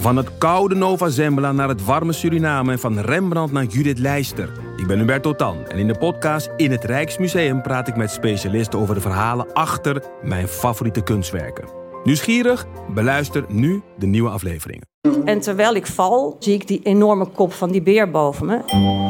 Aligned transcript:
Van 0.00 0.16
het 0.16 0.38
koude 0.38 0.74
Nova 0.74 1.08
Zembla 1.08 1.52
naar 1.52 1.68
het 1.68 1.84
warme 1.84 2.12
Suriname 2.12 2.72
en 2.72 2.78
van 2.78 2.98
Rembrandt 2.98 3.52
naar 3.52 3.64
Judith 3.64 3.98
Leister. 3.98 4.52
Ik 4.76 4.86
ben 4.86 4.98
Hubert 4.98 5.22
Totan 5.22 5.66
en 5.66 5.78
in 5.78 5.86
de 5.86 5.98
podcast 5.98 6.50
In 6.56 6.70
het 6.70 6.84
Rijksmuseum 6.84 7.62
praat 7.62 7.88
ik 7.88 7.96
met 7.96 8.10
specialisten 8.10 8.78
over 8.78 8.94
de 8.94 9.00
verhalen 9.00 9.52
achter 9.52 10.02
mijn 10.22 10.48
favoriete 10.48 11.02
kunstwerken. 11.02 11.64
Nieuwsgierig? 12.04 12.66
Beluister 12.94 13.44
nu 13.48 13.82
de 13.98 14.06
nieuwe 14.06 14.30
afleveringen. 14.30 14.88
En 15.24 15.40
terwijl 15.40 15.74
ik 15.74 15.86
val, 15.86 16.36
zie 16.38 16.54
ik 16.54 16.66
die 16.66 16.80
enorme 16.82 17.26
kop 17.26 17.52
van 17.52 17.70
die 17.70 17.82
beer 17.82 18.10
boven 18.10 18.46
me. 18.46 18.60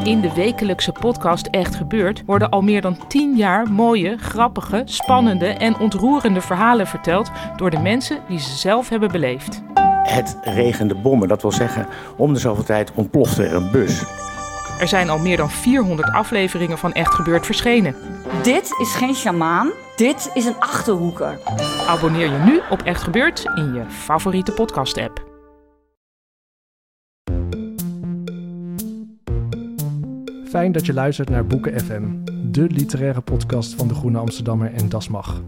In 0.03 0.21
de 0.21 0.33
wekelijkse 0.33 0.91
podcast 0.91 1.47
Echt 1.47 1.75
Gebeurd 1.75 2.23
worden 2.25 2.49
al 2.49 2.61
meer 2.61 2.81
dan 2.81 3.07
10 3.07 3.35
jaar 3.35 3.71
mooie, 3.71 4.17
grappige, 4.17 4.81
spannende 4.85 5.47
en 5.47 5.79
ontroerende 5.79 6.41
verhalen 6.41 6.87
verteld 6.87 7.31
door 7.55 7.69
de 7.69 7.79
mensen 7.79 8.21
die 8.27 8.39
ze 8.39 8.57
zelf 8.57 8.89
hebben 8.89 9.11
beleefd. 9.11 9.63
Het 10.03 10.37
regende 10.43 10.95
bommen, 10.95 11.27
dat 11.27 11.41
wil 11.41 11.51
zeggen, 11.51 11.87
om 12.17 12.33
de 12.33 12.39
zoveel 12.39 12.63
tijd 12.63 12.91
ontplofte 12.93 13.43
er 13.45 13.53
een 13.53 13.71
bus. 13.71 14.03
Er 14.79 14.87
zijn 14.87 15.09
al 15.09 15.19
meer 15.19 15.37
dan 15.37 15.49
400 15.49 16.11
afleveringen 16.11 16.77
van 16.77 16.93
Echt 16.93 17.13
Gebeurd 17.13 17.45
verschenen. 17.45 17.95
Dit 18.43 18.75
is 18.79 18.93
geen 18.93 19.15
sjamaan, 19.15 19.69
dit 19.95 20.31
is 20.33 20.45
een 20.45 20.59
achterhoeker. 20.59 21.39
Abonneer 21.87 22.31
je 22.31 22.37
nu 22.37 22.61
op 22.69 22.81
Echt 22.81 23.01
Gebeurd 23.03 23.43
in 23.55 23.73
je 23.73 23.83
favoriete 23.87 24.51
podcast-app. 24.51 25.29
Fijn 30.49 30.71
dat 30.71 30.85
je 30.85 30.93
luistert 30.93 31.29
naar 31.29 31.45
Boeken 31.45 31.79
FM, 31.79 32.03
de 32.51 32.67
literaire 32.69 33.21
podcast 33.21 33.73
van 33.73 33.87
de 33.87 33.93
Groene 33.93 34.17
Amsterdammer 34.17 34.73
en 34.73 34.89
Das 34.89 35.07
Mag. 35.07 35.41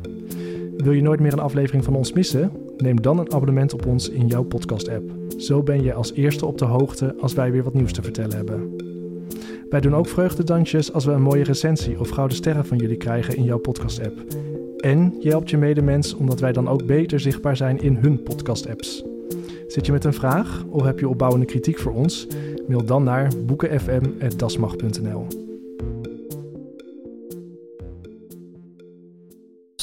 Wil 0.78 0.92
je 0.92 1.02
nooit 1.02 1.20
meer 1.20 1.34
een 1.34 1.40
aflevering 1.40 1.84
van 1.84 1.96
ons 1.96 2.14
missen? 2.14 2.63
Neem 2.78 3.02
dan 3.02 3.20
een 3.20 3.34
abonnement 3.34 3.74
op 3.74 3.86
ons 3.86 4.10
in 4.10 4.28
jouw 4.28 4.44
podcast-app. 4.44 5.12
Zo 5.38 5.64
ben 5.64 5.84
je 5.84 5.94
als 5.94 6.14
eerste 6.14 6.46
op 6.46 6.58
de 6.58 6.66
hoogte 6.66 7.16
als 7.20 7.34
wij 7.34 7.52
weer 7.52 7.64
wat 7.64 7.74
nieuws 7.74 7.94
te 7.94 8.02
vertellen 8.02 8.36
hebben. 8.36 8.76
Wij 9.70 9.82
doen 9.82 9.96
ook 9.96 10.08
vreugdedansjes 10.08 10.94
als 10.94 11.06
we 11.06 11.12
een 11.12 11.22
mooie 11.22 11.44
recensie 11.44 12.00
of 12.00 12.10
gouden 12.10 12.38
sterren 12.38 12.66
van 12.66 12.78
jullie 12.78 12.98
krijgen 12.98 13.36
in 13.36 13.44
jouw 13.44 13.58
podcast-app. 13.58 14.24
En 14.78 15.16
je 15.20 15.30
helpt 15.30 15.50
je 15.50 15.58
medemens 15.58 16.14
omdat 16.14 16.40
wij 16.40 16.52
dan 16.52 16.68
ook 16.68 16.86
beter 16.86 17.20
zichtbaar 17.20 17.58
zijn 17.58 17.82
in 17.82 17.96
hun 17.96 18.24
podcast-apps. 18.24 19.04
Zit 19.68 19.86
je 19.86 19.92
met 19.92 20.04
een 20.04 20.14
vraag 20.14 20.64
of 20.70 20.84
heb 20.84 21.00
je 21.00 21.10
opbouwende 21.10 21.46
kritiek 21.46 21.80
voor 21.80 21.94
ons? 21.94 22.28
Mail 22.68 22.86
dan 22.86 23.04
naar 23.04 23.32
boekenfm.dasmag.nl. 23.46 25.43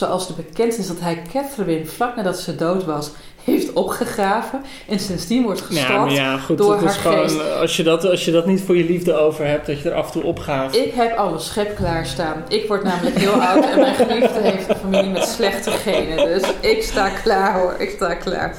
Zoals 0.01 0.27
de 0.27 0.33
bekend 0.33 0.79
is 0.79 0.87
dat 0.87 1.01
hij 1.01 1.23
Catherine 1.33 1.87
vlak 1.87 2.17
nadat 2.17 2.39
ze 2.39 2.56
dood 2.56 2.84
was 2.84 3.11
heeft 3.45 3.73
opgegraven 3.73 4.62
en 4.89 4.98
sindsdien 4.98 5.43
wordt 5.43 5.61
gestalkt 5.61 5.91
Ja, 5.91 6.05
maar 6.05 6.12
ja, 6.12 6.39
goed, 6.39 6.59
door 6.59 6.81
haar 6.81 6.89
gewoon, 6.89 7.19
geest. 7.29 7.55
als 7.61 7.77
je, 7.77 7.83
dat, 7.83 8.05
als 8.05 8.25
je 8.25 8.31
dat 8.31 8.47
niet 8.47 8.61
voor 8.61 8.77
je 8.77 8.84
liefde 8.84 9.15
over 9.15 9.47
hebt, 9.47 9.67
dat 9.67 9.81
je 9.81 9.91
er 9.91 9.97
af 9.97 10.06
en 10.06 10.12
toe 10.12 10.23
opgaat. 10.23 10.77
Ik 10.77 10.93
heb 10.93 11.17
alle 11.17 11.39
schep 11.39 11.77
klaarstaan. 11.77 12.45
Ik 12.48 12.69
word 12.69 12.83
namelijk 12.83 13.17
heel 13.17 13.43
oud 13.43 13.65
en 13.65 13.78
mijn 13.81 13.95
geliefde 13.95 14.41
heeft 14.41 14.69
een 14.69 14.77
familie 14.77 15.11
met 15.11 15.28
slechte 15.28 15.71
genen. 15.71 16.17
Dus 16.17 16.43
ik 16.61 16.83
sta 16.83 17.09
klaar 17.09 17.61
hoor, 17.61 17.75
ik 17.78 17.91
sta 17.91 18.15
klaar. 18.15 18.56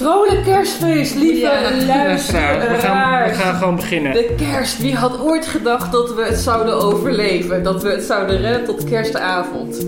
Vrolijk 0.00 0.44
kerstfeest, 0.44 1.14
lieve 1.14 1.40
luisteraars. 1.86 2.30
we, 2.30 2.78
gaan, 2.78 3.28
we 3.28 3.34
gaan 3.34 3.54
gewoon 3.54 3.76
beginnen. 3.76 4.12
De 4.12 4.34
kerst, 4.36 4.78
wie 4.78 4.94
had 4.94 5.20
ooit 5.20 5.46
gedacht 5.46 5.92
dat 5.92 6.14
we 6.14 6.22
het 6.22 6.38
zouden 6.38 6.74
overleven? 6.74 7.62
Dat 7.62 7.82
we 7.82 7.88
het 7.88 8.02
zouden 8.02 8.40
redden 8.40 8.64
tot 8.64 8.84
kerstavond? 8.84 9.86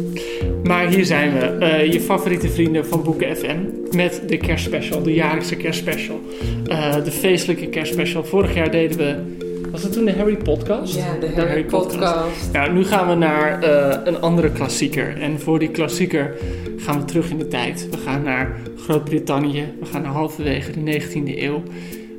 Maar 0.65 0.87
hier 0.87 1.05
zijn 1.05 1.33
we, 1.33 1.47
eh, 1.47 1.93
je 1.93 2.01
favoriete 2.01 2.49
vrienden 2.49 2.87
van 2.87 3.03
Boeken 3.03 3.37
FM. 3.37 3.59
Met 3.97 4.23
de 4.27 4.37
kerstspecial, 4.37 5.03
de 5.03 5.15
jaarlijkse 5.15 5.57
kerstspecial. 5.57 6.21
Eh, 6.67 7.05
de 7.05 7.11
feestelijke 7.11 7.67
kerstspecial. 7.67 8.25
Vorig 8.25 8.55
jaar 8.55 8.71
deden 8.71 8.99
we, 8.99 9.37
was 9.73 9.83
het 9.83 9.93
toen 9.93 10.05
de 10.05 10.13
Harry 10.13 10.37
Podcast? 10.37 10.95
Ja, 10.95 11.15
de 11.21 11.33
Harry 11.35 11.65
Podcast. 11.65 12.53
Nou, 12.53 12.73
nu 12.73 12.85
gaan 12.85 13.09
we 13.09 13.15
naar 13.15 13.63
eh, 13.63 13.99
een 14.05 14.21
andere 14.21 14.51
klassieker. 14.51 15.21
En 15.21 15.41
voor 15.41 15.59
die 15.59 15.71
klassieker 15.71 16.37
gaan 16.77 16.99
we 16.99 17.05
terug 17.05 17.31
in 17.31 17.39
de 17.39 17.49
tijd. 17.49 17.89
We 17.91 17.97
gaan 17.97 18.23
naar 18.23 18.61
Groot-Brittannië. 18.77 19.75
We 19.81 19.87
gaan 19.87 20.03
naar 20.03 20.13
halverwege 20.13 20.85
de 20.85 21.01
19e 21.01 21.39
eeuw. 21.39 21.63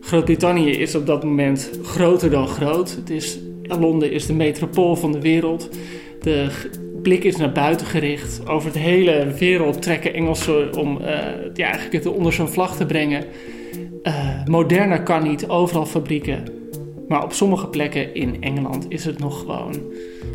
Groot-Brittannië 0.02 0.72
is 0.72 0.96
op 0.96 1.06
dat 1.06 1.24
moment 1.24 1.70
groter 1.84 2.30
dan 2.30 2.48
groot. 2.48 2.96
Het 2.96 3.10
is, 3.10 3.40
Londen 3.62 4.12
is 4.12 4.26
de 4.26 4.34
metropool 4.34 4.96
van 4.96 5.12
de 5.12 5.22
wereld. 5.22 5.70
De 6.22 6.48
blik 7.02 7.24
is 7.24 7.36
naar 7.36 7.52
buiten 7.52 7.86
gericht. 7.86 8.48
Over 8.48 8.72
de 8.72 8.80
hele 8.80 9.28
wereld 9.40 9.82
trekken 9.82 10.14
Engelsen 10.14 10.76
om 10.76 11.02
eh, 11.02 11.16
ja, 11.54 11.66
eigenlijk 11.66 12.04
het 12.04 12.14
onder 12.14 12.34
zo'n 12.34 12.50
vlag 12.50 12.76
te 12.76 12.86
brengen. 12.86 13.24
Eh, 14.04 14.46
moderner 14.46 15.04
kan 15.04 15.24
niet, 15.24 15.48
overal 15.48 15.86
fabrieken. 15.86 16.63
Maar 17.14 17.24
op 17.24 17.34
sommige 17.34 17.68
plekken 17.68 18.16
in 18.16 18.38
Engeland 18.40 18.86
is 18.90 19.06
het 19.06 19.20
nog 19.20 19.40
gewoon 19.40 19.76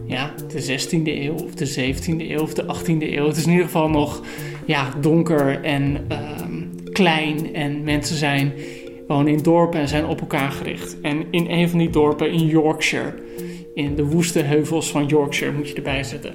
ja, 0.07 0.35
de 0.49 0.79
16e 0.81 1.03
eeuw 1.05 1.35
of 1.35 1.55
de 1.55 1.95
17e 1.95 2.31
eeuw 2.31 2.41
of 2.41 2.55
de 2.55 2.63
18e 2.63 3.13
eeuw. 3.13 3.27
Het 3.27 3.37
is 3.37 3.45
in 3.45 3.51
ieder 3.51 3.65
geval 3.65 3.91
nog 3.91 4.23
ja, 4.65 4.89
donker 5.01 5.65
en 5.65 6.05
ehm, 6.09 6.63
klein. 6.93 7.55
En 7.55 7.83
mensen 7.83 8.17
zijn 8.17 8.53
wonen 9.09 9.33
in 9.33 9.43
dorpen 9.43 9.81
en 9.81 9.89
zijn 9.89 10.07
op 10.07 10.21
elkaar 10.21 10.51
gericht. 10.51 11.01
En 11.01 11.25
in 11.31 11.47
een 11.51 11.69
van 11.69 11.79
die 11.79 11.91
dorpen 11.91 12.31
in 12.31 12.47
Yorkshire, 12.47 13.15
in 13.75 13.95
de 13.95 14.05
woeste 14.05 14.41
heuvels 14.41 14.91
van 14.91 15.07
Yorkshire 15.07 15.53
moet 15.53 15.69
je 15.69 15.75
erbij 15.75 16.03
zetten, 16.03 16.35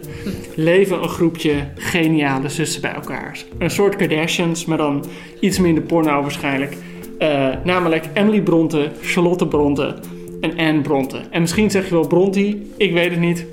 leven 0.56 1.04
een 1.04 1.10
groepje 1.10 1.54
geniale 1.76 2.50
zussen 2.50 2.82
bij 2.82 2.94
elkaar. 2.94 3.44
Een 3.58 3.70
soort 3.70 3.96
Kardashians, 3.96 4.66
maar 4.66 4.78
dan 4.78 5.06
iets 5.40 5.60
minder 5.60 5.84
porno 5.84 6.22
waarschijnlijk. 6.22 6.78
Eh, 7.18 7.50
namelijk 7.64 8.06
Emily 8.14 8.42
Bronte, 8.42 8.92
Charlotte 9.02 9.48
Bronte 9.48 9.96
en 10.44 10.58
Anne 10.58 10.82
Bronte. 10.82 11.22
En 11.30 11.42
misschien 11.42 11.72
zeg 11.72 11.84
je 11.84 11.94
wel 11.94 12.08
Bronte, 12.08 12.58
ik 12.78 12.92
weet 12.92 13.12
het 13.12 13.20
niet. 13.20 13.46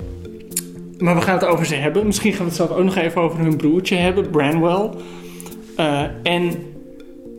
Maar 0.97 1.15
we 1.15 1.21
gaan 1.21 1.37
het 1.37 1.45
over 1.45 1.65
ze 1.65 1.75
hebben. 1.75 2.05
Misschien 2.05 2.31
gaan 2.31 2.41
we 2.41 2.47
het 2.47 2.55
zelf 2.55 2.69
ook 2.69 2.83
nog 2.83 2.95
even 2.95 3.21
over 3.21 3.39
hun 3.39 3.57
broertje 3.57 3.95
hebben, 3.95 4.29
Branwell. 4.29 4.89
Eh, 5.75 6.03
en 6.23 6.51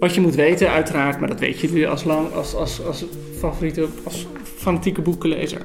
wat 0.01 0.15
je 0.15 0.21
moet 0.21 0.35
weten, 0.35 0.71
uiteraard, 0.71 1.21
maar 1.21 1.29
dat 1.29 1.41
weet 1.41 1.61
jullie 1.61 1.89
als, 1.89 2.05
lang, 2.05 2.33
als, 2.33 2.55
als, 2.55 2.85
als 2.87 3.05
favoriete, 3.39 3.87
als 4.05 4.27
fanatieke 4.57 5.01
boekenlezer. 5.01 5.61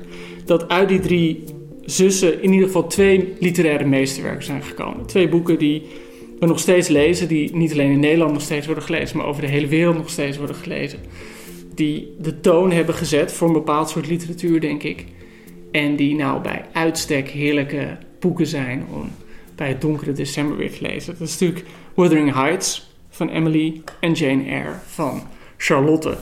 Dat 0.46 0.68
uit 0.68 0.90
die 0.90 1.00
drie 1.00 1.44
zussen 1.86 2.42
in 2.42 2.52
ieder 2.52 2.68
geval 2.68 2.88
twee 2.88 3.34
literaire 3.40 3.86
meesterwerken 3.86 4.44
zijn 4.44 4.64
gekomen. 4.64 5.06
Twee 5.06 5.30
boeken 5.30 5.58
die 5.58 5.84
we 6.40 6.46
nog 6.46 6.60
steeds 6.60 6.88
lezen, 6.88 7.28
die 7.28 7.56
niet 7.56 7.72
alleen 7.72 7.92
in 7.92 8.00
Nederland 8.00 8.34
nog 8.34 8.42
steeds 8.42 8.66
worden 8.66 8.84
gelezen, 8.84 9.18
maar 9.18 9.26
over 9.26 9.42
de 9.42 9.48
hele 9.48 9.68
wereld 9.68 9.98
nog 9.98 10.10
steeds 10.10 10.38
worden 10.38 10.56
gelezen. 10.56 11.00
Die 11.78 12.16
de 12.20 12.40
toon 12.40 12.72
hebben 12.72 12.96
gezet 12.96 13.34
voor 13.34 13.48
een 13.48 13.54
bepaald 13.54 13.90
soort 13.90 14.08
literatuur, 14.08 14.62
denk 14.62 14.84
ik. 14.84 15.06
En 15.72 15.96
die 15.96 16.16
nou 16.16 16.42
bij 16.42 16.66
uitstek 16.72 17.30
heerlijke 17.30 17.98
boeken 18.20 18.48
zijn 18.48 18.86
om 18.94 19.12
bij 19.56 19.68
het 19.68 19.82
donkere 19.82 20.12
december 20.12 20.58
weer 20.58 20.72
te 20.72 20.82
lezen. 20.82 21.16
Dat 21.20 21.28
is 21.28 21.40
natuurlijk 21.40 21.66
Wuthering 21.96 22.34
Heights 22.34 22.92
van 23.10 23.30
Emily 23.30 23.82
en 24.00 24.12
Jane 24.12 24.44
Eyre 24.44 24.74
van 24.86 25.22
Charlotte. 25.58 26.18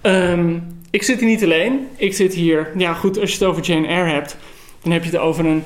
Ehm, 0.00 0.58
ik 0.90 1.02
zit 1.02 1.18
hier 1.20 1.28
niet 1.28 1.44
alleen. 1.44 1.86
Ik 1.96 2.14
zit 2.14 2.34
hier, 2.34 2.72
ja 2.76 2.94
goed, 2.94 3.18
als 3.20 3.30
je 3.30 3.38
het 3.38 3.48
over 3.48 3.62
Jane 3.62 3.86
Eyre 3.86 4.10
hebt, 4.10 4.36
dan 4.82 4.92
heb 4.92 5.04
je 5.04 5.10
het 5.10 5.20
over 5.20 5.46
een 5.46 5.62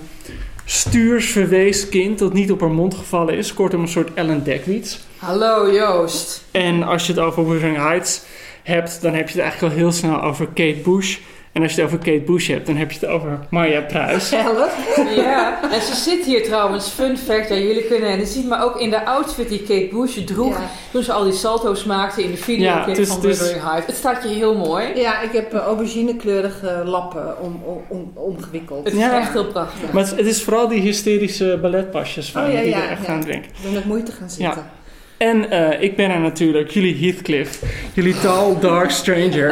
stuursverwees 0.65 1.88
kind 1.88 2.19
dat 2.19 2.32
niet 2.32 2.53
op 2.53 2.61
haar 2.61 2.71
mond 2.71 2.94
gevallen 2.94 3.37
is. 3.37 3.55
Kortom, 3.55 3.81
een 3.81 3.88
soort 3.88 4.15
Ellen 4.15 4.44
Dekwits. 4.44 5.00
Hallo 5.16 5.72
Joost. 5.72 6.44
En 6.50 6.82
als 6.82 7.06
je 7.06 7.12
het 7.12 7.22
over 7.22 7.49
Wuthering 7.49 7.77
Heights 7.77 8.22
hebt, 8.62 9.03
dan 9.03 9.15
heb 9.15 9.28
je 9.28 9.33
het 9.34 9.43
eigenlijk 9.43 9.73
al 9.75 9.78
heel 9.81 9.93
snel 9.93 10.23
over 10.23 10.47
Kate 10.47 10.81
Bush. 10.84 11.19
En 11.53 11.62
als 11.62 11.75
je 11.75 11.81
het 11.83 11.87
over 11.93 12.05
Kate 12.05 12.33
Bush 12.33 12.49
hebt, 12.49 12.67
dan 12.67 12.77
heb 12.77 12.91
je 12.93 12.99
het 13.00 13.09
over 13.09 13.39
Marja 13.50 13.81
Pruis. 13.81 14.31
Ja, 15.17 15.59
en 15.73 15.81
ze 15.83 15.95
zit 15.95 16.25
hier 16.25 16.43
trouwens, 16.45 16.89
fun 16.89 17.19
fact, 17.19 17.49
ja, 17.49 17.55
jullie 17.55 17.84
kunnen 17.84 18.11
hen 18.11 18.27
zien, 18.27 18.49
maar 18.49 18.65
ook 18.65 18.81
in 18.81 18.91
de 18.91 19.05
outfit 19.06 19.49
die 19.49 19.59
Kate 19.59 19.89
Bush 19.93 20.25
droeg 20.25 20.59
Ja. 20.59 20.71
toen 20.93 21.03
ze 21.03 21.12
al 21.12 21.25
die 21.25 21.33
salto's 21.33 21.84
maakte 21.84 22.23
in 22.25 22.31
de 22.31 22.37
videoclip 22.37 22.84
Ja, 22.84 22.89
het 22.89 22.99
is- 22.99 23.09
van 23.09 23.17
is- 23.17 23.23
Wuthering 23.38 23.64
Heights. 23.69 23.87
Het 23.87 23.97
staat 23.97 24.23
je 24.23 24.29
heel 24.29 24.55
mooi. 24.56 24.87
Ja, 24.94 25.20
ik 25.20 25.32
heb 25.32 25.53
eh, 25.55 25.61
auberginekleurige 25.61 26.82
lappen 26.85 27.41
om, 27.41 27.62
om, 27.65 27.82
om, 27.88 28.12
omgewikkeld. 28.15 28.85
Het 28.85 28.93
is 28.94 28.99
Ja. 29.00 29.19
echt 29.20 29.32
heel 29.32 29.47
prachtig. 29.47 29.93
Maar 29.93 30.03
het, 30.03 30.17
het 30.17 30.26
is 30.26 30.43
vooral 30.43 30.69
die 30.69 30.81
hysterische 30.81 31.58
balletpasjes 31.62 32.31
van 32.31 32.44
Oh, 32.47 32.53
ja, 32.53 32.61
die 32.61 32.69
ja, 32.69 32.82
er 32.82 32.91
echt 32.91 33.06
ja. 33.06 33.12
aan 33.12 33.20
drinken. 33.20 33.50
Ik 33.50 33.56
ben 33.62 33.73
met 33.73 33.85
moeite 33.85 34.12
gaan 34.12 34.31
zitten. 34.31 34.70
En 35.22 35.50
eh, 35.50 35.82
ik 35.82 35.96
ben 35.96 36.10
er 36.10 36.20
natuurlijk, 36.20 36.70
jullie 36.70 37.04
Heathcliff, 37.04 37.62
jullie 37.94 38.20
tall 38.20 38.58
dark 38.60 38.90
stranger. 38.90 39.50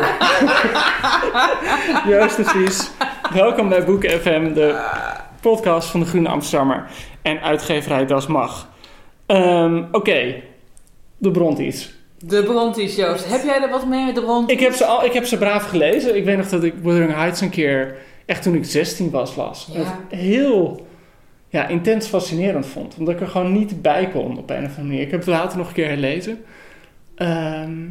Joost 2.08 2.36
de 2.36 2.44
Vries. 2.44 2.90
Welkom 3.34 3.68
bij 3.68 3.84
Boeken 3.84 4.10
FM, 4.20 4.52
de 4.52 4.88
podcast 5.40 5.88
van 5.88 6.00
de 6.00 6.06
Groene 6.06 6.28
Amsterdammer 6.28 6.90
en 7.22 7.40
uitgeverij 7.40 8.06
Das 8.06 8.26
Mag. 8.26 8.68
Ehm, 9.26 9.82
Oké, 9.92 10.34
de 11.16 11.30
Bronties. 11.30 11.94
De 12.18 12.42
Bronties, 12.42 12.96
Joost. 12.96 13.30
Heb 13.30 13.42
jij 13.44 13.62
er 13.62 13.70
wat 13.70 13.86
mee 13.86 14.04
met 14.04 14.14
de 14.14 14.22
Bronties? 14.22 14.56
Ik 14.56 14.62
heb, 14.62 14.72
ze 14.72 14.84
al, 14.84 15.04
ik 15.04 15.12
heb 15.12 15.24
ze 15.24 15.38
braaf 15.38 15.68
gelezen. 15.68 16.16
Ik 16.16 16.24
weet 16.24 16.36
nog 16.36 16.48
dat 16.48 16.64
ik 16.64 16.74
Wuthering 16.82 17.14
Heights 17.14 17.40
een 17.40 17.50
keer, 17.50 17.96
echt 18.26 18.42
toen 18.42 18.54
ik 18.54 18.64
16 18.64 19.10
was, 19.10 19.36
las. 19.36 19.68
Ja. 19.72 19.98
Heel 20.08 20.86
ja, 21.50 21.68
intens 21.68 22.06
fascinerend 22.06 22.66
vond. 22.66 22.96
Omdat 22.98 23.14
ik 23.14 23.20
er 23.20 23.28
gewoon 23.28 23.52
niet 23.52 23.82
bij 23.82 24.08
kon 24.12 24.38
op 24.38 24.50
een 24.50 24.64
of 24.64 24.68
andere 24.68 24.82
manier. 24.82 25.00
Ik 25.00 25.10
heb 25.10 25.20
het 25.20 25.28
later 25.28 25.58
nog 25.58 25.68
een 25.68 25.74
keer 25.74 25.88
herlezen. 25.88 26.44
Ehm, 27.14 27.82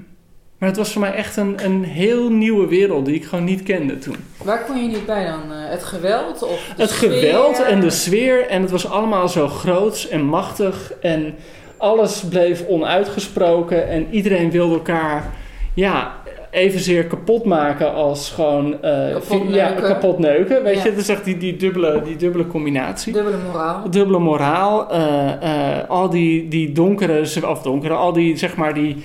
maar 0.58 0.70
het 0.70 0.78
was 0.78 0.92
voor 0.92 1.02
mij 1.02 1.14
echt 1.14 1.38
een, 1.38 1.66
een 1.66 1.84
heel 1.84 2.32
nieuwe 2.32 2.68
wereld 2.68 3.06
die 3.06 3.16
ik 3.16 3.26
gewoon 3.26 3.44
niet 3.44 3.64
kende 3.64 3.98
toen. 3.98 4.16
Waar 4.44 4.66
kon 4.66 4.82
je 4.82 4.88
niet 4.88 5.06
bij 5.06 5.26
dan? 5.26 5.42
Eh, 5.52 5.70
het 5.70 5.84
geweld? 5.84 6.44
Of 6.44 6.74
het 6.78 6.90
sfeer? 6.90 7.12
geweld 7.12 7.64
en 7.64 7.80
de 7.80 7.90
sfeer 7.90 8.48
en 8.48 8.62
het 8.62 8.72
was 8.72 8.90
allemaal 8.90 9.30
zo 9.30 9.48
groots 9.48 10.08
en 10.08 10.22
machtig 10.22 10.94
en 11.02 11.36
alles 11.78 12.24
bleef 12.30 12.66
onuitgesproken 12.68 13.88
en 13.88 14.08
iedereen 14.12 14.52
wilde 14.52 14.74
elkaar 14.74 15.34
ja, 15.74 16.22
evenzeer 16.52 17.06
kapot 17.06 17.46
maken 17.46 17.94
als 17.94 18.30
gewoon 18.32 18.82
eh, 18.84 19.12
Kapot 19.12 19.24
vi- 19.28 19.54
ja, 19.54 19.68
neuken. 19.70 19.84
kapot 19.88 20.20
neuken. 20.20 20.64
Weet 20.64 20.76
Ja. 20.78 20.84
je, 20.84 20.90
dat 20.90 21.00
is 21.00 21.10
echt 21.10 21.26
die, 21.26 21.38
die, 21.38 21.56
dubbele, 21.56 22.02
die 22.06 22.16
dubbele 22.16 22.48
combinatie. 22.48 23.14
Dubbele 23.14 23.38
moraal. 23.52 23.90
Dubbele 23.90 24.20
moraal, 24.20 24.92
eh, 24.92 25.78
eh, 25.78 25.90
al 25.90 26.10
die, 26.10 26.48
die 26.48 26.72
donkere, 26.72 27.22
of 27.48 27.62
donkere, 27.62 27.94
al 27.94 28.14
die 28.14 28.38
zeg 28.38 28.56
maar 28.56 28.74
die 28.74 28.96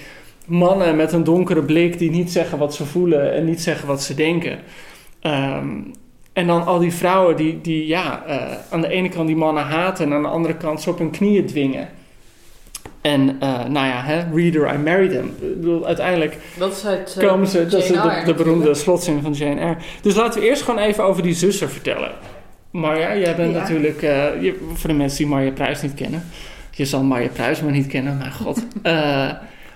mannen 0.46 0.96
met 0.96 1.12
een 1.12 1.25
donkere 1.25 1.62
blik 1.62 1.99
die 1.99 2.11
niet 2.11 2.32
zeggen 2.32 2.58
wat 2.58 2.75
ze 2.75 2.85
voelen 2.85 3.32
en 3.35 3.44
niet 3.44 3.61
zeggen 3.62 3.87
wat 3.88 4.02
ze 4.02 4.14
denken. 4.14 4.58
Ehm, 5.20 5.69
en 6.32 6.46
dan 6.46 6.67
al 6.67 6.79
die 6.79 6.93
vrouwen 6.93 7.37
die, 7.37 7.61
die 7.61 7.87
ja, 7.87 8.23
aan 8.70 8.81
de 8.81 8.88
ene 8.88 9.08
kant 9.08 9.26
die 9.26 9.37
mannen 9.37 9.62
haten 9.64 10.06
en 10.06 10.12
aan 10.12 10.23
de 10.23 10.29
andere 10.29 10.55
kant 10.56 10.81
ze 10.82 10.91
op 10.91 10.99
hun 10.99 11.11
knieën 11.11 11.46
dwingen. 11.46 11.88
En 13.04 13.36
eh, 13.40 13.64
nou 13.64 13.86
ja, 13.86 14.02
hè, 14.02 14.22
reader, 14.34 14.74
I 14.74 14.78
married 14.78 15.10
him. 15.12 15.24
Ik 15.40 15.60
bedoel, 15.60 15.86
uiteindelijk 15.86 16.36
Dat 16.58 16.72
is 16.72 17.14
eh, 17.16 17.28
komen 17.28 17.46
ze, 17.46 17.66
dat 17.66 17.80
is 17.82 17.88
de, 18.24 18.34
beroemde 18.36 18.74
slotzin 18.74 19.22
van 19.22 19.32
Jane 19.32 19.60
Eyre. 19.60 19.76
Dus 20.02 20.14
laten 20.14 20.40
we 20.40 20.46
eerst 20.46 20.62
gewoon 20.62 20.80
even 20.80 21.04
over 21.04 21.22
die 21.22 21.34
zussen 21.34 21.70
vertellen. 21.70 22.10
Marja, 22.70 23.16
jij 23.16 23.36
bent 23.36 23.52
Ja. 23.54 23.60
natuurlijk, 23.60 24.02
eh, 24.02 24.42
je- 24.42 24.68
voor 24.74 24.88
de 24.90 24.96
mensen 24.96 25.18
die 25.18 25.26
Marja 25.26 25.50
Pruis 25.50 25.82
niet 25.82 25.94
kennen. 25.94 26.24
Je 26.70 26.84
zal 26.84 27.02
Marja 27.02 27.28
Pruis 27.28 27.60
maar 27.62 27.72
niet 27.72 27.86
kennen, 27.86 28.16
mijn 28.18 28.32
god. 28.32 28.66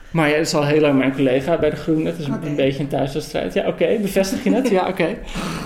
Eh 0.09 0.15
Marja 0.15 0.37
is 0.37 0.55
al 0.55 0.65
heel 0.65 0.81
lang 0.81 0.99
mijn 0.99 1.15
collega 1.15 1.57
bij 1.59 1.71
De 1.71 1.77
Groene. 1.77 2.05
Het 2.11 2.19
is 2.19 2.27
een, 2.27 2.57
beetje 2.57 2.81
een 2.81 2.89
thuiswedstrijd. 2.89 3.55
Ja, 3.55 3.67
oké. 3.67 3.97
Bevestig 4.01 4.45
je 4.45 4.51
het? 4.55 4.69
ja, 4.79 4.89
oké. 4.89 5.17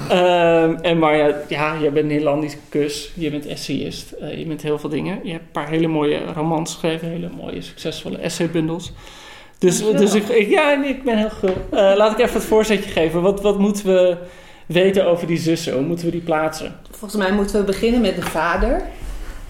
Ehm, 0.08 0.74
en 0.82 0.98
Marja, 0.98 1.34
ja, 1.48 1.76
jij 1.80 1.92
bent 1.92 2.06
Nederlandicus. 2.06 3.10
Je 3.14 3.30
bent 3.30 3.46
essayist. 3.46 4.10
eh, 4.12 4.38
je 4.38 4.44
bent 4.46 4.62
heel 4.62 4.78
veel 4.78 4.88
dingen. 4.90 5.18
Je 5.22 5.30
hebt 5.30 5.42
een 5.44 5.50
paar 5.52 5.68
hele 5.68 5.86
mooie 5.86 6.18
romans 6.34 6.72
geschreven. 6.72 7.08
Hele 7.08 7.28
mooie, 7.36 7.60
succesvolle 7.60 8.18
essaybundels. 8.18 8.92
Dus, 9.58 9.84
dus 9.92 10.14
ik, 10.14 10.28
ik- 10.28 10.48
ja, 10.48 10.84
ik 10.84 11.02
ben 11.02 11.18
heel 11.18 11.30
gul. 11.30 11.54
Eh, 11.70 11.92
laat 11.96 12.12
ik 12.12 12.18
even 12.18 12.34
het 12.34 12.44
voorzetje 12.44 12.90
geven. 12.90 13.22
Wat, 13.22 13.40
wat 13.42 13.58
moeten 13.58 13.86
we 13.86 14.16
weten 14.66 15.06
over 15.06 15.26
die 15.26 15.38
zussen? 15.38 15.72
Hoe 15.72 15.82
moeten 15.82 16.04
we 16.06 16.12
die 16.12 16.20
plaatsen? 16.20 16.74
Volgens 16.90 17.22
mij 17.22 17.32
moeten 17.32 17.58
we 17.60 17.64
beginnen 17.66 18.00
met 18.00 18.16
de 18.16 18.22
vader. 18.22 18.82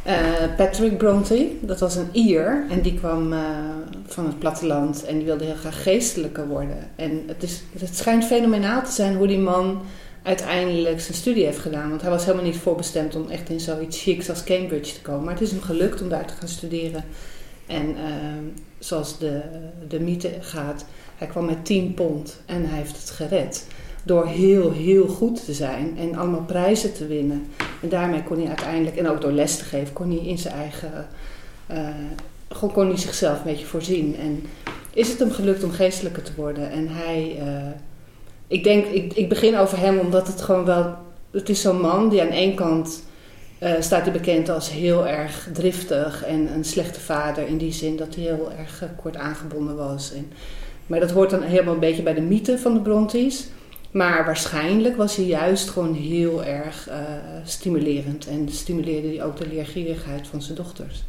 Eh, 0.03 0.55
Patrick 0.57 0.99
Bronte, 0.99 1.51
dat 1.61 1.81
was 1.81 1.97
een 1.97 2.09
Ier 2.13 2.65
en 2.71 2.81
die 2.81 2.95
kwam 2.95 3.33
eh, 3.33 3.41
van 4.07 4.27
het 4.27 4.39
platteland 4.39 5.05
en 5.05 5.17
die 5.17 5.27
wilde 5.27 5.45
heel 5.45 5.55
graag 5.55 5.83
geestelijker 5.83 6.49
worden. 6.49 6.91
En 6.97 7.23
het, 7.27 7.43
is, 7.43 7.63
het 7.79 7.97
schijnt 7.97 8.25
fenomenaal 8.25 8.83
te 8.83 8.91
zijn 8.91 9.17
hoe 9.17 9.27
die 9.27 9.39
man 9.39 9.83
uiteindelijk 10.23 11.01
zijn 11.01 11.17
studie 11.17 11.45
heeft 11.45 11.59
gedaan. 11.59 11.89
Want 11.89 12.01
hij 12.01 12.11
was 12.11 12.25
helemaal 12.25 12.45
niet 12.45 12.57
voorbestemd 12.57 13.17
om 13.17 13.31
echt 13.31 13.49
in 13.49 13.61
zoiets 13.61 14.03
chics 14.03 14.29
als 14.29 14.45
Cambridge 14.45 14.95
te 14.95 15.01
komen. 15.01 15.25
Maar 15.25 15.33
het 15.33 15.43
is 15.43 15.51
hem 15.51 15.61
gelukt 15.61 16.03
om 16.03 16.09
daar 16.09 16.27
te 16.27 16.35
gaan 16.35 16.49
studeren. 16.49 17.05
En 17.67 17.97
eh, 17.97 18.13
zoals 18.79 19.19
de, 19.19 19.41
de 19.89 20.01
mythe 20.01 20.31
gaat, 20.41 20.85
hij 21.17 21.27
kwam 21.27 21.45
met 21.45 21.65
10 21.65 21.95
pond 21.95 22.41
en 22.47 22.69
hij 22.69 22.79
heeft 22.79 22.97
het 22.97 23.11
gered. 23.11 23.67
Door 24.05 24.27
heel, 24.27 24.73
heel 24.73 25.07
goed 25.09 25.45
te 25.45 25.53
zijn 25.53 25.95
en 25.99 26.15
allemaal 26.15 26.45
prijzen 26.47 26.93
te 26.95 27.07
winnen. 27.07 27.47
En 27.83 27.89
daarmee 27.89 28.23
kon 28.23 28.39
hij 28.39 28.49
uiteindelijk, 28.49 28.97
en 28.97 29.09
ook 29.09 29.21
door 29.21 29.33
les 29.33 29.57
te 29.57 29.65
geven, 29.65 29.93
kon 29.93 30.09
hij 30.11 30.27
in 30.27 30.39
zijn 30.39 30.55
eigen. 30.55 31.07
eh, 31.67 31.89
gewoon 32.49 32.73
kon 32.75 32.87
hij 32.87 32.97
zichzelf 32.97 33.37
een 33.39 33.45
beetje 33.45 33.67
voorzien. 33.67 34.17
En 34.17 34.43
is 34.93 35.09
het 35.09 35.19
hem 35.19 35.31
gelukt 35.31 35.65
om 35.65 35.71
geestelijker 35.71 36.23
te 36.23 36.33
worden? 36.37 36.71
En 36.71 36.89
hij. 36.89 37.37
eh, 37.39 37.71
ik 38.47 38.65
denk, 38.65 38.87
ik, 38.87 39.13
ik 39.13 39.29
begin 39.29 39.57
over 39.57 39.79
hem 39.79 39.99
omdat 39.99 40.27
het 40.27 40.41
gewoon 40.43 40.65
wel. 40.65 40.95
Het 41.31 41.49
is 41.49 41.61
zo'n 41.61 41.81
man 41.81 42.09
die 42.09 42.21
aan 42.23 42.29
één 42.29 42.55
kant. 42.55 43.03
eh, 43.59 43.73
staat 43.81 44.03
hij 44.03 44.13
bekend 44.13 44.49
als 44.49 44.71
heel 44.71 45.07
erg 45.07 45.49
driftig 45.53 46.25
en 46.25 46.53
een 46.55 46.65
slechte 46.65 47.01
vader. 47.01 47.47
In 47.47 47.57
die 47.59 47.73
zin 47.73 47.97
dat 47.97 48.15
hij 48.15 48.25
heel 48.25 48.53
erg 48.59 48.83
eh, 48.83 48.89
kort 49.03 49.17
aangebonden 49.17 49.77
was. 49.77 50.13
En, 50.15 50.33
maar 50.87 51.01
dat 51.01 51.11
hoort 51.11 51.31
dan 51.31 51.43
helemaal 51.43 51.75
een 51.75 51.81
beetje 51.81 52.03
bij 52.03 52.15
de 52.15 52.21
mythe 52.21 52.59
van 52.59 52.75
de 52.75 52.81
Brontes. 52.81 53.47
Maar 53.93 54.25
waarschijnlijk 54.25 54.97
was 54.97 55.17
hij 55.17 55.25
juist 55.25 55.71
gewoon 55.71 55.95
heel 55.95 56.45
erg 56.45 56.89
eh, 56.89 56.99
stimulerend. 57.45 58.27
En 58.27 58.49
stimuleerde 58.49 59.09
hij 59.09 59.25
ook 59.25 59.37
de 59.37 59.49
leergierigheid 59.49 60.27
van 60.27 60.43
zijn 60.43 60.57
dochters. 60.57 61.05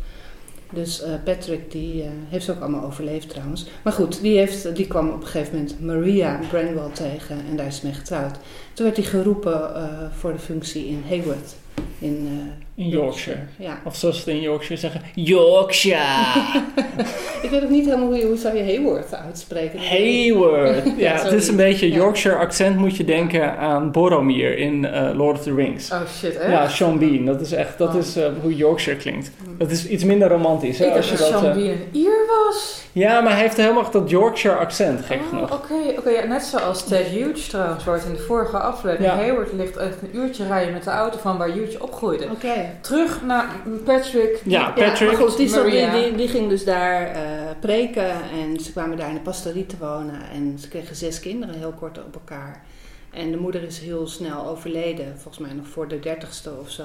Dus 0.72 1.02
eh, 1.02 1.14
Patrick 1.24 1.72
die, 1.72 2.04
eh, 2.04 2.10
heeft 2.30 2.46
ze 2.46 2.52
ook 2.52 2.60
allemaal 2.60 2.84
overleefd 2.84 3.30
trouwens. 3.30 3.68
Maar 3.84 3.94
goed, 3.94 4.22
die, 4.22 4.38
heeft, 4.38 4.76
die 4.76 4.88
kwam 4.88 5.10
op 5.10 5.22
een 5.22 5.28
gegeven 5.28 5.56
moment 5.56 5.80
Maria 5.82 6.40
Branwell 6.50 6.90
tegen 6.94 7.38
en 7.50 7.56
daar 7.56 7.66
is 7.66 7.82
mee 7.82 7.94
getrouwd. 7.94 8.38
Toen 8.74 8.86
werd 8.86 8.98
hij 8.98 9.06
geroepen 9.06 9.72
voor 10.18 10.32
de 10.32 10.40
functie 10.40 10.88
in 10.88 11.04
Hayward. 11.08 11.56
In, 12.00 12.30
In 12.76 12.88
Yorkshire. 12.90 13.40
Ja. 13.58 13.80
Of 13.86 13.96
zoals 13.96 14.24
ze 14.24 14.32
in 14.32 14.42
Yorkshire 14.42 14.80
zeggen, 14.80 15.02
Yorkshire. 15.16 15.98
Ik 17.44 17.50
weet 17.50 17.64
ook 17.64 17.70
niet 17.70 17.86
helemaal 17.86 18.06
hoe, 18.08 18.16
je, 18.18 18.26
hoe 18.26 18.38
zou 18.38 18.58
je 18.58 18.64
Hayward 18.64 19.14
uitspreken. 19.16 19.80
Hayward. 19.80 20.84
Ja, 20.98 21.14
Ja, 21.16 21.24
het 21.24 21.32
is 21.34 21.48
een 21.48 21.56
beetje. 21.56 21.92
Yorkshire 21.92 22.38
accent 22.38 22.78
moet 22.78 22.98
je 22.98 23.04
denken 23.04 23.58
aan 23.58 23.92
Boromir 23.92 24.58
in 24.58 24.86
eh, 24.86 25.10
Lord 25.16 25.38
of 25.38 25.44
the 25.44 25.54
Rings. 25.56 25.92
Oh 25.92 26.00
shit, 26.20 26.38
hè? 26.38 26.52
Ja, 26.52 26.68
Sean 26.68 27.00
Bean. 27.00 27.26
Dat 27.26 27.42
is 27.42 27.52
echt 27.52 27.78
dat 27.78 27.90
Oh. 27.94 27.96
is, 28.00 28.16
eh, 28.16 28.26
hoe 28.42 28.56
Yorkshire 28.56 28.98
klinkt. 29.00 29.32
Dat 29.58 29.72
is 29.72 29.88
iets 29.88 30.04
minder 30.04 30.28
romantisch. 30.30 30.80
Hè, 30.80 30.86
Ik 30.86 30.96
als 30.96 31.10
dacht 31.10 31.26
je 31.26 31.30
dat 31.32 31.40
Sean 31.42 31.46
eh, 31.52 31.56
Bean 31.56 31.68
een 31.70 31.88
Ier 31.92 32.26
was. 32.28 32.82
ja, 32.92 33.22
maar 33.22 33.32
hij 33.34 33.42
heeft 33.42 33.58
helemaal 33.58 33.92
dat 33.92 34.10
Yorkshire 34.10 34.56
accent, 34.58 35.06
gek 35.06 35.20
Oh, 35.22 35.28
genoeg. 35.30 35.54
Oké, 35.54 35.98
oké, 35.98 36.10
ja, 36.10 36.26
net 36.26 36.44
zoals 36.44 36.84
Ted 36.84 37.06
Hughes 37.06 37.48
trouwens, 37.48 37.84
waar 37.84 37.96
het 37.96 38.06
in 38.06 38.14
de 38.14 38.20
vorige 38.20 38.58
aflevering. 38.58 39.12
Hayward 39.14 39.54
ligt 39.54 39.78
echt 39.78 39.96
een 40.02 40.18
uurtje 40.20 40.46
rijden 40.48 40.74
met 40.74 40.84
de 40.84 40.90
auto 40.90 41.18
van 41.22 41.38
waar 41.38 41.50
Hughes 41.52 41.78
opgroeide. 41.78 42.24
Oké. 42.32 42.63
Terug 42.82 43.22
naar 43.26 43.46
Patrick. 43.86 44.42
Ja, 44.46 44.70
Patrick. 44.72 44.98
Ja, 45.00 45.06
maar 45.06 45.16
goed, 45.28 45.38
die, 45.38 45.48
zat- 45.48 45.66
die, 45.66 45.86
Maria. 45.86 46.02
die, 46.02 46.16
die 46.16 46.28
ging 46.28 46.50
dus 46.50 46.64
daar 46.66 47.08
eh, 47.08 47.22
preken 47.60 48.12
en 48.32 48.60
ze 48.60 48.72
kwamen 48.72 48.98
daar 48.98 49.08
in 49.10 49.14
de 49.14 49.20
pastorie 49.22 49.66
te 49.66 49.76
wonen. 49.80 50.22
En 50.34 50.58
ze 50.60 50.68
kregen 50.68 50.96
zes 50.96 51.20
kinderen 51.20 51.56
heel 51.56 51.74
kort 51.80 51.98
op 51.98 52.14
elkaar. 52.14 52.64
En 53.12 53.32
de 53.32 53.38
moeder 53.38 53.64
is 53.64 53.80
heel 53.80 54.08
snel 54.08 54.48
overleden, 54.48 55.06
volgens 55.20 55.46
mij 55.48 55.54
nog 55.56 55.68
voor 55.68 55.88
de 55.88 56.00
dertigste 56.00 56.52
of 56.62 56.70
zo. 56.70 56.84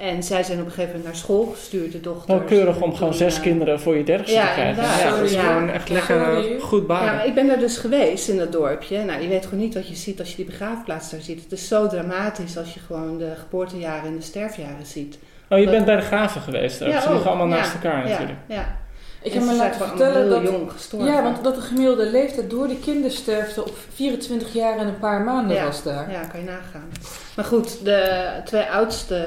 En 0.00 0.22
zij 0.22 0.42
zijn 0.42 0.58
op 0.60 0.64
een 0.64 0.70
gegeven 0.70 0.90
moment 0.96 1.04
naar 1.12 1.16
school 1.22 1.44
gestuurd, 1.54 1.92
de 1.92 2.00
dochters. 2.00 2.38
Wel 2.38 2.46
keurig 2.46 2.80
om 2.80 2.94
gewoon 2.94 3.14
zes 3.14 3.36
eh, 3.36 3.42
kinderen 3.42 3.80
voor 3.80 3.96
je 3.96 4.04
dertigste 4.04 4.36
ja, 4.40 4.46
te 4.46 4.52
krijgen. 4.52 4.82
inderdaad. 4.82 5.00
Ja, 5.00 5.10
dat 5.10 5.20
is 5.30 5.36
gewoon 5.36 5.66
ja. 5.66 5.72
echt 5.72 5.88
Ja, 5.88 5.94
lekker 5.94 6.24
sorry. 6.34 6.54
eh, 6.56 6.62
goed 6.62 6.80
Ja, 6.80 6.86
baren. 6.86 7.14
maar 7.14 7.26
ik 7.26 7.34
ben 7.34 7.46
daar 7.46 7.58
dus 7.58 7.76
geweest 7.76 8.28
in 8.28 8.36
dat 8.36 8.52
dorpje. 8.52 9.04
Nou, 9.04 9.22
je 9.22 9.28
weet 9.28 9.44
gewoon 9.44 9.60
niet 9.60 9.74
wat 9.74 9.88
je 9.88 9.94
ziet 9.94 10.18
als 10.20 10.30
je 10.30 10.36
die 10.36 10.44
begraafplaats 10.44 11.10
daar 11.10 11.20
ziet. 11.20 11.42
Het 11.42 11.52
is 11.52 11.68
zo 11.68 11.86
dramatisch 11.86 12.56
als 12.58 12.74
je 12.74 12.80
gewoon 12.80 13.18
de 13.18 13.32
geboortejaren 13.38 14.06
en 14.08 14.16
de 14.16 14.22
sterfjaren 14.22 14.86
ziet. 14.86 15.18
Oh, 15.48 15.58
je 15.58 15.64
dat- 15.64 15.74
bent 15.74 15.86
bij 15.86 15.96
de 15.96 16.02
graven 16.02 16.40
geweest 16.40 16.82
ook. 16.82 16.92
Ze 16.92 16.98
ook. 17.06 17.12
liggen 17.12 17.30
allemaal 17.30 17.48
Ja, 17.48 17.54
naast 17.56 17.74
elkaar 17.74 18.02
ja, 18.04 18.10
natuurlijk. 18.10 18.38
Ja, 18.48 18.76
Ik 19.22 19.32
heb 19.32 19.42
me 19.42 19.48
ze 19.50 19.56
laten 19.56 19.80
gewoon 19.80 19.88
vertellen 19.98 20.30
dat... 20.30 20.40
heel 20.40 20.50
jong 20.52 20.72
gestorven. 20.72 21.12
Ja, 21.12 21.22
want 21.22 21.44
dat 21.44 21.54
de 21.54 21.60
gemiddelde 21.60 22.10
leeftijd 22.10 22.50
door 22.50 22.68
de 22.68 22.78
kindersterfte 22.78 23.64
op 23.64 23.76
24 23.94 24.52
jaar 24.52 24.78
en 24.78 24.86
een 24.86 24.98
paar 24.98 25.20
maanden 25.20 25.56
Ja. 25.56 25.64
was 25.64 25.82
daar. 25.82 26.10
Ja, 26.10 26.20
kan 26.24 26.40
je 26.40 26.46
nagaan. 26.46 26.88
Maar 27.36 27.44
goed, 27.44 27.84
de 27.84 28.22
twee 28.44 28.62
oudste 28.64 29.26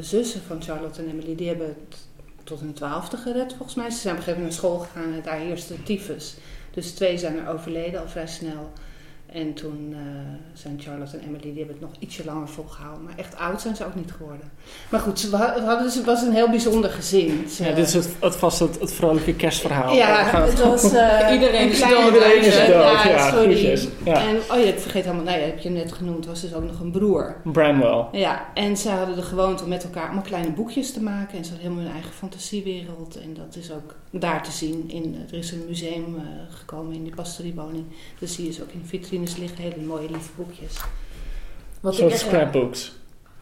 zussen 0.00 0.40
van 0.46 0.62
Charlotte 0.62 1.02
en 1.02 1.08
Emily, 1.08 1.34
die 1.34 1.48
hebben 1.48 1.66
het 1.66 1.98
tot 2.44 2.60
hun 2.60 2.72
twaalfde 2.72 3.16
gered 3.16 3.52
volgens 3.52 3.74
mij. 3.74 3.90
Ze 3.90 3.98
zijn 3.98 4.14
op 4.14 4.18
een 4.18 4.24
gegeven 4.24 4.42
moment 4.42 4.62
naar 4.62 4.70
school 4.70 4.78
gegaan 4.78 5.14
en 5.14 5.22
daar 5.22 5.38
heerste 5.38 5.82
tyfus. 5.82 6.34
Dus 6.70 6.90
twee 6.90 7.18
zijn 7.18 7.38
er 7.38 7.48
overleden 7.48 8.00
al 8.00 8.08
vrij 8.08 8.26
snel. 8.26 8.72
En 9.34 9.54
toen 9.54 9.88
eh, 9.92 9.98
zijn 10.52 10.80
Charlotte 10.80 11.16
en 11.16 11.22
Emily, 11.22 11.40
die 11.42 11.52
hebben 11.56 11.74
het 11.74 11.80
nog 11.80 11.90
ietsje 11.98 12.24
langer 12.24 12.48
volgehouden. 12.48 13.04
Maar 13.04 13.12
echt 13.16 13.36
oud 13.36 13.60
zijn 13.60 13.76
ze 13.76 13.84
ook 13.86 13.94
niet 13.94 14.12
geworden. 14.12 14.50
Maar 14.90 15.00
goed, 15.00 15.20
ze 15.20 15.36
hadden, 15.36 15.82
dus- 15.82 15.94
het 15.94 16.04
was 16.04 16.22
een 16.22 16.32
heel 16.32 16.50
bijzonder 16.50 16.90
gezin. 16.90 17.48
Ze- 17.48 17.64
Ja, 17.64 17.72
dit 17.74 17.86
is 17.86 17.94
het, 17.94 18.08
het, 18.20 18.36
vast 18.36 18.58
het, 18.58 18.80
het 18.80 18.92
vrolijke 18.92 19.34
kerstverhaal. 19.34 19.94
Ja, 19.94 20.24
het 20.24 20.60
was... 20.62 20.92
eh, 20.92 21.32
Iedereen 21.32 21.62
een 21.62 21.70
is 21.70 21.80
dood, 21.80 22.04
Iedereen 22.04 22.40
is 22.42 22.56
dood, 22.56 23.02
ja, 23.02 23.30
sorry. 23.30 23.88
Ja. 24.04 24.28
En, 24.28 24.36
oh 24.36 24.56
ja, 24.58 24.66
ik 24.72 24.78
vergeet 24.78 25.04
helemaal, 25.04 25.24
nou 25.24 25.38
ja, 25.38 25.44
heb 25.44 25.58
je 25.58 25.70
net 25.70 25.92
genoemd, 25.92 26.26
was 26.26 26.40
dus 26.40 26.54
ook 26.54 26.64
nog 26.64 26.80
een 26.80 26.90
broer. 26.90 27.36
Bramwell. 27.44 28.04
Ja, 28.12 28.46
en 28.54 28.76
ze 28.76 28.88
hadden 28.88 29.16
de 29.16 29.22
gewoonte 29.22 29.62
om 29.62 29.68
met 29.68 29.84
elkaar 29.84 30.04
allemaal 30.04 30.22
kleine 30.22 30.50
boekjes 30.52 30.92
te 30.92 31.02
maken. 31.02 31.38
En 31.38 31.44
ze 31.44 31.50
hadden 31.50 31.68
helemaal 31.68 31.84
hun 31.84 31.92
eigen 32.02 32.12
fantasiewereld. 32.14 33.16
En 33.20 33.34
dat 33.34 33.56
is 33.56 33.70
ook 33.72 33.94
daar 34.10 34.42
te 34.42 34.50
zien. 34.50 34.84
In, 34.90 35.16
er 35.30 35.38
is 35.38 35.52
een 35.52 35.64
museum 35.68 36.14
eh, 36.16 36.54
gekomen 36.56 36.94
in 36.94 37.02
die 37.04 37.14
pastoriewoning. 37.14 37.84
Dus 38.18 38.34
zie 38.34 38.44
je 38.46 38.52
ze 38.52 38.62
ook 38.62 38.72
in 38.72 38.82
vitrines 39.26 39.36
liggen, 39.36 39.62
hele 39.72 39.86
mooie 39.86 40.10
lieve 40.10 40.30
boekjes. 40.36 40.76
Wat 41.80 41.98
echt, 41.98 42.18
scrapbooks. 42.18 42.92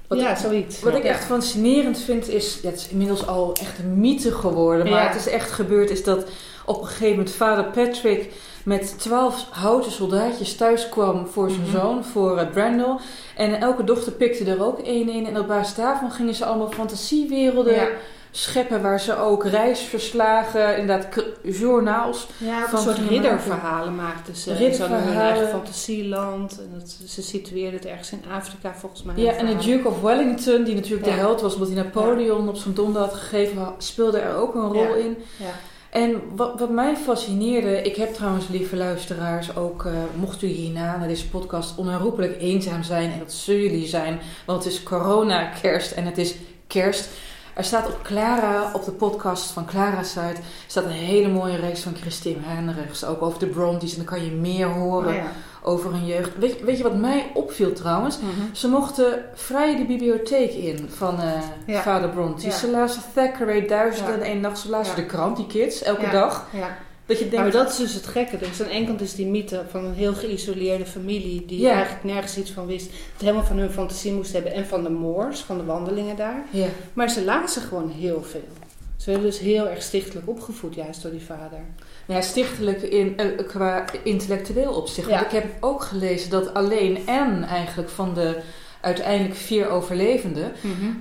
wat 0.09 0.21
ja, 0.21 0.31
ik- 0.31 0.37
zoiets. 0.37 0.81
Wat 0.83 0.95
ik 0.95 1.05
echt 1.05 1.25
fascinerend 1.25 1.99
vind 1.99 2.29
is, 2.29 2.59
ja, 2.63 2.71
het 2.71 2.79
is 2.79 2.89
inmiddels 2.89 3.27
al 3.27 3.55
echt 3.61 3.79
een 3.79 4.01
mythe 4.01 4.33
geworden, 4.33 4.91
maar 4.91 5.03
Ja. 5.03 5.09
het 5.09 5.17
is 5.17 5.27
echt 5.27 5.51
gebeurd, 5.51 5.91
is 5.91 6.05
dat 6.05 6.25
op 6.67 6.81
een 6.81 6.87
gegeven 6.87 7.09
moment 7.17 7.31
vader 7.31 7.65
Patrick 7.65 8.33
met 8.65 8.95
twaalf 8.99 9.47
houten 9.51 9.93
soldaatjes 9.93 10.57
thuis 10.57 10.89
kwam 10.89 11.27
voor 11.27 11.51
zijn 11.51 11.63
Mhm. 11.63 11.71
zoon, 11.71 12.05
voor 12.05 12.39
uh, 12.41 12.51
Brandel. 12.51 13.01
En 13.37 13.61
elke 13.61 13.85
dochter 13.85 14.13
pikte 14.13 14.45
er 14.45 14.65
ook 14.65 14.79
één 14.79 15.09
in 15.09 15.27
en 15.27 15.39
op 15.39 15.47
basis 15.47 15.75
daarvan 15.75 16.11
gingen 16.11 16.35
ze 16.35 16.45
allemaal 16.45 16.71
fantasiewerelden 16.73 17.75
Ja. 17.75 17.89
Scheppen 18.31 18.83
waar 18.83 19.01
ze 19.01 19.17
ook 19.17 19.45
reisverslagen, 19.47 20.79
inderdaad 20.79 21.25
journaals. 21.43 22.27
Ja, 22.39 22.67
Van 22.69 22.79
een 22.79 22.85
soort 22.85 23.09
ridderverhalen 23.09 23.95
maakten 23.95 24.37
ze. 24.37 24.41
Ze 24.43 24.51
hadden 24.51 24.67
hun 24.69 24.71
Ridderverhalen. 24.71 25.23
eigen 25.33 25.49
fantasieland. 25.49 26.59
En 26.61 26.79
dat, 26.79 26.97
ze 27.07 27.23
situeerden 27.23 27.73
het 27.81 27.87
ergens 27.89 28.13
in 28.13 28.23
Afrika 28.33 28.75
volgens 28.75 29.03
mij. 29.03 29.15
Ja, 29.17 29.33
en 29.33 29.47
de 29.47 29.57
Duke 29.57 29.89
of 29.89 30.01
Wellington, 30.01 30.65
die 30.65 30.75
natuurlijk 30.75 31.07
Ja. 31.07 31.13
de 31.13 31.19
held 31.19 31.41
was, 31.41 31.55
omdat 31.55 31.69
hij 31.69 31.77
Napoleon 31.83 32.49
op 32.49 32.57
zijn 32.57 32.75
donder 32.75 33.03
had 33.03 33.15
gegeven, 33.15 33.75
speelde 33.79 34.19
er 34.19 34.37
ook 34.37 34.55
een 34.55 34.73
rol 34.73 34.95
in. 34.95 35.17
Ja. 35.37 35.47
En 35.91 36.21
wat, 36.37 36.61
wat 36.61 36.71
mij 36.71 36.97
fascineerde, 36.97 37.83
ik 37.83 37.97
heb 37.97 38.15
trouwens, 38.15 38.49
lieve 38.49 38.77
luisteraars, 38.77 39.57
ook 39.57 39.85
eh, 39.85 39.93
mocht 40.15 40.43
u 40.43 40.47
hierna 40.47 40.97
naar 40.97 41.09
deze 41.09 41.29
podcast 41.29 41.77
onherroepelijk 41.79 42.41
eenzaam 42.41 42.83
zijn, 42.83 43.13
en 43.13 43.19
dat 43.19 43.33
zullen 43.33 43.63
jullie 43.63 43.87
zijn, 43.87 44.21
want 44.47 44.65
het 44.65 44.73
is 44.73 44.83
corona, 44.83 45.45
kerst 45.63 45.91
en 45.93 46.05
het 46.05 46.19
is 46.19 46.35
kerst. 46.67 47.09
Er 47.55 47.65
staat 47.65 47.87
op 47.87 47.99
Clara, 48.03 48.71
op 48.73 48.85
de 48.85 48.91
podcast 48.91 49.51
van 49.51 49.65
Clara 49.67 50.03
site, 50.03 50.41
staat 50.67 50.85
een 50.85 50.91
hele 50.91 51.29
mooie 51.29 51.57
reeks 51.57 51.81
van 51.81 51.95
Christine 52.01 52.39
Heinrichs, 52.43 53.05
ook 53.05 53.23
over 53.23 53.39
de 53.39 53.47
Brontes, 53.47 53.91
en 53.91 53.97
dan 53.97 54.05
kan 54.07 54.25
je 54.25 54.31
meer 54.31 54.67
horen 54.67 55.09
Oh, 55.09 55.15
ja. 55.15 55.23
over 55.63 55.91
hun 55.93 56.07
jeugd. 56.07 56.39
Weet, 56.39 56.59
je- 56.59 56.65
weet 56.65 56.77
je 56.77 56.83
wat 56.83 56.97
mij 56.97 57.31
opviel 57.35 57.73
trouwens? 57.73 58.19
Mhm. 58.19 58.55
Ze 58.55 58.69
mochten 58.69 59.25
vrij 59.35 59.77
de 59.77 59.85
bibliotheek 59.85 60.51
in 60.53 60.89
van 60.95 61.21
eh, 61.21 61.33
Ja. 61.67 61.81
vader 61.83 62.09
Bronte. 62.09 62.47
Ja. 62.47 62.53
Ze 62.53 62.71
lazen 62.71 63.03
Thackeray 63.15 63.67
duizenden 63.67 64.15
en 64.15 64.23
één 64.23 64.41
nacht. 64.41 64.59
Ze 64.59 64.71
lazen 64.71 64.97
de 64.97 65.07
krant, 65.07 65.37
die 65.37 65.47
kids, 65.47 65.83
elke 65.83 66.01
Ja. 66.03 66.11
dag. 66.11 66.47
Ja. 66.53 66.77
Dat 67.11 67.19
je 67.19 67.29
denkt, 67.29 67.45
maar 67.45 67.65
dat 67.65 67.71
is 67.71 67.77
dus 67.77 67.95
het 67.95 68.07
gekke. 68.07 68.39
Dus 68.39 68.63
aan 68.63 68.69
de 68.69 68.75
ene 68.75 68.87
kant 68.87 69.01
is 69.01 69.15
die 69.15 69.27
mythe 69.27 69.63
van 69.71 69.85
een 69.85 69.95
heel 69.95 70.15
geïsoleerde 70.15 70.87
familie 70.87 71.47
die 71.47 71.69
eigenlijk 71.69 72.05
nergens 72.05 72.37
iets 72.37 72.51
van 72.51 72.67
wist. 72.67 72.87
Het 72.87 73.21
helemaal 73.21 73.45
van 73.45 73.59
hun 73.59 73.71
fantasie 73.71 74.13
moest 74.13 74.33
hebben 74.33 74.53
en 74.53 74.67
van 74.67 74.83
de 74.83 74.91
moors, 74.91 75.41
van 75.41 75.59
de 75.59 75.65
wandelingen 75.65 76.17
daar. 76.17 76.45
Maar 76.93 77.11
ze 77.11 77.25
lazen 77.25 77.63
gewoon 77.63 77.91
heel 77.91 78.23
veel. 78.23 78.49
Ze 78.97 79.11
werden 79.11 79.31
dus 79.31 79.39
heel 79.39 79.69
erg 79.69 79.83
stichtelijk 79.83 80.29
opgevoed, 80.29 80.75
juist 80.75 81.03
door 81.03 81.11
die 81.11 81.23
vader. 81.23 81.59
ja, 82.07 82.21
stichtelijk 82.21 82.83
in, 82.83 83.17
eh, 83.17 83.47
qua 83.47 83.85
intellectueel 84.05 84.73
opzicht. 84.73 85.09
Want 85.09 85.21
ik 85.21 85.31
heb 85.31 85.47
ook 85.61 85.83
gelezen 85.83 86.31
dat 86.31 86.55
alleen 86.55 86.99
Anne 87.07 87.47
eigenlijk 87.47 87.89
van 87.89 88.15
de 88.15 88.37
uiteindelijk 88.81 89.35
vier 89.35 89.69
overlevenden, 89.69 90.53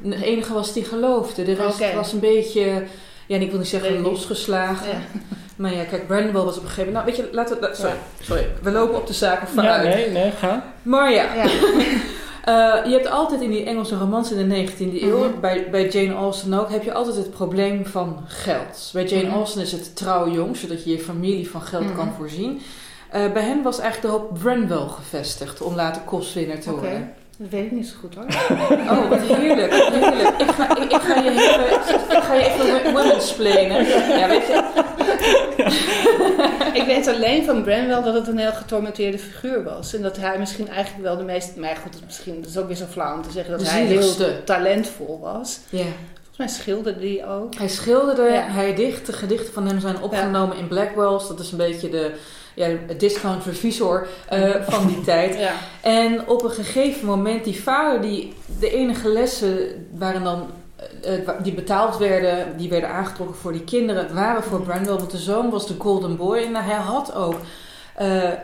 de 0.03 0.25
enige 0.25 0.53
was 0.53 0.73
die 0.73 0.83
geloofde. 0.83 1.43
De 1.43 1.53
rest 1.53 1.93
was 1.93 2.13
een 2.13 2.19
beetje, 2.19 2.83
ja, 3.27 3.35
en 3.35 3.41
ik 3.41 3.49
wil 3.49 3.59
niet 3.59 3.67
zeggen 3.67 4.01
losgeslagen. 4.01 4.87
Ja. 4.87 5.01
Maar 5.59 5.73
ja, 5.73 5.83
kijk, 5.83 6.07
Brandwell 6.07 6.41
was 6.43 6.57
op 6.57 6.63
een 6.63 6.69
gegeven 6.69 6.93
moment... 6.93 7.05
Nou, 7.17 7.17
weet 7.17 7.29
je, 7.29 7.35
laten 7.35 7.59
we... 7.59 7.69
Sorry, 7.75 7.95
sorry. 8.21 8.47
We 8.61 8.71
lopen 8.71 8.95
op 8.95 9.07
de 9.07 9.13
zaken 9.13 9.47
Ja, 9.47 9.53
vooruit. 9.53 9.83
nee, 9.95 10.09
nee, 10.09 10.31
ga. 10.31 10.63
Maar 10.81 11.11
ja, 11.11 11.33
Ja. 11.33 11.45
Eh, 12.43 12.55
je 12.85 12.91
hebt 12.91 13.09
altijd 13.09 13.41
in 13.41 13.49
die 13.49 13.63
Engelse 13.65 13.95
romans 13.97 14.31
in 14.31 14.49
de 14.49 14.55
19e 14.67 15.01
eeuw, 15.03 15.17
Mhm. 15.29 15.39
bij, 15.39 15.67
bij 15.71 15.87
Jane 15.89 16.13
Austen 16.13 16.53
ook, 16.53 16.69
heb 16.69 16.83
je 16.83 16.93
altijd 16.93 17.15
het 17.15 17.31
probleem 17.31 17.85
van 17.85 18.17
geld. 18.27 18.89
Bij 18.93 19.05
Jane 19.05 19.23
Mhm. 19.27 19.33
Austen 19.35 19.61
is 19.61 19.71
het 19.71 19.95
trouw 19.95 20.29
jong, 20.31 20.57
zodat 20.57 20.83
je 20.83 20.89
je 20.91 20.99
familie 20.99 21.49
van 21.49 21.61
geld 21.61 21.83
Mhm. 21.83 21.95
kan 21.95 22.13
voorzien. 22.17 22.61
Eh, 23.09 23.31
bij 23.31 23.41
hen 23.43 23.61
was 23.63 23.79
eigenlijk 23.79 24.13
de 24.13 24.19
hoop 24.19 24.39
Branwell 24.39 24.87
gevestigd 24.87 25.61
om 25.61 25.75
later 25.75 26.01
kostwinner 26.01 26.59
te 26.59 26.71
worden. 26.71 27.13
Dat 27.41 27.49
weet 27.49 27.65
ik 27.65 27.71
niet 27.71 27.87
zo 27.87 27.93
goed 27.99 28.15
hoor. 28.15 28.25
Oh, 28.91 29.09
wat 29.09 29.19
heerlijk, 29.19 29.73
heerlijk. 29.73 30.41
Ik 30.41 30.49
ga, 30.49 30.77
ik, 30.77 30.91
ik 30.91 31.01
ga 31.01 31.19
je 31.21 31.29
even, 31.29 31.65
ik 32.17 32.23
ga 32.23 32.33
je 32.33 32.45
even. 32.45 32.65
Ja, 34.19 34.27
weet 34.27 34.47
je. 34.47 34.63
ik 36.73 36.83
weet 36.85 37.07
alleen 37.07 37.45
van 37.45 37.63
Branwell 37.63 38.01
dat 38.01 38.13
het 38.13 38.27
een 38.27 38.37
heel 38.37 38.51
getormenteerde 38.51 39.19
figuur 39.19 39.63
was. 39.63 39.93
En 39.93 40.01
dat 40.01 40.17
hij 40.17 40.39
misschien 40.39 40.67
eigenlijk 40.69 41.03
wel 41.03 41.17
de 41.17 41.23
meest... 41.23 41.55
Maar 41.55 41.75
goed, 41.75 41.83
het 41.83 41.95
is 41.95 42.05
misschien, 42.05 42.41
dat 42.41 42.49
is 42.49 42.57
ook 42.57 42.67
weer 42.67 42.75
zo 42.75 42.85
flauw 42.85 43.15
om 43.15 43.21
te 43.21 43.31
zeggen 43.31 43.51
dat 43.51 43.59
De 43.59 43.69
hij 43.69 43.83
heel 43.85 44.43
talentvol 44.45 45.19
was. 45.19 45.59
Ja. 45.69 45.83
Volgens 46.13 46.37
mij 46.37 46.47
schilderde 46.47 47.07
hij 47.07 47.27
ook. 47.27 47.55
Hij 47.55 47.67
schilderde, 47.67 48.23
Ja. 48.23 48.47
hij 48.47 48.75
dicht, 48.75 49.05
de 49.05 49.13
gedichten 49.13 49.53
van 49.53 49.67
hem 49.67 49.79
zijn 49.79 50.01
opgenomen 50.01 50.57
in 50.57 50.67
Blackwell's. 50.67 51.27
Dat 51.27 51.39
is 51.39 51.51
een 51.51 51.57
beetje 51.57 51.89
de 51.89 52.11
ja, 52.55 52.67
discount 52.97 53.45
revisor 53.45 54.07
eh, 54.27 54.49
van 54.67 54.87
die 54.87 55.01
tijd. 55.13 55.37
Ja. 55.37 55.51
En 55.81 56.27
op 56.27 56.43
een 56.43 56.49
gegeven 56.49 57.05
moment, 57.05 57.43
die 57.43 57.61
vader, 57.63 58.01
die, 58.01 58.33
de 58.59 58.71
enige 58.71 59.09
lessen 59.09 59.87
waren 59.97 60.23
dan, 60.23 60.47
eh, 61.01 61.27
eh, 61.27 61.29
die 61.43 61.53
betaald 61.53 61.97
werden, 61.97 62.57
die 62.57 62.69
werden 62.69 62.89
aangetrokken 62.89 63.35
voor 63.37 63.51
die 63.51 63.63
kinderen, 63.63 64.13
waren 64.13 64.43
voor 64.43 64.61
Branwell. 64.61 64.95
Want 64.95 65.11
de 65.11 65.17
zoon 65.17 65.49
was 65.49 65.67
de 65.67 65.75
golden 65.77 66.15
boy 66.17 66.37
en 66.37 66.55
hij 66.55 66.75
had 66.75 67.13
ook 67.15 67.35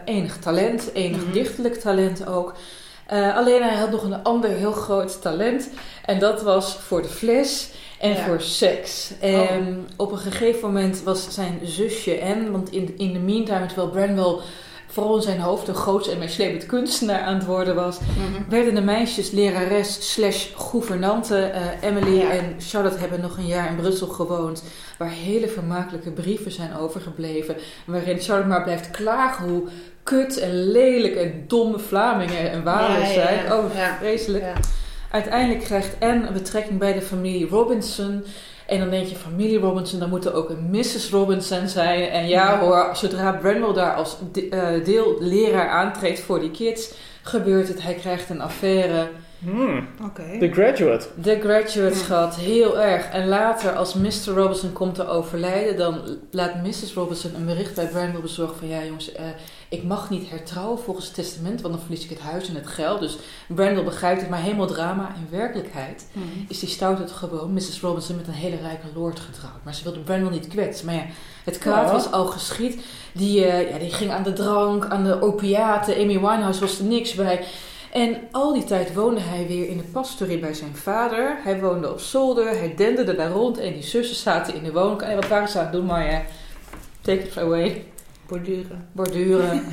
enig 0.06 0.38
talent, 0.38 0.90
enig 0.94 1.22
Mhm. 1.24 1.32
dichtelijk 1.32 1.76
talent 1.76 2.28
ook. 2.28 2.54
Alleen 3.36 3.64
hij 3.64 3.76
had 3.76 3.92
nog 3.92 4.04
een 4.04 4.24
ander 4.24 4.50
heel 4.50 4.72
groot 4.72 5.22
talent 5.22 5.70
en 6.06 6.20
dat 6.20 6.42
was 6.42 6.76
voor 6.76 7.02
de 7.02 7.08
fles 7.08 7.70
en 8.06 8.18
Ja. 8.18 8.26
voor 8.26 8.42
seks. 8.42 9.12
En 9.20 9.88
op 9.96 10.12
een 10.12 10.18
gegeven 10.18 10.62
moment 10.68 11.04
was 11.04 11.28
zijn 11.34 11.60
zusje 11.64 12.22
Anne, 12.22 12.52
want 12.52 12.72
in, 12.72 12.94
in 12.98 13.14
de 13.14 13.20
meantime, 13.20 13.66
terwijl 13.66 13.90
Branwell 13.90 14.36
vooral 14.88 15.16
in 15.16 15.22
zijn 15.22 15.40
hoofd 15.40 15.68
een 15.68 15.76
groots 15.76 16.08
en 16.10 16.18
meeslepend 16.20 16.66
kunstenaar 16.66 17.22
aan 17.22 17.34
het 17.36 17.46
worden 17.46 17.76
was, 17.76 17.98
Mhm. 18.00 18.50
werden 18.50 18.76
de 18.76 18.82
meisjes 18.82 19.32
lerares 19.32 20.12
slash 20.14 20.48
gouvernante. 20.56 21.38
Eh, 21.38 21.90
Emily 21.90 22.18
Ja. 22.18 22.30
en 22.30 22.56
Charlotte 22.60 22.98
hebben 23.00 23.22
nog 23.22 23.38
een 23.38 23.46
jaar 23.48 23.70
in 23.70 23.76
Brussel 23.76 24.08
gewoond, 24.08 24.64
waar 24.98 25.10
hele 25.10 25.48
vermakelijke 25.48 26.12
brieven 26.12 26.52
zijn 26.52 26.76
overgebleven, 26.78 27.56
waarin 27.86 28.20
Charlotte 28.20 28.50
maar 28.50 28.64
blijft 28.64 28.92
klagen 28.92 29.48
hoe 29.50 29.64
kut 30.04 30.38
en 30.40 30.68
lelijk 30.72 31.16
en 31.16 31.44
domme 31.48 31.80
Vlamingen 31.80 32.52
en 32.52 32.64
Walen 32.64 33.00
Ja, 33.00 33.14
zijn. 33.14 33.54
Oh, 33.54 33.76
Ja. 33.76 33.96
vreselijk. 34.00 34.44
Uiteindelijk 35.16 35.64
krijgt 35.64 35.96
Anne 36.00 36.28
een 36.28 36.34
betrekking 36.34 36.80
bij 36.80 36.94
de 36.94 37.02
familie 37.02 37.48
Robinson. 37.48 38.26
En 38.68 38.80
dan 38.80 38.90
denk 38.90 39.08
je, 39.08 39.16
familie 39.16 39.60
Robinson, 39.60 40.00
dan 40.00 40.10
moet 40.10 40.26
er 40.26 40.34
ook 40.34 40.50
een 40.50 40.70
Mrs. 40.70 41.10
Robinson 41.10 41.68
zijn. 41.68 42.10
En 42.10 42.28
ja 42.28 42.60
hoor, 42.60 42.90
zodra 42.94 43.32
Branwell 43.32 43.74
daar 43.74 43.96
als 43.96 44.18
eh, 44.50 44.84
deelleraar 44.84 45.70
aantreedt 45.70 46.20
voor 46.20 46.40
die 46.40 46.52
kids, 46.52 46.94
gebeurt 47.22 47.68
het. 47.68 47.84
Hij 47.84 47.94
krijgt 47.94 48.30
een 48.30 48.42
affaire. 48.42 49.08
Hmm, 49.46 49.88
Oké. 50.06 50.38
The 50.40 50.52
Graduate. 50.52 51.08
De 51.16 51.40
graduate 51.40 51.96
schat, 51.96 52.36
heel 52.36 52.80
erg. 52.80 53.10
En 53.10 53.28
later, 53.28 53.75
als 53.75 53.94
Mr. 53.94 54.34
Robinson 54.36 54.74
komt 54.74 54.96
te 54.96 55.08
overlijden, 55.08 55.78
dan 55.78 56.02
laat 56.32 56.64
Mrs. 56.64 56.94
Robinson 56.94 57.36
een 57.36 57.46
bericht 57.46 57.75
bij 57.75 57.88
Branwell 57.88 58.22
bezorgen 58.22 58.58
van... 58.58 58.68
Ja 58.68 58.84
jongens, 58.84 59.12
eh, 59.12 59.24
ik 59.70 59.84
mag 59.84 60.10
niet 60.10 60.30
hertrouwen 60.30 60.80
volgens 60.80 61.06
het 61.06 61.16
testament, 61.16 61.62
want 61.62 61.74
dan 61.74 61.84
verlies 61.84 62.04
ik 62.04 62.10
het 62.10 62.20
huis 62.20 62.48
en 62.50 62.56
het 62.56 62.68
geld. 62.68 63.00
Dus 63.00 63.18
Branwell 63.48 63.84
begrijpt 63.84 64.22
het, 64.22 64.30
maar 64.30 64.42
helemaal 64.42 64.68
drama. 64.68 65.08
In 65.16 65.38
werkelijkheid 65.38 66.08
Mhm. 66.12 66.25
is 66.48 66.60
die 66.60 66.70
stout 66.70 67.12
gewoon 67.12 67.54
Mrs. 67.54 67.80
Robinson 67.82 68.16
met 68.16 68.28
een 68.28 68.34
hele 68.34 68.58
rijke 68.62 68.86
lord 68.96 69.20
getrouwd. 69.20 69.64
Maar 69.64 69.75
ze 69.75 69.84
wilde 69.84 70.00
Branwell 70.00 70.32
niet 70.32 70.48
kwetsen. 70.48 70.86
Maar 70.86 70.96
ja, 70.96 71.06
het 71.44 71.58
kwaad 71.58 71.92
was 71.92 72.12
al 72.12 72.25
geschied. 72.25 72.82
Die, 73.14 73.46
eh, 73.46 73.70
ja, 73.72 73.78
die 73.78 73.92
ging 73.94 74.12
aan 74.12 74.24
de 74.24 74.34
drank, 74.34 74.86
aan 74.86 75.04
de 75.04 75.22
opiaten. 75.22 75.96
Amy 75.96 76.20
Winehouse 76.20 76.60
was 76.60 76.80
er 76.80 76.86
niks 76.86 77.14
bij. 77.14 77.44
En 77.96 78.18
al 78.32 78.54
die 78.54 78.64
tijd 78.64 78.94
woonde 78.94 79.22
hij 79.22 79.48
weer 79.48 79.68
in 79.68 79.78
de 79.78 79.84
pastorie 79.84 80.40
bij 80.40 80.54
zijn 80.54 80.75
vader. 80.75 81.38
Hij 81.44 81.60
woonde 81.60 81.92
op 81.92 82.00
zolder, 82.00 82.50
hij 82.50 82.75
denderde 82.75 83.16
daar 83.16 83.32
rond 83.32 83.58
en 83.58 83.74
die 83.74 83.84
zussen 83.84 84.16
zaten 84.16 84.56
in 84.56 84.64
de 84.64 84.72
woonkamer. 84.72 85.16
Wat 85.16 85.28
waren 85.28 85.48
ze 85.48 85.58
aan 85.58 85.64
het 85.64 85.74
doen, 85.74 85.86
maar 85.86 86.12
ja, 86.12 86.22
take 87.02 87.22
it 87.22 87.38
away. 87.38 87.86
Borduren. 88.27 88.88
Borduren. 88.91 89.62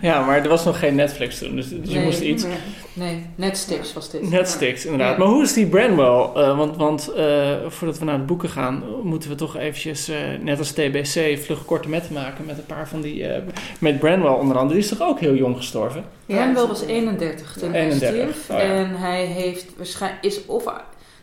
Ja, 0.00 0.24
maar 0.26 0.42
er 0.42 0.48
was 0.48 0.64
nog 0.64 0.78
geen 0.78 0.94
Netflix 0.94 1.38
toen, 1.38 1.56
dus, 1.56 1.68
dus 1.68 1.88
je 1.88 1.94
Nee. 1.94 2.04
moest 2.04 2.20
iets. 2.20 2.44
Nee, 2.92 3.26
Netflix 3.34 3.92
was 3.92 4.10
dit. 4.10 4.30
Netflix, 4.30 4.84
inderdaad. 4.84 5.12
Ja. 5.12 5.18
Maar 5.18 5.26
hoe 5.28 5.42
is 5.42 5.52
die 5.52 5.66
Branwell? 5.66 6.42
Eh, 6.42 6.56
want 6.56 6.76
want 6.76 7.08
eh, 7.12 7.50
voordat 7.68 7.98
we 7.98 8.04
naar 8.04 8.16
de 8.18 8.24
boeken 8.24 8.48
gaan, 8.48 8.82
moeten 9.02 9.28
we 9.30 9.34
toch 9.34 9.56
eventjes, 9.56 10.08
eh, 10.08 10.16
net 10.40 10.58
als 10.58 10.70
TBC, 10.70 11.38
vlug 11.44 11.64
korte 11.64 11.88
metten 11.88 12.12
maken 12.12 12.44
met 12.46 12.58
een 12.58 12.66
paar 12.66 12.88
van 12.88 13.00
die... 13.00 13.26
eh, 13.26 13.42
met 13.78 13.98
Branwell 13.98 14.30
onder 14.32 14.56
andere, 14.56 14.74
die 14.80 14.88
is 14.90 14.96
toch 14.98 15.08
ook 15.08 15.20
heel 15.20 15.34
jong 15.34 15.56
gestorven? 15.56 16.04
Branwell 16.26 16.66
was 16.66 16.82
31 16.84 17.52
toen 17.58 17.70
hij 17.72 17.80
31, 17.84 18.08
stierf. 18.08 18.50
oh 18.50 18.56
ja. 18.56 18.62
En 18.62 18.94
hij 18.96 19.24
heeft 19.24 19.66
waarschijnlijk, 19.76 20.24
is 20.24 20.46
of, 20.46 20.64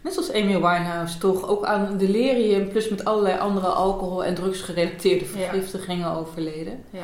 net 0.04 0.14
zoals 0.14 0.34
Amy 0.34 0.54
Winehouse, 0.54 1.18
toch 1.18 1.48
ook 1.48 1.66
aan 1.66 1.98
delirium, 1.98 2.70
plus 2.70 2.90
met 2.90 3.06
allerlei 3.06 3.40
andere 3.40 3.68
alcohol- 3.68 4.24
en 4.26 4.34
drugsgerelateerde 4.36 5.26
Ja. 5.26 5.32
vergiftigingen 5.32 6.12
overleden. 6.12 6.84
Ja. 6.90 7.00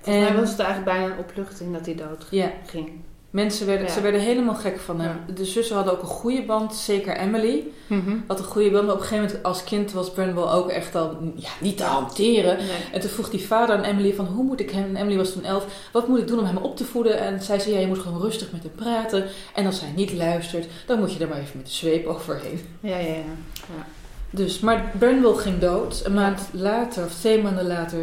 Volgens 0.00 0.24
mij 0.24 0.34
En 0.34 0.40
was 0.40 0.50
het 0.50 0.58
eigenlijk 0.58 0.96
bijna 0.98 1.12
een 1.12 1.18
opluchting 1.18 1.72
dat 1.72 1.86
hij 1.86 1.94
dood 1.94 2.26
ja, 2.30 2.50
ging. 2.66 2.90
Mensen 3.34 3.66
werden, 3.66 3.86
Ja. 3.86 3.92
ze 3.92 4.00
werden 4.00 4.20
helemaal 4.20 4.54
gek 4.54 4.78
van 4.80 5.00
hem. 5.00 5.16
Ja. 5.26 5.34
De 5.34 5.44
zussen 5.44 5.76
hadden 5.76 5.92
ook 5.94 6.02
een 6.02 6.08
goede 6.08 6.42
band, 6.42 6.74
zeker 6.74 7.16
Emily 7.16 7.64
had 8.26 8.38
een 8.38 8.44
goede 8.44 8.70
band. 8.70 8.84
Maar 8.86 8.94
op 8.94 9.00
een 9.00 9.06
gegeven 9.06 9.26
moment 9.26 9.44
als 9.44 9.64
kind 9.64 9.92
was 9.92 10.10
Branwell 10.12 10.44
ook 10.44 10.68
echt 10.70 10.94
al 10.94 11.16
ja, 11.34 11.48
niet 11.60 11.76
te 11.76 11.82
hanteren. 11.82 12.56
Nee. 12.56 12.66
En 12.92 13.00
toen 13.00 13.10
vroeg 13.10 13.30
die 13.30 13.46
vader 13.46 13.76
aan 13.76 13.82
Emily 13.84 14.14
van 14.14 14.26
hoe 14.26 14.44
moet 14.44 14.60
ik 14.60 14.70
hem, 14.70 14.84
en 14.84 14.96
Emily 14.96 15.16
was 15.16 15.32
toen 15.32 15.44
elf, 15.44 15.66
wat 15.92 16.08
moet 16.08 16.18
ik 16.18 16.26
doen 16.28 16.38
om 16.38 16.44
hem 16.44 16.56
op 16.56 16.76
te 16.76 16.84
voeden? 16.84 17.18
En 17.18 17.42
zij 17.42 17.58
zei 17.58 17.74
ja, 17.74 17.80
je 17.80 17.86
moet 17.86 17.98
gewoon 17.98 18.20
rustig 18.20 18.52
met 18.52 18.62
hem 18.62 18.72
praten. 18.74 19.24
En 19.54 19.66
als 19.66 19.80
hij 19.80 19.90
niet 19.96 20.12
luistert, 20.12 20.66
dan 20.86 20.98
moet 20.98 21.12
je 21.12 21.18
er 21.20 21.28
maar 21.28 21.38
even 21.38 21.56
met 21.56 21.66
de 21.66 21.72
zweep 21.72 22.06
overheen. 22.06 22.60
Ja, 22.80 22.98
ja, 22.98 23.14
ja. 23.14 23.86
Dus, 24.30 24.60
maar 24.60 24.92
Branwell 24.98 25.34
ging 25.34 25.58
dood. 25.58 26.02
Een 26.04 26.14
maand 26.14 26.40
later, 26.52 27.04
of 27.04 27.14
twee 27.14 27.42
maanden 27.42 27.66
later, 27.66 27.98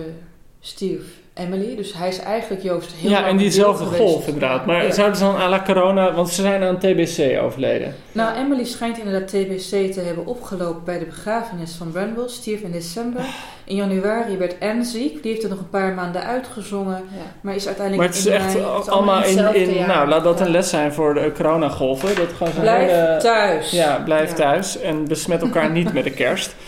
Steve, 0.60 1.04
Emily. 1.34 1.76
Dus 1.76 1.94
hij 1.94 2.08
is 2.08 2.20
eigenlijk 2.20 2.64
Joost 2.64 2.92
heel 2.96 3.10
Ja, 3.10 3.28
en 3.28 3.38
diezelfde 3.38 3.86
golf 3.86 4.26
inderdaad. 4.28 4.66
Maar 4.66 4.86
Ja. 4.86 4.92
zouden 4.92 5.18
ze 5.18 5.24
dan 5.24 5.36
à 5.36 5.50
la 5.50 5.62
corona... 5.66 6.14
Want 6.14 6.30
ze 6.30 6.42
zijn 6.42 6.64
aan 6.64 6.78
TBC 6.78 7.42
overleden. 7.42 7.96
Nou, 8.12 8.36
Emily 8.38 8.64
schijnt 8.66 8.98
inderdaad 8.98 9.28
TBC 9.28 9.92
te 9.94 10.02
hebben 10.06 10.26
opgelopen 10.26 10.84
bij 10.84 11.00
de 11.00 11.06
begrafenis 11.06 11.76
van 11.76 11.92
Bramwell. 11.92 12.28
Stierf 12.28 12.62
in 12.62 12.72
december. 12.72 13.22
In 13.64 13.76
januari 13.76 14.38
werd 14.38 14.56
Anne 14.60 14.84
ziek. 14.84 15.24
Die 15.24 15.32
heeft 15.32 15.44
er 15.44 15.50
nog 15.50 15.60
een 15.60 15.70
paar 15.70 15.94
maanden 15.94 16.24
uitgezongen. 16.24 16.96
Ja. 17.16 17.22
Maar 17.42 17.56
is 17.56 17.66
Maar 17.66 17.74
uiteindelijk 17.78 18.08
het 18.10 18.18
is 18.18 18.26
in 18.26 18.32
echt 18.34 18.54
mei- 18.54 18.66
al- 18.66 18.74
het 18.76 18.84
is 18.86 18.90
allemaal 18.90 19.16
allemaal 19.24 19.54
in... 19.54 19.70
in 19.70 19.74
jaar. 19.76 19.88
nou, 19.88 20.08
laat 20.08 20.24
dat 20.24 20.40
een 20.40 20.50
les 20.52 20.70
zijn 20.70 20.94
voor 20.94 21.14
de 21.14 21.32
coronagolven. 21.36 22.16
Dat 22.16 22.28
gewoon 22.38 22.54
Blijf 22.60 22.90
hele- 22.92 23.18
thuis. 23.22 23.72
Ja, 23.72 24.02
blijf 24.06 24.30
Ja. 24.30 24.36
thuis 24.36 24.80
en 24.80 25.08
besmet 25.08 25.42
elkaar 25.42 25.72
niet 25.72 25.94
met 25.94 26.04
de 26.04 26.12
kerst. 26.12 26.56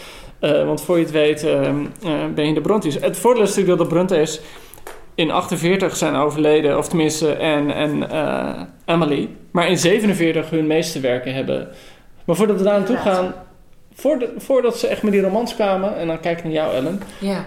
Eh, 0.43 0.65
want 0.65 0.81
voor 0.81 0.97
je 0.97 1.03
het 1.03 1.13
weet 1.13 1.43
ehm, 1.43 1.85
eh, 2.03 2.11
ben 2.35 2.47
je 2.47 2.53
de 2.53 2.61
Brontes. 2.61 2.95
Het 2.95 3.17
voordeel 3.17 3.43
is 3.43 3.49
natuurlijk 3.49 3.77
dat 3.77 3.89
de 3.89 3.95
Brontes 3.95 4.41
in 5.15 5.31
48 5.31 5.95
zijn 5.95 6.15
overleden. 6.15 6.77
Of 6.77 6.87
tenminste, 6.87 7.33
en, 7.33 7.71
en 7.71 8.09
eh, 8.09 8.61
Emily. 8.85 9.29
Maar 9.51 9.69
in 9.69 9.77
47 9.77 10.49
hun 10.49 10.67
meeste 10.67 10.99
werken 10.99 11.33
hebben. 11.33 11.67
Maar 12.25 12.35
voordat 12.35 12.57
we 12.57 12.63
daar 12.63 12.77
naartoe 12.77 12.97
gaan... 12.97 13.33
Voordat, 13.93 14.29
voordat 14.37 14.77
ze 14.77 14.87
echt 14.87 15.03
met 15.03 15.11
die 15.11 15.21
romans 15.21 15.55
kwamen... 15.55 15.97
En 15.97 16.07
dan 16.07 16.19
kijk 16.19 16.37
ik 16.37 16.43
naar 16.43 16.53
jou, 16.53 16.75
Ellen. 16.75 17.01
Ja. 17.19 17.45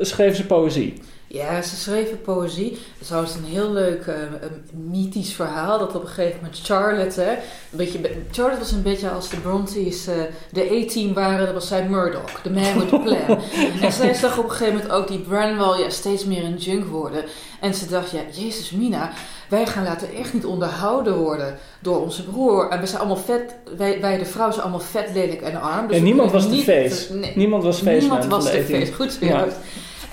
schreven 0.00 0.36
ze 0.36 0.46
poëzie. 0.46 0.94
Ja, 1.34 1.62
ze 1.62 1.76
schreven 1.76 2.20
poëzie. 2.20 2.78
Dat 3.08 3.28
is 3.28 3.34
een 3.34 3.44
heel 3.44 3.72
leuk 3.72 4.06
een 4.06 4.64
mythisch 4.90 5.32
verhaal. 5.32 5.78
Dat 5.78 5.94
op 5.94 6.02
een 6.02 6.08
gegeven 6.08 6.36
moment 6.36 6.60
Charlotte... 6.62 7.20
Hè, 7.20 7.30
een 7.30 7.36
beetje, 7.76 7.98
Charlotte 8.30 8.58
was 8.60 8.72
een 8.72 8.82
beetje 8.82 9.10
als 9.10 9.28
de 9.28 9.36
Brontes 9.36 10.06
eh, 10.06 10.14
de 10.52 10.82
A-team 10.82 11.14
waren. 11.14 11.44
Dat 11.44 11.54
was 11.54 11.68
zij 11.68 11.88
Murdoch, 11.88 12.40
de 12.42 12.50
man 12.50 12.78
with 12.78 12.92
a 12.92 12.98
plan. 12.98 13.38
en 13.82 13.92
zij 13.92 14.14
zag 14.14 14.38
op 14.38 14.44
een 14.44 14.50
gegeven 14.50 14.74
moment 14.74 14.92
ook 14.92 15.08
die 15.08 15.18
Branwell 15.18 15.82
ja, 15.82 15.90
steeds 15.90 16.24
meer 16.24 16.44
een 16.44 16.56
junk 16.56 16.84
worden. 16.84 17.24
En 17.60 17.74
ze 17.74 17.86
dacht, 17.86 18.10
ja, 18.10 18.20
jezus 18.32 18.70
Mina... 18.70 19.12
Wij 19.48 19.66
gaan 19.66 19.84
later 19.84 20.08
echt 20.18 20.32
niet 20.32 20.44
onderhouden 20.44 21.16
worden 21.16 21.58
door 21.80 22.00
onze 22.00 22.24
broer. 22.24 22.68
En 22.68 22.80
we 22.80 22.86
zijn 22.86 22.98
allemaal 22.98 23.16
vet... 23.16 23.54
Wij, 23.76 24.00
wij 24.00 24.18
de 24.18 24.24
vrouwen 24.24 24.54
zijn 24.54 24.66
allemaal 24.66 24.86
vet, 24.86 25.10
lelijk 25.14 25.42
en 25.42 25.60
arm. 25.60 25.86
Dus 25.86 25.96
en 25.96 26.02
niemand 26.02 26.32
was 26.32 26.48
de 26.48 26.54
niet-. 26.54 26.66
Nee, 26.66 27.32
Niemand 27.34 27.62
was 27.62 27.76
feestman 27.80 27.98
Niemand 27.98 28.20
van 28.20 28.30
was 28.30 28.44
de 28.44 28.50
de 28.50 28.58
E-team. 28.58 28.80
feest. 28.80 28.94
Goed 28.94 29.12
zo. 29.12 29.26
Ja. 29.26 29.46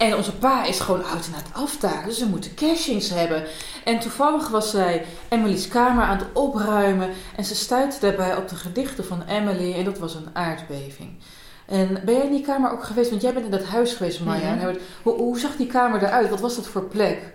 En 0.01 0.15
onze 0.15 0.36
pa 0.36 0.65
is 0.65 0.79
gewoon 0.79 1.05
oud 1.05 1.25
en 1.27 1.34
aan 1.34 1.43
het 1.43 1.53
aftaken. 1.53 2.08
Dus 2.08 2.20
we 2.20 2.25
moeten 2.25 2.53
cashings 2.53 3.10
hebben. 3.10 3.43
En 3.84 4.00
toevallig 4.00 4.50
was 4.50 4.70
zij 4.70 5.05
Emily's 5.29 5.67
kamer 5.67 6.03
aan 6.03 6.17
het 6.17 6.27
opruimen. 6.34 7.10
En 7.36 7.46
ze 7.46 7.55
stuitte 7.55 8.00
daarbij 8.00 8.36
op 8.36 8.48
de 8.48 8.55
gedichten 8.55 9.05
van 9.05 9.24
Emily. 9.27 9.74
En 9.74 9.86
dat 9.86 9.98
was 10.00 10.15
een 10.15 10.27
aardbeving. 10.34 11.10
En 11.65 12.01
ben 12.05 12.15
jij 12.15 12.25
in 12.25 12.31
die 12.31 12.41
kamer 12.41 12.72
ook 12.72 12.84
geweest? 12.84 13.10
Want 13.10 13.22
jij 13.22 13.34
bent 13.34 13.46
in 13.46 13.51
dat 13.51 13.63
huis 13.63 13.93
geweest, 13.93 14.20
Maya. 14.20 14.55
Mhm. 14.55 14.75
Hoe, 15.03 15.13
hoe 15.13 15.39
zag 15.39 15.55
die 15.55 15.67
kamer 15.67 16.03
eruit? 16.03 16.29
Wat 16.29 16.39
was 16.39 16.55
dat 16.55 16.67
voor 16.67 16.84
plek? 16.84 17.34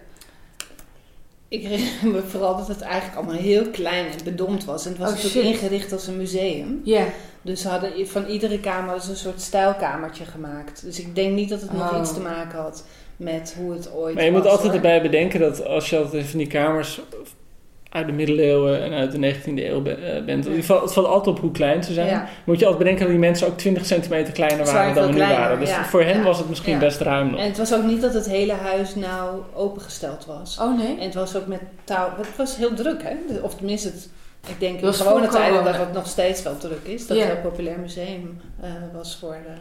Ik 1.49 1.63
herinner 1.63 2.07
me 2.13 2.23
vooral 2.23 2.57
dat 2.57 2.69
het 2.69 2.81
eigenlijk 2.81 3.17
allemaal 3.17 3.43
heel 3.43 3.71
klein 3.71 4.07
en 4.07 4.25
bedompt 4.25 4.65
was. 4.65 4.85
En 4.85 4.91
het 4.91 5.01
was 5.01 5.11
Oh, 5.11 5.23
natuurlijk 5.23 5.55
ingericht 5.55 5.93
als 5.93 6.07
een 6.07 6.17
museum. 6.17 6.81
Ja. 6.85 7.05
Dus 7.47 7.61
ze 7.61 7.69
hadden 7.69 8.07
van 8.09 8.27
iedere 8.27 8.61
kamer 8.61 8.95
dus 8.95 9.09
een 9.09 9.17
soort 9.17 9.41
stijlkamertje 9.41 10.25
gemaakt. 10.25 10.85
Dus 10.85 11.01
ik 11.01 11.15
denk 11.15 11.35
niet 11.35 11.49
dat 11.49 11.61
het 11.61 11.73
nog 11.73 11.93
Oh. 11.93 11.99
iets 12.01 12.15
te 12.15 12.21
maken 12.21 12.59
had 12.59 12.85
met 13.17 13.55
hoe 13.59 13.73
het 13.73 13.93
ooit 13.95 14.15
Maar 14.15 14.25
je 14.25 14.31
was. 14.33 14.41
moet 14.43 14.51
altijd 14.51 14.67
hoor. 14.67 14.77
erbij 14.77 15.03
bedenken 15.03 15.41
dat 15.41 15.65
als 15.67 15.91
je 15.91 15.99
altijd 15.99 16.27
van 16.27 16.39
die 16.39 16.49
kamers 16.49 17.01
uit 17.89 18.07
de 18.07 18.13
middeleeuwen 18.13 18.83
en 18.83 18.93
uit 18.93 19.13
de 19.13 19.19
19e 19.19 19.65
eeuw 19.67 19.85
eh, 19.85 20.25
bent, 20.25 20.45
Ja. 20.45 20.51
het 20.51 20.65
valt, 20.65 20.83
het 20.83 20.93
valt 20.93 21.07
altijd 21.07 21.37
op 21.37 21.43
hoe 21.43 21.51
klein 21.53 21.85
ze 21.85 21.93
zijn. 21.93 22.07
Ja. 22.07 22.29
Moet 22.45 22.59
je 22.59 22.65
altijd 22.67 22.79
bedenken 22.83 23.03
dat 23.05 23.13
die 23.13 23.25
mensen 23.27 23.47
ook 23.47 23.57
20 23.59 23.87
centimeter 23.87 24.33
kleiner 24.33 24.65
waren 24.67 24.95
dan 24.95 25.05
we 25.05 25.11
nu 25.11 25.17
kleiner, 25.17 25.39
waren. 25.39 25.59
Dus 25.59 25.69
ja. 25.71 25.85
voor 25.85 26.03
hen 26.03 26.17
Ja. 26.17 26.23
was 26.23 26.39
het 26.39 26.49
misschien 26.49 26.73
Ja. 26.73 26.79
best 26.79 27.01
ruim 27.01 27.31
nog. 27.31 27.41
En 27.41 27.47
het 27.47 27.59
was 27.59 27.75
ook 27.75 27.83
niet 27.85 28.01
dat 28.01 28.15
het 28.15 28.27
hele 28.27 28.53
huis 28.53 28.95
nou 28.95 29.41
opengesteld 29.55 30.27
was. 30.27 30.59
Oh 30.61 30.77
nee? 30.79 30.97
En 30.99 31.05
het 31.05 31.15
was 31.15 31.37
ook 31.37 31.47
met 31.47 31.61
touw. 31.85 32.09
Het 32.17 32.37
was 32.37 32.57
heel 32.57 32.75
druk, 32.75 33.03
hè? 33.03 33.15
Of 33.43 33.55
tenminste, 33.55 33.89
het, 33.89 34.09
ik 34.49 34.61
denk 34.61 34.81
in 34.81 34.95
gewone 34.95 35.29
tijden 35.29 35.65
dat 35.65 35.77
het 35.77 35.93
nog 35.93 36.07
steeds 36.07 36.43
wel 36.43 36.57
druk 36.57 36.85
is. 36.85 37.07
Dat 37.07 37.19
het 37.19 37.31
een 37.31 37.41
populair 37.41 37.79
museum 37.79 38.41
eh, 38.61 38.71
was 38.93 39.17
voor 39.17 39.37
de 39.45 39.55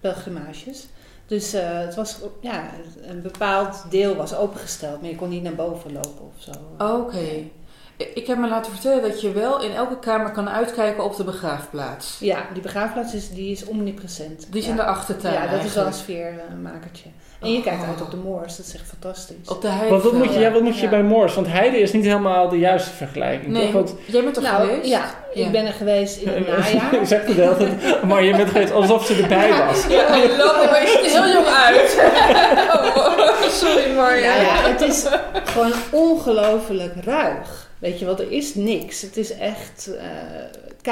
pelgrimages. 0.00 0.86
Dus 1.26 1.52
eh, 1.52 1.78
het 1.78 1.94
was, 1.94 2.18
ja, 2.40 2.70
een 3.02 3.22
bepaald 3.22 3.84
deel 3.90 4.14
was 4.14 4.34
opengesteld, 4.34 5.00
maar 5.00 5.10
je 5.10 5.16
kon 5.16 5.28
niet 5.28 5.42
naar 5.42 5.54
boven 5.54 5.92
lopen 5.92 6.24
of 6.36 6.42
zo. 6.42 6.84
Oké. 6.96 7.50
Ik 7.96 8.26
heb 8.26 8.38
me 8.38 8.48
laten 8.48 8.72
vertellen 8.72 9.02
dat 9.02 9.20
je 9.20 9.32
wel 9.32 9.62
in 9.62 9.72
elke 9.74 9.98
kamer 9.98 10.30
kan 10.30 10.48
uitkijken 10.48 11.04
op 11.04 11.16
de 11.16 11.24
begraafplaats. 11.24 12.18
Ja, 12.20 12.46
die 12.52 12.62
begraafplaats 12.62 13.14
is, 13.14 13.30
die 13.30 13.50
is 13.50 13.64
omnipresent. 13.64 14.46
Die 14.50 14.60
is 14.60 14.64
ja. 14.64 14.70
in 14.70 14.76
de 14.76 14.84
achtertuin 14.84 15.34
Ja, 15.34 15.46
dat 15.46 15.64
is 15.64 15.74
wel 15.74 15.86
een 15.86 15.92
sfeermakertje. 15.92 17.08
En 17.40 17.52
je 17.52 17.62
kijkt 17.62 17.82
Oh. 17.82 17.88
uit 17.88 18.00
op 18.00 18.10
de 18.10 18.16
moors, 18.16 18.56
dat 18.56 18.66
is 18.66 18.74
echt 18.74 18.84
fantastisch. 18.88 19.48
Op 19.48 19.60
de 19.62 19.68
Want 19.68 19.80
heide. 19.80 20.00
wat 20.02 20.12
moet 20.12 20.32
je, 20.34 20.38
ja, 20.40 20.50
wat 20.50 20.62
moet 20.62 20.76
je 20.76 20.82
Ja. 20.82 20.88
bij 20.88 21.02
Moors? 21.02 21.34
Want 21.34 21.46
Heide 21.46 21.78
is 21.80 21.92
niet 21.92 22.04
helemaal 22.04 22.48
de 22.48 22.58
juiste 22.58 22.90
vergelijking. 22.90 23.52
Nee, 23.52 23.62
toch? 23.64 23.72
Want, 23.72 23.94
jij 24.06 24.22
bent 24.24 24.36
er 24.36 24.42
nou, 24.42 24.66
geweest? 24.68 24.88
ja, 24.88 25.14
Ja. 25.34 25.44
ik 25.46 25.52
ben 25.52 25.66
er 25.66 25.72
geweest 25.72 26.16
in 26.20 26.28
het 26.28 26.36
je 26.46 26.50
najaar. 26.52 27.06
zegt 27.06 27.26
het 27.26 27.36
tijd, 27.58 28.02
maar 28.02 28.22
je 28.22 28.36
bent 28.36 28.48
geweest 28.50 28.72
alsof 28.72 29.04
ze 29.06 29.14
erbij 29.22 29.48
was. 29.66 29.86
Ja, 29.88 30.14
je 30.14 30.34
loopt 30.38 30.62
er 30.64 30.70
maar 30.70 30.80
je 30.82 30.88
ziet 31.02 31.14
er 31.14 31.22
heel 31.22 31.32
jong 31.32 31.46
uit. 31.46 31.98
oh, 32.96 33.42
sorry 33.42 33.94
Marja. 33.94 34.34
Nou 34.34 34.42
ja, 34.46 34.68
het 34.70 34.80
is 34.80 35.06
gewoon 35.44 35.72
ongelooflijk 35.90 36.92
ruig. 37.04 37.66
Weet 37.78 37.98
je 37.98 38.04
wel, 38.04 38.18
er 38.18 38.32
is 38.32 38.54
niks. 38.54 39.00
Het 39.02 39.16
is 39.16 39.32
echt 39.38 39.90
eh, 39.98 40.04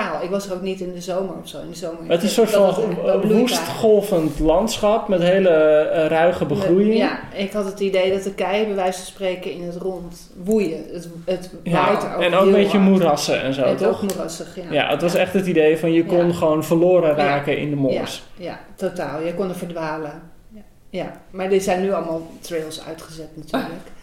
kaal. 0.01 0.23
Ik 0.23 0.31
was 0.31 0.47
er 0.49 0.55
ook 0.55 0.63
niet 0.63 0.81
in 0.81 0.93
de 0.95 1.01
zomer 1.01 1.35
of 1.43 1.49
zo. 1.49 1.61
In 1.61 1.69
de 1.71 1.77
zomer. 1.77 1.99
Het 2.11 2.23
is 2.23 2.37
een 2.37 2.47
soort 2.47 2.51
van 2.51 2.61
was 2.63 2.79
echt 2.79 2.87
wel 2.87 2.97
eh, 2.97 3.21
bloeibaar. 3.21 3.39
woest 3.39 3.69
golvend 3.69 4.39
landschap 4.39 5.09
met 5.09 5.23
hele 5.23 5.49
eh, 5.49 6.07
ruige 6.07 6.45
begroeiing. 6.45 6.97
Ja, 6.97 7.19
ik 7.35 7.53
had 7.53 7.65
het 7.65 7.81
idee 7.81 8.13
dat 8.13 8.23
de 8.23 8.35
keien 8.35 8.67
bij 8.67 8.75
wijze 8.75 8.99
van 8.99 9.07
spreken 9.07 9.53
in 9.53 9.63
het 9.63 9.77
rond 9.77 10.31
woeien. 10.45 10.85
Het, 10.93 11.09
het 11.25 11.51
Ja, 11.63 11.73
waait 11.87 12.05
ook 12.15 12.21
en 12.23 12.35
ook 12.35 12.47
een 12.47 12.53
beetje 12.53 12.79
hard. 12.79 12.91
moerassen 12.91 13.43
en 13.43 13.55
zo, 13.55 13.63
En 13.63 13.77
toch? 13.77 13.89
ook 14.03 14.03
moerassig, 14.15 14.57
ja. 14.57 14.63
Ja, 14.73 14.89
het 14.91 15.03
was 15.03 15.15
echt 15.15 15.33
het 15.33 15.47
idee 15.47 15.79
van 15.79 15.93
je 15.93 16.05
kon 16.05 16.27
Ja. 16.27 16.33
gewoon 16.33 16.65
verloren 16.65 17.15
raken 17.15 17.59
in 17.59 17.71
de 17.71 17.77
moors. 17.77 18.23
Ja, 18.37 18.61
totaal. 18.75 19.21
Je 19.21 19.35
kon 19.35 19.49
er 19.49 19.55
verdwalen. 19.55 20.23
Ja. 20.55 20.61
ja, 20.91 21.21
maar 21.31 21.53
er 21.53 21.61
zijn 21.61 21.81
nu 21.83 21.93
allemaal 21.93 22.23
trails 22.41 22.85
uitgezet 22.87 23.29
natuurlijk. 23.37 23.73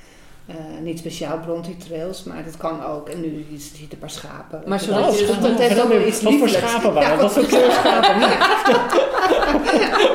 Eh, 0.47 0.56
niet 0.82 0.99
speciaal 0.99 1.39
Bronte 1.39 1.77
trails, 1.88 2.23
maar 2.23 2.43
dat 2.45 2.58
kan 2.58 2.84
ook. 2.86 3.10
En 3.10 3.21
nu 3.21 3.45
je 3.49 3.58
ziet 3.60 3.91
een 3.93 3.97
paar 3.99 4.10
schapen. 4.10 4.62
Maar 4.65 4.77
Dat- 4.77 4.88
zodat 4.88 5.06
dat, 5.06 5.19
je- 5.19 5.25
dat, 5.25 5.41
dat 5.41 5.60
heeft 5.60 5.82
ook 5.84 5.88
wel 5.89 6.08
iets 6.08 6.21
Wat 6.21 6.34
voor 6.34 6.49
schapen 6.49 6.93
waren 6.93 7.10
Ja? 7.10 7.21
Wat 7.21 7.34
voor 7.34 7.45
kleur 7.45 7.71
schapen? 7.71 8.19
Nee, 8.19 8.29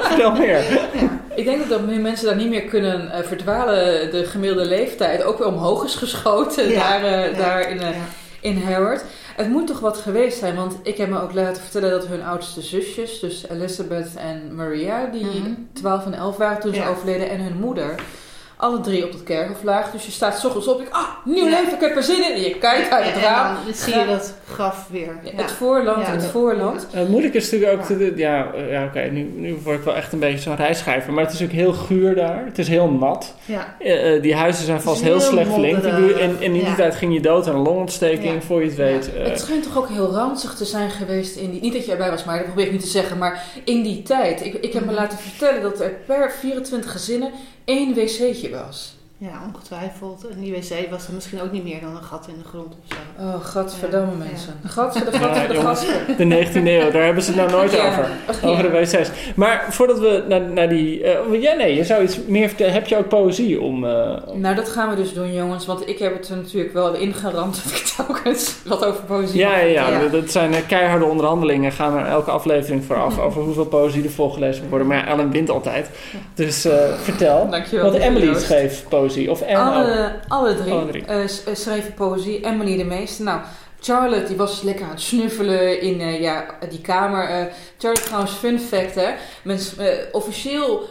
vertel, 0.02 0.32
meer. 0.32 0.64
Ik 1.34 1.44
denk 1.44 1.68
dat 1.68 1.86
nu 1.86 1.98
mensen 2.00 2.26
daar 2.26 2.36
niet 2.36 2.48
meer 2.48 2.62
kunnen 2.64 3.10
eh, 3.12 3.22
verdwalen. 3.24 4.10
De 4.10 4.24
gemiddelde 4.24 4.64
leeftijd 4.68 5.22
ook 5.22 5.38
weer 5.38 5.46
omhoog 5.46 5.84
is 5.84 5.94
geschoten 5.94 6.68
Ja. 6.68 6.78
daar, 6.88 7.02
eh, 7.04 7.30
Ja. 7.32 7.36
daar 7.38 7.70
in, 7.70 7.80
eh, 7.80 7.90
Ja. 7.90 7.96
in 8.40 8.62
Howard. 8.62 9.04
Het 9.36 9.48
moet 9.48 9.66
toch 9.66 9.80
wat 9.80 9.96
geweest 9.96 10.38
zijn, 10.38 10.54
want 10.56 10.76
ik 10.82 10.96
heb 10.96 11.08
me 11.08 11.20
ook 11.22 11.32
laten 11.34 11.62
vertellen 11.62 11.90
dat 11.90 12.06
hun 12.06 12.22
oudste 12.24 12.62
zusjes, 12.62 13.20
dus 13.20 13.48
Elizabeth 13.50 14.14
en 14.16 14.54
Maria, 14.54 15.06
die 15.12 15.24
Mhm. 15.24 15.50
12 15.72 16.06
en 16.06 16.14
11 16.14 16.36
waren 16.36 16.60
toen 16.60 16.74
ze 16.74 16.88
overleden, 16.88 17.28
en 17.30 17.40
hun 17.40 17.58
moeder, 17.60 17.94
alle 18.58 18.80
drie 18.80 19.04
op 19.04 19.12
het 19.12 19.22
kerkhof 19.22 19.62
lagen. 19.62 19.92
Dus 19.92 20.04
je 20.06 20.10
staat 20.12 20.38
's 20.38 20.44
ochtends 20.44 20.68
op, 20.68 20.80
ik, 20.80 20.88
ah, 20.90 21.02
nieuw 21.24 21.44
Ja. 21.44 21.50
leven, 21.50 21.72
ik 21.74 21.80
heb 21.80 21.96
er 21.96 22.02
zin 22.02 22.24
in. 22.24 22.32
En 22.34 22.40
je 22.40 22.54
kijkt 22.58 22.90
uit 22.90 23.04
het 23.04 23.14
En 23.14 23.20
raam. 23.20 23.54
dan 23.64 23.74
zie 23.74 23.98
je 23.98 24.06
dat 24.06 24.34
graf 24.52 24.86
weer. 24.90 25.18
Het 25.36 25.50
voorland, 25.50 26.06
Ja, 26.06 26.10
het 26.12 26.20
dat- 26.20 26.30
voorland. 26.30 26.86
Eh, 26.92 26.98
Het 27.00 27.08
moeilijke 27.08 27.36
is 27.36 27.50
natuurlijk 27.50 27.72
ook, 27.82 27.88
Ja. 27.88 27.96
te- 27.96 28.12
ja, 28.16 28.52
eh, 28.54 28.70
ja 28.72 28.84
oké, 28.84 29.00
nu, 29.00 29.22
nu 29.36 29.58
word 29.64 29.78
ik 29.78 29.84
wel 29.84 29.94
echt 29.96 30.12
een 30.12 30.18
beetje 30.18 30.38
zo'n 30.38 30.56
reisschrijver, 30.56 31.12
maar 31.12 31.24
het 31.24 31.32
is 31.32 31.40
natuurlijk 31.40 31.66
heel 31.68 31.78
guur 31.84 32.14
daar. 32.14 32.44
Het 32.44 32.58
is 32.58 32.68
heel 32.68 32.90
nat. 32.90 33.34
Ja. 33.44 33.74
Eh, 33.78 34.14
eh, 34.14 34.22
die 34.22 34.34
huizen 34.34 34.64
zijn 34.64 34.80
vast 34.80 35.02
heel 35.02 35.10
heel 35.18 35.20
slecht 35.20 35.50
verlinkt. 35.50 35.84
En, 35.84 36.14
en 36.20 36.36
in 36.40 36.52
die 36.52 36.62
Ja. 36.64 36.74
tijd 36.74 36.94
ging 36.94 37.12
je 37.14 37.20
dood 37.20 37.48
aan 37.48 37.54
een 37.54 37.60
longontsteking, 37.62 38.34
Ja. 38.34 38.40
voor 38.40 38.60
je 38.60 38.66
het 38.66 38.76
weet. 38.76 39.10
eh, 39.14 39.24
Het 39.26 39.40
schijnt 39.40 39.62
toch 39.62 39.78
ook 39.78 39.88
heel 39.88 40.10
ranzig 40.10 40.54
te 40.54 40.64
zijn 40.64 40.90
geweest 40.90 41.36
in 41.36 41.50
die... 41.50 41.60
Niet 41.60 41.72
dat 41.72 41.84
je 41.84 41.90
erbij 41.92 42.10
was, 42.10 42.24
maar 42.24 42.36
dat 42.36 42.46
probeer 42.46 42.64
ik 42.66 42.72
niet 42.72 42.80
te 42.80 42.86
zeggen. 42.88 43.18
Maar 43.18 43.44
in 43.64 43.82
die 43.82 44.02
tijd. 44.02 44.44
Ik, 44.44 44.54
ik 44.54 44.72
heb 44.72 44.84
me 44.84 44.90
Mhm. 44.92 45.00
laten 45.00 45.18
vertellen 45.18 45.62
dat 45.62 45.80
er 45.80 45.92
per 46.06 46.32
24 46.40 46.92
gezinnen 46.92 47.30
één 47.68 47.92
wc'tje 47.92 48.50
was. 48.50 48.97
Ja, 49.18 49.30
ongetwijfeld. 49.54 50.26
En 50.28 50.40
die 50.40 50.52
wc 50.52 50.90
was 50.90 51.06
er 51.06 51.12
misschien 51.14 51.40
ook 51.42 51.52
niet 51.52 51.64
meer 51.64 51.80
dan 51.80 51.96
een 51.96 52.02
gat 52.02 52.26
in 52.28 52.34
de 52.42 52.48
grond 52.48 52.66
of 52.66 52.96
zo. 53.18 53.22
Oh, 53.24 53.44
gadverdamme 53.44 54.12
Ja. 54.12 54.24
mensen. 54.28 54.54
Ja, 54.62 54.68
gadverdamme, 54.68 55.54
jongens. 55.54 55.80
gadver. 55.84 56.16
de 56.16 56.46
19e 56.46 56.54
eeuw, 56.66 56.90
daar 56.90 57.04
hebben 57.04 57.22
ze 57.22 57.30
het 57.32 57.38
nou 57.40 57.50
nooit 57.50 57.72
Ja. 57.72 57.88
over. 57.88 58.08
Ja. 58.42 58.48
Over 58.48 58.62
de 58.62 58.68
wc's. 58.70 59.10
Maar 59.36 59.66
voordat 59.70 59.98
we 59.98 60.24
naar, 60.28 60.40
naar 60.40 60.68
die... 60.68 61.02
eh, 61.02 61.42
ja, 61.42 61.54
nee, 61.54 61.74
je 61.74 61.84
zou 61.84 62.02
iets 62.02 62.18
meer 62.26 62.48
vertellen. 62.48 62.72
Heb 62.72 62.86
je 62.86 62.96
ook 62.96 63.08
poëzie 63.08 63.60
om... 63.60 63.84
eh, 63.84 64.16
om- 64.26 64.40
Nou, 64.40 64.54
dat 64.54 64.68
gaan 64.68 64.90
we 64.90 64.96
dus 64.96 65.12
doen, 65.12 65.34
jongens. 65.34 65.66
Want 65.66 65.88
ik 65.88 65.98
heb 65.98 66.14
het 66.16 66.28
er 66.28 66.36
natuurlijk 66.36 66.72
wel 66.72 66.94
ingeramd 66.94 67.60
dat 67.64 67.72
ik 67.80 67.92
telkens 67.96 68.56
wat 68.64 68.84
over 68.84 69.04
poëzie 69.04 69.38
ja, 69.38 69.58
ja, 69.58 69.88
ja, 69.88 70.06
dat 70.08 70.30
zijn 70.30 70.54
eh, 70.54 70.60
keiharde 70.66 71.04
onderhandelingen. 71.04 71.72
Gaan 71.72 71.96
er 71.96 72.06
elke 72.06 72.30
aflevering 72.30 72.84
vooraf 72.84 73.18
over 73.26 73.42
hoeveel 73.42 73.66
poëzie 73.66 74.04
er 74.04 74.10
voorgelezen 74.10 74.60
moet 74.60 74.70
worden. 74.70 74.88
Maar 74.88 74.96
ja, 74.96 75.06
Ellen 75.06 75.30
wint 75.30 75.50
altijd. 75.50 75.90
Dus 76.34 76.64
eh, 76.64 76.92
vertel. 77.02 77.48
Dankjewel. 77.50 77.90
Want 77.90 78.02
Emily 78.02 78.34
schreef 78.38 78.84
poëzie. 78.88 79.06
Of 79.28 79.42
Anne 79.42 79.58
ook. 79.58 79.84
Alle, 79.84 80.12
alle 80.28 80.54
drie, 80.56 80.72
Alle 80.72 80.86
drie. 80.86 81.04
eh, 81.04 81.22
eh, 81.22 81.28
schreven 81.52 81.94
poëzie. 81.94 82.44
Emily 82.44 82.76
de 82.76 82.84
meeste. 82.84 83.22
Nou, 83.22 83.40
Charlotte 83.80 84.26
die 84.26 84.36
was 84.36 84.62
lekker 84.62 84.84
aan 84.84 84.90
het 84.90 85.00
snuffelen 85.00 85.80
in 85.80 86.00
eh, 86.00 86.20
ja, 86.20 86.44
die 86.70 86.80
kamer. 86.80 87.28
Eh, 87.28 87.44
Charlotte 87.78 88.04
trouwens, 88.06 88.32
fun 88.32 88.60
fact 88.60 88.94
hè. 88.94 89.08
Mens, 89.44 89.76
eh, 89.76 89.86
officieel 90.12 90.88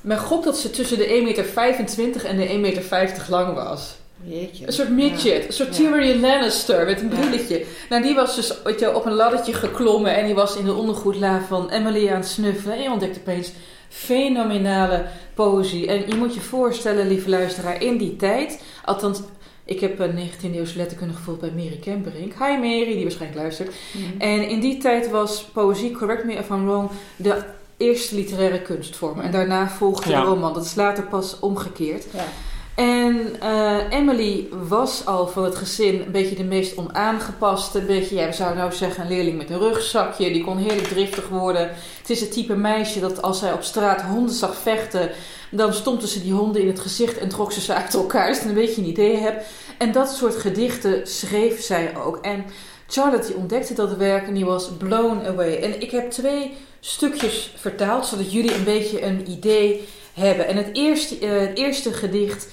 Men 0.00 0.18
gokt 0.18 0.44
dat 0.44 0.58
ze 0.58 0.70
tussen 0.70 0.98
de 0.98 1.06
1,25 1.08 1.96
meter 1.96 2.24
en 2.24 2.36
de 2.36 2.48
1,50 2.48 2.60
meter 2.60 3.24
lang 3.28 3.54
was. 3.54 3.96
Jeetje. 4.24 4.66
Een 4.66 4.72
soort 4.72 4.88
midget, 4.90 5.46
een 5.46 5.52
soort 5.52 5.72
Tyrion 5.72 6.20
Lannister 6.20 6.84
met 6.86 7.00
een 7.00 7.10
Ja. 7.10 7.16
brilletje. 7.20 7.64
Nou, 7.88 8.02
die 8.02 8.14
was 8.14 8.34
dus 8.36 8.54
weet 8.64 8.80
je, 8.80 8.94
op 8.94 9.04
een 9.06 9.12
laddertje 9.12 9.52
geklommen 9.52 10.14
en 10.16 10.24
die 10.26 10.34
was 10.34 10.56
in 10.56 10.64
de 10.64 10.74
ondergoedla 10.74 11.40
van 11.48 11.70
Emily 11.70 12.08
aan 12.08 12.16
het 12.20 12.26
snuffelen. 12.28 12.76
En 12.76 12.82
je 12.82 12.90
ontdekt 12.90 13.18
opeens 13.18 13.52
fenomenale 13.88 15.04
poëzie. 15.34 15.86
En 15.86 16.02
je 16.08 16.14
moet 16.14 16.34
je 16.34 16.40
voorstellen, 16.40 17.08
lieve 17.08 17.28
luisteraar, 17.28 17.82
in 17.82 17.96
die 17.96 18.16
tijd, 18.16 18.62
althans, 18.84 19.20
ik 19.64 19.80
heb 19.80 19.98
een 19.98 20.18
19e 20.18 20.54
eeuwse 20.54 20.76
letterkunde 20.76 21.14
gevoeld 21.14 21.40
bij 21.40 21.50
Mary 21.50 21.78
Kemperink. 21.80 22.32
Hi 22.32 22.56
Mary, 22.56 22.84
die 22.94 23.02
waarschijnlijk 23.02 23.40
luistert. 23.40 23.74
Mhm. 23.92 24.20
En 24.20 24.48
in 24.48 24.60
die 24.60 24.78
tijd 24.78 25.10
was 25.10 25.44
poëzie, 25.52 25.90
correct 25.92 26.24
me 26.24 26.32
if 26.32 26.48
I'm 26.48 26.66
wrong, 26.66 26.90
de 27.16 27.42
eerste 27.76 28.14
literaire 28.14 28.62
kunstvorm. 28.62 29.20
En 29.20 29.30
daarna 29.30 29.68
volgde 29.68 30.10
Ja. 30.10 30.20
de 30.20 30.26
roman. 30.26 30.54
Dat 30.54 30.64
is 30.64 30.74
later 30.74 31.04
pas 31.04 31.38
omgekeerd. 31.40 32.06
Ja. 32.14 32.24
En 32.76 33.40
eh, 33.40 33.90
Emily 33.90 34.48
was 34.68 35.06
al 35.06 35.28
van 35.28 35.44
het 35.44 35.56
gezin 35.56 36.00
een 36.00 36.12
beetje 36.12 36.36
de 36.36 36.44
meest 36.44 36.76
onaangepaste. 36.76 37.78
Een 37.78 37.86
beetje, 37.86 38.16
ja, 38.16 38.26
we 38.26 38.32
zouden 38.32 38.58
nou 38.58 38.72
zeggen, 38.72 39.02
een 39.02 39.08
leerling 39.08 39.36
met 39.36 39.50
een 39.50 39.58
rugzakje. 39.58 40.32
Die 40.32 40.44
kon 40.44 40.58
heerlijk 40.58 40.86
driftig 40.86 41.28
worden. 41.28 41.70
Het 41.98 42.10
is 42.10 42.20
het 42.20 42.32
type 42.32 42.56
meisje 42.56 43.00
dat 43.00 43.22
als 43.22 43.38
zij 43.38 43.52
op 43.52 43.62
straat 43.62 44.02
honden 44.02 44.34
zag 44.34 44.56
vechten... 44.56 45.10
dan 45.50 45.74
stompte 45.74 46.08
ze 46.08 46.22
die 46.22 46.32
honden 46.32 46.62
in 46.62 46.68
het 46.68 46.80
gezicht 46.80 47.18
en 47.18 47.28
trok 47.28 47.52
ze 47.52 47.60
ze 47.60 47.74
uit 47.74 47.94
elkaar. 47.94 48.26
Dus 48.26 48.38
dan 48.38 48.48
een 48.48 48.54
beetje 48.54 48.80
een 48.82 48.88
idee 48.88 49.16
hebt. 49.16 49.44
En 49.78 49.92
dat 49.92 50.10
soort 50.10 50.36
gedichten 50.36 51.06
schreef 51.06 51.62
zij 51.62 51.96
ook. 51.96 52.16
En 52.16 52.44
Charlotte 52.86 53.26
die 53.26 53.36
ontdekte 53.36 53.74
dat 53.74 53.96
werk 53.96 54.26
en 54.26 54.34
die 54.34 54.44
was 54.44 54.70
blown 54.78 55.26
away. 55.26 55.56
En 55.56 55.80
ik 55.80 55.90
heb 55.90 56.10
twee 56.10 56.52
stukjes 56.80 57.52
vertaald, 57.56 58.06
zodat 58.06 58.32
jullie 58.32 58.54
een 58.54 58.64
beetje 58.64 59.02
een 59.02 59.30
idee 59.30 59.84
hebben. 60.14 60.48
En 60.48 60.56
het 60.56 60.68
eerste, 60.72 61.18
eh, 61.18 61.40
het 61.40 61.58
eerste 61.58 61.92
gedicht 61.92 62.48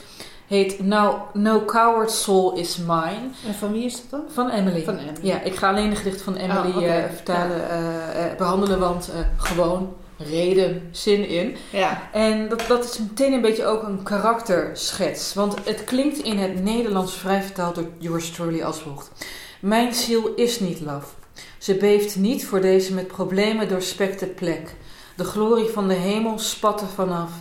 heet 0.53 0.83
Now, 0.83 1.15
No 1.33 1.65
Coward 1.65 2.11
Soul 2.11 2.53
Is 2.53 2.77
Mine 2.77 3.29
En 3.47 3.53
van 3.59 3.71
wie 3.71 3.83
is 3.85 3.95
dat 3.95 4.09
dan? 4.09 4.21
van 4.33 4.49
Emily. 4.49 4.83
Van 4.83 4.97
Emily. 4.97 5.17
Ja, 5.21 5.41
ik 5.41 5.55
ga 5.55 5.69
alleen 5.69 5.89
de 5.89 5.95
gedichten 5.95 6.23
van 6.23 6.35
Emily 6.35 6.75
Oh, 6.75 6.83
eh, 6.83 7.03
vertalen, 7.13 7.69
eh, 7.69 8.25
eh, 8.25 8.37
behandelen, 8.37 8.79
want 8.79 9.11
gewoon 9.37 9.93
reden, 10.17 10.87
zin 10.91 11.27
in. 11.27 11.55
Ja. 11.69 12.09
En 12.11 12.49
dat, 12.49 12.63
dat 12.67 12.83
is 12.83 12.97
meteen 12.97 13.33
een 13.33 13.41
beetje 13.41 13.65
ook 13.65 13.83
een 13.83 14.03
karakterschets. 14.03 15.33
Want 15.33 15.55
het 15.65 15.83
klinkt 15.83 16.17
in 16.17 16.37
het 16.37 16.63
Nederlands 16.63 17.13
vrij 17.13 17.41
vertaald 17.41 17.75
door 17.75 17.87
yours 17.97 18.31
truly 18.31 18.61
als 18.61 18.79
volgt. 18.79 19.11
Mijn 19.59 19.93
ziel 19.93 20.33
is 20.35 20.59
niet 20.59 20.81
laf. 20.81 21.15
Ze 21.57 21.75
beeft 21.75 22.15
niet 22.15 22.45
voor 22.45 22.61
deze 22.61 22.93
met 22.93 23.07
problemen 23.07 23.67
doorspekte 23.67 24.25
plek. 24.25 24.75
De 25.15 25.23
glorie 25.23 25.69
van 25.69 25.87
de 25.87 25.93
hemel 25.93 26.39
spat 26.39 26.81
er 26.81 26.87
vanaf. 26.87 27.31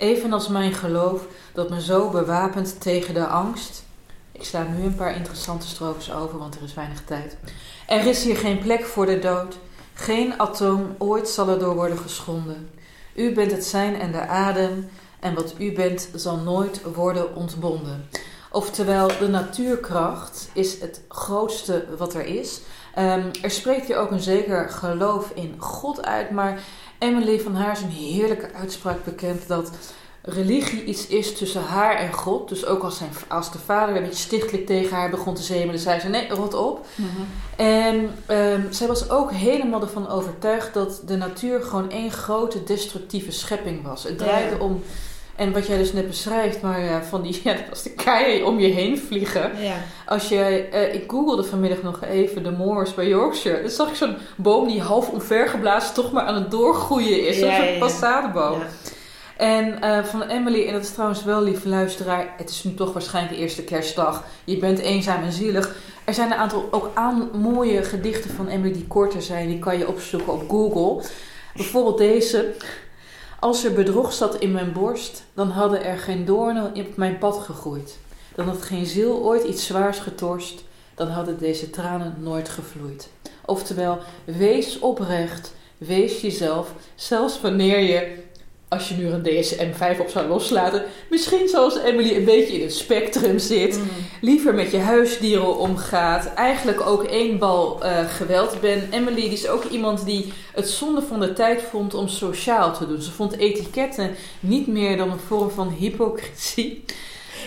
Evenals 0.00 0.48
mijn 0.48 0.72
geloof 0.72 1.26
dat 1.52 1.70
me 1.70 1.82
zo 1.82 2.10
bewapent 2.10 2.80
tegen 2.80 3.14
de 3.14 3.26
angst. 3.26 3.82
Ik 4.32 4.44
sla 4.44 4.62
nu 4.62 4.84
een 4.84 4.94
paar 4.94 5.16
interessante 5.16 5.66
strofes 5.66 6.12
over, 6.12 6.38
want 6.38 6.54
er 6.54 6.62
is 6.62 6.74
weinig 6.74 7.04
tijd. 7.04 7.36
Er 7.86 8.06
is 8.06 8.24
hier 8.24 8.36
geen 8.36 8.58
plek 8.58 8.84
voor 8.84 9.06
de 9.06 9.18
dood. 9.18 9.58
Geen 9.94 10.40
atoom 10.40 10.94
ooit 10.98 11.28
zal 11.28 11.48
er 11.48 11.58
door 11.58 11.74
worden 11.74 11.98
geschonden. 11.98 12.70
U 13.14 13.32
bent 13.32 13.50
het 13.50 13.64
zijn 13.64 14.00
en 14.00 14.12
de 14.12 14.26
adem, 14.26 14.90
en 15.20 15.34
wat 15.34 15.54
u 15.58 15.72
bent 15.72 16.08
zal 16.14 16.36
nooit 16.36 16.82
worden 16.94 17.34
ontbonden. 17.34 18.08
Oftewel, 18.50 19.08
de 19.18 19.28
natuurkracht 19.28 20.50
is 20.52 20.80
het 20.80 21.00
grootste 21.08 21.84
wat 21.98 22.14
er 22.14 22.24
is. 22.24 22.60
Ehm, 22.94 23.26
er 23.42 23.50
spreekt 23.50 23.86
hier 23.86 23.96
ook 23.96 24.10
een 24.10 24.20
zeker 24.20 24.68
geloof 24.68 25.30
in 25.34 25.54
God 25.58 26.04
uit, 26.04 26.30
maar 26.30 26.60
Emily 27.00 27.40
van 27.40 27.54
Haar 27.54 27.72
is 27.72 27.80
een 27.82 27.88
heerlijke 27.88 28.52
uitspraak 28.54 29.04
bekend 29.04 29.48
dat 29.48 29.70
religie 30.22 30.84
iets 30.84 31.06
is 31.06 31.34
tussen 31.38 31.62
haar 31.62 31.96
en 31.96 32.12
God. 32.12 32.48
Dus 32.48 32.66
ook 32.66 32.82
als, 32.82 32.96
zijn, 32.96 33.10
als 33.28 33.52
de 33.52 33.58
vader 33.58 33.96
een 33.96 34.02
beetje 34.02 34.22
stichtelijk 34.22 34.66
tegen 34.66 34.96
haar 34.96 35.10
begon 35.10 35.34
te 35.34 35.42
zemelen, 35.42 35.80
zei 35.80 36.00
ze 36.00 36.08
nee, 36.08 36.28
rot 36.28 36.54
op. 36.54 36.86
En 37.56 38.14
ehm, 38.26 38.60
zij 38.70 38.86
was 38.86 39.10
ook 39.10 39.32
helemaal 39.32 39.80
ervan 39.80 40.08
overtuigd 40.08 40.74
dat 40.74 41.02
de 41.06 41.16
natuur 41.16 41.62
gewoon 41.62 41.90
één 41.90 42.10
grote 42.10 42.64
destructieve 42.64 43.32
schepping 43.32 43.82
was. 43.82 44.02
Het 44.04 44.18
draaide 44.18 44.54
Ja. 44.56 44.62
om, 44.62 44.82
en 45.40 45.52
wat 45.52 45.66
jij 45.66 45.78
dus 45.78 45.92
net 45.92 46.06
beschrijft, 46.06 46.62
maar 46.62 46.80
ja, 46.80 47.02
van 47.02 47.22
die, 47.22 47.40
ja, 47.44 47.56
als 47.70 47.82
de 47.82 47.90
keien 47.90 48.46
om 48.46 48.58
je 48.58 48.68
heen 48.68 48.98
vliegen. 48.98 49.62
Ja. 49.62 49.76
Als 50.06 50.28
je, 50.28 50.68
eh, 50.72 50.94
ik 50.94 51.10
googelde 51.10 51.44
vanmiddag 51.44 51.82
nog 51.82 52.04
even 52.04 52.42
de 52.42 52.50
moors 52.50 52.94
bij 52.94 53.08
Yorkshire. 53.08 53.60
Dan 53.60 53.70
zag 53.70 53.88
ik 53.88 53.94
zo'n 53.94 54.16
boom 54.36 54.68
die 54.68 54.80
half 54.80 55.08
omvergeblazen 55.08 55.94
toch 55.94 56.12
maar 56.12 56.24
aan 56.24 56.34
het 56.34 56.50
doorgroeien 56.50 57.26
is. 57.26 57.38
Ja, 57.38 57.56
Zo'n 57.56 57.78
passadeboom. 57.78 58.62
En 59.36 59.82
eh, 59.82 60.04
van 60.04 60.22
Emily, 60.22 60.66
en 60.66 60.72
dat 60.72 60.82
is 60.82 60.92
trouwens 60.92 61.24
wel, 61.24 61.42
lieve 61.42 61.68
luisteraar, 61.68 62.34
het 62.36 62.50
is 62.50 62.64
nu 62.64 62.74
toch 62.74 62.92
waarschijnlijk 62.92 63.34
de 63.34 63.40
eerste 63.40 63.64
kerstdag. 63.64 64.24
Je 64.44 64.58
bent 64.58 64.78
eenzaam 64.78 65.22
en 65.22 65.32
zielig. 65.32 65.76
Er 66.04 66.14
zijn 66.14 66.32
een 66.32 66.38
aantal 66.38 66.68
ook 66.70 66.90
aan 66.94 67.30
mooie 67.32 67.82
gedichten 67.82 68.30
van 68.30 68.48
Emily 68.48 68.72
die 68.72 68.86
korter 68.86 69.22
zijn. 69.22 69.48
Die 69.48 69.58
kan 69.58 69.78
je 69.78 69.88
opzoeken 69.88 70.32
op 70.32 70.50
Google. 70.50 71.08
Bijvoorbeeld 71.54 71.98
deze. 71.98 72.54
Als 73.40 73.64
er 73.64 73.72
bedrog 73.72 74.12
zat 74.12 74.34
in 74.34 74.52
mijn 74.52 74.72
borst, 74.72 75.24
dan 75.34 75.50
hadden 75.50 75.84
er 75.84 75.98
geen 75.98 76.24
doornen 76.24 76.74
op 76.74 76.96
mijn 76.96 77.18
pad 77.18 77.38
gegroeid. 77.38 77.98
Dan 78.34 78.46
had 78.46 78.62
geen 78.62 78.86
ziel 78.86 79.22
ooit 79.22 79.44
iets 79.44 79.66
zwaars 79.66 79.98
getorst, 79.98 80.64
dan 80.94 81.08
hadden 81.08 81.38
deze 81.38 81.70
tranen 81.70 82.14
nooit 82.18 82.48
gevloeid. 82.48 83.08
Oftewel, 83.44 83.98
wees 84.24 84.78
oprecht, 84.78 85.52
wees 85.78 86.20
jezelf, 86.20 86.74
zelfs 86.94 87.40
wanneer 87.40 87.80
je, 87.80 88.19
als 88.70 88.88
je 88.88 88.94
nu 88.94 89.06
een 89.06 89.22
DSM-5 89.22 90.00
op 90.00 90.08
zou 90.08 90.28
loslaten, 90.28 90.82
misschien 91.10 91.48
zoals 91.48 91.78
Emily 91.78 92.16
een 92.16 92.24
beetje 92.24 92.54
in 92.56 92.62
het 92.62 92.74
spectrum 92.74 93.38
zit, 93.38 93.76
Mm. 93.78 93.84
liever 94.20 94.54
met 94.54 94.70
je 94.70 94.78
huisdieren 94.78 95.58
omgaat, 95.58 96.34
eigenlijk 96.34 96.86
ook 96.86 97.02
één 97.04 97.38
bal 97.38 97.82
eh, 97.82 98.08
geweld 98.08 98.60
bent. 98.60 98.82
Emily 98.92 99.14
die 99.14 99.30
is 99.32 99.48
ook 99.48 99.64
iemand 99.64 100.04
die 100.04 100.32
het 100.54 100.68
zonde 100.68 101.02
van 101.02 101.20
de 101.20 101.32
tijd 101.32 101.62
vond 101.70 101.94
om 101.94 102.08
sociaal 102.08 102.72
te 102.76 102.86
doen. 102.86 103.02
Ze 103.02 103.10
vond 103.10 103.36
etiketten 103.36 104.10
niet 104.40 104.66
meer 104.66 104.96
dan 104.96 105.10
een 105.10 105.18
vorm 105.18 105.50
van 105.50 105.74
hypocrisie. 105.78 106.84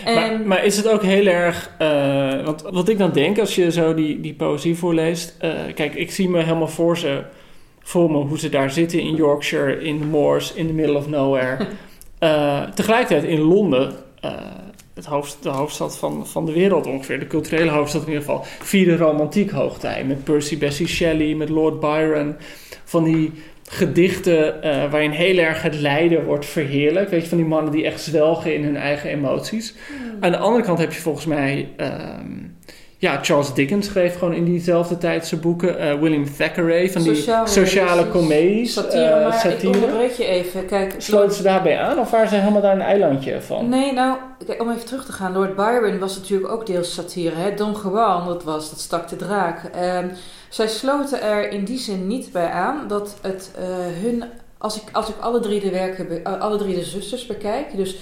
En 0.04 0.14
Maar, 0.14 0.40
maar 0.40 0.64
is 0.64 0.76
het 0.76 0.88
ook 0.88 1.02
heel 1.02 1.26
erg... 1.26 1.70
eh, 1.78 2.44
want 2.44 2.62
wat 2.62 2.88
ik 2.88 2.98
dan 2.98 3.12
denk 3.12 3.38
als 3.38 3.54
je 3.54 3.70
zo 3.72 3.94
die, 3.94 4.20
die 4.20 4.34
poëzie 4.34 4.76
voorleest... 4.76 5.34
eh, 5.38 5.50
kijk, 5.74 5.94
ik 5.94 6.10
zie 6.10 6.28
me 6.28 6.42
helemaal 6.42 6.68
voor, 6.68 6.98
ze, 6.98 7.22
voor 7.84 8.10
me 8.10 8.16
hoe 8.16 8.38
ze 8.38 8.48
daar 8.48 8.70
zitten 8.70 9.00
in 9.00 9.14
Yorkshire... 9.14 9.82
in 9.82 9.98
de 9.98 10.04
moors, 10.04 10.52
in 10.52 10.66
the 10.66 10.72
middle 10.72 10.96
of 10.96 11.08
nowhere. 11.08 11.56
Eh, 12.18 12.62
tegelijkertijd 12.62 13.24
in 13.24 13.40
Londen... 13.40 13.92
eh, 14.20 14.32
het 14.94 15.04
hoofd, 15.04 15.38
de 15.42 15.48
hoofdstad 15.48 15.98
van, 15.98 16.26
van 16.26 16.46
de 16.46 16.52
wereld 16.52 16.86
ongeveer, 16.86 17.18
de 17.18 17.26
culturele 17.26 17.70
hoofdstad 17.70 18.02
in 18.02 18.08
ieder 18.08 18.22
geval, 18.24 18.44
vierde 18.44 18.96
romantiek 18.96 19.50
hoogtij. 19.50 20.04
Met 20.04 20.24
Percy 20.24 20.58
Bessie 20.58 20.86
Shelley, 20.86 21.34
met 21.34 21.48
Lord 21.48 21.80
Byron. 21.80 22.36
Van 22.84 23.04
die 23.04 23.32
gedichten 23.68 24.62
eh, 24.62 24.90
waarin 24.90 25.10
heel 25.10 25.38
erg 25.38 25.62
het 25.62 25.74
lijden 25.74 26.24
wordt 26.24 26.46
verheerlijk. 26.46 27.08
Weet 27.08 27.22
je, 27.22 27.28
van 27.28 27.38
die 27.38 27.46
mannen 27.46 27.72
die 27.72 27.84
echt 27.84 28.00
zwelgen 28.00 28.54
in 28.54 28.64
hun 28.64 28.76
eigen 28.76 29.10
emoties. 29.10 29.74
Aan 30.20 30.30
de 30.30 30.38
andere 30.38 30.64
kant 30.64 30.78
heb 30.78 30.92
je 30.92 31.00
volgens 31.00 31.26
mij... 31.26 31.68
ehm, 31.76 32.32
ja, 33.04 33.18
Charles 33.22 33.54
Dickens 33.54 33.86
schreef 33.86 34.18
gewoon 34.18 34.34
in 34.34 34.44
diezelfde 34.44 34.98
tijd 34.98 35.26
zijn 35.26 35.40
boeken. 35.40 35.78
Eh, 35.78 36.00
William 36.00 36.34
Thackeray, 36.36 36.90
van 36.90 37.02
die 37.02 37.14
Sociaal 37.14 37.46
sociale 37.46 38.08
comedies. 38.08 38.72
satire, 38.72 39.26
ik 39.26 39.32
satire. 39.32 40.10
je 40.16 40.24
even. 40.24 40.66
Kijk, 40.66 40.94
Sloten 40.98 41.36
ze 41.36 41.42
daarbij 41.42 41.78
aan 41.78 41.98
of 41.98 42.10
waren 42.10 42.28
ze 42.28 42.34
helemaal 42.34 42.62
daar 42.62 42.74
een 42.74 42.80
eilandje 42.80 43.42
van? 43.42 43.68
Nee, 43.68 43.92
nou, 43.92 44.16
kijk, 44.46 44.60
om 44.60 44.70
even 44.70 44.84
terug 44.84 45.04
te 45.04 45.12
gaan. 45.12 45.32
Lord 45.32 45.56
Byron 45.56 45.98
was 45.98 46.16
natuurlijk 46.16 46.52
ook 46.52 46.66
deels 46.66 46.94
satire. 46.94 47.36
Hè? 47.36 47.54
Don 47.54 47.76
Juan, 47.82 48.26
dat 48.26 48.44
was, 48.44 48.70
dat 48.70 48.80
stak 48.80 49.08
de 49.08 49.16
draak. 49.16 49.70
Ehm, 49.74 50.08
zij 50.48 50.68
sloten 50.68 51.22
er 51.22 51.50
in 51.50 51.64
die 51.64 51.78
zin 51.78 52.06
niet 52.06 52.32
bij 52.32 52.48
aan 52.48 52.88
dat 52.88 53.16
het 53.20 53.50
eh, 53.56 53.64
hun... 54.02 54.24
Als 54.58 54.76
ik, 54.76 54.82
als 54.92 55.08
ik 55.08 55.14
alle 55.20 55.40
drie 55.40 55.60
de 55.60 55.70
werken, 55.70 56.24
alle 56.40 56.58
drie 56.58 56.74
de 56.74 56.84
zusters 56.84 57.26
bekijk. 57.26 57.76
Dus 57.76 57.96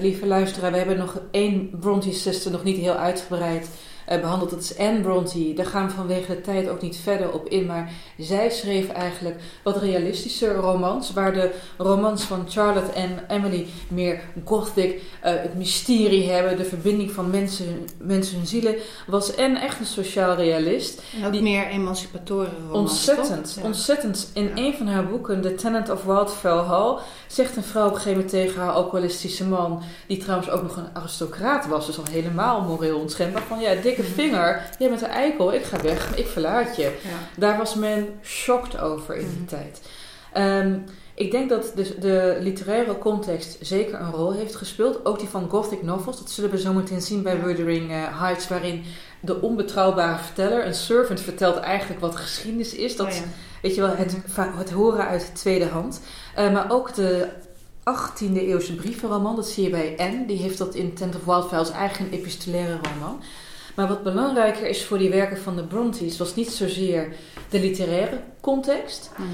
lieve 0.00 0.26
luisteraar, 0.26 0.70
we 0.70 0.76
hebben 0.76 0.98
nog 0.98 1.20
één 1.30 1.70
Bronte-sister 1.80 2.50
nog 2.50 2.64
niet 2.64 2.76
heel 2.76 2.94
uitgebreid 2.94 3.68
eh, 4.06 4.20
behandeld. 4.20 4.50
Dat 4.50 4.60
is 4.60 4.78
Anne 4.78 5.00
Bronte. 5.00 5.52
Daar 5.54 5.66
gaan 5.66 5.86
we 5.86 5.92
vanwege 5.92 6.26
de 6.34 6.40
tijd 6.40 6.68
ook 6.68 6.82
niet 6.82 6.96
verder 6.96 7.32
op 7.32 7.48
in. 7.48 7.66
Maar 7.66 7.90
zij 8.18 8.50
schreef 8.50 8.88
eigenlijk 8.88 9.40
wat 9.62 9.76
realistische 9.76 10.52
romans. 10.54 11.12
Waar 11.12 11.32
de 11.32 11.50
romans 11.78 12.22
van 12.22 12.44
Charlotte 12.48 12.92
en 12.92 13.24
Emily 13.28 13.66
meer 13.88 14.20
gothic, 14.44 15.02
eh, 15.20 15.32
het 15.36 15.54
mysterie 15.54 16.30
hebben. 16.30 16.56
De 16.56 16.64
verbinding 16.64 17.10
van 17.10 17.30
mensen, 17.30 17.66
mensen 17.98 18.36
hun 18.36 18.46
zielen. 18.46 18.74
Was 19.06 19.36
Anne 19.36 19.58
echt 19.58 19.78
een 19.80 19.86
sociaal 19.86 20.34
realist. 20.34 21.02
En 21.20 21.26
ook 21.26 21.32
Die- 21.32 21.42
meer 21.42 21.66
emancipatoren 21.66 22.52
romans, 22.68 22.90
Ontzettend? 22.90 23.54
Ja. 23.58 23.62
ontzettend. 23.66 24.30
In 24.34 24.44
Ja. 24.54 24.62
een 24.62 24.74
van 24.74 24.86
haar 24.86 25.06
boeken, 25.06 25.40
The 25.40 25.54
Tenant 25.54 25.90
of 25.90 26.04
Wildfell 26.04 26.50
Hall, 26.58 26.98
zegt 27.26 27.56
een 27.56 27.62
vrouw 27.62 27.82
op 27.86 27.90
een 27.90 27.96
gegeven 27.96 28.12
moment 28.18 28.30
tegen 28.30 28.60
haar 28.60 28.72
alcoholistische 28.72 29.44
man, 29.46 29.82
die 30.06 30.16
trouwens 30.18 30.50
ook 30.50 30.62
nog 30.62 30.76
een 30.76 30.88
aristocraat 30.92 31.66
was, 31.66 31.86
dus 31.86 31.98
al 31.98 32.04
helemaal 32.10 32.60
moreel 32.60 32.98
onschendbaar, 32.98 33.42
van 33.42 33.60
ja, 33.60 33.74
dikke 33.96 34.12
vinger, 34.12 34.62
jij 34.78 34.88
bent 34.88 35.02
een 35.02 35.08
eikel, 35.08 35.52
ik 35.54 35.64
ga 35.64 35.80
weg, 35.82 36.16
ik 36.16 36.26
verlaat 36.26 36.76
je. 36.76 36.82
Ja. 36.82 37.18
Daar 37.36 37.58
was 37.58 37.74
men 37.74 38.08
shocked 38.24 38.80
over 38.80 39.14
in 39.16 39.26
die 39.28 39.36
Mhm. 39.36 39.46
tijd. 39.46 39.80
Ehm, 40.32 40.78
Ik 41.14 41.30
denk 41.30 41.48
dat 41.48 41.72
de, 41.74 41.98
de 41.98 42.36
literaire 42.40 42.98
context 42.98 43.56
zeker 43.60 44.00
een 44.00 44.10
rol 44.10 44.32
heeft 44.32 44.56
gespeeld. 44.56 45.04
Ook 45.06 45.18
die 45.18 45.28
van 45.28 45.48
Gothic 45.48 45.82
novels. 45.82 46.18
Dat 46.18 46.30
zullen 46.30 46.50
we 46.50 46.58
zo 46.58 46.72
meteen 46.72 47.00
zien 47.02 47.22
bij 47.22 47.40
Wuthering 47.42 47.90
uh, 47.90 48.20
Heights. 48.20 48.48
Waarin 48.48 48.84
de 49.20 49.40
onbetrouwbare 49.40 50.18
verteller, 50.24 50.66
een 50.66 50.74
servant, 50.74 51.20
vertelt 51.20 51.56
eigenlijk 51.56 52.00
wat 52.00 52.16
geschiedenis 52.16 52.74
is. 52.74 52.96
Dat, 52.96 53.06
Oh 53.06 53.12
ja. 53.12 53.22
Weet 53.62 53.74
je 53.74 53.80
wel, 53.80 53.96
het, 53.96 54.16
het 54.56 54.70
horen 54.70 55.06
uit 55.06 55.20
de 55.26 55.32
tweede 55.32 55.66
hand. 55.66 56.00
Uh, 56.38 56.52
maar 56.52 56.70
ook 56.70 56.94
de 56.94 57.28
18e 57.84 58.40
eeuwse 58.40 58.74
brievenroman, 58.74 59.36
dat 59.36 59.48
zie 59.48 59.64
je 59.64 59.70
bij 59.70 59.94
Anne. 59.96 60.26
Die 60.26 60.38
heeft 60.38 60.58
dat 60.58 60.74
in 60.74 60.94
Tent 60.94 61.14
of 61.16 61.24
Wildfire 61.24 61.56
als 61.58 61.70
eigen 61.70 62.10
epistolaire 62.10 62.78
roman. 62.92 63.22
Maar 63.74 63.88
wat 63.88 64.02
belangrijker 64.02 64.66
is 64.66 64.84
voor 64.84 64.98
die 64.98 65.10
werken 65.10 65.38
van 65.38 65.56
de 65.56 65.64
Brontes, 65.64 66.18
was 66.18 66.34
niet 66.34 66.50
zozeer 66.50 67.12
de 67.48 67.60
literaire 67.60 68.20
context. 68.40 69.10
Mhm. 69.16 69.28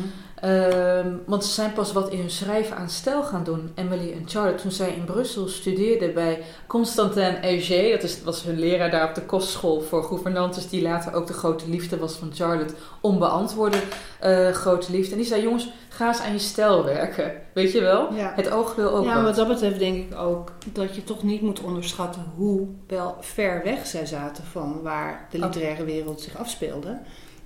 Uh, 0.44 1.07
want 1.27 1.44
ze 1.44 1.51
zijn 1.53 1.72
pas 1.72 1.92
wat 1.92 2.11
in 2.11 2.18
hun 2.18 2.31
schrijven 2.31 2.77
aan 2.77 2.88
stijl 2.88 3.22
gaan 3.22 3.44
doen, 3.44 3.72
Emily 3.74 4.12
en 4.12 4.22
Charlotte, 4.29 4.62
toen 4.62 4.70
zij 4.70 4.90
in 4.94 5.05
Brussel 5.05 5.48
studeerden 5.48 6.14
bij 6.14 6.42
Constantin 6.66 7.42
Auger. 7.42 7.90
Dat 7.90 8.03
is, 8.03 8.22
was 8.22 8.42
hun 8.42 8.59
leraar 8.59 8.90
daar 8.90 9.09
op 9.09 9.14
de 9.14 9.22
kostschool 9.22 9.81
voor 9.81 10.05
gouvernantes, 10.05 10.68
die 10.68 10.83
later 10.83 11.14
ook 11.14 11.27
de 11.27 11.33
grote 11.33 11.68
liefde 11.68 11.98
was 11.98 12.14
van 12.14 12.31
Charlotte, 12.35 12.74
onbeantwoorde 13.01 13.79
uh, 14.24 14.48
grote 14.48 14.92
liefde. 14.92 15.11
En 15.11 15.16
die 15.18 15.27
zei, 15.27 15.42
jongens, 15.42 15.68
ga 15.88 16.09
eens 16.09 16.20
aan 16.20 16.33
je 16.33 16.38
stijl 16.38 16.85
werken. 16.85 17.33
Weet 17.53 17.72
je 17.72 17.81
wel? 17.81 18.14
Ja. 18.14 18.33
Het 18.37 18.51
oog 18.51 18.74
wil 18.74 18.90
ook 18.90 19.05
Ja, 19.05 19.14
wat. 19.14 19.24
wat 19.24 19.37
dat 19.37 19.48
betreft 19.48 19.79
denk 19.79 19.96
ik 19.96 20.18
ook 20.18 20.53
dat 20.72 20.94
je 20.94 21.05
toch 21.05 21.22
niet 21.22 21.40
moet 21.42 21.61
onderschatten 21.61 22.22
hoe 22.37 22.68
wel 22.87 23.16
ver 23.20 23.61
weg 23.64 23.87
zij 23.87 24.07
zaten 24.07 24.44
van 24.44 24.83
waar 24.83 25.27
de 25.31 25.38
literaire 25.38 25.85
wereld 25.85 26.20
zich 26.20 26.37
afspeelde. 26.37 26.98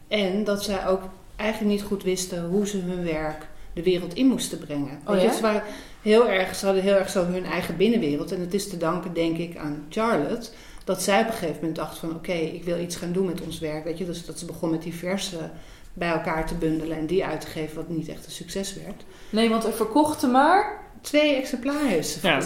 En 0.09 0.45
dat 0.45 0.63
zij 0.65 0.89
ook 0.89 1.01
eigenlijk 1.37 1.71
niet 1.71 1.83
goed 1.83 2.03
wisten 2.03 2.45
hoe 2.45 2.67
ze 2.67 2.79
hun 2.79 3.05
werk 3.05 3.47
de 3.73 3.83
wereld 3.83 4.15
in 4.15 4.27
moesten 4.27 4.59
brengen. 4.59 5.01
Oh, 5.05 5.11
Weet 5.11 5.21
je, 5.21 5.27
ja? 5.27 5.35
Ze, 5.35 5.43
waren 5.43 5.63
heel 6.03 6.29
erg, 6.29 6.55
ze 6.55 6.65
hadden 6.65 6.83
heel 6.83 6.95
erg 6.95 7.11
zo 7.11 7.25
hun 7.25 7.45
eigen 7.45 7.77
binnenwereld. 7.77 8.33
En 8.33 8.41
het 8.41 8.55
is 8.55 8.69
te 8.69 8.77
danken, 8.77 9.15
denk 9.15 9.37
ik, 9.37 9.57
aan 9.57 9.87
Charlotte. 9.89 10.51
Dat 10.85 11.03
zij 11.03 11.21
op 11.21 11.27
een 11.27 11.33
gegeven 11.33 11.55
moment 11.55 11.77
dacht 11.77 11.99
van... 11.99 12.15
oké, 12.15 12.33
ik 12.33 12.65
wil 12.65 12.79
iets 12.79 12.97
gaan 12.97 13.13
doen 13.13 13.27
met 13.27 13.41
ons 13.41 13.59
werk. 13.59 13.85
Weet 13.85 13.99
je? 13.99 14.05
Dus 14.05 14.27
dat 14.27 14.39
ze 14.39 14.45
begon 14.45 14.71
met 14.71 14.83
die 14.83 14.95
versen 14.95 15.51
bij 15.93 16.11
elkaar 16.11 16.47
te 16.47 16.55
bundelen... 16.55 16.97
en 16.97 17.07
die 17.07 17.25
uit 17.25 17.41
te 17.41 17.47
geven 17.47 17.77
wat 17.77 17.89
niet 17.89 18.09
echt 18.09 18.25
een 18.25 18.33
succes 18.33 18.75
werd. 18.75 19.05
Nee, 19.31 19.49
want 19.49 19.65
er 19.65 19.73
verkochten 19.73 20.31
maar... 20.31 20.81
Twee 21.03 21.35
exemplaren. 21.35 22.03
Ja. 22.23 22.41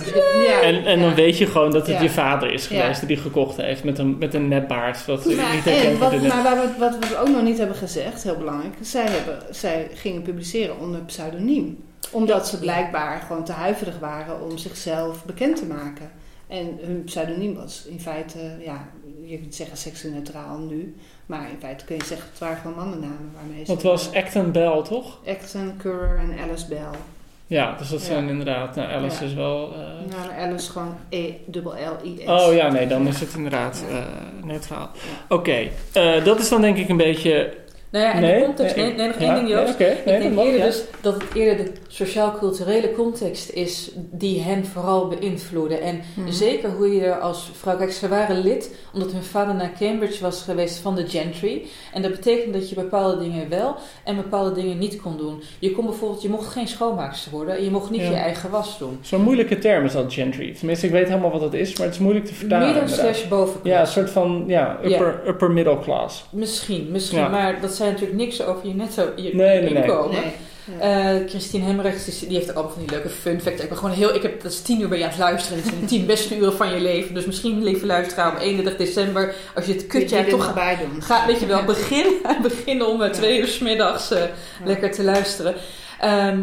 ja. 0.46 0.60
En, 0.60 0.84
en 0.84 1.00
dan 1.00 1.08
ja. 1.08 1.14
weet 1.14 1.38
je 1.38 1.46
gewoon 1.46 1.70
dat 1.70 1.86
het 1.86 1.96
Ja. 1.96 2.02
je 2.02 2.10
vader 2.10 2.52
is 2.52 2.66
geweest 2.66 3.00
Ja. 3.00 3.06
die 3.06 3.16
die 3.16 3.24
gekocht 3.24 3.56
heeft 3.56 3.84
met 3.84 3.98
een, 3.98 4.18
met 4.18 4.34
een 4.34 4.48
nepbaard. 4.48 5.06
Dat 5.06 5.24
Maar, 5.24 5.54
niet 5.54 5.66
en 5.66 5.98
wat, 5.98 6.22
maar 6.22 6.42
waar 6.42 6.56
we, 6.56 6.78
wat 6.78 6.98
we 7.08 7.18
ook 7.18 7.28
nog 7.28 7.42
niet 7.42 7.58
hebben 7.58 7.76
gezegd, 7.76 8.22
heel 8.22 8.36
belangrijk, 8.36 8.74
zij, 8.80 9.06
hebben, 9.06 9.54
zij 9.54 9.88
gingen 9.94 10.22
publiceren 10.22 10.78
onder 10.78 11.00
pseudoniem. 11.00 11.84
Omdat 12.10 12.48
ze 12.48 12.58
blijkbaar 12.58 13.20
gewoon 13.20 13.44
te 13.44 13.52
huiverig 13.52 13.98
waren 13.98 14.42
om 14.42 14.58
zichzelf 14.58 15.24
bekend 15.24 15.56
te 15.56 15.66
maken. 15.66 16.10
En 16.46 16.78
hun 16.80 17.04
pseudoniem 17.04 17.54
was 17.54 17.86
in 17.88 18.00
feite, 18.00 18.38
ja, 18.64 18.88
je 19.24 19.38
kunt 19.38 19.54
zeggen 19.54 19.76
seksueel 19.76 20.22
nu, 20.68 20.96
maar 21.26 21.50
in 21.50 21.56
feite 21.60 21.84
kun 21.84 21.96
je 21.96 22.04
zeggen 22.04 22.28
het 22.30 22.38
waren 22.38 22.56
gewoon 22.56 22.76
mannennamen 22.76 23.30
waarmee 23.34 23.64
ze. 23.64 23.72
Het 23.72 23.82
was 23.82 24.12
Acton 24.12 24.52
Bell, 24.52 24.82
toch? 24.82 25.18
Acton, 25.26 25.72
Currer 25.78 26.18
en 26.18 26.38
Alice 26.38 26.66
Bell. 26.68 26.98
Ja, 27.48 27.74
dus 27.78 27.88
dat 27.88 28.00
Ja. 28.00 28.06
zijn 28.06 28.28
inderdaad... 28.28 28.76
Nou, 28.76 28.90
Alice 28.92 29.20
Ja. 29.24 29.26
is 29.30 29.34
wel... 29.34 29.72
eh, 29.74 29.78
Nou, 30.16 30.40
Alice 30.50 30.70
gewoon 30.70 30.96
E-L-L-I-S. 31.08 32.26
Oh 32.26 32.54
ja, 32.54 32.68
nee, 32.70 32.86
dan 32.86 33.06
is 33.06 33.20
het 33.20 33.34
inderdaad 33.36 33.84
eh, 33.90 33.96
neutraal. 34.44 34.90
Oké, 35.28 35.68
eh, 35.92 36.24
dat 36.24 36.38
is 36.40 36.48
dan 36.48 36.60
denk 36.60 36.76
ik 36.76 36.88
een 36.88 36.96
beetje... 36.96 37.56
Nou 37.96 38.08
ja, 38.08 38.14
en 38.14 38.20
nee, 38.20 38.38
de 38.38 38.44
context... 38.44 38.76
Nee, 38.76 38.92
nee, 38.94 39.06
nog 39.06 39.16
één 39.16 39.28
ja, 39.28 39.34
ding, 39.34 39.48
Joost. 39.48 39.80
Ik 39.80 39.96
dat 40.04 40.04
denk 40.04 40.34
mag, 40.34 40.44
eerder 40.44 40.60
ja. 40.60 40.66
dus 40.66 40.82
dat 41.00 41.14
het 41.14 41.34
eerder 41.34 41.64
de 41.64 41.72
sociaal-culturele 41.88 42.92
context 42.92 43.50
is 43.50 43.90
die 43.94 44.40
hen 44.42 44.66
vooral 44.66 45.08
beïnvloedde. 45.08 45.76
En 45.78 46.00
Mhm. 46.14 46.30
zeker 46.32 46.70
hoe 46.70 46.94
je 46.94 47.00
er 47.04 47.18
als 47.18 47.50
vrouw... 47.52 47.76
Kijk, 47.76 47.92
ze 47.92 48.08
waren 48.08 48.38
lid 48.42 48.74
omdat 48.92 49.12
hun 49.12 49.22
vader 49.22 49.54
naar 49.54 49.72
Cambridge 49.78 50.22
was 50.22 50.42
geweest 50.42 50.78
van 50.78 50.94
de 50.94 51.08
gentry. 51.08 51.62
En 51.92 52.02
dat 52.02 52.10
betekent 52.10 52.52
dat 52.54 52.68
je 52.68 52.74
bepaalde 52.74 53.18
dingen 53.22 53.48
wel 53.48 53.76
en 54.04 54.16
bepaalde 54.16 54.52
dingen 54.52 54.78
niet 54.78 55.00
kon 55.00 55.16
doen. 55.16 55.42
Je 55.58 55.72
kon 55.72 55.84
bijvoorbeeld... 55.86 56.22
Je 56.22 56.28
mocht 56.28 56.48
geen 56.52 56.68
schoonmaakster 56.68 57.30
worden. 57.32 57.64
Je 57.64 57.70
mocht 57.70 57.90
niet 57.90 58.00
Ja. 58.00 58.10
je 58.10 58.16
eigen 58.16 58.50
was 58.50 58.78
doen. 58.78 58.98
Zo'n 59.00 59.22
moeilijke 59.22 59.58
term 59.58 59.84
is 59.84 59.92
dat 59.92 60.12
gentry. 60.12 60.54
Tenminste, 60.54 60.86
ik 60.86 60.92
weet 60.92 61.08
helemaal 61.08 61.30
wat 61.30 61.40
dat 61.40 61.54
is, 61.54 61.76
maar 61.76 61.86
het 61.86 61.94
is 61.94 62.00
moeilijk 62.00 62.26
te 62.26 62.34
vertalen. 62.34 62.66
Midden 62.72 62.88
slash 62.88 63.28
bovenklas. 63.28 63.72
Ja, 63.74 63.80
een 63.80 63.86
soort 63.86 64.10
van 64.10 64.44
ja, 64.46 64.78
upper, 64.84 65.20
upper 65.26 65.50
middle 65.50 65.78
class. 65.78 66.24
Misschien, 66.30 66.88
misschien. 66.90 67.18
Ja. 67.18 67.28
Maar 67.28 67.60
dat 67.60 67.72
zijn 67.74 67.85
natuurlijk 67.90 68.18
niks 68.18 68.42
over 68.42 68.66
je 68.66 68.74
netto 68.74 69.12
je 69.16 69.34
Nee, 69.34 69.74
inkomen. 69.74 70.10
Nee. 70.10 70.32
Eh, 70.80 71.28
Christine 71.28 71.64
Hemrechts, 71.64 72.04
die 72.04 72.28
die 72.28 72.36
heeft 72.36 72.50
ook 72.50 72.56
allemaal 72.56 72.72
van 72.72 72.82
die 72.82 72.90
leuke 72.90 73.08
fun 73.08 73.40
facts. 73.40 73.62
Ik 73.62 73.68
ben 73.68 73.78
gewoon 73.78 73.94
heel, 73.94 74.14
ik 74.14 74.22
heb, 74.22 74.42
dat 74.42 74.52
is 74.52 74.60
tien 74.60 74.80
uur 74.80 74.88
bij 74.88 74.98
je 74.98 75.04
aan 75.04 75.10
het 75.10 75.18
luisteren. 75.18 75.58
Het 75.62 75.68
zijn 75.68 75.86
tien 75.86 76.06
beste 76.16 76.36
uren 76.36 76.52
van 76.52 76.74
je 76.74 76.80
leven. 76.80 77.14
Dus 77.14 77.24
misschien, 77.24 77.62
lieve 77.62 77.86
luisteraar, 77.86 78.32
op 78.32 78.40
31 78.40 78.76
december, 78.76 79.34
als 79.54 79.66
je 79.66 79.72
het 79.72 79.86
Kun 79.86 80.00
je 80.08 80.16
er 80.16 80.28
toch 80.28 80.38
nog 80.38 80.54
bij 80.54 80.78
doen. 80.78 81.02
gaat, 81.02 81.26
weet 81.26 81.40
je 81.40 81.46
wel, 81.46 81.64
begin, 81.74 82.06
begin 82.42 82.84
om 82.84 83.02
eh, 83.02 83.10
twee 83.10 83.40
uur 83.40 83.46
's 83.46 83.58
middags 83.58 84.10
eh, 84.10 84.22
lekker 84.64 84.92
te 84.92 85.02
luisteren. 85.04 85.54
Ehm, 86.00 86.38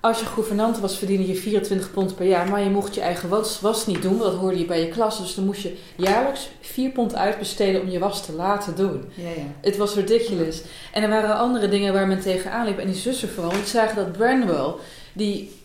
als 0.00 0.20
je 0.20 0.26
gouvernante 0.26 0.80
was, 0.80 0.98
verdiende 0.98 1.26
je 1.26 1.34
24 1.34 1.90
pond 1.90 2.16
per 2.16 2.26
jaar. 2.26 2.48
Maar 2.48 2.62
je 2.62 2.70
mocht 2.70 2.94
je 2.94 3.00
eigen 3.00 3.28
was, 3.28 3.60
was 3.60 3.86
niet 3.86 4.02
doen, 4.02 4.18
want 4.18 4.30
dat 4.30 4.40
hoorde 4.40 4.58
je 4.58 4.64
bij 4.64 4.80
je 4.80 4.88
klas. 4.88 5.18
Dus 5.18 5.34
dan 5.34 5.44
moest 5.44 5.62
je 5.62 5.76
jaarlijks 5.96 6.48
4 6.60 6.90
pond 6.90 7.14
uitbesteden 7.14 7.80
om 7.80 7.88
je 7.88 7.98
was 7.98 8.26
te 8.26 8.32
laten 8.32 8.76
doen. 8.76 9.04
Ja, 9.14 9.28
ja. 9.28 9.54
Het 9.60 9.76
was 9.76 9.94
ridiculous. 9.94 10.62
En 10.92 11.02
er 11.02 11.08
waren 11.08 11.36
andere 11.36 11.68
dingen 11.68 11.92
waar 11.92 12.06
men 12.06 12.20
tegenaan 12.20 12.66
liep. 12.66 12.78
En 12.78 12.86
die 12.86 12.96
zussen 12.96 13.28
vooral. 13.28 13.52
Want 13.52 13.68
zagen 13.68 13.96
dat 13.96 14.12
Branwell, 14.12 14.74
die 15.12 15.56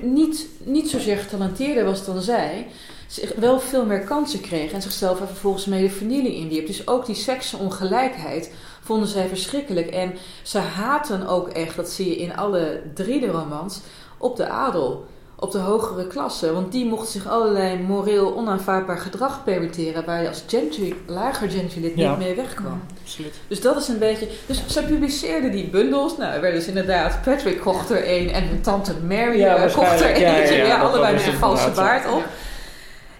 niet, 0.00 0.46
niet 0.64 0.90
zozeer 0.90 1.16
getalenteerder 1.16 1.84
was 1.84 2.04
dan 2.04 2.22
zij, 2.22 2.66
zich 3.06 3.34
wel 3.34 3.60
veel 3.60 3.84
meer 3.84 4.04
kansen 4.04 4.40
kreeg. 4.40 4.72
En 4.72 4.82
zichzelf 4.82 5.20
er 5.20 5.26
vervolgens 5.26 5.64
mee 5.64 5.82
de 5.82 5.90
vernieling 5.90 6.34
inwierp. 6.34 6.66
Dus 6.66 6.86
ook 6.86 7.06
die 7.06 7.14
seksenongelijkheid 7.14 8.52
vonden 8.82 9.08
zij 9.08 9.28
verschrikkelijk. 9.28 9.86
En 9.86 10.12
ze 10.42 10.58
haten 10.58 11.26
ook 11.28 11.48
echt, 11.48 11.76
dat 11.76 11.90
zie 11.90 12.08
je 12.08 12.16
in 12.16 12.36
alle 12.36 12.82
drie 12.94 13.20
de 13.20 13.26
romans, 13.30 13.80
op 14.18 14.36
de 14.36 14.48
adel. 14.48 15.04
Op 15.36 15.50
de 15.52 15.58
hogere 15.58 16.06
klasse. 16.06 16.52
Want 16.52 16.72
die 16.72 16.86
mochten 16.86 17.08
zich 17.12 17.28
allerlei 17.28 17.78
moreel 17.78 18.36
onaanvaardbaar 18.36 18.98
gedrag 18.98 19.44
permitteren. 19.44 20.04
Waar 20.04 20.22
je 20.22 20.28
als 20.28 20.44
gentry, 20.46 20.94
lager 21.06 21.50
gentry-lid 21.50 21.92
Ja. 21.96 22.08
niet 22.10 22.18
mee 22.18 22.34
wegkwam. 22.34 22.80
Absoluut. 23.02 23.34
Dus 23.48 23.60
dat 23.60 23.76
is 23.76 23.88
een 23.88 23.98
beetje. 23.98 24.28
Dus 24.46 24.62
zij 24.66 24.82
publiceerden 24.82 25.50
die 25.50 25.68
bundels. 25.68 26.16
Nou, 26.16 26.32
er 26.34 26.40
werden 26.40 26.58
dus 26.58 26.68
inderdaad. 26.68 27.22
Patrick 27.24 27.60
kocht 27.60 27.90
er 27.90 28.04
één 28.04 28.30
en 28.32 28.60
tante 28.60 28.92
Mary 29.08 29.38
Ja, 29.38 29.56
eh, 29.56 29.74
kocht 29.74 30.00
er 30.00 30.10
eentje. 30.10 30.54
ja, 30.56 30.80
allebei 30.80 31.14
met 31.14 31.26
een 31.26 31.32
valse 31.32 31.70
baard 31.70 32.12
op. 32.12 32.22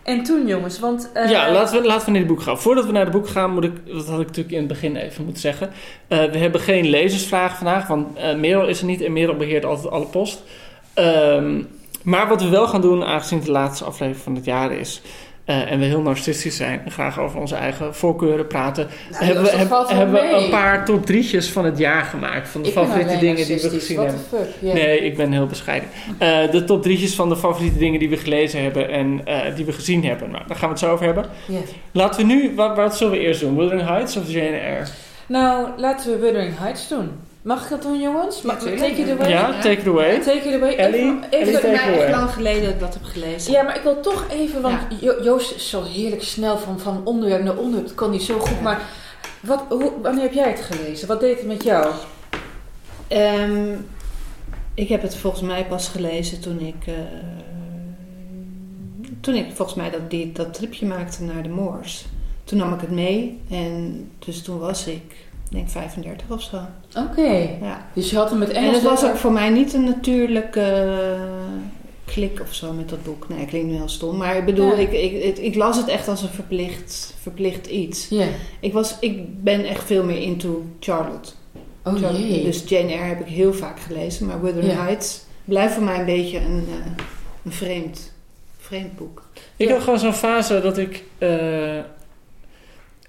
En 0.02 0.22
toen, 0.22 0.46
jongens, 0.46 0.78
want. 0.78 1.10
eh, 1.12 1.30
ja, 1.30 1.52
laten 1.52 1.80
we, 1.80 1.86
laten 1.86 2.04
we 2.04 2.10
naar 2.10 2.20
het 2.20 2.30
boek 2.30 2.42
gaan. 2.42 2.58
Voordat 2.60 2.86
we 2.86 2.92
naar 2.92 3.04
het 3.04 3.12
boek 3.12 3.28
gaan, 3.28 3.50
moet 3.54 3.64
ik, 3.64 3.86
dat 3.86 4.06
had 4.06 4.20
ik 4.20 4.26
natuurlijk 4.26 4.54
in 4.54 4.58
het 4.58 4.68
begin 4.68 4.96
even 4.96 5.24
moeten 5.24 5.42
zeggen. 5.42 5.70
Eh, 6.08 6.24
we 6.24 6.38
hebben 6.38 6.60
geen 6.60 6.86
lezersvraag 6.86 7.56
vandaag, 7.56 7.86
want 7.86 8.16
eh 8.16 8.34
Merel 8.34 8.68
is 8.68 8.80
er 8.80 8.86
niet 8.86 9.00
en 9.00 9.12
Merel 9.12 9.36
beheert 9.36 9.64
altijd 9.64 9.92
alle 9.92 10.06
post. 10.06 10.42
Ehm, 10.94 11.62
maar 12.02 12.28
wat 12.28 12.42
we 12.42 12.48
wel 12.48 12.66
gaan 12.68 12.80
doen, 12.80 13.04
aangezien 13.04 13.38
het 13.38 13.46
de 13.46 13.52
laatste 13.52 13.84
aflevering 13.84 14.22
van 14.24 14.34
het 14.34 14.44
jaar 14.44 14.72
is. 14.72 15.02
Eh, 15.44 15.70
en 15.72 15.78
we 15.78 15.84
heel 15.84 16.00
narcistisch 16.00 16.56
zijn 16.56 16.80
en 16.84 16.90
graag 16.90 17.18
over 17.20 17.40
onze 17.40 17.54
eigen 17.54 17.94
voorkeuren 17.94 18.46
praten. 18.46 18.86
Nou, 19.10 19.24
hebben 19.24 19.42
we, 19.44 19.50
heb- 19.50 19.88
hebben 19.88 20.12
we 20.12 20.28
een 20.44 20.50
paar 20.50 20.84
top 20.84 21.06
drietjes 21.06 21.50
van 21.50 21.64
het 21.64 21.78
jaar 21.78 22.04
gemaakt. 22.04 22.48
Van 22.48 22.62
de 22.62 22.68
ik 22.68 22.74
favoriete 22.74 23.18
dingen 23.18 23.46
die 23.46 23.60
we 23.62 23.68
gezien 23.68 23.96
What 23.96 24.08
hebben. 24.08 24.26
fuck? 24.60 24.72
Nee, 24.74 24.98
ik 25.00 25.16
ben 25.16 25.32
heel 25.32 25.46
bescheiden. 25.46 25.88
Eh, 26.18 26.50
de 26.50 26.64
top 26.64 26.82
drietjes 26.82 27.14
van 27.14 27.28
de 27.28 27.36
favoriete 27.36 27.78
dingen 27.78 27.98
die 27.98 28.08
we 28.10 28.16
gelezen 28.16 28.62
hebben 28.62 28.88
en 28.90 29.20
eh, 29.24 29.54
die 29.56 29.64
we 29.64 29.72
gezien 29.72 30.04
hebben. 30.04 30.30
Nou, 30.30 30.42
daar 30.46 30.56
gaan 30.56 30.68
we 30.68 30.74
het 30.74 30.84
zo 30.84 30.92
over 30.92 31.04
hebben. 31.04 31.24
Laten 31.92 32.20
we 32.26 32.32
nu, 32.34 32.52
wat, 32.54 32.76
wat 32.76 32.96
zullen 32.96 33.12
we 33.12 33.18
eerst 33.18 33.40
doen? 33.40 33.56
Wuthering 33.56 33.88
Heights 33.88 34.16
of 34.16 34.30
Jane 34.30 34.56
Eyre? 34.56 34.84
Nou, 35.26 35.68
laten 35.76 36.10
we 36.12 36.18
Wuthering 36.18 36.58
Heights 36.58 36.88
doen. 36.88 37.10
Mag 37.42 37.62
ik 37.64 37.70
dat 37.70 37.82
doen, 37.82 38.00
jongens? 38.00 38.40
Tuurlijk. 38.40 38.60
take 38.78 39.02
it 39.02 39.10
away? 39.10 39.28
Ja, 39.30 39.60
take 39.60 39.80
it 39.80 39.86
away. 39.86 40.20
Take 40.20 40.48
it 40.48 40.54
away. 40.54 40.74
Ellie? 40.76 41.00
Even, 41.00 41.30
Ellie, 41.30 41.46
even, 41.56 41.60
take 41.60 41.80
away. 41.82 42.10
lang 42.10 42.30
geleden 42.30 42.62
dat 42.62 42.72
ik 42.72 42.80
dat 42.80 42.94
heb 42.94 43.04
gelezen. 43.04 43.52
Ja, 43.52 43.62
maar 43.62 43.76
ik 43.76 43.82
wil 43.82 44.00
toch 44.00 44.26
even, 44.30 44.60
want 44.62 44.74
Ja. 44.88 44.96
Jo- 45.00 45.22
Joost 45.22 45.54
is 45.54 45.68
zo 45.70 45.82
heerlijk 45.84 46.22
snel 46.22 46.58
van, 46.58 46.80
van 46.80 47.00
onderwerp 47.04 47.42
naar 47.44 47.56
onderwerp. 47.56 47.86
Dat 47.86 47.94
kan 47.96 48.10
niet 48.10 48.22
zo 48.22 48.38
goed. 48.38 48.56
Ja. 48.56 48.60
Maar 48.62 48.82
wat, 49.40 49.62
hoe, 49.68 49.92
wanneer 50.02 50.22
heb 50.22 50.32
jij 50.32 50.48
het 50.48 50.60
gelezen? 50.60 51.08
Wat 51.08 51.20
deed 51.20 51.36
het 51.38 51.46
met 51.46 51.62
jou? 51.62 51.92
Ehm, 53.08 53.74
ik 54.74 54.88
heb 54.88 55.02
het 55.02 55.16
volgens 55.16 55.42
mij 55.42 55.66
pas 55.66 55.88
gelezen 55.88 56.40
toen 56.40 56.60
ik, 56.60 56.86
eh, 56.86 56.94
toen 59.20 59.34
ik 59.34 59.46
volgens 59.54 59.76
mij 59.76 59.90
dat, 59.90 60.10
die, 60.10 60.32
dat 60.32 60.54
tripje 60.54 60.86
maakte 60.86 61.22
naar 61.22 61.42
de 61.42 61.48
Moors. 61.48 62.04
Toen 62.44 62.58
nam 62.58 62.74
ik 62.74 62.80
het 62.80 62.90
mee 62.90 63.40
en 63.50 64.08
dus 64.18 64.42
toen 64.42 64.58
was 64.58 64.86
ik 64.86 65.14
denk 65.52 65.68
35 65.68 66.30
of 66.30 66.42
zo. 66.42 66.56
Oké. 66.98 67.48
Ja. 67.60 67.86
Dus 67.94 68.10
je 68.10 68.16
had 68.16 68.30
hem 68.30 68.38
met 68.38 68.48
En 68.48 68.54
Engels... 68.56 68.74
het 68.74 68.82
was 68.84 69.04
ook 69.04 69.16
voor 69.16 69.32
mij 69.32 69.50
niet 69.50 69.72
een 69.74 69.84
natuurlijke 69.84 70.60
eh, 70.60 71.20
klik 72.04 72.40
of 72.40 72.54
zo 72.54 72.72
met 72.72 72.88
dat 72.88 73.02
boek. 73.02 73.28
Nee, 73.28 73.40
ik 73.40 73.46
klinkt 73.48 73.68
nu 73.68 73.74
heel 73.74 73.88
stom. 73.88 74.16
Maar 74.16 74.36
ik 74.36 74.44
bedoel, 74.44 74.66
Ja. 74.70 74.74
ik, 74.76 74.92
ik, 74.92 75.12
ik, 75.22 75.38
ik 75.38 75.54
las 75.54 75.76
het 75.76 75.88
echt 75.88 76.08
als 76.08 76.22
een 76.22 76.28
verplicht, 76.28 77.14
verplicht 77.20 77.66
iets. 77.66 78.08
Ja. 78.08 78.26
Ik, 78.60 78.72
was, 78.72 78.96
ik 79.00 79.42
ben 79.42 79.64
echt 79.64 79.84
veel 79.84 80.04
meer 80.04 80.20
into 80.22 80.64
Charlotte. 80.80 81.30
Oh 81.84 81.98
jee. 81.98 82.44
Dus 82.44 82.62
Jane 82.68 82.90
Eyre 82.92 83.04
heb 83.04 83.20
ik 83.20 83.26
heel 83.26 83.54
vaak 83.54 83.80
gelezen, 83.80 84.26
maar 84.26 84.42
Wuthering 84.42 84.72
Ja. 84.72 84.82
Heights 84.82 85.20
blijft 85.44 85.74
voor 85.74 85.82
mij 85.82 85.98
een 85.98 86.04
beetje 86.04 86.38
een, 86.38 86.66
eh, 86.68 86.92
een 87.44 87.52
vreemd, 87.52 88.12
vreemd 88.58 88.96
boek. 88.96 89.28
Ik 89.56 89.68
Ja. 89.68 89.74
had 89.74 89.82
gewoon 89.82 89.98
zo'n 89.98 90.12
fase 90.12 90.60
dat 90.60 90.78
ik 90.78 91.04
eh, 91.18 91.78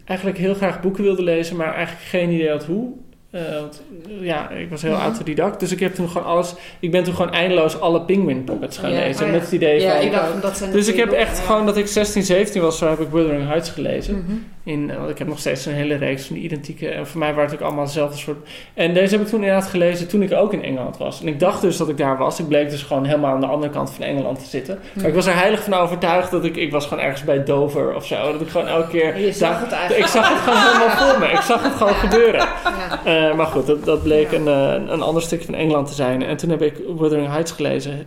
eigenlijk 0.06 0.38
heel 0.40 0.54
graag 0.54 0.82
boeken 0.82 1.04
wilde 1.04 1.24
lezen, 1.24 1.56
maar 1.56 1.74
eigenlijk 1.76 2.06
geen 2.08 2.30
idee 2.32 2.50
had 2.50 2.66
hoe. 2.66 2.92
Eh, 3.32 3.42
want, 3.60 3.84
eh, 4.20 4.26
ja, 4.26 4.50
ik 4.50 4.70
was 4.70 4.82
heel 4.82 4.92
Mhm. 4.92 5.02
autodidact, 5.02 5.60
dus 5.60 5.72
ik 5.72 5.80
heb 5.80 5.96
toen 5.96 6.10
gewoon 6.10 6.28
alles. 6.28 6.54
Ik 6.80 6.92
ben 6.92 7.04
toen 7.04 7.14
gewoon 7.16 7.32
eindeloos 7.32 7.80
alle 7.80 8.02
Penguin 8.02 8.44
Pockets 8.44 8.78
gaan 8.78 8.92
Ja. 8.92 9.00
lezen. 9.00 9.22
Oh 9.22 9.28
ja. 9.28 9.34
met 9.34 9.44
het 9.44 9.52
idee 9.52 9.82
Ja, 9.82 9.96
van. 9.96 10.06
ik 10.06 10.12
dacht, 10.12 10.42
dat 10.42 10.58
zijn 10.58 10.72
dus 10.72 10.88
ik 10.88 10.96
heb 10.96 11.12
echt 11.12 11.40
gewoon 11.40 11.66
dat 11.66 11.78
ik 11.78 11.88
16, 11.88 12.24
17 12.24 12.62
was, 12.62 12.78
zo 12.78 12.88
heb 12.90 13.00
ik 13.00 13.08
Wuthering 13.12 13.48
Heights 13.48 13.70
gelezen. 13.70 14.16
Mhm. 14.18 14.32
In, 14.66 14.98
want 14.98 15.10
ik 15.10 15.18
heb 15.18 15.28
nog 15.28 15.40
steeds 15.40 15.66
een 15.66 15.74
hele 15.74 15.96
reeks 15.96 16.26
van 16.26 16.36
identieke. 16.36 16.90
En 16.90 17.08
voor 17.08 17.20
mij 17.20 17.34
waren 17.34 17.50
het 17.50 17.60
ook 17.60 17.66
allemaal 17.66 17.86
dezelfde 17.86 18.18
soort. 18.18 18.48
En 18.74 18.94
deze 18.94 19.14
heb 19.16 19.24
ik 19.24 19.30
toen 19.30 19.40
inderdaad 19.44 19.70
gelezen 19.70 20.08
toen 20.08 20.22
ik 20.22 20.32
ook 20.34 20.54
in 20.54 20.64
Engeland 20.64 20.98
was. 20.98 21.22
En 21.22 21.28
ik 21.28 21.40
dacht 21.40 21.62
dus 21.62 21.78
dat 21.78 21.90
ik 21.90 21.98
daar 21.98 22.18
was. 22.18 22.40
Ik 22.40 22.48
bleek 22.48 22.70
dus 22.70 22.82
gewoon 22.82 23.06
helemaal 23.06 23.34
aan 23.34 23.40
de 23.40 23.46
andere 23.48 23.72
kant 23.72 23.92
van 23.92 24.06
Engeland 24.06 24.40
te 24.40 24.46
zitten. 24.46 24.80
Maar 24.94 25.06
ik 25.06 25.14
was 25.14 25.26
er 25.26 25.36
heilig 25.36 25.64
van 25.64 25.74
overtuigd 25.74 26.32
dat 26.32 26.46
ik. 26.46 26.56
Ik 26.56 26.72
was 26.72 26.88
gewoon 26.88 27.04
ergens 27.04 27.24
bij 27.24 27.44
Dover 27.44 27.96
of 27.96 28.06
zo. 28.06 28.32
Dat 28.32 28.42
ik 28.42 28.48
gewoon 28.48 28.68
elke 28.68 28.88
keer. 28.90 29.18
Je 29.20 29.32
zag 29.32 29.52
daar- 29.52 29.62
het 29.62 29.72
eigenlijk. 29.72 30.06
ik 30.06 30.12
zag 30.12 30.30
het 30.30 30.38
gewoon 30.40 30.60
helemaal 30.74 31.10
voor 31.12 31.20
me. 31.20 31.26
Ik 31.34 31.42
zag 31.42 31.64
het 31.64 31.74
gewoon 31.74 31.94
gebeuren. 31.96 32.40
Ja. 32.64 33.30
Eh, 33.30 33.36
maar 33.36 33.46
goed, 33.48 33.66
dat, 33.68 33.86
dat 33.86 34.04
bleek 34.04 34.32
Ja. 34.32 34.38
een, 34.38 34.48
eh, 34.48 34.92
een 34.94 35.02
ander 35.02 35.22
stukje 35.22 35.46
van 35.46 35.56
Engeland 35.56 35.88
te 35.88 35.94
zijn. 35.94 36.24
En 36.24 36.38
toen 36.38 36.50
heb 36.50 36.62
ik 36.62 36.74
Wuthering 36.98 37.28
Heights 37.28 37.52
gelezen. 37.52 38.06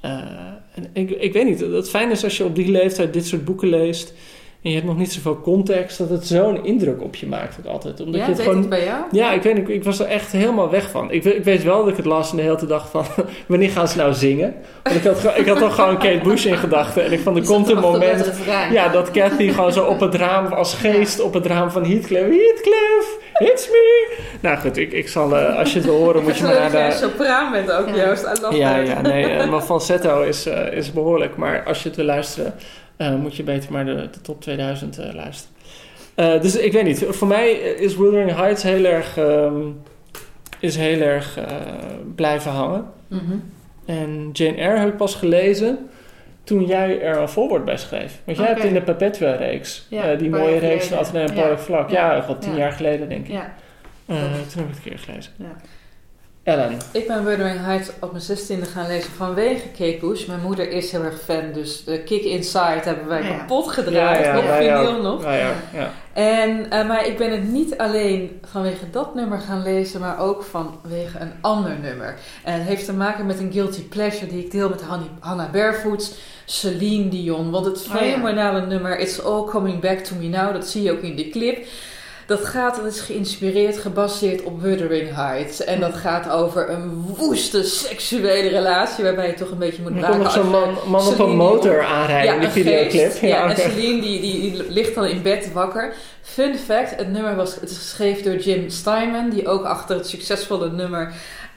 Eh, 0.00 0.10
en 0.74 0.86
ik, 0.92 1.10
ik 1.10 1.32
weet 1.32 1.44
niet, 1.44 1.60
het 1.60 1.90
fijn 1.90 2.10
is 2.10 2.24
als 2.24 2.36
je 2.36 2.44
op 2.44 2.54
die 2.54 2.70
leeftijd 2.70 3.12
dit 3.12 3.26
soort 3.26 3.44
boeken 3.44 3.68
leest. 3.68 4.14
En 4.66 4.72
je 4.72 4.78
hebt 4.78 4.90
nog 4.90 4.98
niet 4.98 5.12
zoveel 5.12 5.40
context, 5.40 5.98
dat 5.98 6.10
het 6.10 6.26
zo'n 6.26 6.64
indruk 6.64 7.02
op 7.02 7.14
je 7.16 7.26
maakt 7.26 7.56
ook 7.60 7.72
altijd. 7.72 8.00
Omdat 8.00 8.20
Ja, 8.20 8.26
je 8.26 8.32
het 8.32 8.40
gewoon. 8.42 8.56
het 8.58 8.68
bij 8.68 8.84
jou? 8.84 9.02
Ja, 9.10 9.32
ik 9.32 9.42
weet 9.42 9.54
niet, 9.54 9.68
ik 9.68 9.84
was 9.84 9.98
er 9.98 10.06
echt 10.06 10.32
helemaal 10.32 10.70
weg 10.70 10.90
van. 10.90 11.10
Ik, 11.10 11.24
ik 11.24 11.44
weet 11.44 11.62
wel 11.62 11.78
dat 11.78 11.88
ik 11.88 11.96
het 11.96 12.06
las 12.06 12.30
en 12.30 12.36
de 12.36 12.42
hele 12.42 12.66
dag 12.66 12.90
van, 12.90 13.04
wanneer 13.46 13.70
gaan 13.70 13.88
ze 13.88 13.96
nou 13.96 14.12
zingen? 14.12 14.54
Want 14.82 14.96
ik 14.96 15.02
had, 15.04 15.36
ik 15.38 15.46
had 15.46 15.58
toch 15.58 15.74
gewoon 15.74 15.98
Kate 15.98 16.20
Bush 16.22 16.44
in 16.44 16.56
gedachten. 16.56 17.04
En 17.04 17.12
ik 17.12 17.20
van, 17.20 17.34
er 17.36 17.42
Je 17.42 17.46
komt 17.48 17.70
een 17.70 17.80
moment... 17.80 18.32
Ja, 18.70 18.88
dat 18.88 19.10
Kathy 19.10 19.48
gewoon 19.48 19.72
zo 19.72 19.84
op 19.84 20.00
het 20.00 20.14
raam, 20.14 20.46
als 20.52 20.74
geest 20.74 21.20
op 21.20 21.34
het 21.34 21.46
raam 21.46 21.70
van 21.70 21.84
Heathcliff. 21.84 22.28
Heathcliff, 22.28 23.18
it's 23.38 23.68
me! 23.70 24.16
Nou 24.40 24.58
goed, 24.58 24.76
ik, 24.76 24.92
ik 24.92 25.08
zal, 25.08 25.36
eh, 25.36 25.58
als 25.58 25.72
je 25.72 25.76
het 25.78 25.86
wil 25.86 25.96
horen, 25.98 26.22
moet 26.22 26.36
je 26.36 26.42
maar 26.44 26.70
naar 26.72 26.90
de... 26.90 26.96
sopraan 26.96 27.52
bent 27.52 27.72
ook, 27.72 27.88
Ja. 27.88 28.06
Joost. 28.06 28.24
I 28.24 28.40
love 28.42 28.56
Ja, 28.56 28.76
that. 28.76 28.86
ja, 28.86 29.00
nee, 29.00 29.24
eh, 29.26 29.48
mijn 29.50 29.62
falsetto 29.62 30.22
is, 30.22 30.46
eh, 30.46 30.72
is 30.72 30.92
behoorlijk. 30.92 31.36
Maar 31.36 31.62
als 31.66 31.82
je 31.82 31.88
het 31.88 31.96
wil 31.96 32.06
luisteren, 32.06 32.54
moet 32.98 33.36
je 33.36 33.42
beter 33.42 33.72
maar 33.72 33.84
de, 33.84 34.08
de 34.10 34.20
top 34.20 34.40
2000 34.40 34.98
eh, 34.98 35.14
luisteren. 35.14 35.54
Eh, 36.14 36.40
dus 36.40 36.56
ik 36.56 36.72
weet 36.72 36.84
niet, 36.84 37.04
voor 37.08 37.28
mij 37.28 37.50
is 37.52 37.96
Wuthering 37.96 38.34
Heights 38.34 38.62
heel 38.62 38.84
erg, 38.84 39.16
ehm, 39.18 39.60
is 40.60 40.76
heel 40.76 41.00
erg 41.00 41.36
eh, 41.38 41.44
blijven 42.14 42.50
hangen. 42.50 42.84
Mhm. 43.08 43.36
En 43.86 44.30
Jane 44.32 44.56
Eyre 44.56 44.78
heb 44.78 44.88
ik 44.88 44.96
pas 44.96 45.14
gelezen 45.14 45.78
toen 46.44 46.64
jij 46.66 47.00
er 47.00 47.16
een 47.20 47.28
voorwoord 47.28 47.64
bij 47.64 47.76
schreef. 47.76 48.20
Want 48.24 48.38
jij 48.38 48.46
hebt 48.46 48.64
in 48.64 48.74
de 48.74 48.82
Perpetua-reeks, 48.82 49.86
Ja, 49.90 50.10
eh, 50.10 50.18
die 50.18 50.30
mooie 50.30 50.58
reeks 50.58 50.86
van. 50.86 50.98
Atheneum 50.98 51.26
en 51.28 51.36
Ja. 51.36 51.58
Vlak. 51.58 51.90
Ja, 51.90 52.24
wel 52.26 52.38
tien 52.38 52.52
Ja. 52.52 52.58
jaar 52.58 52.72
geleden 52.72 53.08
denk 53.08 53.26
ik. 53.26 53.32
Ja. 53.32 53.54
Eh, 54.06 54.16
toen 54.16 54.62
heb 54.62 54.68
ik 54.68 54.74
het 54.74 54.76
een 54.76 54.90
keer 54.90 54.98
gelezen. 54.98 55.32
Ja. 56.46 56.52
Ellen. 56.52 56.78
Ik 56.92 57.06
ben 57.06 57.24
Wuthering 57.24 57.60
Heights 57.64 57.90
op 58.00 58.10
mijn 58.10 58.22
zestiende 58.22 58.66
gaan 58.66 58.86
lezen 58.86 59.10
vanwege 59.12 59.68
Kate 59.68 59.98
Bush. 60.00 60.26
Mijn 60.26 60.40
moeder 60.40 60.70
is 60.70 60.90
heel 60.92 61.02
erg 61.02 61.20
fan, 61.24 61.52
dus 61.52 61.84
de 61.84 61.98
Kick 62.02 62.22
Inside 62.24 62.80
hebben 62.82 63.06
wij 63.08 63.22
Ja. 63.22 63.36
kapot 63.36 63.68
gedraaid. 63.68 64.38
op 64.38 64.44
wij 64.46 64.58
vinyl 64.78 65.02
nog. 65.02 65.22
Ja. 65.24 65.52
En, 66.12 66.70
eh, 66.70 66.86
maar 66.88 67.06
ik 67.06 67.18
ben 67.18 67.30
het 67.30 67.48
niet 67.52 67.78
alleen 67.78 68.40
vanwege 68.50 68.90
dat 68.90 69.14
nummer 69.14 69.38
gaan 69.38 69.62
lezen, 69.62 70.00
maar 70.00 70.18
ook 70.20 70.42
vanwege 70.42 71.18
een 71.18 71.32
ander 71.40 71.76
nummer. 71.82 72.14
En 72.44 72.52
het 72.52 72.62
heeft 72.62 72.84
te 72.84 72.92
maken 72.92 73.26
met 73.26 73.38
een 73.40 73.52
guilty 73.52 73.82
pleasure 73.82 74.26
die 74.26 74.44
ik 74.44 74.50
deel 74.50 74.68
met 74.68 74.82
Hanni- 74.82 75.10
Hannah 75.20 75.50
Barefoots, 75.50 76.14
Celine 76.44 77.08
Dion. 77.08 77.50
Want 77.50 77.66
het 77.66 77.76
Oh 77.88 77.92
ja. 77.92 77.96
fenomenale 77.98 78.66
nummer 78.66 78.98
It's 78.98 79.20
All 79.20 79.44
Coming 79.44 79.80
Back 79.80 79.98
to 79.98 80.16
Me 80.16 80.26
Now, 80.28 80.52
dat 80.52 80.66
zie 80.66 80.82
je 80.82 80.92
ook 80.92 81.00
in 81.02 81.16
die 81.16 81.30
clip. 81.30 81.66
Dat 82.26 82.44
gaat, 82.44 82.76
dat 82.76 82.84
is 82.84 83.00
geïnspireerd, 83.00 83.78
gebaseerd 83.78 84.42
op 84.42 84.60
Wuthering 84.60 85.14
Heights. 85.14 85.64
En 85.64 85.80
dat 85.80 85.94
gaat 85.94 86.30
over 86.30 86.70
een 86.70 86.90
woeste 87.16 87.62
seksuele 87.62 88.48
relatie 88.48 89.04
waarbij 89.04 89.26
je 89.26 89.34
toch 89.34 89.50
een 89.50 89.58
beetje 89.58 89.82
moet 89.82 89.90
Er 89.90 89.96
komt 89.96 90.06
waken 90.06 90.22
nog 90.22 90.32
zo'n 90.32 90.50
man, 90.50 90.76
man 90.86 91.06
op 91.06 91.18
een 91.18 91.36
motor 91.36 91.84
aanrijden 91.84 92.34
in 92.34 92.38
die 92.38 92.48
een 92.48 92.54
videoclip. 92.54 93.12
Ja, 93.20 93.50
en. 93.50 93.56
Celine 93.56 94.00
die, 94.00 94.20
die, 94.20 94.40
die 94.40 94.64
ligt 94.68 94.94
dan 94.94 95.04
in 95.04 95.22
bed 95.22 95.52
wakker. 95.52 95.94
Fun 96.22 96.56
fact, 96.56 96.96
het 96.96 97.12
nummer 97.12 97.36
was, 97.36 97.54
het 97.54 97.70
is 97.70 97.76
geschreven 97.76 98.24
door 98.24 98.36
Jim 98.36 98.70
Steinman, 98.70 99.30
die 99.30 99.48
ook 99.48 99.64
achter 99.64 99.96
het 99.96 100.08
succesvolle 100.08 100.70
nummer 100.70 101.12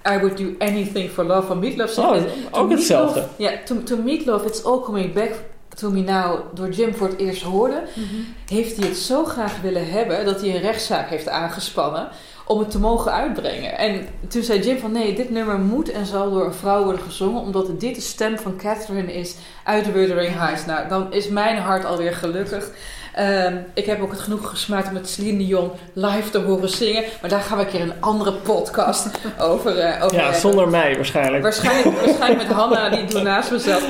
I 0.09 0.17
Would 0.19 0.37
Do 0.37 0.45
Anything 0.59 1.09
for 1.09 1.23
Love 1.23 1.47
van 1.47 1.59
Meatloaf 1.59 1.89
zit. 1.89 2.03
Oh, 2.03 2.15
ook 2.51 2.71
hetzelfde. 2.71 3.27
Ja, 3.35 3.51
toen, 3.65 3.83
toen 3.83 4.03
Meatloaf 4.03 4.45
It's 4.45 4.63
All 4.63 4.79
Coming 4.79 5.13
Back 5.13 5.31
to 5.75 5.89
Me 5.91 6.01
Now 6.01 6.39
door 6.53 6.69
Jim 6.69 6.95
voor 6.95 7.07
het 7.07 7.17
eerst 7.19 7.41
hoorde, 7.41 7.83
heeft 8.45 8.77
hij 8.77 8.87
het 8.87 8.97
zo 8.97 9.25
graag 9.25 9.61
willen 9.61 9.91
hebben 9.91 10.25
dat 10.25 10.41
hij 10.41 10.55
een 10.55 10.61
rechtszaak 10.61 11.09
heeft 11.09 11.29
aangespannen 11.29 12.09
om 12.45 12.59
het 12.59 12.71
te 12.71 12.79
mogen 12.79 13.11
uitbrengen. 13.11 13.77
En 13.77 14.07
toen 14.27 14.43
zei 14.43 14.59
Jim 14.61 14.77
van 14.77 14.91
nee, 14.91 15.15
dit 15.15 15.29
nummer 15.29 15.59
moet 15.59 15.91
en 15.91 16.05
zal 16.05 16.31
door 16.31 16.45
een 16.45 16.53
vrouw 16.53 16.83
worden 16.83 17.01
gezongen, 17.01 17.41
omdat 17.41 17.79
dit 17.79 17.95
de 17.95 18.01
stem 18.01 18.37
van 18.37 18.57
Catherine 18.57 19.13
is 19.13 19.35
uit 19.63 19.91
Wuthering 19.91 20.35
Heights. 20.35 20.65
Nou, 20.65 20.87
dan 20.87 21.13
is 21.13 21.27
mijn 21.27 21.57
hart 21.57 21.85
alweer 21.85 22.13
gelukkig. 22.13 22.71
Ehm, 23.19 23.57
ik 23.73 23.85
heb 23.85 24.01
ook 24.01 24.11
het 24.11 24.19
genoeg 24.19 24.49
gesmaakt 24.49 24.87
om 24.87 24.93
met 24.93 25.09
Celine 25.09 25.37
Dion 25.37 25.71
live 25.93 26.29
te 26.29 26.37
horen 26.37 26.69
zingen. 26.69 27.03
Maar 27.21 27.29
daar 27.29 27.41
gaan 27.41 27.57
we 27.57 27.63
een 27.63 27.69
keer 27.69 27.81
een 27.81 27.93
andere 27.99 28.33
podcast 28.33 29.09
over, 29.39 29.77
eh 29.77 30.03
over 30.03 30.17
Ja, 30.17 30.23
hebben. 30.23 30.39
zonder 30.41 30.69
mij 30.69 30.95
waarschijnlijk. 30.95 31.43
Waarschijnlijk, 31.43 31.99
waarschijnlijk 32.05 32.47
met 32.47 32.57
Hanna, 32.57 32.89
die 32.89 33.05
doet 33.05 33.23
naast 33.23 33.51
mezelf. 33.51 33.87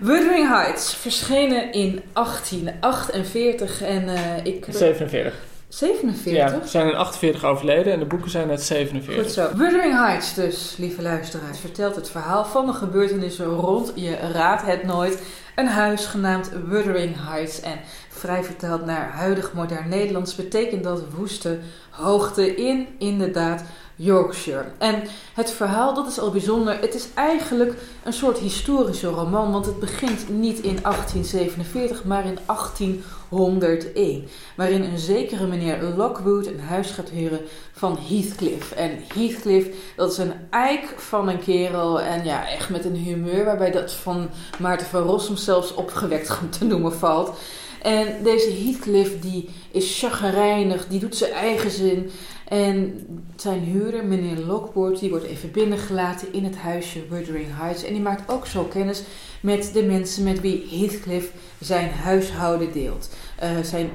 Wuthering 0.00 0.48
Heights, 0.48 0.94
verschenen 0.94 1.72
in 1.72 2.02
1848 2.12 3.82
en 3.82 4.08
eh, 4.08 4.20
ik... 4.42 4.64
47. 4.68 5.34
47? 5.68 6.32
Ja, 6.32 6.48
ze 6.48 6.68
zijn 6.68 6.88
in 6.88 6.94
48 6.94 7.44
overleden 7.44 7.92
en 7.92 7.98
de 7.98 8.04
boeken 8.04 8.30
zijn 8.30 8.50
uit 8.50 8.62
47. 8.62 9.24
Goed 9.24 9.32
zo. 9.32 9.48
Wuthering 9.54 9.94
Heights 10.06 10.34
dus, 10.34 10.74
lieve 10.78 11.02
luisteraars, 11.02 11.58
vertelt 11.58 11.96
het 11.96 12.10
verhaal 12.10 12.44
van 12.44 12.66
de 12.66 12.72
gebeurtenissen 12.72 13.46
rond, 13.46 13.92
je 13.94 14.16
raadt 14.32 14.62
het 14.62 14.84
nooit, 14.84 15.22
een 15.58 15.66
huis 15.66 16.06
genaamd 16.06 16.50
Wuthering 16.66 17.16
Heights. 17.18 17.60
En 17.60 17.78
vrij 18.08 18.44
vertaald 18.44 18.84
naar 18.84 19.10
huidig 19.10 19.52
modern 19.52 19.88
Nederlands 19.88 20.34
betekent 20.34 20.84
dat 20.84 21.10
woeste 21.16 21.58
hoogte 21.90 22.54
in, 22.54 22.88
inderdaad, 22.98 23.62
Yorkshire. 24.00 24.64
En 24.78 25.02
het 25.34 25.50
verhaal, 25.50 25.94
dat 25.94 26.06
is 26.06 26.18
al 26.18 26.30
bijzonder. 26.30 26.80
Het 26.80 26.94
is 26.94 27.08
eigenlijk 27.14 27.74
een 28.02 28.12
soort 28.12 28.38
historische 28.38 29.06
roman, 29.06 29.52
want 29.52 29.66
het 29.66 29.78
begint 29.80 30.28
niet 30.28 30.58
in 30.58 30.78
1847, 30.82 32.04
maar 32.04 32.26
in 32.26 32.38
1801. 32.46 34.28
Waarin 34.56 34.82
een 34.82 34.98
zekere 34.98 35.46
meneer 35.46 35.82
Lockwood 35.96 36.46
een 36.46 36.60
huis 36.60 36.90
gaat 36.90 37.08
huren 37.08 37.40
van 37.72 37.98
Heathcliff. 38.08 38.72
En 38.72 38.90
Heathcliff, 39.14 39.68
dat 39.96 40.12
is 40.12 40.18
een 40.18 40.32
eik 40.50 40.94
van 40.96 41.28
een 41.28 41.40
kerel. 41.40 42.00
En 42.00 42.24
ja, 42.24 42.48
echt 42.48 42.68
met 42.68 42.84
een 42.84 42.96
humeur 42.96 43.44
waarbij 43.44 43.70
dat 43.70 43.92
van 43.92 44.28
Maarten 44.58 44.86
van 44.86 45.02
Rossum 45.02 45.36
zelfs 45.36 45.74
opgewekt 45.74 46.38
te 46.58 46.64
noemen 46.64 46.92
valt. 46.92 47.36
En 47.82 48.22
deze 48.22 48.50
Heathcliff 48.50 49.20
die 49.20 49.48
is 49.70 49.98
chagrijnig, 49.98 50.86
die 50.86 51.00
doet 51.00 51.16
zijn 51.16 51.32
eigen 51.32 51.70
zin. 51.70 52.10
En 52.48 53.06
zijn 53.36 53.60
huurder, 53.60 54.04
meneer 54.04 54.38
Lockwood, 54.38 55.00
die 55.00 55.10
wordt 55.10 55.24
even 55.24 55.50
binnengelaten 55.50 56.32
in 56.32 56.44
het 56.44 56.56
huisje 56.56 57.08
Wuthering 57.08 57.46
Heights. 57.50 57.84
En 57.84 57.92
die 57.92 58.02
maakt 58.02 58.30
ook 58.30 58.46
zo 58.46 58.64
kennis 58.64 59.02
met 59.40 59.70
de 59.72 59.82
mensen 59.82 60.24
met 60.24 60.40
wie 60.40 60.66
Heathcliff 60.70 61.32
zijn 61.60 61.90
huishouden 61.90 62.72
deelt. 62.72 63.10
Eh, 63.36 63.50
zijn 63.62 63.90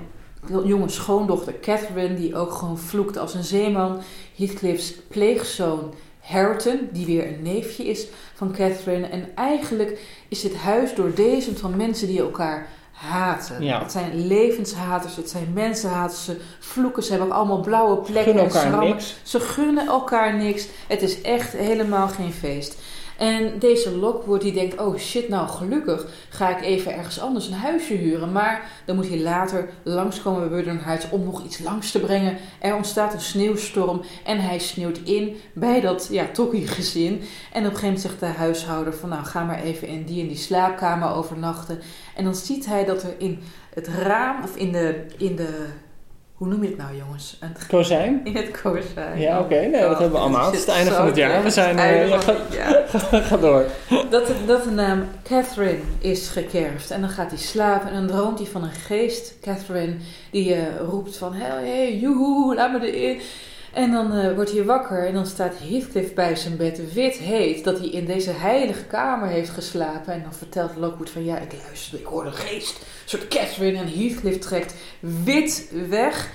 jonge 0.65 0.89
schoondochter 0.89 1.59
Catherine, 1.59 2.15
die 2.15 2.35
ook 2.35 2.51
gewoon 2.51 2.77
vloekt 2.77 3.17
als 3.17 3.33
een 3.33 3.43
zeeman. 3.43 4.01
Heathcliff's 4.35 4.93
pleegzoon 5.07 5.93
Hareton, 6.19 6.89
die 6.91 7.05
weer 7.05 7.27
een 7.27 7.41
neefje 7.41 7.83
is 7.85 8.07
van 8.33 8.51
Catherine. 8.51 9.07
En 9.07 9.35
eigenlijk 9.35 9.99
is 10.27 10.41
dit 10.41 10.55
huis 10.55 10.95
doordesemd 10.95 11.59
van 11.59 11.77
mensen 11.77 12.07
die 12.07 12.19
elkaar 12.19 12.67
haten. 13.03 13.63
Ja. 13.63 13.79
Het 13.79 13.91
zijn 13.91 14.27
levenshaters, 14.27 15.15
het 15.15 15.29
zijn 15.29 15.51
mensenhaters. 15.53 16.25
Ze 16.25 16.39
vloeken, 16.59 17.03
ze 17.03 17.09
hebben 17.09 17.27
ook 17.27 17.33
allemaal 17.33 17.59
blauwe 17.59 17.97
plekken 17.97 18.37
en 18.37 18.51
schrammen. 18.51 18.79
niks. 18.79 19.15
Ze 19.23 19.39
gunnen 19.39 19.87
elkaar 19.87 20.35
niks. 20.35 20.67
Het 20.87 21.01
is 21.01 21.21
echt 21.21 21.53
helemaal 21.53 22.07
geen 22.07 22.33
feest. 22.33 22.77
En 23.17 23.59
deze 23.59 23.97
Lockwood 23.97 24.41
die 24.41 24.53
denkt, 24.53 24.79
oh 24.79 24.97
shit, 24.97 25.29
nou 25.29 25.47
gelukkig 25.47 26.05
ga 26.29 26.57
ik 26.57 26.63
even 26.63 26.93
ergens 26.93 27.19
anders 27.19 27.47
een 27.47 27.53
huisje 27.53 27.93
huren. 27.93 28.31
Maar 28.31 28.69
dan 28.85 28.95
moet 28.95 29.07
hij 29.07 29.19
later 29.19 29.69
langskomen 29.83 30.49
bij 30.49 30.63
Heights 30.63 31.09
om 31.09 31.23
nog 31.23 31.43
iets 31.43 31.59
langs 31.59 31.91
te 31.91 31.99
brengen. 31.99 32.37
Er 32.59 32.75
ontstaat 32.75 33.13
een 33.13 33.21
sneeuwstorm 33.21 34.01
en 34.23 34.39
hij 34.39 34.59
sneeuwt 34.59 34.97
in 34.97 35.37
bij 35.53 35.81
dat 35.81 36.07
ja, 36.11 36.25
tokkie 36.33 36.67
gezin. 36.67 37.21
En 37.51 37.65
op 37.65 37.71
een 37.71 37.77
gegeven 37.79 37.83
moment 37.83 38.01
zegt 38.01 38.19
de 38.19 38.25
huishouder 38.25 38.93
van, 38.93 39.09
nou 39.09 39.23
ga 39.23 39.43
maar 39.43 39.61
even 39.63 39.87
in 39.87 40.03
die 40.03 40.21
en 40.21 40.27
die 40.27 40.37
slaapkamer 40.37 41.13
overnachten. 41.13 41.79
En 42.15 42.23
dan 42.23 42.35
ziet 42.35 42.65
hij 42.65 42.85
dat 42.85 43.03
er 43.03 43.13
in 43.17 43.39
het 43.73 43.87
raam, 43.87 44.43
of 44.43 44.55
in 44.55 44.71
de, 44.71 45.05
in 45.17 45.35
de 45.35 45.67
hoe 46.43 46.47
noem 46.47 46.63
je 46.63 46.69
het 46.69 46.77
nou 46.77 46.95
jongens? 46.95 47.37
Een, 47.39 47.55
Kozijn? 47.67 48.21
in 48.23 48.35
het 48.35 48.61
kozijn. 48.61 49.19
Ja, 49.19 49.39
oké. 49.39 49.55
Nee, 49.55 49.71
dat 49.71 49.81
Oh, 49.81 49.89
hebben 49.89 50.11
we 50.11 50.17
allemaal. 50.17 50.45
Het 50.45 50.53
is 50.53 50.59
het 50.59 50.69
einde 50.69 50.91
van 50.91 51.05
het 51.05 51.15
jaar. 51.15 51.43
We 51.43 51.49
zijn... 51.49 51.77
Het 51.77 52.09
eh, 52.09 52.71
het 52.91 53.01
ga, 53.03 53.19
ga 53.21 53.37
door. 53.37 53.65
dat, 54.09 54.27
de, 54.27 54.33
dat 54.45 54.63
de 54.63 54.69
naam 54.69 55.03
Catherine 55.23 55.79
is 55.99 56.27
gekerfd. 56.27 56.91
En 56.91 57.01
dan 57.01 57.09
gaat 57.09 57.29
hij 57.29 57.39
slapen 57.39 57.89
en 57.89 57.93
dan 57.93 58.07
droomt 58.07 58.39
hij 58.39 58.47
van 58.47 58.63
een 58.63 58.71
geest, 58.71 59.33
Catherine, 59.41 59.95
die 60.31 60.53
eh, 60.53 60.61
roept 60.89 61.17
van, 61.17 61.33
hey, 61.33 61.69
hey, 61.69 61.97
joehoe, 61.97 62.55
laat 62.55 62.71
me 62.71 62.91
erin. 62.91 63.21
En 63.73 63.91
dan 63.91 64.13
eh, 64.13 64.33
wordt 64.35 64.51
hij 64.51 64.63
wakker 64.63 65.07
en 65.07 65.13
dan 65.13 65.25
staat 65.25 65.53
Heathcliff 65.59 66.13
bij 66.13 66.35
zijn 66.35 66.57
bed, 66.57 66.93
wit 66.93 67.15
heet, 67.15 67.63
dat 67.63 67.79
hij 67.79 67.89
in 67.89 68.05
deze 68.05 68.31
heilige 68.31 68.83
kamer 68.83 69.27
heeft 69.27 69.49
geslapen. 69.49 70.13
En 70.13 70.21
dan 70.21 70.33
vertelt 70.33 70.75
Lockwood 70.75 71.09
van, 71.09 71.25
ja, 71.25 71.37
ik 71.37 71.53
luister, 71.65 71.99
ik 71.99 72.05
hoor 72.05 72.25
een 72.25 72.33
geest, 72.33 72.75
een 72.79 72.85
soort 73.05 73.27
Catherine. 73.27 73.77
En 73.77 73.99
Heathcliff 73.99 74.37
trekt 74.37 74.75
wit 74.99 75.71
weg. 75.89 76.29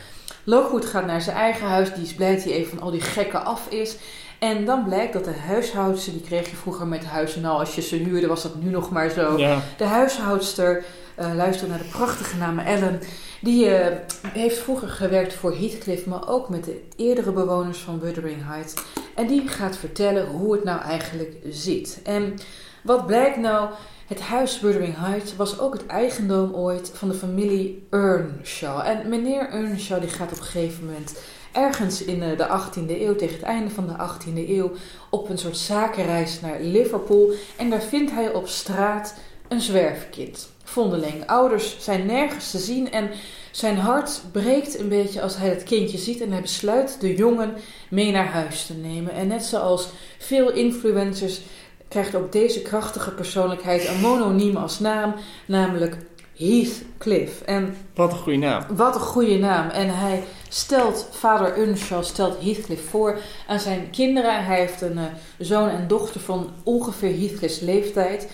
Lockwood 0.45 0.85
gaat 0.85 1.07
naar 1.07 1.23
zijn 1.23 1.37
eigen 1.37 1.67
huis, 1.67 1.95
die 1.95 2.05
is 2.05 2.15
blij 2.15 2.35
dat 2.35 2.45
hij 2.45 2.53
even 2.53 2.71
van 2.71 2.81
al 2.81 2.91
die 2.91 3.01
gekken 3.01 3.45
af 3.45 3.69
is. 3.69 3.97
En 4.39 4.65
dan 4.65 4.85
blijkt 4.85 5.13
dat 5.13 5.25
de 5.25 5.35
huishoudster, 5.47 6.13
die 6.13 6.23
kreeg 6.23 6.51
je 6.51 6.57
vroeger 6.57 6.87
met 6.87 7.05
huizen, 7.05 7.41
nou 7.41 7.59
als 7.59 7.75
je 7.75 7.83
ze 7.83 7.97
huurde 7.97 8.27
was 8.27 8.43
dat 8.43 8.63
nu 8.63 8.71
nog 8.71 8.91
maar 8.91 9.11
zo. 9.11 9.39
Ja. 9.39 9.63
De 9.77 9.85
huishoudster, 9.85 10.85
eh 11.19 11.35
luister 11.35 11.69
naar 11.69 11.79
de 11.79 11.85
prachtige 11.85 12.37
naam 12.37 12.59
Ellen, 12.59 13.01
die 13.41 13.69
eh, 13.69 13.97
heeft 14.33 14.59
vroeger 14.59 14.89
gewerkt 14.89 15.35
voor 15.35 15.57
Heathcliff, 15.57 16.07
maar 16.07 16.29
ook 16.29 16.49
met 16.49 16.65
de 16.65 16.81
eerdere 16.97 17.33
bewoners 17.33 17.79
van 17.79 18.01
Wuthering 18.01 18.45
Heights. 18.45 18.75
En 19.15 19.27
die 19.27 19.49
gaat 19.49 19.77
vertellen 19.77 20.27
hoe 20.27 20.53
het 20.53 20.65
nou 20.65 20.81
eigenlijk 20.81 21.37
zit. 21.49 22.01
En 22.05 22.35
wat 22.83 23.07
blijkt 23.07 23.37
nou? 23.37 23.71
Het 24.07 24.21
huis 24.21 24.61
Wuthering 24.61 24.95
Heights 24.97 25.37
was 25.37 25.59
ook 25.59 25.73
het 25.73 25.87
eigendom 25.87 26.55
ooit 26.55 26.91
van 26.95 27.09
de 27.09 27.15
familie 27.15 27.87
Earnshaw. 27.91 28.87
En 28.87 29.09
meneer 29.09 29.49
Earnshaw 29.49 30.01
die 30.01 30.11
gaat 30.11 30.33
op 30.33 30.39
een 30.39 30.45
gegeven 30.45 30.85
moment 30.85 31.19
ergens 31.53 32.05
in 32.05 32.23
eh, 32.23 32.37
de 32.39 32.47
18e 32.47 32.91
eeuw, 32.91 33.17
tegen 33.17 33.35
het 33.35 33.45
einde 33.45 33.71
van 33.71 33.87
de 33.87 33.93
18e 33.93 34.49
eeuw, 34.49 34.71
op 35.11 35.29
een 35.29 35.39
soort 35.39 35.57
zakenreis 35.57 36.41
naar 36.41 36.61
Liverpool. 36.61 37.33
En 37.57 37.71
daar 37.71 37.83
vindt 37.83 38.11
hij 38.11 38.33
op 38.33 38.49
straat 38.49 39.15
een 39.49 39.61
zwerfkind. 39.61 40.49
Vondeling. 40.69 41.27
Ouders 41.27 41.77
zijn 41.81 42.07
nergens 42.07 42.51
te 42.51 42.59
zien 42.59 42.91
en 42.93 43.11
zijn 43.51 43.77
hart 43.79 44.21
breekt 44.33 44.79
een 44.79 44.89
beetje 44.89 45.23
als 45.23 45.37
hij 45.37 45.49
het 45.49 45.63
kindje 45.63 45.99
ziet 45.99 46.21
en 46.21 46.33
hij 46.33 46.41
besluit 46.41 47.01
de 47.01 47.15
jongen 47.15 47.55
mee 47.91 48.11
naar 48.11 48.27
huis 48.27 48.67
te 48.67 48.75
nemen. 48.75 49.13
En 49.13 49.29
net 49.29 49.45
zoals 49.45 49.89
veel 50.19 50.53
influencers 50.53 51.41
krijgt 51.89 52.15
ook 52.15 52.33
deze 52.33 52.63
krachtige 52.63 53.11
persoonlijkheid 53.11 53.89
een 53.89 54.01
mononiem 54.01 54.57
als 54.57 54.79
naam, 54.79 55.15
namelijk 55.47 55.97
Heathcliff. 56.37 57.41
En 57.43 57.77
Wat 57.95 58.13
een 58.13 58.19
goede 58.19 58.39
naam. 58.39 58.65
wat 58.77 58.95
een 58.95 59.01
goede 59.01 59.39
naam. 59.39 59.69
En 59.69 59.99
hij 59.99 60.25
stelt, 60.49 61.09
vader 61.11 61.55
Earnshaw 61.57 62.05
stelt 62.05 62.41
Heathcliff 62.43 62.89
voor 62.91 63.19
aan 63.47 63.61
zijn 63.61 63.91
kinderen. 63.91 64.45
Hij 64.45 64.59
heeft 64.59 64.81
een 64.81 64.99
eh, 64.99 65.05
zoon 65.39 65.69
en 65.69 65.89
dochter 65.89 66.21
van 66.21 66.51
ongeveer 66.65 67.19
Heathcliff's 67.19 67.61
leeftijd. 67.61 68.29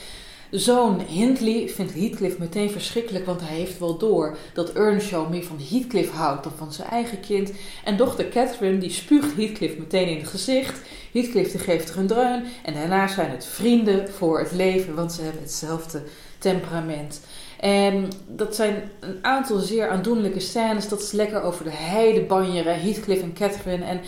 Zoon 0.54 1.00
Hindley 1.00 1.68
vindt 1.68 1.94
Heathcliff 1.94 2.38
meteen 2.38 2.70
verschrikkelijk, 2.70 3.26
want 3.26 3.40
hij 3.40 3.56
heeft 3.56 3.78
wel 3.78 3.98
door 3.98 4.36
dat 4.52 4.72
Earnshaw 4.72 5.30
meer 5.30 5.44
van 5.44 5.58
Heathcliff 5.70 6.10
houdt 6.10 6.42
dan 6.42 6.52
van 6.56 6.72
zijn 6.72 6.88
eigen 6.88 7.20
kind. 7.20 7.52
En 7.84 7.96
dochter 7.96 8.28
Catherine 8.28 8.78
die 8.78 8.90
spuugt 8.90 9.36
Heathcliff 9.36 9.76
meteen 9.76 10.08
in 10.08 10.18
het 10.18 10.28
gezicht. 10.28 10.80
Heathcliff 11.12 11.50
die 11.50 11.60
geeft 11.60 11.90
er 11.90 11.98
een 11.98 12.06
dreun 12.06 12.44
en 12.64 12.74
daarna 12.74 13.08
zijn 13.08 13.30
het 13.30 13.46
vrienden 13.46 14.08
voor 14.12 14.38
het 14.38 14.52
leven, 14.52 14.94
want 14.94 15.12
ze 15.12 15.22
hebben 15.22 15.42
hetzelfde 15.42 16.02
temperament. 16.38 17.20
En 17.60 18.08
dat 18.28 18.54
zijn 18.54 18.90
een 19.00 19.18
aantal 19.22 19.58
zeer 19.58 19.88
aandoenlijke 19.88 20.40
scènes. 20.40 20.88
Dat 20.88 21.02
is 21.02 21.12
lekker 21.12 21.42
over 21.42 21.64
de 21.64 21.70
heide 21.72 22.20
banjeren, 22.20 22.80
Heathcliff 22.80 23.22
en 23.22 23.32
Catherine. 23.32 23.84
En 23.84 24.00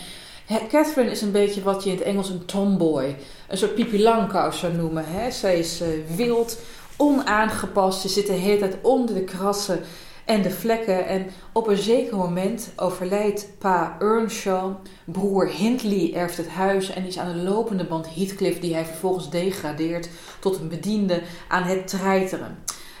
He- 0.45 0.67
Catherine 0.69 1.11
is 1.11 1.21
een 1.21 1.31
beetje 1.31 1.63
wat 1.63 1.83
je 1.83 1.89
in 1.89 1.95
het 1.95 2.05
Engels 2.05 2.29
een 2.29 2.45
tomboy, 2.45 3.15
een 3.47 3.57
soort 3.57 3.75
Pipi 3.75 4.01
Langkous 4.01 4.59
zou 4.59 4.73
noemen. 4.73 5.03
Hè? 5.07 5.31
Zij 5.31 5.59
is 5.59 5.81
eh, 5.81 5.87
wild, 6.15 6.59
onaangepast, 6.97 8.01
ze 8.01 8.07
zit 8.07 8.27
de 8.27 8.33
hele 8.33 8.59
tijd 8.59 8.77
onder 8.81 9.15
de 9.15 9.23
krassen 9.23 9.79
en 10.25 10.41
de 10.41 10.51
vlekken. 10.51 11.07
En 11.07 11.27
op 11.51 11.67
een 11.67 11.77
zeker 11.77 12.17
moment 12.17 12.69
overlijdt 12.75 13.47
pa 13.57 13.95
Earnshaw, 13.99 14.75
broer 15.05 15.47
Hindley 15.47 16.13
erft 16.13 16.37
het 16.37 16.49
huis 16.49 16.89
en 16.89 17.05
is 17.05 17.17
aan 17.17 17.37
de 17.37 17.43
lopende 17.43 17.83
band 17.83 18.15
Heathcliff, 18.15 18.59
die 18.59 18.73
hij 18.73 18.85
vervolgens 18.85 19.29
degradeert 19.29 20.09
tot 20.39 20.59
een 20.59 20.67
bediende 20.67 21.21
aan 21.47 21.63
het 21.63 21.87
treiteren. 21.87 22.57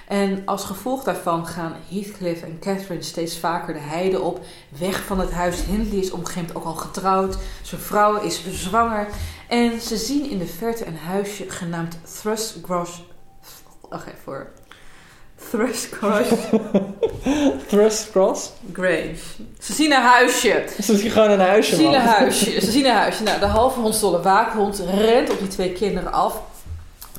En 0.07 0.41
als 0.45 0.63
gevolg 0.63 1.03
daarvan 1.03 1.47
gaan 1.47 1.75
Heathcliff 1.89 2.41
en 2.41 2.59
Catherine 2.59 3.01
steeds 3.03 3.37
vaker 3.37 3.73
de 3.73 3.79
heide 3.79 4.21
op, 4.21 4.39
weg 4.79 5.03
van 5.05 5.19
het 5.19 5.31
huis. 5.31 5.63
Hindley 5.65 5.99
is 5.99 6.11
moment 6.11 6.55
ook 6.55 6.65
al 6.65 6.73
getrouwd, 6.73 7.37
zijn 7.61 7.81
vrouw 7.81 8.21
is 8.21 8.41
zwanger. 8.51 9.07
En 9.47 9.81
ze 9.81 9.97
zien 9.97 10.29
in 10.29 10.37
de 10.37 10.45
verte 10.45 10.85
een 10.85 10.97
huisje 10.97 11.49
genaamd 11.49 11.97
Thrustgrosh. 12.19 12.97
Wacht 13.89 14.07
even 14.07 14.19
voor. 14.23 14.47
Thrustgrosh 15.49 16.29
Thrust 17.69 18.11
Cross. 18.11 18.51
Grave. 18.73 19.15
Ze 19.59 19.73
zien 19.73 19.91
een 19.91 20.01
huisje. 20.01 20.65
Ze 20.81 20.97
zien 20.97 21.11
gewoon 21.11 21.29
een 21.31 21.39
huisje, 21.39 21.69
Ze 21.69 21.75
zien 21.75 21.85
man. 21.91 21.95
een 21.95 22.07
huisje. 22.07 22.61
Ze 22.61 22.71
zien 22.71 22.85
een 22.85 22.95
huisje. 22.95 23.23
Nou, 23.23 23.39
de 23.39 23.45
halve 23.45 23.79
hondstolle 23.79 24.21
waakhond 24.21 24.79
rent 24.79 25.29
op 25.29 25.39
die 25.39 25.47
twee 25.47 25.71
kinderen 25.71 26.11
af. 26.11 26.41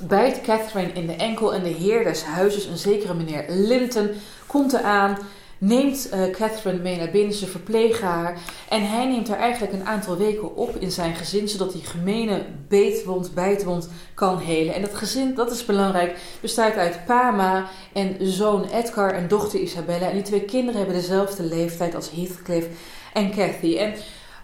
Bijt 0.01 0.41
Catherine 0.41 0.93
in 0.93 1.07
de 1.07 1.13
enkel 1.13 1.55
en 1.55 1.63
de 1.63 1.69
heer 1.69 2.05
des 2.05 2.25
huizes, 2.25 2.65
een 2.65 2.79
zekere 2.79 3.15
meneer 3.15 3.45
Linton, 3.49 4.11
komt 4.47 4.73
eraan. 4.73 5.19
Neemt 5.61 6.09
eh, 6.09 6.31
Catherine 6.31 6.83
mee 6.83 6.97
naar 6.97 7.11
binnen, 7.11 7.35
ze 7.35 7.47
verplegen 7.47 8.07
haar. 8.07 8.39
En 8.69 8.89
hij 8.89 9.07
neemt 9.07 9.29
haar 9.29 9.39
eigenlijk 9.39 9.73
een 9.73 9.87
aantal 9.87 10.17
weken 10.17 10.57
op 10.57 10.77
in 10.77 10.91
zijn 10.91 11.15
gezin, 11.15 11.49
zodat 11.49 11.73
die 11.73 11.85
gemene 11.85 12.45
beetwond, 12.69 13.35
bijtwond 13.35 13.89
kan 14.15 14.39
helen. 14.39 14.75
En 14.75 14.81
dat 14.81 14.95
gezin, 14.95 15.35
dat 15.35 15.51
is 15.51 15.65
belangrijk, 15.65 16.19
bestaat 16.41 16.75
uit 16.75 17.05
pa, 17.07 17.31
ma 17.31 17.69
en 17.93 18.17
zoon 18.21 18.65
Edgar 18.65 19.15
en 19.15 19.29
dochter 19.29 19.61
Isabella. 19.61 20.09
En 20.09 20.15
die 20.15 20.23
twee 20.23 20.45
kinderen 20.45 20.81
hebben 20.81 21.01
dezelfde 21.01 21.43
leeftijd 21.43 21.95
als 21.95 22.11
Heathcliff 22.11 22.67
en 23.13 23.31
Cathy. 23.31 23.77
En 23.77 23.95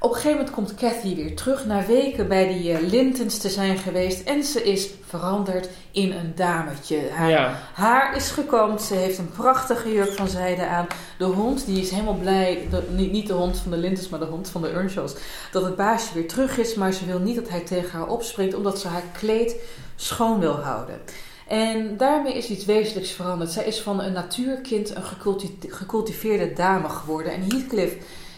op 0.01 0.11
een 0.11 0.17
gegeven 0.17 0.37
moment 0.37 0.55
komt 0.55 0.75
Cathy 0.75 1.15
weer 1.15 1.37
terug 1.37 1.67
na 1.67 1.87
weken 1.87 2.29
bij 2.29 2.49
die 2.53 2.73
eh, 2.73 2.81
Lintons 2.89 3.39
te 3.39 3.49
zijn 3.49 3.79
geweest. 3.79 4.23
En 4.29 4.45
ze 4.45 4.63
is 4.63 4.89
veranderd 5.07 5.69
in 5.91 6.13
een 6.13 6.33
dametje. 6.35 6.99
Haar 7.13 7.29
Ja. 7.31 7.59
haar 7.75 8.17
is 8.17 8.31
gekomen. 8.31 8.81
Ze 8.81 8.95
heeft 8.95 9.19
een 9.19 9.31
prachtige 9.31 9.93
jurk 9.93 10.13
van 10.13 10.29
zijde 10.29 10.67
aan. 10.67 10.87
De 11.19 11.25
hond 11.25 11.67
die 11.67 11.81
is 11.81 11.91
helemaal 11.91 12.15
blij. 12.15 12.67
de- 12.71 12.83
niet, 12.91 13.13
niet 13.13 13.27
de 13.27 13.33
hond 13.33 13.59
van 13.59 13.71
de 13.71 13.77
Lintons, 13.77 14.09
maar 14.09 14.21
de 14.21 14.25
hond 14.27 14.49
van 14.49 14.63
de 14.63 14.69
Earnshaws. 14.71 15.15
Dat 15.53 15.65
het 15.65 15.77
baasje 15.77 16.15
weer 16.15 16.29
terug 16.29 16.59
is. 16.59 16.75
Maar 16.75 16.93
ze 16.93 17.07
wil 17.07 17.19
niet 17.19 17.37
dat 17.37 17.49
hij 17.49 17.61
tegen 17.61 17.99
haar 17.99 18.09
opspringt. 18.09 18.55
Omdat 18.55 18.79
ze 18.81 18.89
haar 18.89 19.03
kleed 19.19 19.57
schoon 19.97 20.41
wil 20.41 20.55
houden. 20.55 21.01
En 21.49 21.97
daarmee 21.97 22.35
is 22.35 22.49
iets 22.49 22.65
wezenlijks 22.65 23.11
veranderd. 23.11 23.51
Zij 23.51 23.65
is 23.65 23.81
van 23.81 24.01
een 24.03 24.13
natuurkind 24.13 24.97
een 24.97 25.03
geculti- 25.03 25.59
gecultiveerde 25.69 26.53
dame 26.53 26.89
geworden. 26.89 27.33
En 27.33 27.41
Heathcliff 27.49 27.95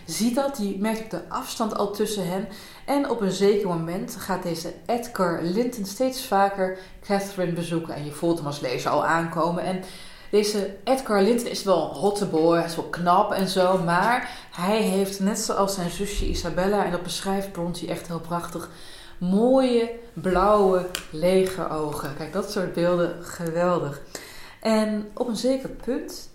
ziet 0.07 0.35
dat, 0.35 0.57
die 0.57 0.79
merkt 0.79 1.11
de 1.11 1.29
afstand 1.29 1.77
al 1.77 1.91
tussen 1.91 2.29
hen. 2.29 2.49
En 2.85 3.11
op 3.11 3.21
een 3.21 3.31
zeker 3.31 3.69
moment 3.69 4.17
gaat 4.19 4.43
deze 4.43 4.73
Edgar 4.87 5.43
Linton 5.43 5.85
steeds 5.85 6.27
vaker 6.27 6.79
Catherine 7.07 7.53
bezoeken. 7.53 7.95
En 7.95 8.05
je 8.05 8.13
voelt 8.13 8.39
hem 8.39 8.47
als 8.47 8.61
lezer 8.61 8.91
al 8.91 9.05
aankomen. 9.05 9.63
En 9.63 9.83
deze 10.31 10.77
Edgar 10.85 11.23
Linton 11.23 11.51
is 11.51 11.63
wel 11.63 11.83
een 11.83 11.97
hotte 11.97 12.27
boy, 12.27 12.59
is 12.59 12.77
wel 12.77 12.85
knap 12.85 13.33
en 13.33 13.49
zo. 13.49 13.79
Maar 13.79 14.31
hij 14.51 14.83
heeft, 14.83 15.21
net 15.21 15.39
zoals 15.39 15.75
zijn 15.75 15.91
zusje 15.91 16.29
Isabella, 16.29 16.85
en 16.85 16.91
dat 16.91 17.03
beschrijft 17.03 17.53
Bronte 17.53 17.87
echt 17.87 18.07
heel 18.07 18.21
prachtig, 18.21 18.71
mooie, 19.19 19.91
blauwe, 20.13 20.87
lege 21.11 21.69
ogen. 21.69 22.17
Kijk, 22.17 22.33
dat 22.33 22.51
soort 22.51 22.73
beelden, 22.73 23.25
geweldig. 23.25 24.01
En 24.61 25.09
op 25.15 25.29
een 25.29 25.37
zeker 25.37 25.69
punt 25.69 26.29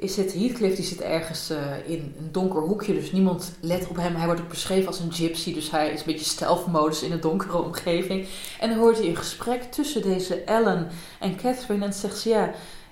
is 0.00 0.16
het 0.16 0.32
Heathcliff, 0.32 0.76
die 0.76 0.84
zit 0.84 1.00
ergens 1.00 1.50
eh, 1.50 1.88
in 1.88 2.14
een 2.18 2.32
donker 2.32 2.60
hoekje, 2.60 2.94
dus 2.94 3.12
niemand 3.12 3.52
let 3.60 3.88
op 3.88 3.96
hem. 3.96 4.14
Hij 4.14 4.26
wordt 4.26 4.40
ook 4.40 4.48
beschreven 4.48 4.86
als 4.86 4.98
een 4.98 5.12
gypsy, 5.12 5.54
dus 5.54 5.70
hij 5.70 5.90
is 5.90 5.98
een 5.98 6.06
beetje 6.06 6.24
stealth-modus 6.24 7.02
in 7.02 7.12
een 7.12 7.20
donkere 7.20 7.62
omgeving. 7.68 8.26
En 8.60 8.68
dan 8.68 8.78
hoort 8.78 8.98
hij 8.98 9.08
een 9.08 9.16
gesprek 9.16 9.62
tussen 9.62 10.02
deze 10.02 10.34
Ellen 10.34 10.88
en 11.20 11.36
Catherine 11.36 11.84
en 11.84 11.92
zegt 11.92 12.18
ze, 12.18 12.28
ja, 12.28 12.50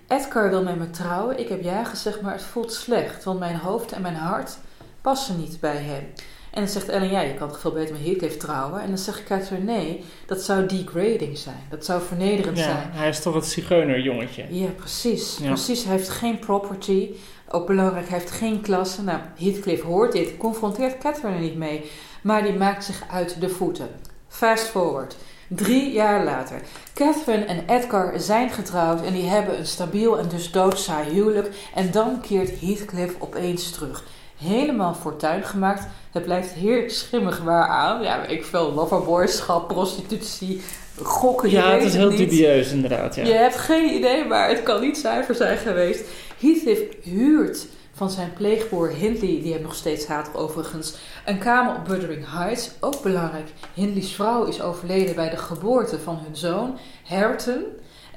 Edgar 0.08 0.48
wil 0.50 0.62
met 0.62 0.78
me 0.78 0.90
trouwen. 0.90 1.38
Ik 1.38 1.48
heb 1.48 1.62
ja 1.62 1.84
gezegd, 1.84 2.20
maar 2.20 2.32
het 2.32 2.42
voelt 2.42 2.72
slecht, 2.72 3.24
want 3.24 3.38
mijn 3.38 3.56
hoofd 3.56 3.92
en 3.92 4.02
mijn 4.02 4.14
hart 4.14 4.58
passen 5.00 5.38
niet 5.38 5.60
bij 5.60 5.76
hem. 5.76 6.12
En 6.50 6.60
dan 6.60 6.68
zegt 6.72 6.88
Ellen, 6.88 7.10
ja, 7.10 7.20
je 7.20 7.34
kan 7.34 7.48
toch 7.48 7.60
veel 7.60 7.72
beter 7.72 7.94
met 7.94 8.04
Heathcliff 8.04 8.36
trouwen? 8.36 8.80
En 8.80 8.88
dan 8.88 8.98
zegt 8.98 9.24
Catherine, 9.24 9.72
nee, 9.72 10.04
dat 10.26 10.42
zou 10.42 10.66
degrading 10.66 11.38
zijn. 11.38 11.66
Dat 11.70 11.84
zou 11.84 12.02
vernederend 12.02 12.58
Ja, 12.58 12.64
zijn. 12.64 12.90
hij 12.90 13.08
is 13.08 13.20
toch 13.20 13.34
het 13.34 13.46
zigeunerjongetje. 13.46 14.44
Ja, 14.50 14.68
precies. 14.68 15.38
Ja. 15.40 15.46
Precies, 15.46 15.84
hij 15.84 15.96
heeft 15.96 16.08
geen 16.08 16.38
property. 16.38 17.08
Ook 17.48 17.66
belangrijk, 17.66 18.08
hij 18.08 18.18
heeft 18.18 18.30
geen 18.30 18.60
klasse. 18.60 19.02
Nou, 19.02 19.18
Heathcliff 19.38 19.82
hoort 19.82 20.12
dit, 20.12 20.36
confronteert 20.36 20.98
Catherine 20.98 21.34
er 21.34 21.40
niet 21.42 21.56
mee. 21.56 21.90
Maar 22.22 22.42
die 22.42 22.52
maakt 22.52 22.84
zich 22.84 23.02
uit 23.10 23.40
de 23.40 23.48
voeten. 23.48 23.88
Fast 24.28 24.66
forward. 24.66 25.16
Drie 25.48 25.92
jaar 25.92 26.24
later. 26.24 26.60
Catherine 26.94 27.44
en 27.44 27.64
Edgar 27.66 28.20
zijn 28.20 28.50
getrouwd 28.50 29.04
en 29.04 29.12
die 29.12 29.28
hebben 29.28 29.58
een 29.58 29.66
stabiel 29.66 30.18
en 30.18 30.28
dus 30.28 30.50
doodsaai 30.50 31.10
huwelijk. 31.10 31.54
En 31.74 31.90
dan 31.90 32.20
keert 32.20 32.60
Heathcliff 32.60 33.14
opeens 33.18 33.70
terug. 33.70 34.04
Helemaal 34.38 34.94
fortuin 34.94 35.42
gemaakt. 35.42 35.86
Het 36.12 36.24
blijft 36.24 36.52
heerlijk 36.52 36.90
schimmig 36.90 37.38
waar 37.38 37.68
aan. 37.68 38.02
Ja, 38.02 38.24
ik 38.24 38.44
veel 38.44 38.72
loverboyschap, 38.72 39.68
prostitutie, 39.68 40.62
gokken. 41.02 41.50
Ja, 41.50 41.70
het 41.70 41.82
is 41.82 41.94
heel 41.94 42.08
niet. 42.08 42.18
dubieus 42.18 42.72
inderdaad. 42.72 43.14
Ja. 43.14 43.24
Je 43.24 43.32
hebt 43.32 43.56
geen 43.56 43.94
idee, 43.94 44.24
maar 44.24 44.48
het 44.48 44.62
kan 44.62 44.80
niet 44.80 44.98
zuiver 44.98 45.34
zijn 45.34 45.58
geweest. 45.58 46.04
Heathcliff 46.38 46.80
huurt 47.02 47.66
van 47.92 48.10
zijn 48.10 48.32
pleegboer 48.32 48.88
Hindley, 48.88 49.40
die 49.42 49.52
hem 49.52 49.62
nog 49.62 49.74
steeds 49.74 50.06
haat 50.06 50.30
overigens, 50.34 50.94
een 51.24 51.38
kamer 51.38 51.74
op 51.76 51.88
Wuthering 51.88 52.32
Heights. 52.32 52.70
Ook 52.80 53.02
belangrijk, 53.02 53.48
Hindley's 53.74 54.12
vrouw 54.12 54.44
is 54.44 54.62
overleden 54.62 55.14
bij 55.14 55.30
de 55.30 55.36
geboorte 55.36 55.98
van 55.98 56.18
hun 56.24 56.36
zoon, 56.36 56.78
Hareton. 57.04 57.64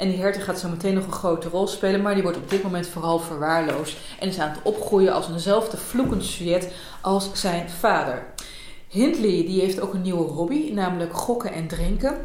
En 0.01 0.09
die 0.09 0.19
Hareton 0.19 0.41
gaat 0.41 0.59
zo 0.59 0.69
meteen 0.69 0.93
nog 0.93 1.05
een 1.05 1.11
grote 1.11 1.49
rol 1.49 1.67
spelen, 1.67 2.01
maar 2.01 2.13
die 2.13 2.23
wordt 2.23 2.37
op 2.37 2.49
dit 2.49 2.63
moment 2.63 2.87
vooral 2.87 3.19
verwaarloosd. 3.19 3.97
En 4.19 4.27
is 4.27 4.39
aan 4.39 4.49
het 4.49 4.61
opgroeien 4.63 5.13
als 5.13 5.29
eenzelfde 5.29 5.77
vloekend 5.77 6.23
sujet 6.23 6.71
als 7.01 7.29
zijn 7.33 7.69
vader. 7.69 8.25
Hindley 8.87 9.43
die 9.45 9.61
heeft 9.61 9.79
ook 9.79 9.93
een 9.93 10.01
nieuwe 10.01 10.23
hobby, 10.23 10.71
namelijk 10.73 11.13
gokken 11.13 11.53
en 11.53 11.67
drinken. 11.67 12.17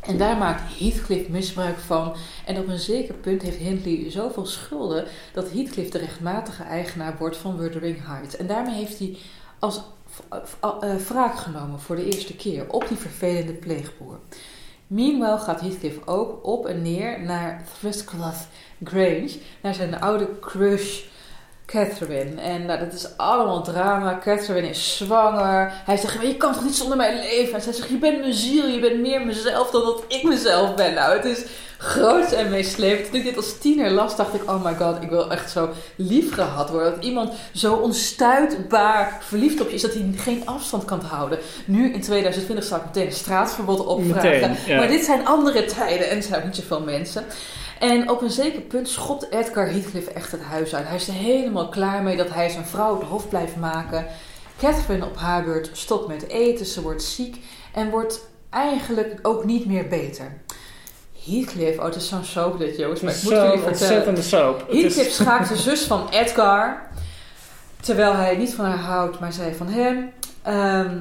En 0.00 0.18
daar 0.18 0.36
maakt 0.36 0.78
Heathcliff 0.78 1.28
misbruik 1.28 1.78
van. 1.78 2.14
En 2.46 2.58
op 2.58 2.68
een 2.68 2.78
zeker 2.78 3.14
punt 3.14 3.42
heeft 3.42 3.58
Hindley 3.58 4.10
zoveel 4.10 4.46
schulden 4.46 5.04
dat 5.32 5.50
Heathcliff 5.50 5.90
de 5.90 5.98
rechtmatige 5.98 6.62
eigenaar 6.62 7.16
wordt 7.18 7.36
van 7.36 7.56
Wuthering 7.56 8.06
Heights. 8.06 8.36
En 8.36 8.46
daarmee 8.46 8.74
heeft 8.74 8.98
hij 8.98 9.16
als 9.58 9.80
eh, 10.28 10.38
eh, 10.60 10.96
wraak 11.08 11.36
genomen 11.36 11.80
voor 11.80 11.96
de 11.96 12.04
eerste 12.04 12.36
keer 12.36 12.64
op 12.70 12.88
die 12.88 12.96
vervelende 12.96 13.52
pleegboer. 13.52 14.18
Meanwhile 14.86 15.38
gaat 15.38 15.60
Heathcliff 15.60 16.06
ook 16.06 16.46
op 16.46 16.66
en 16.66 16.82
neer 16.82 17.20
naar 17.22 17.64
Thrushcliffe 17.78 18.46
Grange, 18.84 19.38
naar 19.62 19.74
zijn 19.74 20.00
oude 20.00 20.38
crush 20.40 21.04
Catherine. 21.66 22.40
En 22.40 22.66
nou, 22.66 22.78
dat 22.78 22.92
is 22.92 23.16
allemaal 23.16 23.62
drama. 23.62 24.18
Catherine 24.22 24.68
is 24.68 24.96
zwanger. 24.96 25.72
Hij 25.84 25.96
zegt, 25.96 26.16
maar 26.16 26.26
je 26.26 26.36
kan 26.36 26.52
toch 26.52 26.64
niet 26.64 26.76
zonder 26.76 26.96
mij 26.96 27.14
leven? 27.14 27.54
En 27.54 27.62
zij 27.62 27.72
zegt, 27.72 27.88
je 27.88 27.98
bent 27.98 28.20
mijn 28.20 28.34
ziel, 28.34 28.66
je 28.66 28.80
bent 28.80 29.00
meer 29.00 29.26
mezelf 29.26 29.70
dan 29.70 29.84
dat 29.84 30.04
ik 30.08 30.22
mezelf 30.22 30.74
ben. 30.74 30.94
Nou, 30.94 31.16
het 31.16 31.24
is 31.24 31.44
groot 31.78 32.32
en 32.32 32.50
meeslepend. 32.50 33.06
Toen 33.06 33.18
ik 33.18 33.24
dit 33.24 33.36
als 33.36 33.58
tiener 33.58 33.90
las, 33.90 34.16
dacht 34.16 34.34
ik, 34.34 34.50
oh 34.50 34.64
my 34.64 34.74
god, 34.74 35.02
ik 35.02 35.08
wil 35.08 35.30
echt 35.30 35.50
zo 35.50 35.68
lief 35.96 36.34
gehad 36.34 36.70
worden. 36.70 36.94
Dat 36.94 37.04
iemand 37.04 37.32
zo 37.54 37.74
onstuitbaar 37.74 39.18
verliefd 39.20 39.60
op 39.60 39.68
je 39.68 39.74
is, 39.74 39.82
dat 39.82 39.94
hij 39.94 40.12
geen 40.16 40.42
afstand 40.44 40.84
kan 40.84 41.00
houden. 41.00 41.38
Nu, 41.64 41.92
in 41.92 42.00
2020, 42.00 42.64
zou 42.64 42.80
ik 42.80 42.86
meteen 42.86 43.06
een 43.06 43.12
straatverbod 43.12 43.86
opvragen. 43.86 44.30
Meteen, 44.30 44.56
ja. 44.66 44.78
Maar 44.78 44.88
dit 44.88 45.04
zijn 45.04 45.26
andere 45.26 45.64
tijden 45.64 46.10
en 46.10 46.16
er 46.16 46.22
zijn 46.22 46.42
niet 46.44 46.56
zoveel 46.56 46.80
mensen. 46.80 47.24
En 47.78 48.10
op 48.10 48.22
een 48.22 48.30
zeker 48.30 48.60
punt 48.60 48.88
schopt 48.88 49.30
Edgar 49.30 49.66
Heathcliff 49.66 50.06
echt 50.06 50.32
het 50.32 50.42
huis 50.42 50.74
uit. 50.74 50.86
Hij 50.86 50.96
is 50.96 51.08
er 51.08 51.14
helemaal 51.14 51.68
klaar 51.68 52.02
mee 52.02 52.16
dat 52.16 52.30
hij 52.30 52.48
zijn 52.48 52.66
vrouw 52.66 52.98
het 52.98 53.08
hof 53.08 53.28
blijft 53.28 53.56
maken. 53.56 54.06
Catherine 54.58 55.04
op 55.04 55.16
haar 55.16 55.44
beurt 55.44 55.70
stopt 55.72 56.08
met 56.08 56.28
eten, 56.28 56.66
ze 56.66 56.82
wordt 56.82 57.02
ziek 57.02 57.36
en 57.72 57.90
wordt 57.90 58.28
eigenlijk 58.50 59.18
ook 59.22 59.44
niet 59.44 59.66
meer 59.66 59.88
beter. 59.88 60.40
Heathcliff, 61.24 61.78
oh 61.78 61.84
het 61.84 61.94
is 61.94 62.08
zo'n 62.08 62.24
soap 62.24 62.58
dit 62.58 62.76
jongens, 62.76 63.00
maar 63.00 63.14
ik 63.14 63.22
moet 63.22 63.32
jullie 63.32 63.48
vertellen. 63.48 63.68
ontzettende 63.68 64.22
soap. 64.22 64.70
Heathcliff 64.70 65.10
schaakt 65.10 65.48
de 65.48 65.56
zus 65.70 65.82
van 65.82 66.08
Edgar, 66.10 66.88
terwijl 67.80 68.14
hij 68.14 68.36
niet 68.36 68.54
van 68.54 68.64
haar 68.64 68.78
houdt, 68.78 69.20
maar 69.20 69.32
zij 69.32 69.54
van 69.54 69.68
hem. 69.68 70.12
Ehm, 70.42 70.98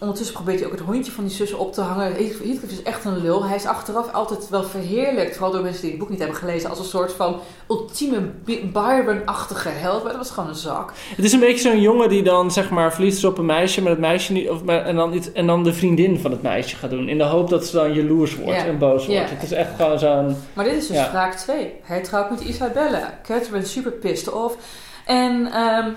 ondertussen 0.00 0.34
probeert 0.34 0.58
hij 0.58 0.66
ook 0.66 0.74
het 0.76 0.84
hondje 0.86 1.12
van 1.12 1.24
die 1.24 1.32
zus 1.34 1.52
op 1.52 1.72
te 1.72 1.80
hangen. 1.80 2.12
Heathcliff 2.14 2.62
is 2.62 2.82
echt 2.82 3.04
een 3.04 3.22
lul. 3.22 3.44
Hij 3.44 3.56
is 3.56 3.66
achteraf 3.66 4.12
altijd 4.12 4.48
wel 4.48 4.62
verheerlijkt, 4.62 5.32
vooral 5.36 5.52
door 5.52 5.62
mensen 5.62 5.80
die 5.82 5.90
het 5.90 5.98
boek 5.98 6.08
niet 6.08 6.18
hebben 6.18 6.36
gelezen, 6.36 6.70
als 6.70 6.78
een 6.78 6.84
soort 6.84 7.12
van 7.12 7.40
ultieme 7.68 8.20
By- 8.44 8.66
Byron-achtige 8.72 9.68
held. 9.68 10.02
Maar 10.02 10.12
dat 10.12 10.20
was 10.22 10.30
gewoon 10.30 10.48
een 10.48 10.54
zak. 10.54 10.92
Het 11.16 11.24
is 11.24 11.32
een 11.32 11.40
beetje 11.40 11.70
zo'n 11.70 11.80
jongen 11.80 12.08
die 12.08 12.22
dan 12.22 12.50
zeg 12.50 12.70
maar 12.70 12.92
verliefd 12.92 13.16
is 13.16 13.24
op 13.24 13.38
een 13.38 13.46
meisje, 13.46 13.82
maar 13.82 13.90
het 13.90 14.00
meisje 14.00 14.32
niet, 14.32 14.48
of, 14.50 14.64
maar, 14.64 14.82
en, 14.84 14.96
dan 14.96 15.12
iets, 15.14 15.32
en 15.32 15.46
dan 15.46 15.64
de 15.64 15.72
vriendin 15.74 16.18
van 16.18 16.30
het 16.30 16.42
meisje 16.42 16.76
gaat 16.76 16.90
doen. 16.90 17.08
In 17.08 17.18
de 17.18 17.24
hoop 17.24 17.48
dat 17.48 17.66
ze 17.66 17.76
dan 17.76 17.92
jaloers 17.92 18.36
wordt 18.36 18.64
en 18.64 18.78
boos 18.78 19.06
wordt. 19.06 19.30
Het 19.30 19.42
is 19.42 19.52
echt 19.52 19.70
gewoon 19.76 19.98
zo'n. 19.98 20.36
Maar 20.52 20.64
dit 20.64 20.74
is 20.74 20.86
dus 20.86 20.96
Ja. 20.96 21.10
wraak 21.10 21.34
2. 21.34 21.72
Hij 21.82 22.02
trouwt 22.02 22.30
met 22.30 22.40
Isabella. 22.40 23.18
Catherine 23.22 23.62
is 23.64 23.72
super 23.72 23.92
pissed 23.92 24.32
off. 24.32 24.56
En 25.06 25.52
ehm, 25.52 25.90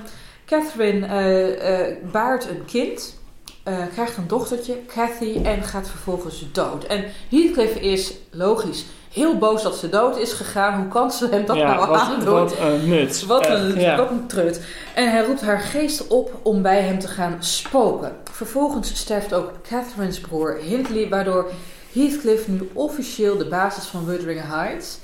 Catherine 0.46 1.06
eh, 1.06 1.90
eh, 1.90 1.96
baart 2.12 2.50
een 2.50 2.66
kind. 2.66 3.22
Eh, 3.64 3.78
krijgt 3.94 4.18
een 4.18 4.28
dochtertje, 4.28 4.86
Cathy, 4.88 5.40
en 5.44 5.64
gaat 5.64 5.90
vervolgens 5.90 6.46
dood. 6.52 6.84
En 6.84 7.06
Heathcliff 7.30 7.76
is 7.76 8.14
logisch 8.32 8.86
heel 9.14 9.38
boos 9.38 9.64
dat 9.64 9.78
ze 9.78 9.90
dood 9.90 10.18
is 10.18 10.34
gegaan. 10.34 10.80
Hoe 10.80 10.88
kan 10.88 11.12
ze 11.12 11.28
hem 11.30 11.46
dat 11.46 11.56
ja, 11.56 11.76
nou 11.76 11.88
wat, 11.88 12.00
aandoen? 12.00 12.34
wat 12.34 12.60
een 12.60 12.90
nut. 12.90 13.26
Wat 13.26 13.48
een, 13.48 13.80
ja. 13.80 13.98
wat 13.98 14.10
een 14.10 14.28
trut. 14.28 14.62
En 14.96 15.12
hij 15.12 15.26
roept 15.26 15.42
haar 15.42 15.60
geest 15.60 16.08
op 16.08 16.40
om 16.42 16.62
bij 16.62 16.82
hem 16.82 17.00
te 17.00 17.08
gaan 17.08 17.38
spoken. 17.40 18.16
Vervolgens 18.32 18.96
sterft 18.96 19.34
ook 19.34 19.52
Catherine's 19.70 20.20
broer 20.20 20.58
Hindley, 20.58 21.10
waardoor 21.10 21.52
Heathcliff 21.94 22.48
nu 22.48 22.70
officieel 22.74 23.38
de 23.38 23.48
basis 23.48 23.84
van 23.84 24.06
Wuthering 24.06 24.42
Heights 24.44 24.98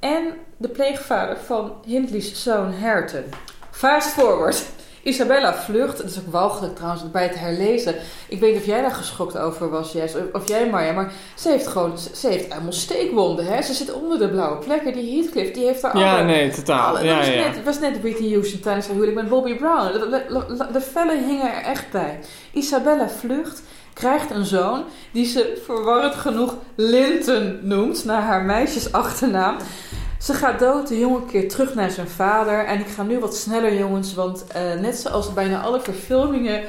en 0.00 0.24
de 0.56 0.68
pleegvader 0.68 1.36
van 1.36 1.72
Hindley's 1.86 2.42
zoon 2.42 2.74
Hareton. 2.74 3.24
Fast 3.70 4.08
forward. 4.08 4.64
Isabella 5.02 5.54
vlucht, 5.54 5.96
dat 5.96 6.06
is 6.10 6.18
ook 6.18 6.32
walgelijk 6.32 6.74
trouwens 6.76 7.10
bij 7.10 7.22
het 7.22 7.38
herlezen. 7.38 7.94
Ik 8.28 8.40
weet 8.40 8.50
niet 8.52 8.60
of 8.60 8.66
jij 8.66 8.80
daar 8.80 8.90
geschokt 8.90 9.38
over 9.38 9.70
was, 9.70 9.92
Jess, 9.92 10.14
of- 10.32 10.48
jij 10.48 10.68
Marja, 10.70 10.92
maar 10.92 11.12
ze 11.34 11.48
heeft 11.48 11.66
gewoon, 11.66 11.98
ze 11.98 12.28
heeft 12.28 12.52
helemaal 12.52 12.72
steekwonden, 12.72 13.44
hè? 13.46 13.62
Ze 13.62 13.72
zit 13.74 13.92
onder 13.92 14.18
de 14.18 14.28
blauwe 14.28 14.56
plekken. 14.64 14.92
Die 14.92 15.18
Heathcliff, 15.20 15.50
die 15.52 15.64
heeft 15.64 15.82
daar 15.82 15.98
Ja, 15.98 16.14
alle- 16.16 16.24
nee, 16.24 16.50
totaal. 16.50 16.86
alle- 16.96 17.04
Ja, 17.04 17.16
dat 17.16 17.26
was, 17.26 17.34
ja. 17.34 17.48
net, 17.48 17.64
was 17.64 17.78
net 17.80 18.00
Whitney 18.00 18.30
Houston 18.30 18.60
tijdens 18.60 18.86
haar 18.86 18.94
huwelijk 18.94 19.18
met 19.20 19.28
Bobby 19.28 19.54
Brown. 19.56 19.92
De, 19.92 19.98
de, 19.98 20.24
de- 20.56 20.66
de 20.72 20.80
vellen 20.80 21.24
hingen 21.24 21.52
er 21.54 21.62
echt 21.62 21.90
bij. 21.90 22.18
Isabella 22.52 23.08
vlucht, 23.08 23.62
krijgt 23.92 24.30
een 24.30 24.44
zoon 24.44 24.84
die 25.12 25.24
ze 25.26 25.60
verwarrend 25.64 26.14
genoeg 26.14 26.56
Linton 26.74 27.58
noemt, 27.62 28.04
naar 28.04 28.22
haar 28.22 28.42
meisjesachternaam. 28.42 29.56
Ze 30.20 30.34
gaat 30.34 30.58
dood, 30.58 30.88
de 30.88 30.98
jongen 30.98 31.26
keert 31.26 31.50
terug 31.50 31.74
naar 31.74 31.90
zijn 31.90 32.08
vader. 32.08 32.64
En 32.64 32.80
ik 32.80 32.86
ga 32.86 33.02
nu 33.02 33.18
wat 33.18 33.36
sneller, 33.36 33.74
jongens, 33.74 34.14
want 34.14 34.46
eh, 34.46 34.74
net 34.74 34.96
zoals 34.96 35.32
bijna 35.32 35.60
alle 35.62 35.80
verfilmingen. 35.80 36.62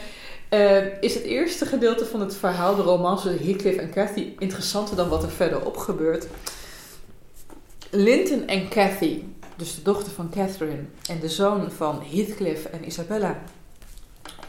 eh, 0.50 1.02
is 1.02 1.14
het 1.14 1.24
eerste 1.24 1.66
gedeelte 1.66 2.06
van 2.06 2.20
het 2.20 2.36
verhaal, 2.36 2.76
de 2.76 2.82
romance 2.82 3.28
tussen 3.28 3.46
Heathcliff 3.46 3.78
en 3.78 3.92
Cathy, 3.92 4.34
interessanter 4.40 4.96
dan 4.96 5.10
wat 5.10 5.24
er 5.24 5.30
verderop 5.30 5.78
gebeurt. 5.78 6.28
Linton 7.90 8.48
en 8.48 8.70
Cathy, 8.70 9.24
dus 9.56 9.76
de 9.76 9.82
dochter 9.82 10.12
van 10.12 10.30
Catherine 10.30 10.84
en 11.10 11.20
de 11.20 11.30
zoon 11.30 11.72
van 11.72 12.02
Heathcliff 12.12 12.66
en 12.66 12.86
Isabella, 12.86 13.42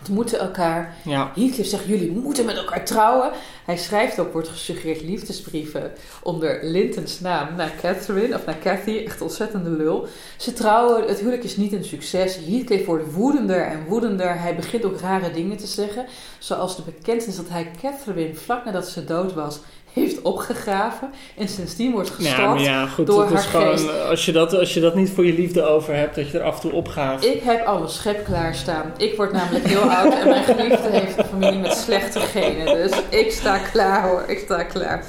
ontmoeten 0.02 0.38
elkaar. 0.38 0.96
ja. 1.04 1.32
Heathcliff 1.34 1.68
zegt, 1.68 1.84
jullie 1.84 2.10
moeten 2.10 2.44
met 2.44 2.56
elkaar 2.56 2.84
trouwen. 2.84 3.30
Hij 3.64 3.76
schrijft 3.76 4.18
ook, 4.18 4.32
wordt 4.32 4.48
gesuggereerd, 4.48 5.02
liefdesbrieven 5.02 5.92
onder 6.22 6.58
Lintons 6.62 7.20
naam 7.20 7.56
naar 7.56 7.72
Catherine, 7.80 8.34
of 8.34 8.44
naar 8.46 8.58
Cathy, 8.58 9.02
echt 9.06 9.20
ontzettende 9.20 9.70
lul. 9.70 10.06
Ze 10.36 10.52
trouwen, 10.52 11.08
het 11.08 11.18
huwelijk 11.18 11.44
is 11.44 11.56
niet 11.56 11.72
een 11.72 11.84
succes. 11.84 12.36
Heathcliff 12.46 12.86
wordt 12.86 13.12
woedender 13.12 13.66
en 13.66 13.84
woedender. 13.84 14.40
Hij 14.40 14.56
begint 14.56 14.84
ook 14.84 15.00
rare 15.00 15.30
dingen 15.30 15.56
te 15.56 15.66
zeggen, 15.66 16.06
zoals 16.38 16.76
de 16.76 16.82
bekentenis 16.82 17.36
dat 17.36 17.48
hij 17.48 17.70
Catherine, 17.80 18.34
vlak 18.34 18.64
nadat 18.64 18.88
ze 18.88 19.04
dood 19.04 19.34
was, 19.34 19.60
heeft 19.92 20.22
opgegraven 20.22 21.10
en 21.36 21.48
sindsdien 21.48 21.92
wordt 21.92 22.10
gestalkt. 22.10 22.60
Ja, 22.60 22.70
ja, 22.80 22.86
goed. 22.86 23.06
door 23.06 23.28
haar 23.28 23.38
gewoon, 23.38 23.78
geest. 23.78 24.00
als, 24.08 24.24
je 24.24 24.32
dat, 24.32 24.54
als 24.54 24.74
je 24.74 24.80
dat 24.80 24.94
niet 24.94 25.10
voor 25.10 25.26
je 25.26 25.32
liefde 25.32 25.62
over 25.62 25.94
hebt, 25.94 26.14
dat 26.14 26.30
je 26.30 26.38
er 26.38 26.44
af 26.44 26.54
en 26.54 26.60
toe 26.60 26.72
opgaat. 26.72 27.24
Ik 27.24 27.42
heb 27.42 27.66
al 27.66 27.82
een 27.82 27.88
schep 27.88 28.24
klaarstaan. 28.24 28.92
Ik 28.96 29.16
word 29.16 29.32
namelijk 29.32 29.66
heel 29.66 29.80
oud 29.82 30.14
en 30.14 30.28
mijn 30.28 30.44
geliefde 30.44 30.88
heeft 30.90 31.18
een 31.18 31.24
familie 31.24 31.58
met 31.58 31.72
slechte 31.76 32.20
genen. 32.20 32.66
Dus 32.66 32.92
ik 33.08 33.32
sta 33.32 33.58
klaar 33.58 34.08
hoor, 34.08 34.24
ik 34.26 34.38
sta 34.38 34.62
klaar. 34.62 35.04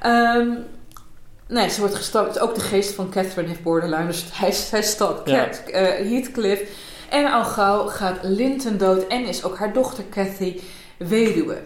Ehm, 0.00 0.48
nee, 1.48 1.68
ze 1.68 1.80
wordt 1.80 1.94
gestalkt. 1.94 2.38
Ook 2.38 2.54
de 2.54 2.60
geest 2.60 2.94
van 2.94 3.10
Catherine 3.10 3.48
heeft 3.48 3.62
borderline, 3.62 4.06
dus 4.06 4.24
hij, 4.32 4.54
hij 4.70 4.82
stalkt 4.82 5.30
Ja. 5.30 5.44
Cat- 5.44 5.62
eh, 5.70 5.82
Heathcliff. 5.82 6.60
En 7.08 7.32
al 7.32 7.44
gauw 7.44 7.86
gaat 7.86 8.18
Linton 8.22 8.76
dood 8.76 9.06
en 9.06 9.26
is 9.26 9.44
ook 9.44 9.58
haar 9.58 9.72
dochter 9.72 10.04
Cathy 10.10 10.60
weduwe. 10.98 11.56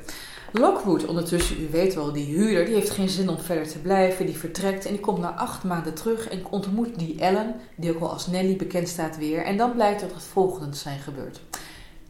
Lockwood, 0.52 1.06
ondertussen, 1.06 1.62
u 1.62 1.68
weet 1.70 1.94
wel, 1.94 2.12
die 2.12 2.24
huurder, 2.24 2.64
die 2.64 2.74
heeft 2.74 2.90
geen 2.90 3.08
zin 3.08 3.28
om 3.28 3.38
verder 3.38 3.68
te 3.68 3.78
blijven. 3.78 4.26
Die 4.26 4.36
vertrekt 4.36 4.84
en 4.84 4.90
die 4.92 5.00
komt 5.00 5.18
na 5.18 5.34
acht 5.34 5.64
maanden 5.64 5.94
terug 5.94 6.28
en 6.28 6.46
ontmoet 6.50 6.98
die 6.98 7.20
Ellen, 7.20 7.54
die 7.74 7.90
ook 7.90 8.00
wel 8.00 8.12
als 8.12 8.26
Nelly 8.26 8.56
bekend 8.56 8.88
staat 8.88 9.16
weer. 9.16 9.44
En 9.44 9.56
dan 9.56 9.74
blijkt 9.74 10.00
dat 10.00 10.12
het 10.12 10.22
volgende 10.22 10.76
zijn 10.76 10.98
gebeurd. 10.98 11.40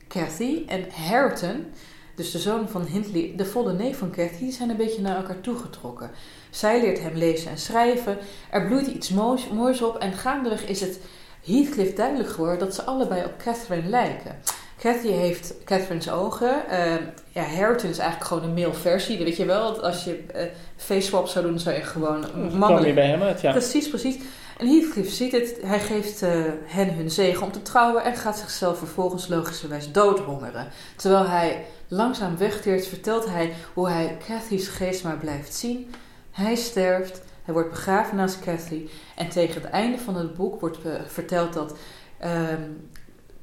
Cathy 0.09 0.65
en 0.67 0.85
Hareton, 1.09 1.67
dus 2.15 2.31
de 2.31 2.39
zoon 2.39 2.69
van 2.69 2.83
Hindley, 2.85 3.33
de 3.37 3.47
volle 3.47 3.73
neef 3.73 3.99
van 3.99 4.11
Cathy, 4.11 4.39
die 4.39 4.53
zijn 4.53 4.71
een 4.71 4.77
beetje 4.77 5.03
naar 5.03 5.17
elkaar 5.17 5.41
toegetrokken. 5.41 6.11
Zij 6.51 6.81
leert 6.81 7.01
hem 7.01 7.15
lezen 7.15 7.51
en 7.51 7.59
schrijven. 7.59 8.19
Er 8.51 8.67
bloeit 8.67 8.87
iets 8.87 9.11
moois, 9.11 9.49
moois 9.49 9.83
op 9.83 9.97
en 9.97 10.13
gaandeweg 10.13 10.67
is 10.67 10.81
het 10.81 11.01
Heathcliff 11.45 11.95
duidelijk 11.95 12.29
geworden 12.29 12.59
dat 12.59 12.75
ze 12.75 12.85
allebei 12.85 13.25
op 13.25 13.37
Catherine 13.39 13.89
lijken. 13.89 14.41
Cathy 14.81 15.09
heeft 15.09 15.55
Catherine's 15.65 16.09
ogen. 16.09 16.69
eh, 16.69 16.95
ja, 17.29 17.43
Hareton 17.43 17.91
is 17.91 17.99
eigenlijk 17.99 18.29
gewoon 18.31 18.43
een 18.43 18.55
male 18.55 18.75
versie. 18.75 19.19
Weet 19.19 19.37
je 19.37 19.45
wel, 19.45 19.75
dat 19.75 19.83
als 19.83 20.05
je 20.05 20.25
eh 20.27 20.47
face 20.77 21.01
swap 21.07 21.27
zou 21.27 21.47
doen, 21.47 21.59
zou 21.59 21.77
je 21.77 21.83
gewoon 21.83 22.21
je 22.35 22.57
mannelijk 22.57 22.95
bij 22.95 23.07
hem 23.07 23.23
uit, 23.23 23.41
ja. 23.41 23.51
Precies, 23.51 23.89
precies. 23.89 24.17
En 24.59 24.67
Heathcliff 24.67 25.13
ziet 25.13 25.33
het, 25.33 25.57
hij 25.63 25.81
geeft 25.81 26.23
uh, 26.23 26.45
hen 26.65 26.95
hun 26.95 27.11
zegen 27.11 27.43
om 27.43 27.53
te 27.53 27.63
trouwen 27.63 28.05
en 28.05 28.17
gaat 28.17 28.39
zichzelf 28.39 28.79
vervolgens 28.79 29.29
logischerwijs 29.29 29.93
doodhongeren. 29.93 30.69
Terwijl 30.97 31.27
hij 31.27 31.65
langzaam 31.89 32.37
wegteert, 32.37 32.87
vertelt 32.87 33.27
hij 33.27 33.53
hoe 33.75 33.89
hij 33.89 34.17
Cathy's 34.27 34.69
geest 34.69 35.05
maar 35.05 35.17
blijft 35.17 35.55
zien. 35.55 35.95
Hij 36.31 36.55
sterft, 36.55 37.23
hij 37.45 37.55
wordt 37.55 37.71
begraven 37.71 38.17
naast 38.17 38.41
Cathy 38.41 38.89
en 39.17 39.29
tegen 39.29 39.63
het 39.63 39.71
einde 39.71 39.99
van 39.99 40.17
het 40.17 40.35
boek 40.35 40.61
wordt 40.61 40.79
uh, 40.87 40.93
verteld 41.07 41.53
dat 41.53 41.77
um, 42.25 42.90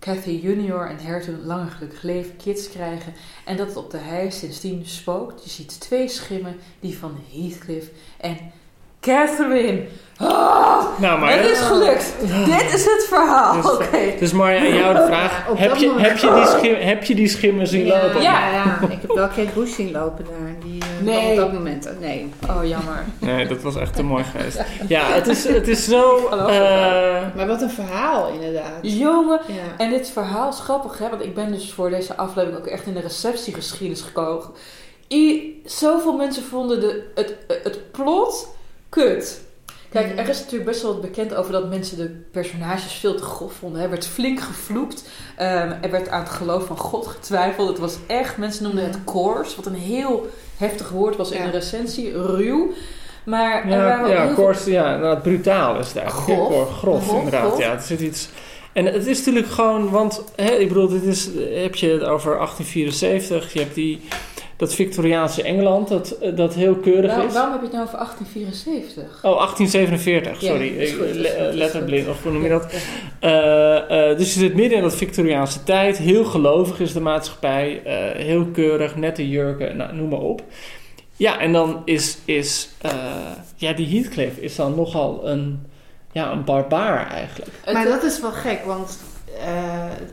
Cathy 0.08 0.40
junior 0.40 0.90
en 0.90 1.06
Hareton 1.06 1.46
lang 1.46 1.72
gelukkig 1.72 2.02
leven, 2.02 2.36
kids 2.38 2.70
krijgen 2.70 3.14
en 3.46 3.58
dat 3.58 3.68
het 3.68 3.76
op 3.76 3.92
de 3.92 3.98
hei 3.98 4.32
sindsdien 4.32 4.86
spookt. 4.86 5.44
Je 5.44 5.50
ziet 5.50 5.80
twee 5.80 6.08
schimmen, 6.08 6.56
die 6.80 6.98
van 6.98 7.18
Heathcliff 7.32 7.90
en 8.18 8.38
Catherine. 9.00 9.86
Oh, 10.22 11.00
nou, 11.00 11.20
maar, 11.20 11.32
het 11.32 11.46
is 11.46 11.60
gelukt. 11.60 12.14
Dit 12.46 12.74
is 12.74 12.86
het 12.86 13.06
verhaal. 13.10 13.62
Dus, 13.62 13.72
Oké. 13.72 13.98
Dus 14.20 14.32
Marja, 14.32 14.60
aan 14.60 14.74
jou 14.74 14.96
de 14.96 15.06
vraag. 15.06 15.46
heb, 15.56 15.76
je, 15.76 15.94
heb, 15.98 16.18
je 16.18 16.34
die 16.34 16.46
schim, 16.46 16.76
heb 16.76 17.04
je 17.04 17.16
die 17.16 17.28
schimmen 17.28 17.68
zien 17.68 17.86
ja, 17.86 18.04
lopen? 18.04 18.22
Ja, 18.22 18.52
ja, 18.52 18.80
ik 18.90 19.02
heb 19.02 19.12
wel 19.14 19.28
Kate 19.28 19.50
Bush 19.54 19.76
zien 19.76 19.92
lopen 19.92 20.26
daar. 20.26 20.56
Die, 20.64 20.78
uh, 20.78 21.06
nee. 21.06 21.30
Op 21.30 21.36
dat 21.36 21.54
moment. 21.54 21.90
Nee. 22.00 22.30
Oh, 22.50 22.66
jammer. 22.66 23.06
Nee, 23.20 23.48
dat 23.48 23.62
was 23.62 23.76
echt 23.76 23.96
te 23.96 24.04
mooi 24.04 24.24
geweest. 24.24 24.64
Ja, 24.88 25.12
het 25.12 25.28
is, 25.28 25.48
het 25.48 25.68
is 25.68 25.84
zo... 25.84 26.16
Uh, 26.48 27.36
maar 27.36 27.48
wat 27.48 27.62
een 27.62 27.70
verhaal 27.70 28.30
inderdaad. 28.30 28.80
Jongen. 28.82 29.40
Ja. 29.48 29.54
En 29.78 29.90
dit 29.90 30.10
verhaal 30.10 30.50
is 30.50 30.60
grappig, 30.60 30.98
hè. 30.98 31.10
Want 31.10 31.24
ik 31.24 31.36
ben 31.36 31.52
dus 31.52 31.74
voor 31.74 31.90
deze 31.90 32.16
aflevering 32.16 32.60
ook 32.60 32.68
echt 32.68 32.86
in 32.86 32.94
de 32.94 33.00
receptiegeschiedenis 33.00 34.02
gekomen. 34.02 34.46
I, 35.12 35.62
zoveel 35.66 36.14
mensen 36.14 36.44
vonden 36.44 36.80
de, 36.80 37.04
het, 37.16 37.36
het 37.64 37.92
plot 37.92 38.56
kut. 38.90 39.42
Kijk, 39.90 40.20
er 40.20 40.30
is 40.30 40.38
natuurlijk 40.40 40.70
best 40.70 40.82
wel 40.82 40.92
wat 40.92 41.02
bekend 41.02 41.36
over 41.36 41.52
dat 41.52 41.70
mensen 41.70 41.98
de 41.98 42.22
personages 42.32 42.94
veel 42.94 43.16
te 43.16 43.24
grof 43.24 43.54
vonden. 43.54 43.82
Er 43.82 43.90
werd 43.90 44.06
flink 44.08 44.40
gevloekt. 44.40 45.04
Um, 45.40 45.46
er 45.82 45.92
werd 45.92 46.10
aan 46.10 46.20
het 46.20 46.30
geloof 46.30 46.66
van 46.66 46.78
God 46.78 47.08
getwijfeld. 47.08 47.68
Het 47.68 47.78
was 47.78 47.98
echt, 48.08 48.38
mensen 48.38 48.64
noemden 48.64 48.84
het 48.84 49.04
coarse, 49.04 49.56
wat 49.56 49.66
een 49.66 49.74
heel 49.76 50.28
heftig 50.58 50.90
woord 50.90 51.16
was 51.16 51.32
in 51.32 51.40
Ja. 51.40 51.46
de 51.46 51.52
recensie, 51.58 52.12
ruw. 52.22 52.72
Maar 53.26 53.64
er 53.64 53.70
ja, 53.70 54.02
ook 54.02 54.08
ja, 54.08 54.26
heel 54.36 54.54
veel- 54.54 54.72
ja, 54.74 54.98
nou, 54.98 55.14
het 55.14 55.22
brutaal 55.24 55.80
is 55.80 55.88
het 55.88 55.98
eigenlijk. 55.98 56.26
Grof. 56.40 56.48
Grof, 56.48 56.78
grof, 56.78 57.04
Grof, 57.08 57.18
inderdaad. 57.18 57.48
grof. 57.48 57.60
Ja, 57.60 57.72
er 57.74 57.82
zit 57.82 58.00
iets... 58.00 58.30
En 58.74 58.86
het 58.86 59.06
is 59.08 59.18
natuurlijk 59.18 59.48
gewoon, 59.48 59.90
want 59.90 60.24
hè, 60.36 60.52
ik 60.52 60.68
bedoel, 60.68 60.88
dit 60.88 61.04
is, 61.04 61.26
heb 61.54 61.76
je 61.76 61.90
het 61.90 62.04
over 62.04 62.32
1874, 62.36 63.54
je 63.54 63.60
hebt 63.60 63.76
die, 63.76 64.02
dat 64.58 64.74
Victoriaanse 64.76 65.44
Engeland, 65.44 65.88
dat, 65.88 66.18
dat 66.36 66.54
heel 66.54 66.76
keurig 66.76 67.16
Waar- 67.16 67.26
is. 67.26 67.34
waarom 67.34 67.52
heb 67.52 67.60
je 67.62 67.68
het 67.68 67.76
nou 67.76 67.86
over 67.86 67.98
1874? 67.98 69.04
Oh, 69.24 69.38
1847, 69.38 70.42
Ja, 70.42 70.48
sorry. 70.48 70.90
goed, 70.92 71.08
goed. 71.08 71.16
letterblind, 71.54 72.08
of 72.08 72.24
hoe 72.24 72.32
noem 72.32 72.44
je 72.44 72.50
dat? 72.50 72.72
Ja. 72.72 72.78
Eh, 73.20 74.10
eh, 74.12 74.18
dus 74.18 74.34
je 74.34 74.40
zit 74.40 74.56
midden 74.56 74.78
in 74.78 74.84
dat 74.84 74.96
Victoriaanse 74.96 75.64
tijd. 75.64 75.98
Heel 75.98 76.26
gelovig 76.26 76.80
is 76.80 76.94
de 76.94 77.00
maatschappij. 77.00 77.82
eh, 77.84 78.26
heel 78.26 78.46
keurig, 78.46 78.96
nette 78.96 79.30
jurken, 79.30 79.78
nou, 79.78 79.96
noem 79.96 80.10
maar 80.10 80.20
op. 80.20 80.42
Ja, 81.16 81.40
en 81.40 81.54
dan 81.54 81.82
is, 81.86 82.18
is 82.26 82.70
eh, 82.82 82.92
ja, 83.56 83.74
die 83.74 83.88
Heathcliff 84.00 84.38
is 84.38 84.56
dan 84.56 84.76
nogal 84.76 85.28
een, 85.28 85.60
ja, 86.12 86.32
een 86.32 86.44
barbaar 86.44 87.12
eigenlijk. 87.12 87.52
Maar 87.74 87.86
dat 87.86 88.04
is 88.04 88.22
wel 88.22 88.32
gek, 88.32 88.66
want 88.66 89.00
eh, 89.02 89.17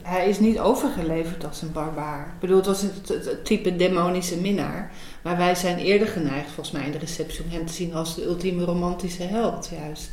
hij 0.02 0.28
is 0.28 0.38
niet 0.38 0.58
overgeleverd 0.58 1.44
als 1.46 1.62
een 1.62 1.72
barbaar. 1.72 2.26
Ik 2.34 2.40
bedoel, 2.40 2.56
het 2.56 2.66
was 2.66 2.82
het, 2.82 3.08
het- 3.08 3.24
het 3.24 3.44
type 3.44 3.76
demonische 3.76 4.36
minnaar. 4.40 4.92
Maar 5.22 5.36
wij 5.36 5.54
zijn 5.54 5.78
eerder 5.78 6.08
geneigd, 6.08 6.46
volgens 6.50 6.70
mij 6.70 6.84
in 6.86 6.92
de 6.92 6.98
receptie, 6.98 7.44
om 7.44 7.50
hem 7.50 7.66
te 7.66 7.72
zien 7.72 7.94
als 7.94 8.14
de 8.14 8.24
ultieme 8.24 8.64
romantische 8.64 9.22
held, 9.22 9.70
juist. 9.84 10.10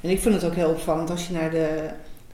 En 0.00 0.10
ik 0.10 0.20
vind 0.20 0.34
het 0.34 0.44
ook 0.44 0.54
heel 0.54 0.68
opvallend 0.70 1.10
als 1.10 1.26
je 1.26 1.32
naar 1.32 1.50
de 1.50 1.88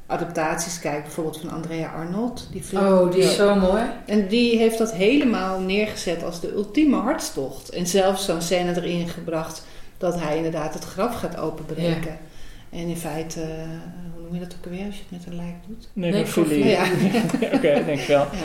adaptaties 0.07 0.79
kijkt, 0.79 1.03
bijvoorbeeld 1.03 1.39
van 1.41 1.51
Andrea 1.51 1.93
Arnold. 1.93 2.49
Die 2.53 2.63
film. 2.63 2.87
Oh, 2.87 3.13
die 3.13 3.23
is 3.23 3.37
zo 3.37 3.55
mooi. 3.55 3.83
En 4.07 4.29
die 4.29 4.59
heeft 4.59 4.79
dat 4.79 4.93
helemaal 4.93 5.61
neergezet 5.61 6.23
als 6.25 6.41
de 6.41 6.53
ultieme 6.53 6.97
hartstocht. 6.97 7.69
En 7.69 7.87
zelfs 7.87 8.25
zo'n 8.25 8.43
scène 8.43 8.77
erin 8.77 9.09
gebracht 9.09 9.63
dat 9.99 10.21
hij 10.21 10.37
inderdaad 10.37 10.75
het 10.75 10.85
graf 10.85 11.15
gaat 11.17 11.39
openbreken. 11.39 12.19
En 12.71 12.79
in 12.87 12.97
feite, 12.97 13.41
eh, 13.41 13.49
noem 14.31 14.41
je 14.41 14.47
dat 14.47 14.57
ook 14.59 14.65
alweer 14.73 14.87
als 14.87 14.95
je 14.97 15.03
het 15.09 15.19
met 15.25 15.33
een 15.33 15.37
lijk 15.37 15.55
doet? 15.67 15.89
Necrofilie. 15.93 16.65
Ja. 16.65 16.83
Oké, 17.55 17.83
denk 17.87 18.01
ik 18.01 18.07
wel. 18.07 18.27
Ja. 18.33 18.39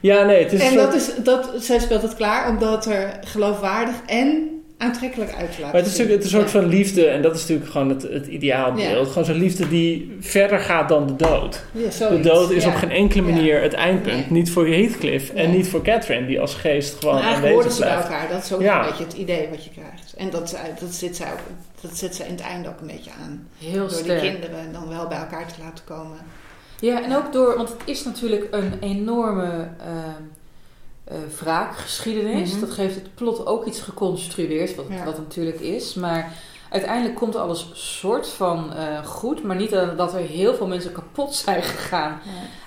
Ja, 0.00 0.24
nee, 0.24 0.42
het 0.42 0.52
is... 0.52 0.60
En 0.60 0.74
dat 0.74 0.94
is, 0.94 1.10
dat, 1.22 1.50
zij 1.58 1.78
speelt 1.78 2.02
het 2.02 2.14
klaar 2.14 2.48
omdat 2.48 2.86
er 2.86 3.18
geloofwaardig 3.24 3.94
en 4.06 4.48
aantrekkelijk 4.78 5.30
uit 5.30 5.38
te 5.54 5.60
laten 5.60 5.62
Maar 5.62 5.74
het 5.74 5.86
is 5.86 5.90
natuurlijk 5.90 6.16
het 6.16 6.24
is 6.26 6.32
een 6.32 6.38
soort 6.40 6.52
Ja. 6.52 6.60
van 6.60 6.68
liefde, 6.68 7.06
en 7.06 7.22
dat 7.22 7.34
is 7.34 7.40
natuurlijk 7.40 7.70
gewoon 7.70 7.88
het, 7.88 8.02
het 8.02 8.26
ideaalbeeld. 8.26 9.06
Ja. 9.06 9.12
Gewoon 9.12 9.24
zo'n 9.24 9.38
liefde 9.38 9.68
die 9.68 10.16
verder 10.20 10.58
gaat 10.58 10.88
dan 10.88 11.06
de 11.06 11.16
dood. 11.16 11.64
Ja, 11.72 12.08
De 12.08 12.20
dood 12.20 12.50
is 12.50 12.64
Ja. 12.64 12.68
op 12.70 12.74
geen 12.76 12.90
enkele 12.90 13.26
Ja. 13.26 13.34
manier 13.34 13.62
het 13.62 13.72
eindpunt. 13.72 14.14
Nee. 14.30 14.38
Niet 14.40 14.50
voor 14.50 14.66
Heathcliff 14.66 15.28
en 15.30 15.48
Nee. 15.48 15.56
niet 15.56 15.68
voor 15.68 15.82
Catherine, 15.82 16.26
die 16.26 16.40
als 16.40 16.54
geest 16.54 16.94
gewoon 16.98 17.14
Maar 17.14 17.22
eigenlijk 17.24 17.54
hoorden 17.54 17.72
aanwezig 17.72 17.88
ze 17.98 18.00
bij 18.00 18.06
blijft. 18.08 18.22
elkaar. 18.24 18.36
Dat 18.36 18.44
is 18.44 18.52
ook 18.52 18.60
Ja. 18.60 18.80
een 18.84 18.88
beetje 18.90 19.04
het 19.04 19.12
idee 19.12 19.48
wat 19.50 19.64
je 19.64 19.70
krijgt. 19.70 20.14
En 20.16 20.30
dat, 20.30 20.56
dat, 20.80 20.92
zit 20.94 21.16
zij 21.16 21.26
ook, 21.26 21.38
dat 21.88 21.96
zet 21.96 22.14
zij 22.14 22.26
in 22.26 22.32
het 22.34 22.40
einde 22.42 22.68
ook 22.68 22.80
een 22.80 22.86
beetje 22.86 23.10
aan. 23.22 23.48
Heel 23.58 23.88
Door 23.88 23.90
sterk. 23.98 24.20
die 24.20 24.30
kinderen 24.30 24.72
dan 24.72 24.88
wel 24.88 25.06
bij 25.06 25.18
elkaar 25.18 25.46
te 25.52 25.60
laten 25.62 25.84
komen. 25.84 26.18
Ja, 26.80 27.02
en 27.02 27.16
ook 27.16 27.32
door, 27.32 27.56
want 27.56 27.68
het 27.68 27.80
is 27.84 28.04
natuurlijk 28.04 28.46
een 28.50 28.78
enorme 28.80 29.68
eh, 29.78 31.16
wraakgeschiedenis. 31.40 32.50
Mhm. 32.50 32.60
Dat 32.60 32.70
geeft 32.70 32.94
het 32.94 33.14
plot 33.14 33.46
ook 33.46 33.66
iets 33.66 33.80
geconstrueerd, 33.80 34.74
wat, 34.74 34.86
Ja. 34.88 35.04
wat 35.04 35.16
het 35.16 35.22
natuurlijk 35.26 35.60
is. 35.60 35.94
Maar 35.94 36.32
uiteindelijk 36.74 37.14
komt 37.14 37.36
alles 37.36 37.70
soort 37.72 38.28
van 38.28 38.72
eh, 38.72 39.04
goed, 39.04 39.42
maar 39.42 39.56
niet 39.56 39.70
dat 39.96 40.14
er 40.14 40.20
heel 40.20 40.54
veel 40.54 40.66
mensen 40.66 40.92
kapot 40.92 41.34
zijn 41.34 41.62
gegaan 41.62 42.20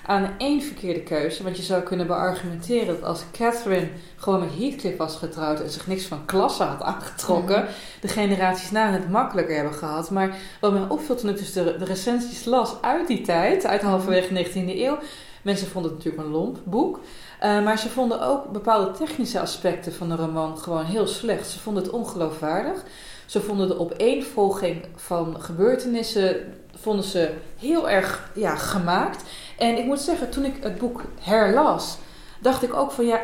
aan 0.06 0.30
één 0.38 0.62
verkeerde 0.62 1.02
keuze. 1.02 1.42
Want 1.42 1.56
je 1.56 1.62
zou 1.62 1.82
kunnen 1.82 2.06
beargumenteren 2.06 2.86
dat 2.86 3.02
als 3.02 3.24
Catherine 3.32 3.88
gewoon 4.16 4.40
met 4.40 4.58
Heathcliff 4.58 4.96
was 4.96 5.16
getrouwd 5.16 5.60
en 5.60 5.70
zich 5.70 5.86
niks 5.86 6.04
van 6.04 6.24
klasse 6.24 6.62
had 6.62 6.82
aangetrokken, 6.82 7.66
de 8.00 8.08
generaties 8.08 8.70
na 8.70 8.90
het 8.90 9.08
makkelijker 9.10 9.54
hebben 9.54 9.74
gehad. 9.74 10.10
Maar 10.10 10.36
wat 10.60 10.72
mij 10.72 10.88
opviel 10.88 11.16
toen 11.16 11.30
ik 11.30 11.38
dus 11.38 11.52
de, 11.52 11.76
de 11.78 11.84
recensies 11.84 12.44
las 12.44 12.82
uit 12.82 13.06
die 13.06 13.20
tijd, 13.20 13.66
uit 13.66 13.82
halverwege 13.82 14.44
19e 14.44 14.52
eeuw, 14.54 14.98
mensen 15.42 15.68
vonden 15.68 15.90
het 15.90 16.04
natuurlijk 16.04 16.26
een 16.26 16.32
lomp 16.40 16.58
boek. 16.64 17.00
eh, 17.40 17.64
maar 17.64 17.78
ze 17.78 17.88
vonden 17.88 18.20
ook 18.20 18.52
bepaalde 18.52 18.90
technische 18.90 19.40
aspecten 19.40 19.94
van 19.94 20.08
de 20.08 20.16
roman 20.16 20.58
gewoon 20.58 20.84
heel 20.84 21.06
slecht. 21.06 21.48
Ze 21.50 21.58
vonden 21.58 21.82
het 21.82 21.92
ongeloofwaardig. 21.92 22.84
Ze 23.28 23.40
vonden 23.40 23.68
de 23.68 23.78
opeenvolging 23.78 24.84
van 24.96 25.40
gebeurtenissen 25.40 26.54
vonden 26.74 27.04
ze 27.04 27.30
heel 27.58 27.90
erg 27.90 28.30
ja, 28.34 28.56
gemaakt. 28.56 29.22
En 29.58 29.78
ik 29.78 29.84
moet 29.84 30.00
zeggen, 30.00 30.30
toen 30.30 30.44
ik 30.44 30.54
het 30.60 30.78
boek 30.78 31.02
herlas, 31.20 31.98
dacht 32.40 32.62
ik 32.62 32.74
ook 32.74 32.90
van 32.90 33.06
ja, 33.06 33.20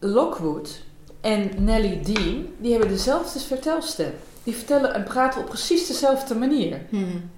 Lockwood 0.00 0.82
en 1.20 1.50
Nellie 1.58 2.00
Dean, 2.00 2.46
die 2.58 2.70
hebben 2.70 2.88
dezelfde 2.88 3.40
vertelstem. 3.40 4.12
Die 4.42 4.54
vertellen 4.54 4.94
en 4.94 5.04
praten 5.04 5.40
op 5.40 5.46
precies 5.46 5.86
dezelfde 5.86 6.34
manier. 6.34 6.80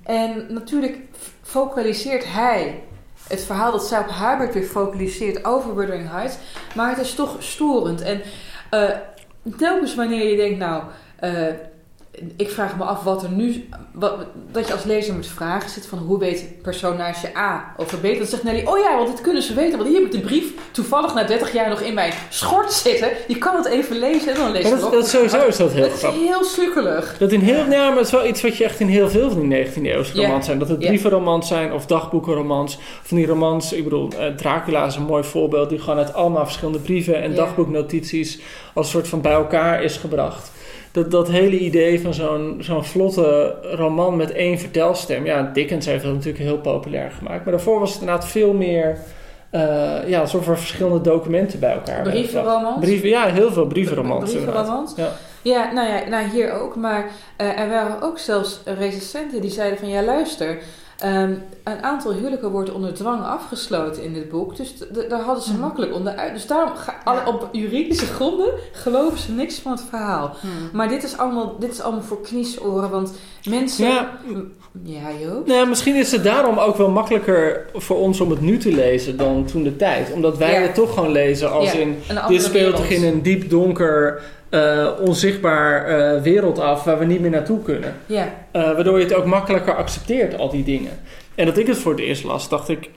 En 0.02 0.46
natuurlijk 0.48 0.98
focaliseert 1.42 2.24
hij 2.32 2.82
het 3.28 3.44
verhaal 3.44 3.72
dat 3.72 3.86
zij 3.86 4.00
op 4.00 4.08
haar 4.08 4.38
beurt 4.38 4.54
weer 4.54 4.62
focaliseert 4.62 5.44
over 5.44 5.76
Wuthering 5.76 6.10
Heights. 6.10 6.36
Maar 6.74 6.88
het 6.88 6.98
is 6.98 7.14
toch 7.14 7.36
storend. 7.38 8.00
En 8.00 8.22
eh, 8.70 8.90
telkens 9.58 9.94
wanneer 9.94 10.30
je 10.30 10.36
denkt, 10.36 10.58
nou, 10.58 10.82
eh, 11.16 11.46
ik 12.36 12.50
vraag 12.50 12.76
me 12.76 12.84
af 12.84 13.02
wat 13.02 13.22
er 13.22 13.30
nu. 13.30 13.68
Wat, 13.92 14.16
dat 14.52 14.66
je 14.66 14.72
als 14.72 14.84
lezer 14.84 15.14
moet 15.14 15.26
vragen 15.26 15.70
zit 15.70 15.86
van 15.86 15.98
hoe 15.98 16.18
weet 16.18 16.44
personage 16.62 17.36
A 17.36 17.74
over 17.76 17.98
B. 17.98 18.02
Dan 18.02 18.26
zegt 18.26 18.42
Nelly, 18.42 18.64
oh 18.64 18.78
ja, 18.78 18.96
want 18.96 19.08
dit 19.08 19.20
kunnen 19.20 19.42
ze 19.42 19.54
weten. 19.54 19.78
Want 19.78 19.90
hier 19.90 19.98
heb 19.98 20.06
ik 20.06 20.20
de 20.20 20.26
brief 20.26 20.52
toevallig 20.70 21.14
na 21.14 21.24
30 21.24 21.52
jaar 21.52 21.68
nog 21.68 21.80
in 21.80 21.94
mijn 21.94 22.12
schort 22.28 22.72
zitten. 22.72 23.08
Je 23.26 23.38
kan 23.38 23.56
het 23.56 23.66
even 23.66 23.98
lezen 23.98 24.32
en 24.32 24.38
dan 24.38 24.50
lees 24.50 24.62
je 24.62 24.68
Maar 24.68 24.78
het 24.78 24.90
dat, 24.90 24.92
dat 24.92 25.08
sowieso 25.08 25.46
is 25.46 25.56
dat 25.56 25.72
heel 25.72 25.82
Het 25.82 25.92
is 25.92 26.02
heel 26.02 26.44
sukkelig. 26.44 27.18
Dat 27.18 27.32
in 27.32 27.40
heel, 27.40 27.70
ja, 27.70 27.88
maar 27.88 27.96
het 27.96 28.06
is 28.06 28.12
wel 28.12 28.26
iets 28.26 28.42
wat 28.42 28.56
je 28.56 28.64
echt 28.64 28.80
in 28.80 28.88
heel 28.88 29.08
veel 29.08 29.30
van 29.30 29.48
die 29.48 29.66
19e 29.66 29.82
eeuwse 29.82 30.22
romans 30.22 30.46
zijn. 30.46 30.58
Dat 30.58 30.68
het 30.68 30.78
brievenromans 30.78 31.48
zijn 31.48 31.72
of 31.72 31.86
dagboekenromans. 31.86 32.78
Van 33.02 33.16
die 33.16 33.26
romans, 33.26 33.72
ik 33.72 33.84
bedoel, 33.84 34.08
eh, 34.18 34.26
Dracula 34.28 34.86
is 34.86 34.96
een 34.96 35.02
mooi 35.02 35.24
voorbeeld. 35.24 35.68
Die 35.68 35.78
gewoon 35.78 35.98
uit 35.98 36.14
allemaal 36.14 36.44
verschillende 36.44 36.78
brieven 36.78 37.22
en 37.22 37.34
dagboeknotities 37.34 38.40
als 38.74 38.90
soort 38.90 39.08
van 39.08 39.20
bij 39.20 39.32
elkaar 39.32 39.82
is 39.82 39.96
gebracht. 39.96 40.54
Dat, 40.96 41.10
dat 41.10 41.28
hele 41.28 41.58
idee 41.58 42.00
van 42.00 42.14
zo'n 42.14 42.56
zo'n 42.60 42.84
vlotte 42.84 43.54
roman 43.62 44.16
met 44.16 44.32
één 44.32 44.58
vertelstem. 44.58 45.24
Ja, 45.24 45.50
Dickens 45.52 45.86
heeft 45.86 46.04
dat 46.04 46.12
natuurlijk 46.12 46.44
heel 46.44 46.58
populair 46.58 47.10
gemaakt. 47.10 47.44
Maar 47.44 47.52
daarvoor 47.54 47.80
was 47.80 47.92
het 47.92 48.00
inderdaad 48.00 48.28
veel 48.28 48.52
meer... 48.52 48.98
eh, 49.50 50.08
ja, 50.08 50.20
alsof 50.20 50.48
er 50.48 50.58
verschillende 50.58 51.00
documenten 51.00 51.60
bij 51.60 51.72
elkaar. 51.72 52.02
Brievenromans. 52.02 52.80
Brieven, 52.80 53.08
ja, 53.08 53.26
heel 53.26 53.52
veel 53.52 53.66
brievenromans. 53.66 54.30
Brievenromans. 54.30 54.94
Ja. 54.96 55.08
Ja, 55.42 55.72
nou 55.72 55.88
ja, 55.88 56.08
nou 56.08 56.28
hier 56.28 56.52
ook. 56.52 56.76
Maar 56.76 57.10
eh, 57.36 57.58
er 57.58 57.68
waren 57.68 58.02
ook 58.02 58.18
zelfs 58.18 58.60
recensenten 58.78 59.40
die 59.40 59.50
zeiden 59.50 59.78
van... 59.78 59.88
Ja, 59.88 60.02
luister, 60.02 60.58
Ehm, 60.98 61.32
een 61.64 61.82
aantal 61.82 62.12
huwelijken 62.12 62.50
wordt 62.50 62.72
onder 62.72 62.94
dwang 62.94 63.24
afgesloten 63.24 64.02
in 64.02 64.12
dit 64.12 64.28
boek. 64.28 64.56
Dus 64.56 64.74
daar 65.08 65.20
hadden 65.20 65.44
ze 65.44 65.50
Mhm. 65.52 65.60
makkelijk 65.60 65.94
onderuit. 65.94 66.32
Dus 66.32 66.46
daarom, 66.46 66.74
ga, 66.76 66.92
Ja. 66.92 66.98
alle- 67.04 67.26
op 67.32 67.48
juridische 67.52 68.06
gronden, 68.06 68.48
geloven 68.72 69.18
ze 69.18 69.32
niks 69.32 69.58
van 69.58 69.72
het 69.72 69.82
verhaal. 69.88 70.36
Hmm. 70.40 70.50
Maar 70.72 70.88
dit 70.88 71.02
is 71.02 71.18
allemaal, 71.18 71.56
dit 71.58 71.72
is 71.72 71.80
allemaal 71.80 72.02
voor 72.02 72.20
kniesoren, 72.20 72.90
want 72.90 73.12
mensen... 73.48 73.86
Ja. 73.88 74.08
Ja, 74.82 75.08
Joop? 75.22 75.46
Nou, 75.46 75.68
misschien 75.68 75.94
is 75.96 76.12
het 76.12 76.24
daarom 76.24 76.58
ook 76.58 76.76
wel 76.76 76.90
makkelijker 76.90 77.66
voor 77.74 77.96
ons 77.96 78.20
om 78.20 78.30
het 78.30 78.40
nu 78.40 78.58
te 78.58 78.72
lezen 78.72 79.16
dan 79.16 79.44
toen 79.44 79.62
de 79.62 79.76
tijd. 79.76 80.12
Omdat 80.12 80.36
wij 80.38 80.52
Ja. 80.52 80.60
het 80.60 80.74
toch 80.74 80.94
gewoon 80.94 81.12
lezen 81.12 81.52
als 81.52 81.74
in... 81.74 81.98
Dit 82.28 82.42
speelt 82.42 82.76
zich 82.78 82.90
in 82.90 83.04
een 83.04 83.22
diep 83.22 83.50
donker, 83.50 84.22
eh, 84.56 84.88
onzichtbaar 85.00 85.84
eh, 85.86 86.22
wereld 86.22 86.58
af 86.58 86.84
waar 86.84 86.98
we 86.98 87.04
niet 87.04 87.20
meer 87.20 87.30
naartoe 87.30 87.62
kunnen. 87.62 87.94
Ja, 88.06 88.34
Eh, 88.52 88.62
waardoor 88.62 88.98
je 88.98 89.04
het 89.04 89.14
ook 89.14 89.24
makkelijker 89.24 89.76
accepteert, 89.76 90.38
al 90.38 90.50
die 90.50 90.64
dingen. 90.64 90.92
En 91.34 91.46
dat 91.46 91.58
ik 91.58 91.66
het 91.66 91.78
voor 91.78 91.92
het 91.92 92.00
eerst 92.00 92.24
las, 92.24 92.48
dacht 92.48 92.68
ik 92.68 92.90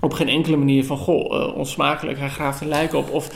op 0.00 0.12
geen 0.12 0.28
enkele 0.28 0.56
manier 0.56 0.84
van... 0.84 0.96
Goh, 0.96 1.56
onsmakelijk, 1.56 2.18
hij 2.18 2.28
graaft 2.28 2.60
een 2.60 2.68
lijk 2.68 2.94
op. 2.94 3.10
Of, 3.10 3.28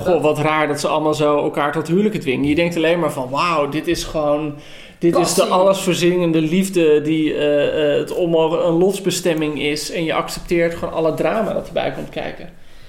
goh, 0.00 0.22
wat 0.22 0.38
raar 0.38 0.68
dat 0.68 0.80
ze 0.80 0.88
allemaal 0.88 1.14
zo 1.14 1.36
elkaar 1.36 1.72
tot 1.72 1.88
huwelijken 1.88 2.20
dwingen. 2.20 2.48
Je 2.48 2.54
denkt 2.54 2.76
alleen 2.76 2.98
maar 2.98 3.12
van, 3.12 3.30
wauw, 3.30 3.68
dit 3.68 3.86
is 3.88 4.04
gewoon... 4.04 4.54
Dit 4.98 5.16
is 5.16 5.34
de 5.34 5.44
allesverzingende 5.44 6.40
liefde 6.40 7.00
die 7.00 7.34
het 7.34 8.14
onmogelijk 8.14 8.66
een 8.66 8.78
lotsbestemming 8.78 9.62
is. 9.62 9.90
En 9.90 10.04
je 10.04 10.14
accepteert 10.14 10.74
gewoon 10.74 10.94
alle 10.94 11.14
drama 11.14 11.52
dat 11.52 11.66
erbij 11.66 11.92
komt 11.92 12.08
kijken. 12.08 12.48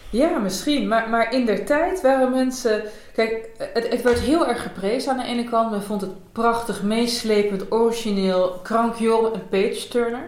Ja, 0.10 0.38
misschien. 0.38 0.88
Maar, 0.88 1.10
maar 1.10 1.34
in 1.34 1.46
der 1.46 1.66
tijd 1.66 2.02
waren 2.02 2.32
mensen... 2.32 2.82
Kijk, 3.16 3.50
het, 3.74 3.90
het 3.90 4.02
werd 4.02 4.20
heel 4.20 4.48
erg 4.48 4.62
geprezen 4.62 5.12
aan 5.12 5.18
de 5.18 5.24
ene 5.26 5.44
kant. 5.44 5.72
Men 5.72 5.82
vond 5.84 6.02
het 6.02 6.32
prachtig, 6.32 6.84
meeslepend, 6.84 7.72
origineel, 7.72 8.60
krankjong, 8.64 9.34
een 9.34 9.48
page-turner. 9.50 10.28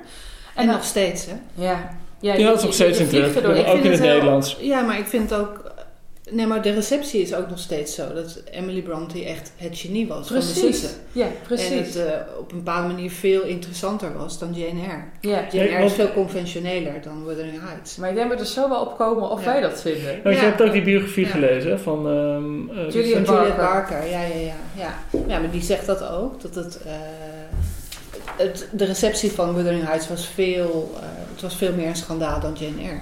En 0.56 0.68
nog 0.68 0.84
steeds, 0.84 1.26
hè? 1.26 1.34
Ja, 1.54 1.98
ja, 2.20 2.34
Ja, 2.34 2.48
dat 2.50 2.58
is 2.58 2.64
nog 2.64 2.74
steeds 2.74 3.00
in 3.00 3.08
terug. 3.08 3.36
er. 3.36 3.50
Ook 3.50 3.56
in 3.78 3.92
het 3.92 4.00
heel- 4.00 4.08
Nederlands. 4.14 4.58
Ja, 4.60 4.82
maar 4.82 4.98
ik 5.00 5.08
vind 5.08 5.34
ook... 5.34 5.62
Nee, 6.32 6.46
maar 6.48 6.62
de 6.62 6.72
receptie 6.74 7.22
is 7.22 7.34
ook 7.34 7.50
nog 7.50 7.60
steeds 7.60 7.96
zo. 7.96 8.14
Dat 8.14 8.42
Emily 8.52 8.82
Bronte 8.82 9.26
echt 9.26 9.52
het 9.58 9.78
genie 9.78 10.08
was 10.08 10.28
van 10.28 10.36
de 10.40 10.42
Precies. 10.46 10.62
zussen. 10.62 10.90
Ja, 11.12 11.26
En 11.26 11.32
precies. 11.44 11.70
het 11.70 11.96
eh, 11.96 12.14
op 12.40 12.52
een 12.52 12.58
bepaalde 12.58 12.88
manier 12.88 13.12
veel 13.12 13.42
interessanter 13.42 14.18
was 14.18 14.40
dan 14.40 14.54
Jane 14.54 14.80
Eyre. 14.82 15.02
ja. 15.22 15.46
Jane 15.52 15.70
Eyre 15.70 15.84
is 15.86 15.94
veel 15.94 16.14
conventioneler 16.14 17.02
dan 17.04 17.26
Wuthering 17.26 17.60
Heights. 17.68 17.96
Maar 17.96 18.10
ik 18.10 18.16
denk 18.16 18.30
dat 18.30 18.38
we 18.38 18.44
er 18.44 18.50
zo 18.52 18.70
wel 18.70 18.82
op 18.82 18.98
komen 18.98 19.30
of 19.30 19.40
Ja. 19.44 19.52
wij 19.52 19.62
dat 19.62 19.82
vinden. 19.82 20.20
Want 20.24 20.36
Ja. 20.36 20.42
je 20.42 20.48
hebt 20.48 20.62
ook 20.62 20.72
die 20.72 20.82
biografie 20.84 21.26
Ja. 21.26 21.32
gelezen 21.32 21.80
van... 21.80 21.98
ehm, 22.08 22.78
eh, 22.80 22.92
Julia 22.92 22.92
Van 22.92 23.02
Juliet 23.02 23.26
Barker. 23.26 23.56
Barker, 23.56 24.10
ja, 24.10 24.22
ja, 24.22 24.36
ja, 24.36 24.54
ja. 24.76 24.94
Ja, 25.28 25.40
maar 25.40 25.52
die 25.52 25.62
zegt 25.64 25.86
dat 25.86 26.08
ook. 26.10 26.42
Dat 26.42 26.56
het, 26.56 26.80
eh, 26.86 26.92
het, 28.38 28.68
de 28.72 28.86
receptie 28.86 29.32
van 29.32 29.56
Wuthering 29.56 29.86
Heights 29.86 30.08
was 30.10 30.28
veel, 30.28 30.92
eh, 30.96 31.02
het 31.32 31.42
was 31.42 31.56
veel 31.56 31.74
meer 31.74 31.88
een 31.88 31.96
schandaal 31.96 32.40
dan 32.40 32.54
Jane 32.60 32.82
Eyre. 32.82 33.00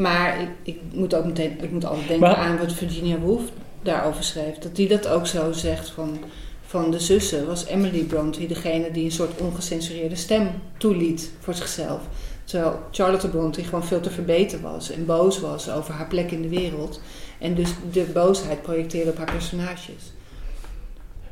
Maar 0.00 0.40
ik, 0.40 0.48
ik 0.62 0.80
moet 0.92 1.14
ook 1.14 1.24
meteen, 1.24 1.58
ik 1.62 1.70
moet 1.70 1.84
altijd 1.84 2.08
denken 2.08 2.28
Maar- 2.28 2.36
aan 2.36 2.58
wat 2.58 2.72
Virginia 2.72 3.18
Woolf 3.18 3.42
daarover 3.82 4.24
schreef. 4.24 4.58
Dat 4.58 4.76
die 4.76 4.88
dat 4.88 5.08
ook 5.08 5.26
zo 5.26 5.52
zegt 5.52 5.88
van, 5.90 6.18
van 6.66 6.90
de 6.90 6.98
zussen. 6.98 7.46
Was 7.46 7.66
Emily 7.66 8.02
Bronte 8.04 8.46
degene 8.46 8.90
die 8.90 9.04
een 9.04 9.10
soort 9.10 9.40
ongecensureerde 9.40 10.16
stem 10.16 10.50
toeliet 10.78 11.30
voor 11.40 11.54
zichzelf. 11.54 12.00
Terwijl 12.44 12.78
Charlotte 12.90 13.28
Bronte 13.28 13.64
gewoon 13.64 13.84
veel 13.84 14.00
te 14.00 14.10
verbeten 14.10 14.62
was 14.62 14.90
en 14.90 15.06
boos 15.06 15.40
was 15.40 15.70
over 15.70 15.94
haar 15.94 16.08
plek 16.08 16.30
in 16.30 16.42
de 16.42 16.48
wereld. 16.48 17.00
En 17.38 17.54
dus 17.54 17.70
de 17.92 18.04
boosheid 18.12 18.62
projecteerde 18.62 19.10
op 19.10 19.16
haar 19.16 19.30
personages. 19.32 20.12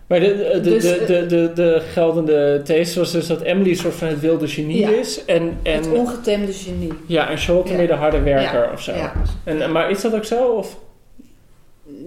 Maar 0.09 0.21
de, 0.21 0.27
de, 0.37 0.61
de, 0.61 0.71
Dus, 0.71 0.83
de, 0.83 0.95
eh, 0.97 1.07
de, 1.07 1.27
de, 1.27 1.51
de 1.55 1.83
geldende 1.93 2.61
these 2.65 2.99
was 2.99 3.13
dus 3.13 3.27
dat 3.27 3.41
Emily 3.41 3.71
een 3.71 3.77
soort 3.77 3.95
van 3.95 4.09
het 4.09 4.21
wilde 4.21 4.49
genie 4.49 4.79
Ja. 4.79 4.89
is. 4.89 5.25
En, 5.25 5.59
en, 5.63 5.77
het 5.77 5.89
ongetemde 5.93 6.53
genie. 6.53 6.93
ja, 7.07 7.31
en 7.31 7.39
Charlotte 7.39 7.71
Ja. 7.71 7.77
meer 7.77 7.87
de 7.87 7.93
harde 7.95 8.21
werker 8.23 8.63
Ja. 8.65 8.73
of 8.73 8.83
zo. 8.83 8.93
Ja. 8.93 9.13
En, 9.45 9.73
maar 9.73 9.91
is 9.91 10.01
dat 10.01 10.15
ook 10.15 10.25
zo? 10.25 10.45
Of? 10.49 10.79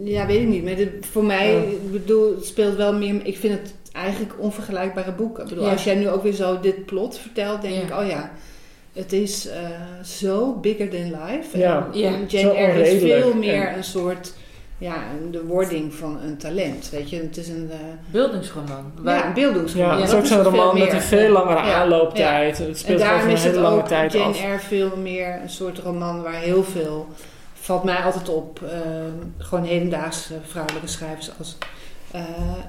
Ja, 0.04 0.26
weet 0.26 0.42
ik 0.42 0.48
niet. 0.48 0.64
Maar 0.64 0.76
dit- 0.76 1.06
voor 1.12 1.24
mij, 1.24 1.52
Ja. 1.54 1.60
ik 1.62 1.92
bedoel, 1.92 2.36
het 2.36 2.46
speelt 2.46 2.76
wel 2.76 2.94
meer... 2.94 3.16
Ik 3.24 3.38
vind 3.38 3.54
het 3.60 3.74
eigenlijk 3.92 4.34
onvergelijkbare 4.38 5.12
boeken. 5.12 5.44
Ik 5.44 5.50
bedoel, 5.50 5.66
Ja. 5.66 5.72
als 5.72 5.84
jij 5.84 5.96
nu 5.96 6.10
ook 6.10 6.24
weer 6.24 6.34
zo 6.34 6.60
dit 6.60 6.86
plot 6.86 7.18
vertelt, 7.18 7.62
denk 7.62 7.74
Ja. 7.76 7.82
ik, 7.82 8.02
oh 8.02 8.08
ja... 8.10 8.32
Het 8.94 9.14
is 9.14 9.48
eh, 9.48 9.56
zo 10.04 10.54
bigger 10.62 10.90
than 10.90 11.04
life. 11.28 11.58
Ja. 11.58 11.90
En, 11.94 12.00
Ja. 12.00 12.08
en 12.08 12.30
Zo 12.30 12.38
Jane 12.38 12.54
Eyre 12.54 12.90
is 12.92 13.02
veel 13.02 13.34
meer 13.34 13.68
en- 13.68 13.78
een 13.78 13.84
soort... 13.84 14.34
Ja, 14.82 15.04
de 15.32 15.44
wording 15.46 15.94
van 15.94 16.20
een 16.24 16.38
talent, 16.38 16.90
weet 16.90 17.10
je. 17.10 17.16
Het 17.18 17.38
is 17.38 17.48
een, 17.48 17.70
eh 17.72 17.78
Beeldingsroman. 18.12 18.92
ja, 19.04 19.26
een 19.28 19.34
beeldingsroman. 19.34 19.88
Ja, 19.90 19.94
Ja, 19.96 20.02
het 20.02 20.10
is 20.12 20.16
ook 20.18 20.26
zo'n 20.26 20.44
roman 20.44 20.74
met 20.74 20.84
meer. 20.84 20.94
een 20.94 21.02
veel 21.02 21.32
langere 21.32 21.66
Ja. 21.68 21.74
aanlooptijd. 21.82 22.58
Het 22.58 22.68
En 22.68 22.76
speelt 22.76 23.02
van 23.04 23.20
een 23.20 23.30
is 23.30 23.44
het 23.44 23.52
hele 23.52 23.64
lange 23.64 23.82
ook 23.82 23.88
tijd 23.88 24.14
Jane 24.14 24.26
af. 24.26 24.42
Eyre 24.42 24.60
veel 24.60 24.92
meer 24.98 25.40
een 25.42 25.50
soort 25.50 25.78
roman 25.80 26.22
waar 26.22 26.34
heel 26.34 26.64
veel... 26.64 27.08
Valt 27.54 27.84
mij 27.84 27.96
altijd 27.98 28.30
op, 28.30 28.62
eh, 28.64 28.80
gewoon 29.38 29.66
hedendaagse 29.66 30.34
vrouwelijke 30.48 30.88
schrijvers 30.88 31.32
als 31.38 31.58
eh, 32.12 32.22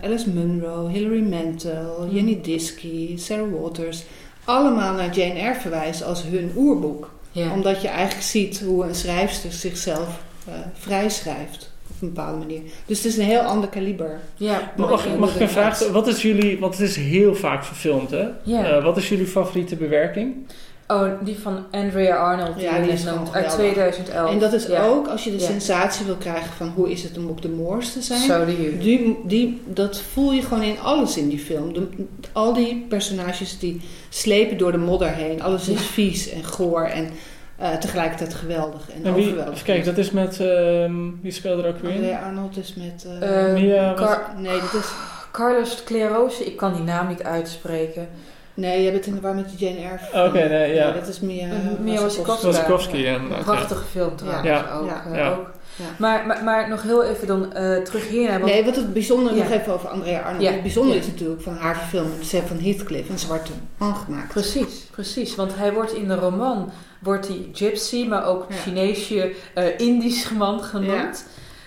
Alice 0.03 0.31
Munro, 0.31 0.89
Hilary 0.89 1.23
Mantel, 1.23 2.09
Jenny 2.11 2.41
Diskey, 2.43 3.13
Sarah 3.17 3.61
Waters. 3.61 4.03
Allemaal 4.45 4.95
naar 4.95 5.11
Jane 5.15 5.35
Eyre 5.41 5.61
verwijzen 5.61 6.07
als 6.07 6.23
hun 6.23 6.53
oerboek. 6.57 7.11
Ja. 7.31 7.53
Omdat 7.53 7.83
je 7.83 7.89
eigenlijk 7.89 8.27
ziet 8.27 8.61
hoe 8.61 8.85
een 8.85 8.95
schrijfster 8.95 9.53
zichzelf 9.53 10.21
eh 10.49 10.55
vrijschrijft. 10.79 11.72
Op 12.03 12.09
een 12.09 12.15
bepaalde 12.15 12.39
manier. 12.39 12.61
Dus 12.87 12.97
het 12.97 13.07
is 13.07 13.17
een 13.17 13.25
heel 13.25 13.41
ander 13.41 13.69
kaliber. 13.69 14.21
Ja, 14.37 14.73
mag, 14.77 15.17
mag 15.19 15.35
ik 15.35 15.41
een 15.41 15.49
vraag 15.49 15.75
stellen? 15.77 15.93
Wat 15.93 16.07
is 16.07 16.23
jullie, 16.23 16.59
want 16.59 16.79
het 16.79 16.89
is 16.89 16.97
heel 16.97 17.35
vaak 17.35 17.65
verfilmd 17.65 18.11
hè? 18.11 18.27
Ja. 18.43 18.65
Eh, 18.65 18.85
wat 18.85 18.97
is 18.97 19.09
jullie 19.09 19.27
favoriete 19.27 19.77
bewerking? 19.77 20.35
Oh, 20.87 21.07
die 21.25 21.39
van 21.39 21.65
Andrea 21.71 22.17
Arnold, 22.17 22.55
die 22.55 22.65
Ja, 22.65 22.79
die 22.81 22.93
is 22.93 23.05
noemt, 23.05 23.33
uit 23.35 23.51
geweldig. 23.53 23.73
2011. 23.73 24.31
En 24.31 24.39
dat 24.39 24.53
is 24.53 24.67
Ja. 24.67 24.85
ook 24.87 25.07
als 25.09 25.25
je 25.25 25.31
de 25.31 25.39
Ja. 25.39 25.47
sensatie 25.47 26.07
wil 26.07 26.15
krijgen 26.17 26.53
van 26.57 26.73
hoe 26.75 26.91
is 26.91 27.03
het 27.03 27.19
om 27.19 27.29
op 27.29 27.43
de 27.43 27.49
moors 27.49 27.93
te 27.93 28.03
zijn. 28.03 28.21
Zo 28.21 28.45
die 28.45 28.57
hier. 28.57 28.79
Die, 28.81 29.19
die, 29.25 29.61
dat 29.67 30.01
voel 30.13 30.33
je 30.33 30.43
gewoon 30.43 30.63
in 30.63 30.81
alles 30.81 31.17
in 31.17 31.29
die 31.29 31.39
film. 31.39 31.73
De- 31.73 31.89
al 32.33 32.53
die 32.53 32.87
personages 32.89 33.59
die 33.59 33.81
slepen 34.09 34.59
door 34.59 34.73
de 34.73 34.79
modder 34.79 35.09
heen. 35.15 35.43
Alles 35.43 35.69
is 35.69 35.75
Ja. 35.81 35.87
vies 35.87 36.31
en 36.31 36.45
goor 36.45 36.85
en 36.85 37.09
eh, 37.63 37.73
tegelijkertijd 37.77 38.35
geweldig 38.35 38.81
en, 38.91 38.95
En 38.95 39.03
wie, 39.03 39.11
overweldigend. 39.13 39.53
even 39.55 39.65
kijken, 39.65 39.85
dat 39.85 39.99
is 39.99 40.11
met, 40.11 40.41
ehm, 40.41 40.95
wie 41.23 41.33
speelde 41.33 41.63
er 41.63 41.69
ook 41.69 41.79
weer 41.79 41.91
in? 41.91 41.97
Andrea 41.97 42.21
Arnold 42.23 42.57
is 42.57 42.75
met... 42.75 43.07
eh, 43.21 43.47
Eh, 43.49 43.53
Mia, 43.55 43.95
Car- 43.95 44.35
nee, 44.37 44.61
dat 44.61 44.75
is, 44.75 44.93
Carlos 45.33 45.77
Sclerose, 45.77 46.45
ik 46.45 46.57
kan 46.57 46.73
die 46.75 46.83
naam 46.83 47.09
niet 47.09 47.23
uitspreken. 47.23 48.09
nee, 48.55 48.83
jij 48.83 48.93
bent 48.93 49.07
in 49.07 49.15
de 49.15 49.21
war 49.21 49.35
met 49.35 49.51
de 49.51 49.65
Jane 49.65 49.77
Eyre 49.79 49.99
film. 49.99 50.25
Oké, 50.27 50.49
nee, 50.49 50.75
ja. 50.75 50.91
dat 50.91 51.09
is 51.09 51.21
Mia, 51.21 51.47
Mia 51.81 52.01
Wasikowska. 52.01 52.47
Wasikowska. 52.47 52.49
Wasikowski, 52.49 53.03
ja, 53.03 53.15
Een 53.15 53.45
prachtige 53.45 53.85
film 53.85 54.17
trouwens 54.17 54.47
Ja. 54.49 54.71
ook. 54.75 54.87
Ja. 54.87 55.05
eh, 55.11 55.17
Ja. 55.17 55.31
ook. 55.31 55.51
Ja. 55.77 55.85
Maar, 55.99 56.27
maar, 56.27 56.45
maar 56.45 56.69
nog 56.69 56.83
heel 56.83 57.05
even 57.05 57.27
dan 57.27 57.53
eh, 57.55 57.77
terug 57.83 58.09
hiernaar. 58.09 58.41
Want, 58.41 58.53
Nee, 58.53 58.65
wat 58.65 58.77
het 58.77 58.93
bijzondere, 58.93 59.37
Ja. 59.37 59.43
nog 59.43 59.53
even 59.53 59.73
over 59.73 59.89
Andrea 59.89 60.21
Arnold. 60.21 60.43
Ja. 60.43 60.51
Het 60.53 60.63
bijzondere 60.63 60.97
Ja. 60.97 61.03
is 61.03 61.07
natuurlijk 61.11 61.43
van 61.43 61.57
haar 61.57 61.89
heeft 61.91 62.49
van 62.49 62.59
Heathcliff 62.61 63.09
een 63.09 63.19
zwarte 63.19 63.53
man 63.77 63.95
gemaakt. 63.97 64.29
Precies, 64.29 64.87
precies. 64.91 65.35
Want 65.35 65.57
hij 65.57 65.73
wordt 65.73 65.93
in 65.95 66.09
de 66.09 66.15
roman, 66.15 66.71
wordt 67.03 67.29
hij 67.29 67.37
gypsy, 67.53 68.05
maar 68.09 68.27
ook 68.27 68.47
Ja. 68.49 68.55
Chineesje, 68.57 69.33
eh 69.55 69.65
Indisch 69.77 70.31
man 70.31 70.61
genoemd. 70.63 71.27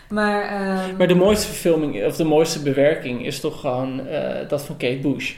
Maar, 0.10 0.42
ehm, 0.44 0.98
Maar 0.98 1.08
de 1.08 1.16
mooiste 1.16 1.48
verfilming, 1.48 2.06
of 2.06 2.16
de 2.16 2.24
mooiste 2.24 2.60
bewerking 2.62 3.26
is 3.26 3.40
toch 3.40 3.60
gewoon 3.60 4.08
eh, 4.08 4.50
dat 4.50 4.62
van 4.62 4.78
Kate 4.78 4.98
Bush. 5.02 5.34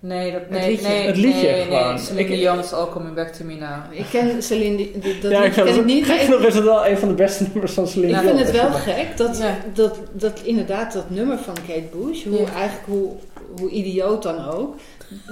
nee, 0.00 0.32
dat, 0.32 0.40
Het 0.40 0.50
nee, 0.50 0.70
liedje. 0.70 0.88
nee, 0.88 1.06
Het 1.06 1.16
liedje 1.16 1.50
nee, 1.50 1.62
gewoon. 1.64 1.88
Nee, 1.94 1.98
Celine 2.04 2.28
Ik- 2.28 2.38
Dion 2.38 2.58
is 2.58 2.72
All 2.72 2.86
Coming 2.88 3.14
Back 3.14 3.28
to 3.28 3.44
Me 3.44 3.54
Now. 3.54 3.98
Ik 3.98 4.04
ken 4.10 4.42
Celine, 4.42 4.76
die- 4.76 5.18
dat 5.20 5.30
ja, 5.30 5.44
ik 5.44 5.52
ken 5.52 5.66
ik 5.66 5.74
het 5.74 5.84
niet. 5.84 6.04
gek 6.04 6.14
ik- 6.14 6.20
genoeg 6.24 6.40
is 6.44 6.54
het 6.54 6.64
wel 6.64 6.86
een 6.86 6.98
van 6.98 7.08
de 7.08 7.14
beste 7.14 7.42
nummers 7.52 7.72
van 7.72 7.86
Celine 7.86 8.12
Ik 8.12 8.20
Dion. 8.20 8.36
vind 8.36 8.46
het 8.46 8.56
wel 8.60 8.70
gek 8.72 9.16
dat, 9.16 9.38
Ja. 9.38 9.56
dat, 9.74 9.98
dat 10.12 10.40
inderdaad 10.44 10.92
dat 10.92 11.10
nummer 11.10 11.38
van 11.38 11.54
Kate 11.66 11.88
Bush, 11.96 12.24
hoe, 12.24 12.40
Ja. 12.40 12.52
eigenlijk 12.52 12.86
hoe, 12.86 13.12
hoe 13.60 13.70
idioot 13.70 14.22
dan 14.22 14.44
ook, 14.48 14.76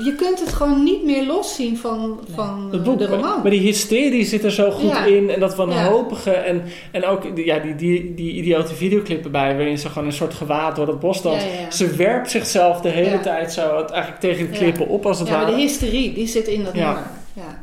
je 0.05 0.14
kunt 0.16 0.41
het 0.41 0.53
gewoon 0.53 0.83
niet 0.83 1.05
meer 1.05 1.27
loszien 1.27 1.77
van, 1.79 2.20
van 2.35 2.64
Het 2.70 2.75
eh, 2.81 2.83
boek, 2.87 2.99
de 2.99 3.07
roman. 3.07 3.41
maar 3.43 3.51
die 3.51 3.61
hysterie 3.61 4.25
zit 4.25 4.45
er 4.45 4.51
zo 4.53 4.70
goed 4.70 4.91
Ja. 4.91 5.05
in. 5.05 5.31
En 5.31 5.41
dat 5.41 5.51
Ja. 5.51 5.57
wanhopige. 5.57 6.31
En, 6.31 6.62
en 6.93 7.05
ook 7.05 7.37
die- 7.37 7.45
ja, 7.45 7.59
die, 7.59 7.75
die, 7.75 8.14
die 8.14 8.33
idiote 8.33 8.75
videoclip 8.75 9.25
erbij. 9.25 9.57
Waarin 9.57 9.79
ze 9.79 9.89
gewoon 9.89 10.07
een 10.07 10.12
soort 10.12 10.35
gewaad 10.35 10.77
door 10.77 10.87
het 10.89 11.01
bos 11.01 11.22
danst. 11.22 11.47
Ja, 11.47 11.53
ja, 11.53 11.61
ja. 11.61 11.70
Ze 11.70 11.87
werpt 11.97 12.31
zichzelf 12.31 12.81
de 12.81 12.89
hele 12.89 13.11
Ja. 13.11 13.18
tijd 13.20 13.53
zo 13.53 13.77
het, 13.77 13.91
eigenlijk 13.91 14.20
tegen 14.22 14.47
de 14.47 14.53
Ja. 14.53 14.59
klippen 14.59 14.89
op 14.89 15.07
als 15.07 15.18
het 15.18 15.29
ja, 15.29 15.35
maar 15.37 15.45
ware. 15.45 15.57
de 15.57 15.62
hysterie, 15.62 16.12
die 16.14 16.27
zit 16.27 16.47
in 16.47 16.64
dat 16.64 16.75
Ja. 16.75 16.85
nummer. 16.87 17.11
Ja. 17.33 17.62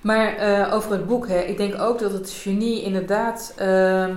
Maar 0.00 0.36
eh, 0.36 0.74
over 0.74 0.90
het 0.92 1.06
boek, 1.06 1.28
hè, 1.28 1.40
ik 1.40 1.56
denk 1.56 1.80
ook 1.80 1.98
dat 1.98 2.12
het 2.12 2.30
genie 2.30 2.82
inderdaad 2.82 3.52
ehm, 3.56 4.16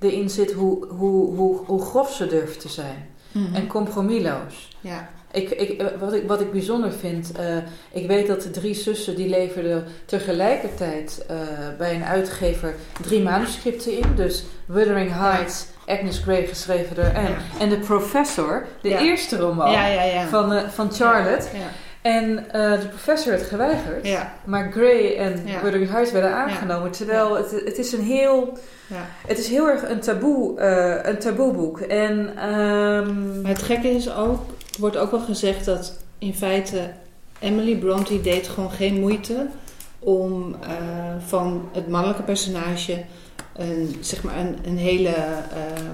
erin 0.00 0.30
zit 0.30 0.52
hoe, 0.52 0.86
hoe, 0.86 1.34
hoe, 1.34 1.56
hoe 1.66 1.80
grof 1.82 2.12
ze 2.12 2.26
durft 2.26 2.60
te 2.60 2.68
zijn. 2.68 3.08
Mhm. 3.32 3.54
En 3.54 3.66
compromisloos. 3.66 4.68
ja. 4.80 5.08
Ik, 5.36 5.50
ik, 5.50 5.82
wat, 6.00 6.12
ik, 6.12 6.22
wat 6.26 6.40
ik 6.40 6.52
bijzonder 6.52 6.92
vind, 6.92 7.32
eh, 7.32 7.44
ik 7.92 8.06
weet 8.06 8.26
dat 8.26 8.42
de 8.42 8.50
drie 8.50 8.74
zussen 8.74 9.16
die 9.16 9.28
leverden 9.28 9.84
tegelijkertijd 10.04 11.24
eh, 11.28 11.36
bij 11.78 11.94
een 11.94 12.04
uitgever 12.04 12.74
drie 13.02 13.22
manuscripten 13.22 13.92
in. 13.98 14.04
Dus 14.14 14.44
Wuthering 14.66 15.10
Heights, 15.12 15.66
Agnes 15.86 16.18
Grey 16.18 16.46
geschreven 16.46 16.96
door 16.96 17.04
Anne. 17.14 17.28
Ja. 17.28 17.36
En 17.60 17.68
The 17.68 17.76
Professor, 17.76 18.66
de 18.80 18.88
Ja. 18.88 19.00
eerste 19.00 19.36
roman 19.36 19.70
ja, 19.70 20.26
van, 20.26 20.52
eh, 20.52 20.68
van 20.68 20.92
Charlotte. 20.92 21.46
Ja. 21.52 21.68
En 22.02 22.36
de 22.52 22.86
professor 22.88 23.30
werd 23.32 23.42
geweigerd. 23.42 24.08
Maar 24.44 24.72
Gray 24.72 25.16
en. 25.16 25.44
Wuthering 25.62 25.90
Heights 25.90 26.12
werden 26.12 26.34
aangenomen. 26.34 26.90
Terwijl 26.90 27.36
het, 27.36 27.50
het 27.50 27.78
is 27.78 27.92
een 27.92 28.02
heel... 28.02 28.58
Ja. 28.86 29.06
Het 29.26 29.38
is 29.38 29.48
heel 29.48 29.68
erg 29.68 29.88
een 29.88 30.00
taboe, 30.00 30.58
eh, 30.60 31.10
een 31.10 31.18
taboeboek. 31.18 31.80
En... 31.80 32.32
ehm, 32.36 33.40
Maar 33.42 33.50
het 33.50 33.62
gekke 33.62 33.88
is 33.88 34.14
ook, 34.14 34.40
wordt 34.76 34.96
ook 34.96 35.10
wel 35.10 35.20
gezegd 35.20 35.64
dat 35.64 35.96
in 36.18 36.34
feite 36.34 36.92
Emily 37.38 37.76
Bronte 37.76 38.20
deed 38.20 38.48
gewoon 38.48 38.70
geen 38.70 39.00
moeite 39.00 39.46
om 39.98 40.56
eh, 40.60 40.70
van 41.26 41.68
het 41.72 41.88
mannelijke 41.88 42.22
personage 42.22 43.04
een, 43.56 43.96
zeg 44.00 44.22
maar 44.22 44.38
een, 44.38 44.56
een 44.64 44.78
hele 44.78 45.08
eh, 45.08 45.36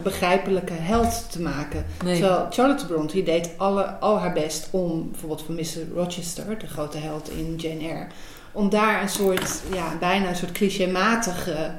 begrijpelijke 0.02 0.72
held 0.72 1.30
te 1.30 1.40
maken. 1.40 1.84
nee. 2.04 2.20
Terwijl 2.20 2.46
Charlotte 2.50 2.86
Bronte 2.86 3.22
deed 3.22 3.50
alle, 3.56 3.84
al 3.84 4.18
haar 4.18 4.32
best 4.32 4.68
om 4.70 5.10
bijvoorbeeld 5.10 5.42
van 5.42 5.54
Mr. 5.54 5.94
Rochester, 5.94 6.58
de 6.58 6.66
grote 6.66 6.98
held 6.98 7.30
in 7.30 7.54
Jane 7.56 7.80
Eyre, 7.80 8.06
om 8.52 8.68
daar 8.68 9.02
een 9.02 9.08
soort, 9.08 9.62
ja, 9.72 9.96
bijna 10.00 10.28
een 10.28 10.36
soort 10.36 10.52
clichématige 10.52 11.72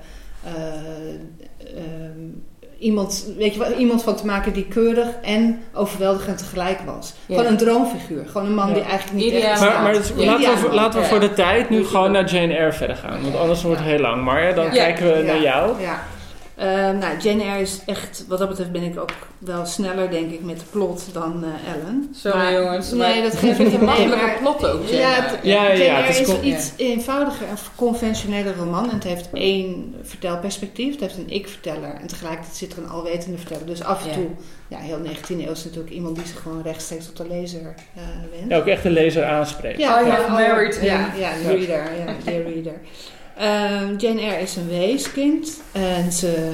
ehm, 0.43 1.19
iemand, 2.83 3.25
weet 3.37 3.53
je 3.53 3.59
wel, 3.59 3.71
iemand 3.73 4.03
van 4.03 4.15
te 4.15 4.25
maken 4.25 4.53
die 4.53 4.65
keurig 4.65 5.07
en 5.21 5.61
overweldigend 5.73 6.37
tegelijk 6.37 6.79
was. 6.85 7.13
Ja. 7.25 7.35
Gewoon 7.37 7.51
een 7.51 7.57
droomfiguur. 7.57 8.25
Gewoon 8.27 8.47
een 8.47 8.53
man 8.53 8.67
Ja. 8.67 8.73
die 8.73 8.83
eigenlijk 8.83 9.13
niet 9.23 9.33
Ideaal. 9.33 9.51
echt 9.51 9.59
Maar, 9.61 9.81
maar 9.81 9.93
dus 9.93 10.11
Ja. 10.17 10.25
laten, 10.25 10.61
we, 10.69 10.75
laten 10.75 10.99
we 11.01 11.05
voor 11.05 11.19
de 11.19 11.33
tijd 11.33 11.69
nu 11.69 11.85
gewoon 11.85 12.11
naar 12.11 12.25
Jane 12.29 12.53
Eyre 12.53 12.71
verder 12.73 12.95
gaan. 12.95 13.21
Want 13.21 13.35
anders 13.37 13.61
wordt 13.63 13.77
het 13.79 13.87
Ja. 13.87 13.93
heel 13.93 14.01
lang. 14.01 14.23
Marja, 14.23 14.51
dan 14.51 14.65
Ja. 14.65 14.71
kijken 14.71 15.05
we 15.13 15.17
Ja. 15.17 15.23
naar 15.33 15.41
jou. 15.41 15.81
Ja. 15.81 16.03
Eh, 16.55 16.65
nou, 16.89 17.17
Jane 17.19 17.43
Eyre 17.43 17.61
is 17.61 17.79
echt, 17.85 18.25
wat 18.27 18.39
dat 18.39 18.49
betreft 18.49 18.71
ben 18.71 18.83
ik 18.83 18.99
ook 18.99 19.11
wel 19.37 19.65
sneller, 19.65 20.09
denk 20.09 20.31
ik, 20.31 20.43
met 20.43 20.59
de 20.59 20.65
plot 20.71 21.05
dan 21.13 21.43
eh, 21.43 21.73
Ellen. 21.73 22.09
Sorry 22.15 22.37
Maar- 22.37 22.53
jongens. 22.53 22.91
Nee, 22.91 23.21
dat 23.21 23.35
geeft 23.35 23.59
niet 23.63 23.67
een 23.73 23.79
Nee, 23.79 23.85
makkelijke 23.85 24.15
maar- 24.25 24.37
plot 24.39 24.65
ook. 24.65 24.85
Jane 24.87 24.97
Ja, 25.01 25.09
het, 25.13 25.39
Ja, 25.43 25.63
ja, 25.71 25.83
ja, 25.83 25.95
het 26.01 26.09
is 26.09 26.19
is 26.21 26.27
con- 26.27 26.45
iets 26.47 26.71
eenvoudiger, 26.77 27.49
een 27.49 27.57
conventionele 27.75 28.53
roman. 28.53 28.83
En 28.89 28.95
het 28.95 29.03
heeft 29.03 29.29
één 29.33 29.95
vertelperspectief. 30.03 30.91
Het 30.91 30.99
heeft 31.01 31.17
een 31.17 31.29
ik-verteller. 31.29 31.93
En 32.01 32.07
tegelijkertijd 32.07 32.55
zit 32.55 32.71
er 32.71 32.83
een 32.83 32.89
alwetende 32.89 33.37
verteller. 33.37 33.65
Dus 33.65 33.83
af 33.83 34.01
en 34.03 34.07
Ja. 34.09 34.13
toe, 34.13 34.27
ja, 34.67 34.77
heel 34.77 34.99
19e 34.99 35.45
eeuw 35.45 35.51
is 35.51 35.63
natuurlijk 35.63 35.93
iemand 35.93 36.15
die 36.15 36.25
zich 36.25 36.41
gewoon 36.41 36.61
rechtstreeks 36.61 37.05
tot 37.05 37.17
de 37.17 37.27
lezer 37.27 37.73
eh 37.95 38.01
wendt. 38.31 38.49
Ja, 38.49 38.57
ook 38.57 38.67
echt 38.67 38.83
de 38.83 38.89
lezer 38.89 39.23
aanspreken. 39.25 39.79
I 39.81 39.83
have 39.85 40.21
oh, 40.23 40.31
married 40.31 40.75
him. 40.79 40.85
Ja, 40.89 41.13
ja, 41.17 41.31
de 41.43 41.47
reader. 41.55 41.67
Ja, 42.05 42.13
dear 42.25 42.43
reader. 42.53 42.79
Ehm, 43.37 43.95
Jane 43.97 44.21
Eyre 44.21 44.41
is 44.41 44.55
een 44.55 44.67
weeskind. 44.67 45.61
En 45.71 46.11
ze, 46.11 46.51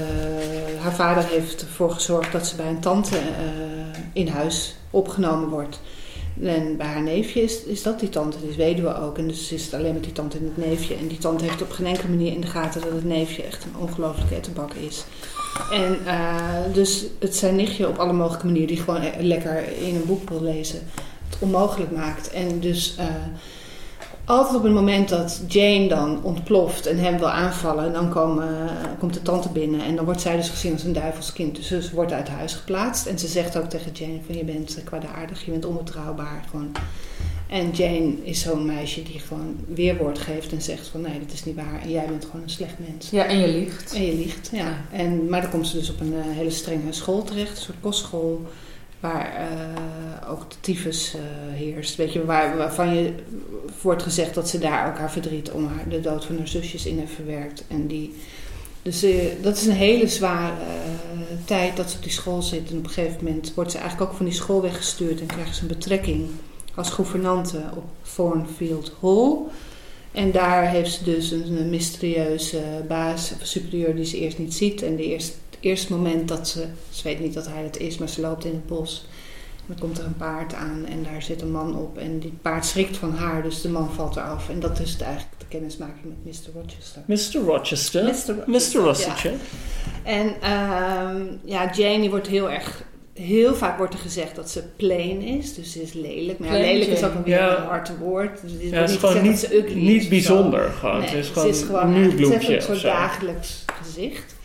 haar 0.82 0.96
vader 0.96 1.24
heeft 1.24 1.62
ervoor 1.62 1.92
gezorgd 1.92 2.32
dat 2.32 2.48
ze 2.48 2.56
bij 2.56 2.68
een 2.68 2.80
tante 2.80 3.18
eh, 3.18 3.24
in 4.14 4.28
huis 4.28 4.76
opgenomen 4.90 5.50
wordt. 5.50 5.80
En 6.44 6.78
bij 6.78 6.88
haar 6.88 7.02
neefje 7.02 7.42
is, 7.42 7.64
is 7.64 7.84
dat 7.84 8.00
die 8.00 8.10
tante, 8.10 8.40
die 8.40 8.50
is 8.50 8.56
weduwe 8.56 8.96
ook. 8.96 9.18
En 9.18 9.28
dus 9.28 9.52
is 9.52 9.66
het 9.66 9.74
alleen 9.74 9.94
met 9.94 10.04
die 10.04 10.14
tante 10.14 10.38
en 10.38 10.44
het 10.44 10.68
neefje. 10.68 10.96
En 10.96 11.08
die 11.08 11.18
tante 11.18 11.44
heeft 11.44 11.62
op 11.62 11.72
geen 11.72 11.86
enkele 11.86 12.10
manier 12.10 12.34
in 12.34 12.42
de 12.42 12.48
gaten 12.48 12.82
dat 12.82 12.92
het 12.92 13.06
neefje 13.06 13.44
echt 13.44 13.64
een 13.64 13.82
ongelooflijke 13.82 14.36
ettenbak 14.36 14.74
is. 14.74 15.06
En 15.72 16.06
eh, 16.06 16.74
dus 16.74 17.06
het 17.20 17.36
zijn 17.36 17.56
nichtje 17.56 17.88
op 17.88 17.98
alle 17.98 18.14
mogelijke 18.14 18.46
manieren 18.46 18.68
die 18.68 18.78
gewoon 18.78 19.02
eh, 19.02 19.22
lekker 19.22 19.78
in 19.82 19.96
een 19.96 20.06
boek 20.06 20.30
wil 20.30 20.44
lezen. 20.44 20.80
Het 21.30 21.38
onmogelijk 21.40 21.92
maakt. 21.92 22.32
En 22.32 22.60
dus 22.60 22.96
eh, 22.98 23.06
altijd 24.30 24.56
op 24.58 24.64
het 24.64 24.74
moment 24.74 25.10
dat 25.10 25.42
Jane 25.48 25.88
dan 25.88 26.24
ontploft 26.24 26.86
en 26.86 26.98
hem 26.98 27.18
wil 27.18 27.30
aanvallen, 27.30 27.94
dan 27.94 28.10
komen, 28.10 28.70
komt 29.00 29.14
de 29.14 29.22
tante 29.22 29.50
binnen. 29.50 29.82
En 29.82 29.96
dan 29.96 30.06
wordt 30.06 30.22
zij 30.22 30.36
dus 30.36 30.50
gezien 30.50 30.74
als 30.74 30.84
een 30.84 30.94
duivelskind. 30.94 31.56
Dus 31.56 31.68
ze 31.68 31.90
wordt 31.94 32.12
uit 32.12 32.28
huis 32.28 32.54
geplaatst. 32.54 33.06
En 33.06 33.20
ze 33.20 33.28
zegt 33.28 33.58
ook 33.58 33.70
tegen 33.70 33.92
Jane 33.92 34.20
van 34.26 34.38
je 34.38 34.44
bent 34.44 34.78
eh, 34.78 34.84
kwaadaardig, 34.84 35.46
je 35.46 35.52
bent 35.52 35.66
onbetrouwbaar. 35.66 36.44
Gewoon. 36.50 36.72
En 37.48 37.72
Jane 37.72 38.14
is 38.24 38.42
zo'n 38.42 38.66
meisje 38.66 39.04
die 39.04 39.20
gewoon 39.20 39.56
weerwoord 39.68 40.20
geeft 40.20 40.52
en 40.52 40.62
zegt 40.62 40.88
van 40.88 41.02
nee, 41.02 41.20
dat 41.20 41.34
is 41.34 41.46
niet 41.46 41.56
waar. 41.56 41.82
En 41.82 41.92
jij 41.92 42.06
bent 42.06 42.26
gewoon 42.26 42.42
een 42.42 42.50
slecht 42.50 42.76
mens. 42.90 43.10
Ja, 43.10 43.26
en 43.26 43.40
je 43.40 43.48
liegt. 43.48 43.94
En 43.94 44.06
je 44.06 44.14
liegt, 44.14 44.50
ja. 44.52 44.78
En, 44.92 45.30
maar 45.30 45.42
dan 45.42 45.50
komt 45.50 45.68
ze 45.68 45.78
dus 45.78 45.90
op 45.90 46.00
een 46.00 46.14
eh, 46.14 46.36
hele 46.36 46.50
strenge 46.50 46.92
school 46.92 47.24
terecht, 47.24 47.52
een 47.52 47.64
soort 47.64 47.78
kostschool, 47.82 48.42
waar 49.00 49.36
eh, 49.36 50.32
ook 50.32 50.50
de 50.50 50.56
tyfus 50.60 51.14
eh, 51.14 51.22
heerst. 51.58 51.96
Weet 51.96 52.14
je, 52.14 52.26
waar, 52.26 52.58
waarvan 52.58 52.96
je 52.96 53.14
wordt 53.82 54.04
gezegd 54.04 54.34
dat 54.34 54.50
ze 54.50 54.60
daar 54.60 54.88
ook 54.88 54.98
haar 54.98 55.12
verdriet 55.12 55.52
om 55.52 55.68
haar, 55.68 55.90
de 55.90 56.02
dood 56.02 56.26
van 56.26 56.38
haar 56.38 56.48
zusjes 56.48 56.86
in 56.86 57.00
heeft 57.00 57.14
verwerkt. 57.14 57.64
En 57.68 57.88
die, 57.88 58.16
dus 58.82 59.04
eh, 59.04 59.16
dat 59.42 59.58
is 59.58 59.66
een 59.66 59.74
hele 59.74 60.08
zware 60.08 60.54
tijd 61.46 61.78
dat 61.78 61.90
ze 61.90 61.98
op 61.98 62.04
die 62.04 62.12
school 62.12 62.42
zit. 62.42 62.70
En 62.72 62.78
op 62.78 62.84
een 62.84 62.90
gegeven 62.90 63.24
moment 63.24 63.54
wordt 63.54 63.72
ze 63.72 63.78
eigenlijk 63.78 64.12
ook 64.12 64.18
van 64.18 64.26
die 64.26 64.36
school 64.36 64.62
weggestuurd 64.62 65.20
en 65.20 65.26
krijgt 65.26 65.56
ze 65.56 65.62
een 65.62 65.68
betrekking 65.68 66.28
als 66.76 66.90
gouvernante 66.90 67.64
op 67.76 67.84
Thornfield 68.16 68.94
Hall. 69.02 69.38
En 70.12 70.32
daar 70.32 70.70
heeft 70.70 70.94
ze 70.94 71.04
dus 71.04 71.32
een, 71.32 71.58
een 71.58 71.70
mysterieuze 71.70 72.62
baas 72.88 73.32
of 73.42 73.48
superieur 73.48 73.96
die 73.96 74.06
ze 74.06 74.18
eerst 74.18 74.38
niet 74.38 74.54
ziet. 74.54 74.82
En 74.82 74.96
de 74.96 75.04
eerste, 75.04 75.34
eerste 75.60 75.94
moment 75.94 76.28
dat 76.28 76.48
ze, 76.48 76.66
ze 76.90 77.04
weet 77.04 77.20
niet 77.20 77.34
dat 77.34 77.48
hij 77.48 77.64
het 77.64 77.78
is, 77.78 77.98
maar 77.98 78.10
ze 78.10 78.22
loopt 78.22 78.46
in 78.46 78.52
het 78.54 78.68
bos. 78.68 79.06
En 79.58 79.76
dan 79.76 79.78
komt 79.88 79.98
er 79.98 80.06
een 80.06 80.18
paard 80.18 80.54
aan 80.54 80.86
en 80.86 81.04
daar 81.04 81.22
zit 81.22 81.42
een 81.42 81.52
man 81.52 81.76
op. 81.78 81.98
En 81.98 82.20
die 82.20 82.34
paard 82.42 82.66
schrikt 82.66 82.98
van 82.98 83.14
haar, 83.16 83.44
dus 83.44 83.62
de 83.62 83.70
man 83.70 83.90
valt 83.94 84.16
eraf. 84.16 84.50
En 84.50 84.60
dat 84.60 84.80
is 84.80 84.92
het 84.92 85.02
eigenlijk 85.02 85.34
de 85.40 85.46
kennismaking 85.48 86.04
met 86.24 86.26
Mr. 86.36 86.52
Rochester. 86.62 87.02
Mr. 87.06 87.46
Rochester. 87.48 88.04
Mr. 88.04 88.36
Mr. 88.46 88.82
Rochester. 88.84 89.32
En 90.04 90.34
ehm, 90.42 91.22
ja, 91.44 91.72
Jane 91.74 92.00
die 92.00 92.10
wordt 92.10 92.28
heel 92.28 92.50
erg... 92.52 92.84
Heel 93.14 93.56
vaak 93.56 93.78
wordt 93.78 93.94
er 93.94 94.00
gezegd 94.00 94.36
dat 94.36 94.50
ze 94.50 94.64
plain 94.76 95.22
is, 95.22 95.54
dus 95.54 95.72
ze 95.72 95.82
is 95.82 95.94
lelijk. 95.94 96.40
Maar 96.40 96.48
ja, 96.54 96.58
lelijk 96.60 96.92
is 96.92 97.04
ook 97.04 97.16
alweer 97.16 97.36
Ja. 97.36 97.58
een 97.58 97.64
hard 97.66 97.98
woord. 97.98 98.42
Dus 98.42 98.52
het 98.52 98.62
Ja, 98.62 98.70
wordt 98.70 98.80
het 98.80 98.90
is 98.90 98.92
niet 98.92 99.48
gewoon 99.50 99.84
niet, 99.84 100.02
is 100.02 100.08
bijzonder. 100.08 100.70
Gewoon. 100.70 101.00
Nee, 101.00 101.10
het 101.10 101.18
is 101.18 101.28
gewoon 101.28 101.48
is 101.50 101.62
gewoon 101.62 101.82
een 101.88 101.94
ze 101.94 102.00
heeft 102.00 102.16
muurbloempje 102.16 102.56
een 102.56 102.62
soort 102.62 102.82
dagelijks 102.82 103.66
gezicht. 103.84 104.36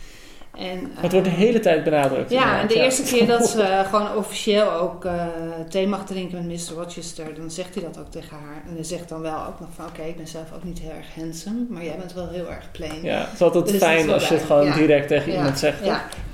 En, 0.57 0.91
het 0.93 1.11
wordt 1.11 1.27
de 1.27 1.33
hele 1.33 1.59
tijd 1.59 1.83
benadrukt. 1.83 2.31
ja, 2.31 2.61
en 2.61 2.67
de 2.67 2.73
eerste 2.73 3.03
keer 3.03 3.27
dat 3.27 3.47
ze 3.47 3.81
gewoon 3.89 4.15
officieel 4.15 4.71
ook 4.71 5.05
eh, 5.05 5.25
thee 5.69 5.87
mag 5.87 6.05
drinken 6.05 6.47
met 6.47 6.69
Mr. 6.69 6.75
Rochester, 6.75 7.35
dan 7.35 7.51
zegt 7.51 7.75
hij 7.75 7.83
dat 7.83 7.99
ook 7.99 8.11
tegen 8.11 8.37
haar. 8.37 8.63
En 8.67 8.73
hij 8.73 8.83
zegt 8.83 9.09
dan 9.09 9.21
wel 9.21 9.45
ook 9.47 9.59
nog 9.59 9.69
van, 9.75 9.85
oké, 9.85 10.01
ik 10.01 10.17
ben 10.17 10.27
zelf 10.27 10.53
ook 10.55 10.63
niet 10.63 10.79
heel 10.79 10.91
erg 10.97 11.15
handsome, 11.15 11.65
maar 11.69 11.83
jij 11.83 11.97
bent 11.97 12.13
wel 12.13 12.29
heel 12.29 12.49
erg 12.49 12.71
plain. 12.71 13.01
Ja, 13.01 13.19
het 13.19 13.33
is 13.33 13.41
altijd 13.41 13.67
Dus 13.67 13.77
fijn 13.77 14.09
als 14.09 14.27
je 14.27 14.33
het 14.33 14.43
gewoon 14.43 14.71
direct 14.71 15.07
tegen 15.07 15.31
iemand 15.31 15.59
zegt. 15.59 15.85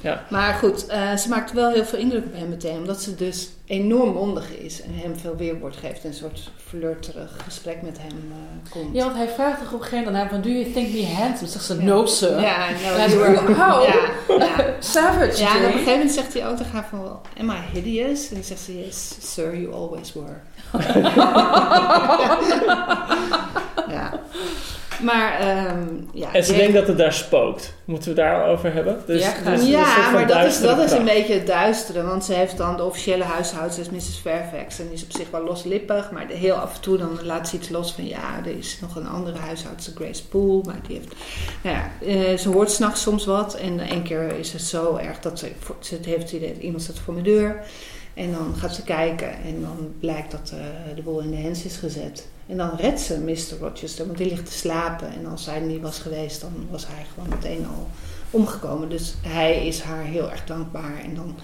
Ja. 0.02 0.26
Maar 0.30 0.54
goed, 0.54 0.86
eh, 0.86 1.16
ze 1.16 1.30
maakt 1.30 1.52
wel 1.52 1.72
heel 1.72 1.86
veel 1.86 2.00
indruk 2.00 2.26
op 2.26 2.34
hem 2.34 2.50
meteen, 2.50 2.78
omdat 2.78 3.02
ze 3.02 3.16
dus 3.16 3.50
enorm 3.72 4.14
mondig 4.14 4.58
is 4.58 4.82
en 4.82 4.90
hem 4.94 5.18
veel 5.18 5.36
weerwoord 5.36 5.78
geeft 5.78 6.04
en 6.04 6.10
een 6.10 6.16
soort 6.16 6.52
flirterig 6.68 7.38
gesprek 7.44 7.82
met 7.82 7.98
hem 7.98 8.32
eh, 8.32 8.72
komt. 8.72 8.96
Ja, 8.96 9.04
want 9.04 9.16
hij 9.18 9.28
vraagt 9.28 9.60
toch 9.60 9.74
op 9.74 9.80
een 9.80 9.86
gegeven 9.86 10.12
moment 10.14 10.30
van, 10.30 10.42
do 10.42 10.50
you 10.50 10.72
think 10.72 10.94
me 10.94 11.06
handsome? 11.06 11.50
Zegt 11.50 11.66
ze, 11.66 11.82
no 11.82 12.06
sir. 12.06 12.42
Ja, 12.42 12.70
no, 12.70 12.76
you 13.08 13.24
are-. 13.24 13.56
Ja, 13.56 13.82
ja. 14.38 14.76
Savage, 14.80 15.42
Ja, 15.42 15.56
en 15.56 15.60
op 15.60 15.66
een 15.66 15.72
gegeven 15.72 15.92
moment 15.94 16.12
zegt 16.12 16.34
hij 16.34 16.48
ook 16.48 16.58
van, 16.90 17.02
well, 17.02 17.18
am 17.40 17.50
I 17.50 17.60
hideous? 17.74 18.30
En 18.30 18.36
dan 18.36 18.44
zegt 18.44 18.62
ze, 18.62 18.80
yes, 18.80 19.16
sir, 19.34 19.58
you 19.58 19.74
always 19.74 20.14
were. 20.14 20.40
ja. 23.96 24.20
Maar, 25.04 25.40
ehm 25.40 25.78
ja. 26.14 26.34
En 26.34 26.44
ze 26.44 26.54
denkt 26.54 26.74
dat 26.74 26.88
het 26.88 26.98
daar 26.98 27.14
spookt. 27.14 27.74
Moeten 27.86 28.16
we 28.16 28.22
het 28.22 28.30
daarover 28.32 28.74
hebben? 28.74 29.04
Dus, 29.06 29.22
Ja, 29.22 29.52
dus 29.56 29.68
ja, 29.68 30.12
maar 30.12 30.28
dat 30.28 30.46
is, 30.46 30.62
dat 30.62 30.78
is 30.78 30.92
een 30.92 31.04
beetje 31.04 31.34
het 31.34 31.48
duistere. 31.48 32.04
Want 32.04 32.26
ze 32.26 32.34
heeft 32.34 32.58
dan 32.58 32.78
de 32.78 32.84
officiële 32.84 33.24
huishoudster, 33.24 33.84
is 33.84 33.90
Mrs. 34.10 34.18
Fairfax. 34.22 34.80
En 34.80 34.86
die 34.86 34.94
is 34.94 35.04
op 35.04 35.12
zich 35.12 35.30
wel 35.30 35.44
loslippig. 35.44 36.12
Maar 36.12 36.28
de- 36.28 36.34
heel 36.34 36.56
af 36.56 36.76
en 36.76 36.82
toe 36.82 36.98
dan 36.98 37.20
laat 37.24 37.48
ze 37.48 37.56
iets 37.56 37.70
los 37.70 37.94
van... 37.94 38.08
Ja, 38.08 38.40
er 38.46 38.58
is 38.58 38.78
nog 38.82 38.96
een 38.96 39.08
andere 39.08 39.38
huishoudster, 39.38 39.94
Grace 39.96 40.28
Poole. 40.28 40.64
Maar 40.66 40.80
die 40.88 40.96
heeft... 40.98 41.14
Nou 41.62 41.76
ja, 41.76 41.92
eh, 42.08 42.38
ze 42.38 42.50
hoort 42.50 42.72
s'nachts 42.72 43.02
soms 43.02 43.26
wat. 43.26 43.56
En 43.56 43.80
één 43.80 44.04
keer 44.04 44.38
is 44.40 44.54
het 44.54 44.62
zo 44.62 44.96
erg 44.96 45.20
dat 45.20 45.40
ze... 45.40 45.52
heeft 46.06 46.22
het 46.22 46.32
idee 46.32 46.54
dat 46.54 46.62
iemand 46.64 46.84
staat 46.84 47.00
voor 47.00 47.14
mijn 47.14 47.26
deur. 47.26 47.60
En 48.14 48.32
dan 48.32 48.54
gaat 48.58 48.76
ze 48.76 48.84
kijken. 48.84 49.30
En 49.32 49.62
dan 49.62 49.94
blijkt 50.00 50.32
dat 50.32 50.52
eh, 50.54 50.96
de 50.96 51.02
boel 51.02 51.20
in 51.20 51.30
de 51.32 51.38
hens 51.38 51.64
is 51.66 51.76
gezet. 51.78 52.28
En 52.48 52.58
dan 52.58 52.76
redt 52.78 53.00
ze 53.00 53.20
Mr. 53.20 53.60
Rochester. 53.60 54.06
Want 54.06 54.18
die 54.18 54.30
ligt 54.30 54.46
te 54.46 54.52
slapen. 54.52 55.14
En 55.14 55.26
als 55.26 55.46
hij 55.46 55.56
er 55.56 55.62
niet 55.62 55.82
was 55.82 56.00
geweest, 56.00 56.42
dan 56.42 56.68
was 56.70 56.88
hij 56.88 57.06
gewoon 57.14 57.30
meteen 57.30 57.68
al 57.68 57.88
omgekomen. 58.32 58.90
Dus 58.90 59.14
hij 59.22 59.68
is 59.68 59.82
haar 59.82 60.04
heel 60.04 60.32
erg 60.32 60.46
dankbaar. 60.46 61.00
En 61.04 61.16
dan 61.16 61.36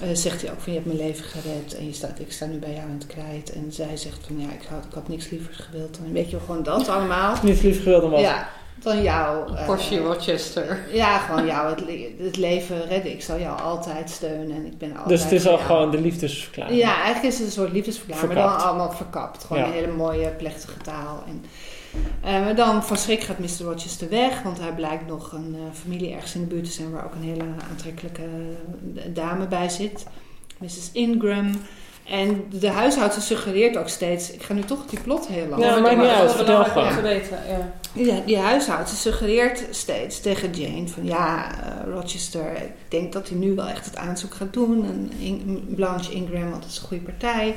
eh, 0.00 0.08
zegt 0.12 0.42
hij 0.42 0.50
ook 0.50 0.60
van 0.60 0.72
je 0.72 0.78
hebt 0.78 0.92
mijn 0.92 1.06
leven 1.06 1.24
gered 1.24 1.74
en 1.74 1.86
je 1.86 1.92
staat, 1.92 2.20
ik 2.20 2.32
sta 2.32 2.46
nu 2.46 2.58
bij 2.58 2.74
jou 2.74 2.88
in 2.88 2.94
het 2.94 3.06
krijt. 3.06 3.52
En 3.52 3.72
zij 3.72 3.96
zegt 3.96 4.26
van 4.26 4.40
ja, 4.40 4.52
ik 4.52 4.66
had, 4.68 4.84
ik 4.84 4.94
had 4.94 5.08
niks 5.08 5.30
liever 5.30 5.54
gewild. 5.54 5.98
En 6.04 6.12
weet 6.12 6.30
je 6.30 6.36
wel, 6.36 6.46
gewoon 6.46 6.62
dat 6.62 6.88
allemaal. 6.88 7.36
Niet 7.42 7.62
lief 7.62 7.82
gewild 7.82 8.02
dan 8.02 8.10
wat. 8.10 8.20
Ja, 8.20 8.48
dan 8.82 9.02
jou. 9.02 9.56
eh, 9.56 9.66
Porsche 9.66 9.98
Rochester. 9.98 10.78
ja, 10.92 11.18
gewoon 11.18 11.46
jou 11.46 11.70
het, 11.70 11.80
le- 11.80 12.24
het 12.24 12.36
leven 12.36 12.86
redden. 12.88 13.12
Ik 13.12 13.22
zal 13.22 13.38
jou 13.38 13.60
altijd 13.60 14.10
steunen 14.10 14.56
en 14.56 14.66
ik 14.66 14.78
ben 14.78 14.90
altijd 14.90 15.08
Dus 15.08 15.22
het 15.22 15.32
is 15.32 15.46
al 15.46 15.52
jou. 15.54 15.64
gewoon 15.64 15.90
de 15.90 16.00
liefdesverklaring. 16.00 16.78
Ja, 16.78 16.94
eigenlijk 17.02 17.24
is 17.32 17.38
het 17.38 17.46
een 17.46 17.52
soort 17.52 17.72
liefdesverklaring, 17.72 18.32
maar 18.34 18.42
dan 18.42 18.56
allemaal 18.58 18.92
verkapt. 18.92 19.44
Gewoon 19.44 19.62
Ja. 19.62 19.68
een 19.68 19.74
hele 19.74 19.92
mooie, 19.92 20.28
plechtige 20.28 20.78
taal. 20.78 21.22
En, 21.26 21.44
eh, 22.22 22.32
maar 22.44 22.54
dan 22.56 22.84
van 22.84 22.96
schrik 22.96 23.20
gaat 23.22 23.38
Mr. 23.38 23.62
Rochester 23.64 24.08
weg, 24.08 24.42
want 24.42 24.60
hij 24.60 24.72
blijkt 24.74 25.06
nog 25.06 25.32
een 25.32 25.54
eh, 25.58 25.78
familie 25.80 26.12
ergens 26.12 26.34
in 26.34 26.40
de 26.40 26.46
buurt 26.46 26.64
te 26.64 26.70
zijn 26.70 26.90
waar 26.90 27.04
ook 27.04 27.14
een 27.14 27.28
hele 27.28 27.44
aantrekkelijke 27.70 28.22
dame 29.12 29.46
bij 29.46 29.68
zit. 29.68 30.06
Mrs. 30.58 30.90
Ingram. 30.92 31.50
En 32.10 32.44
de 32.50 32.68
huishoudster 32.70 33.22
suggereert 33.22 33.76
ook 33.76 33.88
steeds... 33.88 34.30
Ik 34.32 34.42
ga 34.42 34.52
nu 34.52 34.60
toch 34.62 34.86
die 34.86 35.00
plot 35.00 35.26
heel 35.26 35.46
lang. 35.48 35.62
Ja, 35.62 35.70
maar 35.70 35.82
maakt 35.82 35.96
niet 35.96 36.06
uit. 36.06 36.18
wel 36.18 36.28
Vertel 36.34 36.64
gewoon. 36.64 36.94
te 36.94 37.00
weten, 37.00 37.38
ja. 37.48 37.72
Ja, 37.92 38.20
die 38.26 38.38
huishoudster 38.38 38.98
suggereert 38.98 39.64
steeds 39.70 40.20
tegen 40.20 40.50
Jane 40.50 40.88
van 40.88 41.04
ja, 41.04 41.50
eh, 41.50 41.92
Rochester, 41.94 42.52
ik 42.56 42.72
denk 42.88 43.12
dat 43.12 43.28
hij 43.28 43.38
nu 43.38 43.54
wel 43.54 43.66
echt 43.66 43.84
het 43.84 43.96
aanzoek 43.96 44.34
gaat 44.34 44.52
doen. 44.52 44.84
En 44.84 45.10
In- 45.18 45.64
Blanche 45.74 46.12
Ingram, 46.12 46.50
want 46.50 46.62
dat 46.62 46.70
is 46.70 46.78
een 46.78 46.86
goede 46.86 47.02
partij. 47.04 47.56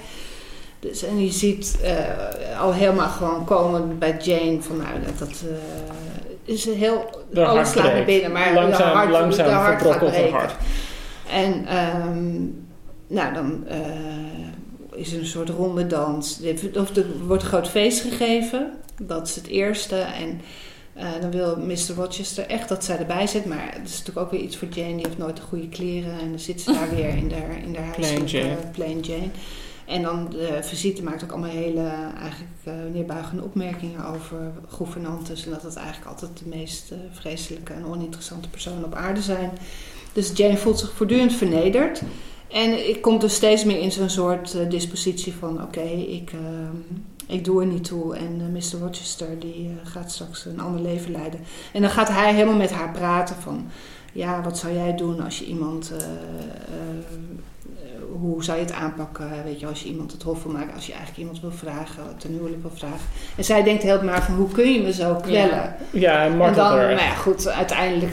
Dus, 0.80 1.04
en 1.04 1.26
je 1.26 1.32
ziet 1.32 1.78
eh, 1.84 2.60
al 2.60 2.74
helemaal 2.74 3.10
gewoon 3.10 3.46
komen 3.46 3.98
bij 4.00 4.18
Jane 4.22 4.58
van 4.62 4.78
nou, 4.78 4.90
dat, 5.06 5.20
dat 5.20 5.44
eh, 5.50 6.54
is 6.54 6.66
een 6.66 6.78
heel, 6.78 7.24
De 7.32 7.46
alles 7.46 7.72
slaat 7.72 7.94
naar 7.94 8.06
binnen, 8.06 8.32
maar 8.32 8.54
Langzaam- 8.54 8.78
de 8.92 8.96
hart, 8.98 9.10
langzaam 9.10 9.46
de 9.48 9.52
hart 9.54 9.82
gaat 9.82 9.98
breken. 10.00 10.50
En 11.30 11.66
ehm, 11.68 12.42
nou, 13.08 13.34
dan 13.34 13.68
eh, 13.68 13.80
is 14.94 15.14
er 15.14 15.20
een 15.20 15.26
soort 15.26 15.50
ronde 15.50 15.88
dans. 15.88 16.40
Of 16.76 16.96
er 16.96 17.06
wordt 17.26 17.44
een 17.44 17.50
groot 17.50 17.70
feest 17.70 18.02
gegeven. 18.02 18.72
Dat 19.02 19.28
is 19.28 19.36
het 19.36 19.48
eerste. 19.48 19.96
En 19.96 20.42
eh, 20.94 21.12
dan 21.22 21.32
wil 21.32 21.58
Mr. 21.58 21.96
Rochester 21.96 22.46
echt 22.48 22.70
dat 22.70 22.84
zij 22.84 22.98
erbij 22.98 23.28
zit. 23.28 23.46
Maar 23.46 23.70
het 23.74 23.90
is 23.90 23.98
natuurlijk 23.98 24.26
ook 24.26 24.32
weer 24.32 24.42
iets 24.42 24.58
voor 24.58 24.68
Jane. 24.68 24.96
Die 24.96 25.06
heeft 25.06 25.18
nooit 25.18 25.36
de 25.36 25.42
goede 25.42 25.70
kleren. 25.70 26.20
En 26.20 26.30
dan 26.30 26.40
zit 26.40 26.62
ze 26.62 26.74
daar 26.74 26.96
weer 26.96 27.10
in 27.10 27.32
haar, 27.32 27.64
in 27.64 27.76
haar 27.76 27.96
Plain 27.96 28.26
Jane. 28.26 28.58
plain 28.72 29.00
Jane. 29.00 29.30
En 29.86 30.02
dan 30.02 30.30
de 30.30 30.60
visite 30.62 31.04
maakt 31.04 31.24
ook 31.24 31.32
allemaal 31.32 31.50
hele 31.50 31.90
eigenlijk 32.20 32.52
eh, 32.64 32.74
neerbuigende 32.94 33.44
opmerkingen 33.44 34.06
over 34.06 34.52
gouvernantes. 34.68 35.46
En 35.46 35.52
dat 35.52 35.64
het 35.64 35.76
eigenlijk 35.76 36.08
altijd 36.10 36.38
de 36.38 36.58
meest 36.58 36.94
vreselijke 37.12 37.74
en 37.74 37.86
oninteressante 37.86 38.50
personen 38.50 38.86
op 38.86 38.94
aarde 38.94 39.22
zijn. 39.22 39.52
Dus 40.14 40.32
Jane 40.36 40.58
voelt 40.58 40.80
zich 40.80 40.94
voortdurend 40.94 41.34
vernederd. 41.34 42.02
En 42.54 42.90
ik 42.90 43.02
kom 43.02 43.20
dus 43.20 43.34
steeds 43.36 43.64
meer 43.64 43.80
in 43.80 43.92
zo'n 43.92 44.10
soort 44.10 44.54
eh, 44.56 44.70
dispositie 44.70 45.34
van... 45.34 45.62
oké, 45.64 45.82
ik, 46.08 46.32
ehm, 46.34 46.76
ik 47.28 47.46
doe 47.46 47.62
er 47.62 47.68
niet 47.68 47.84
toe. 47.84 48.16
En 48.16 48.42
eh, 48.42 48.48
Mr. 48.54 48.80
Rochester 48.80 49.40
die 49.40 49.70
eh, 49.84 49.90
gaat 49.92 50.12
straks 50.12 50.46
een 50.46 50.60
ander 50.60 50.82
leven 50.82 51.12
leiden. 51.12 51.40
En 51.74 51.82
dan 51.82 51.90
gaat 51.92 52.10
hij 52.10 52.34
helemaal 52.34 52.56
met 52.56 52.72
haar 52.72 52.92
praten 52.92 53.36
van... 53.36 53.66
ja, 54.14 54.42
wat 54.42 54.58
zou 54.58 54.74
jij 54.74 54.96
doen 54.96 55.22
als 55.24 55.40
je 55.40 55.46
iemand... 55.46 55.92
eh, 55.98 56.04
eh, 56.04 56.12
hoe 58.20 58.44
zou 58.44 58.58
je 58.58 58.64
het 58.64 58.74
aanpakken, 58.74 59.30
weet 59.44 59.60
je, 59.60 59.68
als 59.68 59.82
je 59.84 59.90
iemand 59.90 60.12
het 60.12 60.24
hof 60.24 60.44
wil 60.44 60.52
maken, 60.52 60.74
als 60.74 60.86
je 60.86 60.92
eigenlijk 60.92 61.22
iemand 61.22 61.42
wil 61.42 61.52
vragen, 61.52 62.04
ten 62.18 62.32
huwelijk 62.32 62.62
wil 62.62 62.72
vragen. 62.76 63.08
En 63.38 63.44
zij 63.44 63.64
denkt 63.64 63.84
heel 63.84 64.04
maar 64.04 64.24
van, 64.24 64.36
hoe 64.36 64.48
kun 64.52 64.74
je 64.74 64.82
me 64.82 64.94
zo 64.94 65.16
kwellen? 65.16 65.76
Ja, 65.92 66.24
En 66.26 66.38
martelt 66.38 66.68
dan, 66.68 66.78
nou 66.78 66.92
ja, 66.92 67.14
goed, 67.14 67.48
uiteindelijk 67.48 68.12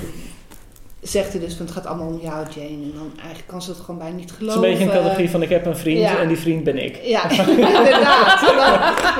zegt 1.01 1.33
hij 1.33 1.41
dus 1.41 1.55
van 1.55 1.67
het 1.67 1.75
gaat 1.75 1.87
allemaal 1.87 2.07
om 2.07 2.21
jou, 2.23 2.47
Jane. 2.55 2.69
En 2.69 2.93
dan 2.95 3.11
eigenlijk 3.17 3.47
kan 3.47 3.63
ze 3.63 3.71
het 3.71 3.81
gewoon 3.81 3.99
bijna 3.99 4.17
niet 4.17 4.31
Het 4.31 4.33
is 4.33 4.37
geloven. 4.37 4.63
een 4.65 4.71
beetje 4.71 4.85
een 4.85 5.03
categorie 5.03 5.31
van 5.31 5.43
ik 5.43 5.49
heb 5.49 5.67
een 5.67 5.77
vriend 5.77 5.99
Ja. 5.99 6.19
en 6.19 6.29
die 6.29 6.37
vriend 6.37 6.65
ben 6.65 6.85
ik. 6.85 6.97
Ja, 7.05 7.31
inderdaad. 7.31 8.41
Dan, 8.41 8.57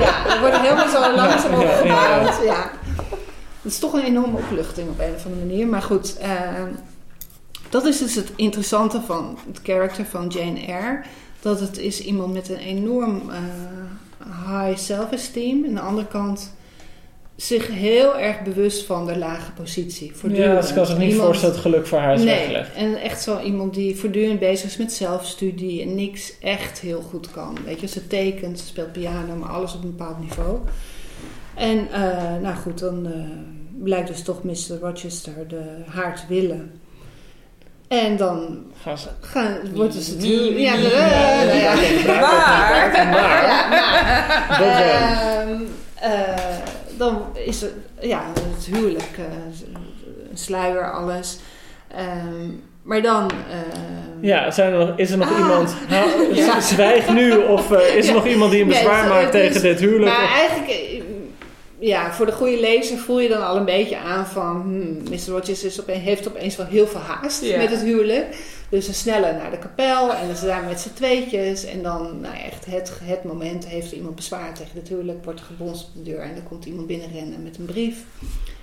ja, 0.05 0.25
dan 0.27 0.41
wordt 0.41 0.57
het 0.57 0.63
helemaal 0.67 0.89
zo 0.89 1.15
langzaam 1.17 1.61
ja, 1.61 1.67
opgebouwd. 1.69 2.45
Ja, 2.45 2.71
Het 3.63 3.73
is 3.73 3.79
toch 3.79 3.93
een 3.93 4.05
enorme 4.05 4.37
opluchting 4.37 4.89
op 4.89 4.99
een 4.99 5.15
of 5.15 5.25
andere 5.25 5.47
manier. 5.47 5.67
Maar 5.67 5.83
goed, 5.83 6.17
eh, 6.17 6.31
dat 7.69 7.85
is 7.87 7.99
dus 7.99 8.15
het 8.15 8.33
interessante 8.37 9.01
van 9.07 9.39
het 9.47 9.63
karakter 9.63 10.05
van 10.05 10.27
Jane 10.29 10.61
Eyre. 10.67 11.01
Dat 11.41 11.61
het 11.61 11.79
is 11.79 12.01
iemand 12.01 12.33
met 12.33 12.49
een 12.49 12.57
enorm 12.57 13.23
eh, 13.31 13.37
high 14.67 14.79
self-esteem. 14.81 15.65
Aan 15.67 15.75
de 15.75 15.81
andere 15.81 16.07
kant 16.07 16.53
zich 17.43 17.67
heel 17.69 18.19
erg 18.19 18.43
bewust 18.43 18.87
van 18.87 19.07
de 19.07 19.19
lage 19.19 19.53
positie. 19.53 20.13
Ja, 20.33 20.63
ze 20.63 20.75
kan 20.75 20.87
zich 20.87 20.99
niet 20.99 21.09
Iemand- 21.11 21.27
voorstellen 21.27 21.55
dat 21.55 21.65
het 21.65 21.73
geluk 21.73 21.87
voor 21.87 21.99
haar 21.99 22.15
is 22.15 22.23
nee, 22.23 22.35
weggelegd. 22.37 22.75
en 22.75 22.97
echt 22.97 23.23
zo 23.23 23.41
iemand 23.41 23.75
die 23.75 23.97
voortdurend 23.97 24.39
bezig 24.39 24.71
is 24.71 24.77
met 24.77 24.93
zelfstudie 24.93 25.83
en 25.83 25.95
niks 25.95 26.33
echt 26.41 26.79
heel 26.81 27.01
goed 27.01 27.31
kan. 27.31 27.59
Weet 27.65 27.81
je, 27.81 27.87
ze 27.87 28.07
tekent, 28.07 28.59
ze 28.59 28.67
speelt 28.67 28.93
piano, 28.93 29.35
maar 29.39 29.49
alles 29.49 29.75
op 29.75 29.83
een 29.83 29.97
bepaald 29.97 30.21
niveau. 30.21 30.59
En 31.55 31.89
eh, 31.93 32.03
nou 32.43 32.55
goed, 32.57 32.79
dan 32.79 33.07
eh, 33.07 33.13
blijkt 33.85 34.09
dus 34.09 34.23
toch 34.23 34.43
Mr. 34.45 34.79
Rochester 34.81 35.49
de, 35.49 35.63
haar 35.89 36.17
te 36.17 36.23
willen. 36.29 36.73
En 37.89 38.17
dan 38.17 38.59
Gaan 39.21 39.59
wordt 39.75 39.93
dus 39.93 40.07
het 40.07 40.19
Nee, 40.21 40.31
huwelijk- 40.31 40.55
nee, 40.57 40.65
Ja. 40.65 40.77
Maar- 42.07 43.07
Maar, 43.11 43.51
Ja, 44.67 45.45
maar, 45.45 45.69
dan 47.01 47.23
is 47.45 47.61
het, 47.61 47.73
ja, 48.01 48.23
het 48.57 48.67
huwelijk, 48.75 49.11
eh, 49.19 49.25
een 50.31 50.37
sluier, 50.39 50.93
alles. 50.93 51.39
Ehm, 51.95 52.49
maar 52.83 53.03
dan... 53.03 53.31
ehm, 53.51 54.25
Ja, 54.27 54.51
zijn 54.51 54.73
er 54.73 54.79
nog, 54.87 54.93
is 54.97 55.11
er 55.11 55.19
nog 55.19 55.31
Ah. 55.33 55.39
iemand... 55.39 55.75
Nou, 55.91 56.35
Ja. 56.35 56.61
Zwijg 56.61 57.09
nu 57.13 57.37
of 57.37 57.73
eh, 57.73 57.95
is 57.97 58.05
er 58.09 58.11
Ja. 58.15 58.19
nog 58.19 58.27
iemand 58.27 58.51
die 58.51 58.63
een 58.63 58.69
bezwaar 58.69 59.09
maakt 59.09 59.33
tegen 59.33 59.55
is- 59.57 59.61
dit 59.63 59.81
huwelijk? 59.81 60.13
Maar 60.13 60.25
Of- 60.25 60.31
eigenlijk, 60.39 60.71
eh, 60.71 61.03
ja, 61.81 62.13
voor 62.13 62.27
de 62.27 62.33
goede 62.33 62.61
lezer 62.61 62.99
voel 62.99 63.21
je 63.21 63.29
dan 63.29 63.47
al 63.47 63.57
een 63.57 63.65
beetje 63.65 63.97
aan 63.97 64.27
van... 64.27 64.61
Hmm, 64.61 65.03
Mr. 65.11 65.29
Rogers 65.29 65.65
is 65.65 65.81
opeen, 65.81 66.01
heeft 66.01 66.29
opeens 66.29 66.57
wel 66.57 66.67
heel 66.67 66.87
veel 66.87 67.01
haast 67.01 67.45
Ja. 67.45 67.57
met 67.57 67.71
het 67.71 67.83
huwelijk. 67.83 68.37
Dus 68.69 68.85
ze 68.85 68.95
snellen 68.95 69.37
naar 69.37 69.51
de 69.51 69.59
kapel 69.59 70.15
en 70.15 70.37
ze 70.37 70.47
zijn 70.47 70.65
met 70.65 70.81
z'n 70.81 70.93
tweetjes. 70.95 71.65
En 71.65 71.83
dan, 71.83 72.21
nou 72.21 72.35
echt 72.37 72.65
het, 72.67 72.93
het 73.03 73.25
moment, 73.25 73.67
heeft 73.67 73.93
iemand 73.93 74.15
bezwaar 74.15 74.55
tegen 74.55 74.79
het 74.79 74.89
huwelijk. 74.89 75.25
Wordt 75.25 75.41
er 75.41 75.47
gebonst 75.47 75.85
op 75.85 75.91
de 75.95 76.11
deur 76.11 76.21
en 76.21 76.35
dan 76.35 76.49
komt 76.49 76.65
iemand 76.65 76.87
binnenrennen 76.87 77.43
met 77.43 77.59
een 77.59 77.65
brief. 77.65 78.05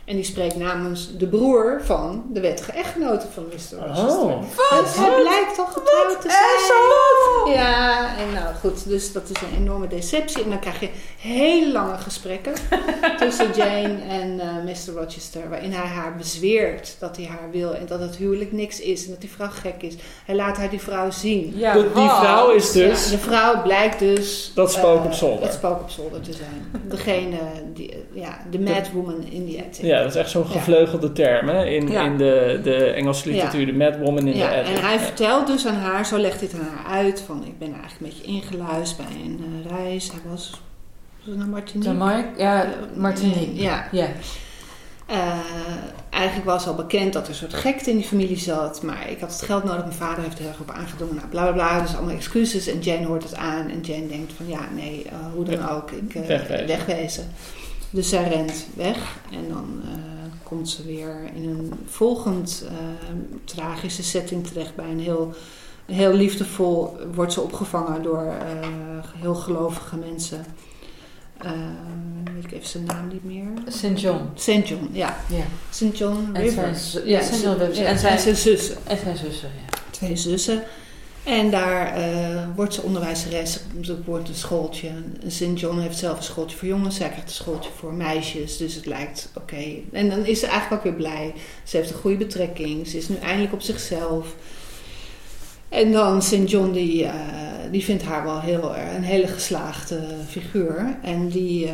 En 0.07 0.15
die 0.15 0.23
spreekt 0.25 0.55
namens 0.55 1.17
de 1.17 1.27
broer 1.27 1.81
van 1.83 2.23
de 2.33 2.39
wettige 2.39 2.71
echtgenote 2.71 3.25
van 3.33 3.43
Mr. 3.43 3.87
Rochester. 3.87 4.19
Oh. 4.19 4.41
Dus 4.83 4.95
hij 4.95 5.21
blijkt 5.21 5.55
toch 5.55 5.73
getrouwd 5.73 6.21
te 6.21 6.29
zijn. 6.29 7.55
Ja, 7.55 8.07
en 8.17 8.33
nou 8.33 8.55
goed, 8.55 8.87
dus 8.87 9.11
dat 9.11 9.23
is 9.29 9.41
een 9.41 9.61
enorme 9.61 9.87
deceptie. 9.87 10.43
En 10.43 10.49
dan 10.49 10.59
krijg 10.59 10.79
je 10.79 10.89
hele 11.19 11.71
lange 11.71 11.97
gesprekken 11.97 12.53
tussen 13.19 13.51
Jane 13.55 13.95
en 14.09 14.39
eh, 14.39 14.47
Mr. 14.63 14.93
Rochester. 15.01 15.49
Waarin 15.49 15.71
hij 15.71 15.87
haar 15.87 16.15
bezweert 16.15 16.95
dat 16.99 17.15
hij 17.17 17.25
haar 17.25 17.49
wil 17.51 17.73
en 17.75 17.85
dat 17.85 17.99
het 17.99 18.15
huwelijk 18.15 18.51
niks 18.51 18.79
is. 18.79 19.05
En 19.05 19.11
dat 19.11 19.21
die 19.21 19.31
vrouw 19.31 19.49
gek 19.51 19.81
is. 19.81 19.95
Hij 20.25 20.35
laat 20.35 20.57
haar 20.57 20.69
die 20.69 20.81
vrouw 20.81 21.11
zien. 21.11 21.53
Ja, 21.55 21.73
De- 21.73 21.79
die 21.93 22.05
wat? 22.05 22.17
vrouw 22.19 22.49
is 22.51 22.71
dus... 22.71 23.05
Ja, 23.05 23.11
de 23.11 23.17
vrouw 23.17 23.61
blijkt 23.61 23.99
dus... 23.99 24.51
Dat 24.55 24.71
spook 24.71 24.99
eh, 24.99 25.05
op 25.05 25.13
zolder. 25.13 25.41
Dat 25.45 25.53
spook 25.53 25.79
op 25.81 25.89
zolder 25.89 26.21
te 26.21 26.33
zijn. 26.33 26.71
Degene, 26.83 27.37
die, 27.73 27.91
eh, 27.91 27.97
ja, 28.21 28.37
de 28.51 28.59
mad 28.59 28.91
woman 28.91 29.23
in 29.29 29.45
die 29.45 29.63
attic. 29.67 29.85
Ja, 29.85 29.96
dat 30.01 30.09
is 30.09 30.15
echt 30.15 30.29
zo'n 30.29 30.45
gevleugelde 30.45 31.11
term 31.11 31.47
hè? 31.47 31.65
In, 31.65 31.87
Ja. 31.87 32.01
in 32.05 32.17
de, 32.17 32.59
de 32.63 32.75
Engelse 32.85 33.29
literatuur. 33.29 33.65
De 33.65 33.73
mad 33.73 33.97
woman 33.97 34.27
in 34.27 34.35
Ja, 34.37 34.49
de 34.49 34.55
en 34.55 34.65
attic. 34.65 34.79
hij 34.81 34.99
vertelt 34.99 35.47
dus 35.47 35.65
aan 35.67 35.75
haar, 35.75 36.05
zo 36.05 36.17
legt 36.17 36.39
hij 36.39 36.49
het 36.51 36.59
aan 36.59 36.67
haar 36.75 36.97
uit, 36.97 37.21
van 37.25 37.43
ik 37.45 37.59
ben 37.59 37.73
eigenlijk 37.73 37.99
een 38.01 38.07
beetje 38.07 38.23
ingeluisterd 38.33 39.07
bij 39.07 39.17
een 39.25 39.63
eh, 39.65 39.77
reis. 39.77 40.11
Hij 40.11 40.19
was, 40.31 40.51
was 41.25 41.35
naar 41.35 41.47
Martinique? 41.47 41.91
Jamaica? 41.93 42.27
Ja, 42.37 42.65
Martinique. 42.95 43.55
Ja, 43.63 43.87
Ja. 43.91 44.07
eh, 45.05 45.17
eigenlijk 46.09 46.45
was 46.45 46.67
al 46.67 46.75
bekend 46.75 47.13
dat 47.13 47.23
er 47.23 47.29
een 47.29 47.35
soort 47.35 47.53
gekte 47.53 47.89
in 47.89 47.97
die 47.97 48.05
familie 48.05 48.37
zat, 48.37 48.81
maar 48.83 49.09
ik 49.09 49.19
had 49.19 49.31
het 49.31 49.41
geld 49.41 49.63
nodig, 49.63 49.81
mijn 49.81 49.93
vader 49.93 50.23
heeft 50.23 50.33
er 50.35 50.39
heel 50.41 50.49
erg 50.49 50.59
op 50.59 50.71
aangedrongen, 50.71 51.15
nou, 51.15 51.27
bla 51.27 51.43
bla 51.43 51.51
bla, 51.51 51.81
dus 51.81 51.95
allemaal 51.95 52.15
excuses. 52.15 52.67
En 52.67 52.79
Jane 52.79 53.05
hoort 53.05 53.23
het 53.23 53.35
aan 53.35 53.69
en 53.69 53.79
Jane 53.81 54.07
denkt 54.07 54.33
van 54.37 54.47
ja, 54.47 54.59
nee, 54.75 55.05
eh, 55.09 55.15
hoe 55.33 55.45
dan 55.45 55.69
ook, 55.69 55.91
ik 55.91 56.15
eh, 56.15 56.27
Wegwezen. 56.27 56.67
wegwezen. 56.67 57.31
Dus 57.97 58.09
zij 58.09 58.27
rent 58.29 58.65
weg 58.75 58.97
en 59.31 59.49
dan 59.49 59.81
eh, 59.83 59.89
komt 60.43 60.69
ze 60.69 60.83
weer 60.85 61.15
in 61.33 61.49
een 61.49 61.71
volgend 61.85 62.63
eh, 62.67 62.75
tragische 63.45 64.03
setting 64.03 64.47
terecht 64.47 64.75
bij 64.75 64.89
een 64.89 64.99
heel, 64.99 65.33
heel 65.85 66.13
liefdevol, 66.13 66.97
wordt 67.13 67.33
ze 67.33 67.41
opgevangen 67.41 68.03
door 68.03 68.25
eh, 68.25 68.67
heel 69.15 69.35
gelovige 69.35 69.95
mensen. 69.95 70.45
Weet 72.33 72.43
ik 72.43 72.51
even 72.51 72.67
zijn 72.67 72.83
naam 72.83 73.07
niet 73.07 73.23
meer. 73.23 73.47
St. 73.67 73.99
John. 74.01 74.21
St. 74.35 74.67
John, 74.67 74.89
ja. 74.91 75.17
Ja. 75.29 75.45
St. 75.69 75.97
John 75.97 76.29
En 76.33 76.41
River. 76.41 76.75
zijn, 76.75 77.07
ja, 77.07 77.21
St. 77.21 77.41
John 77.43 77.59
En 77.61 77.99
zijn, 77.99 78.19
zijn 78.19 78.35
zussen. 78.35 78.77
en 78.83 78.97
zijn 78.97 79.17
zussen, 79.17 79.49
ja. 79.55 79.77
Twee 79.91 80.15
zussen. 80.15 80.63
En 81.27 81.51
daar 81.51 81.93
eh, 81.93 82.43
wordt 82.55 82.73
ze 82.73 82.81
onderwijzeres. 82.81 83.59
Er 83.87 83.97
wordt 84.05 84.29
een 84.29 84.35
schooltje. 84.35 84.91
St. 85.27 85.59
John 85.59 85.79
heeft 85.79 85.97
zelf 85.97 86.17
een 86.17 86.23
schooltje 86.23 86.57
voor 86.57 86.67
jongens. 86.67 86.95
Zij 86.95 87.09
krijgt 87.09 87.27
een 87.27 87.35
schooltje 87.35 87.69
voor 87.75 87.93
meisjes. 87.93 88.57
Dus 88.57 88.75
het 88.75 88.85
lijkt 88.85 89.29
oké. 89.35 89.65
En 89.91 90.09
dan 90.09 90.25
is 90.25 90.39
ze 90.39 90.47
eigenlijk 90.47 90.85
ook 90.85 90.91
weer 90.91 91.07
blij. 91.07 91.33
Ze 91.63 91.77
heeft 91.77 91.89
een 91.89 91.95
goede 91.95 92.17
betrekking. 92.17 92.87
Ze 92.87 92.97
is 92.97 93.09
nu 93.09 93.15
eindelijk 93.15 93.53
op 93.53 93.61
zichzelf. 93.61 94.35
En 95.69 95.91
dan 95.91 96.21
St. 96.21 96.49
John, 96.49 96.71
die, 96.71 97.05
eh, 97.05 97.13
die 97.71 97.83
vindt 97.83 98.03
haar 98.03 98.23
wel 98.23 98.39
heel, 98.39 98.75
erg 98.75 98.95
een 98.95 99.03
hele 99.03 99.27
geslaagde 99.27 100.01
figuur. 100.27 100.97
En 101.01 101.27
die, 101.27 101.67
eh, 101.67 101.73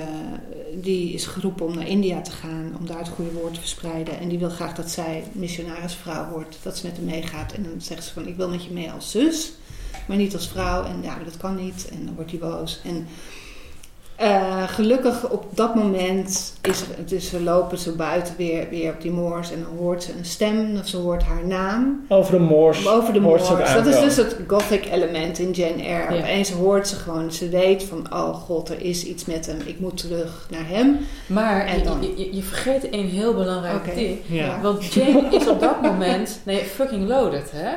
die 0.81 1.13
is 1.13 1.25
geroepen 1.25 1.65
om 1.65 1.75
naar 1.75 1.87
India 1.87 2.21
te 2.21 2.31
gaan, 2.31 2.75
om 2.79 2.85
daar 2.85 2.97
het 2.97 3.09
goede 3.09 3.31
woord 3.31 3.53
te 3.53 3.59
verspreiden. 3.59 4.19
En 4.19 4.29
die 4.29 4.39
wil 4.39 4.49
graag 4.49 4.73
dat 4.73 4.89
zij 4.89 5.23
missionarisvrouw 5.31 6.29
wordt, 6.29 6.57
dat 6.61 6.77
ze 6.77 6.87
met 6.87 6.95
hem 6.95 7.05
meegaat. 7.05 7.53
En 7.53 7.63
dan 7.63 7.81
zegt 7.81 8.03
ze 8.03 8.13
van, 8.13 8.27
ik 8.27 8.35
wil 8.35 8.49
met 8.49 8.63
je 8.63 8.71
mee 8.71 8.91
als 8.91 9.11
zus, 9.11 9.53
maar 10.07 10.17
niet 10.17 10.33
als 10.33 10.47
vrouw. 10.47 10.83
En 10.83 10.99
ja, 11.01 11.17
dat 11.23 11.37
kan 11.37 11.55
niet. 11.55 11.89
En 11.91 12.05
dan 12.05 12.15
wordt 12.15 12.31
hij 12.31 12.39
boos. 12.39 12.81
En 12.83 13.07
Eh, 14.15 14.63
gelukkig 14.67 15.29
op 15.29 15.45
dat 15.49 15.75
moment 15.75 16.53
is 16.61 16.81
er, 16.81 17.05
dus 17.05 17.29
ze 17.29 17.41
lopen 17.41 17.77
ze 17.77 17.91
buiten 17.91 18.33
weer, 18.37 18.69
weer 18.69 18.91
op 18.91 19.01
die 19.01 19.11
moors 19.11 19.51
en 19.51 19.63
dan 19.63 19.77
hoort 19.77 20.03
ze 20.03 20.11
een 20.17 20.25
stem 20.25 20.77
of 20.79 20.87
ze 20.87 20.97
hoort 20.97 21.23
haar 21.23 21.47
naam. 21.47 22.05
Over 22.07 22.31
de 22.31 22.39
moors. 22.39 22.87
Over 22.87 23.13
de 23.13 23.19
moors. 23.19 23.47
Dat 23.73 23.85
is 23.85 23.99
dus 23.99 24.15
het 24.15 24.37
gothic 24.47 24.85
element 24.91 25.39
in 25.39 25.51
Jane 25.51 25.83
Eyre. 25.83 26.13
Ja. 26.13 26.19
Opeens 26.19 26.51
hoort 26.51 26.87
ze 26.87 26.95
gewoon, 26.95 27.31
ze 27.31 27.49
weet 27.49 27.83
van, 27.83 28.13
oh 28.13 28.33
god, 28.33 28.69
er 28.69 28.81
is 28.81 29.05
iets 29.05 29.25
met 29.25 29.45
hem. 29.45 29.57
Ik 29.65 29.79
moet 29.79 29.97
terug 29.97 30.47
naar 30.49 30.67
hem. 30.67 30.97
Maar 31.27 31.65
En 31.65 31.77
je, 31.77 31.83
dan? 31.83 32.01
je, 32.01 32.13
je, 32.17 32.35
je 32.35 32.41
vergeet 32.41 32.93
een 32.93 33.09
heel 33.09 33.33
belangrijk 33.33 33.95
ding. 33.95 34.17
Ja. 34.25 34.61
Want 34.61 34.93
Jane 34.93 35.27
is 35.31 35.47
op 35.47 35.59
dat 35.59 35.81
moment, 35.81 36.39
nee, 36.43 36.59
fucking 36.63 37.07
loaded, 37.07 37.51
hè? 37.51 37.69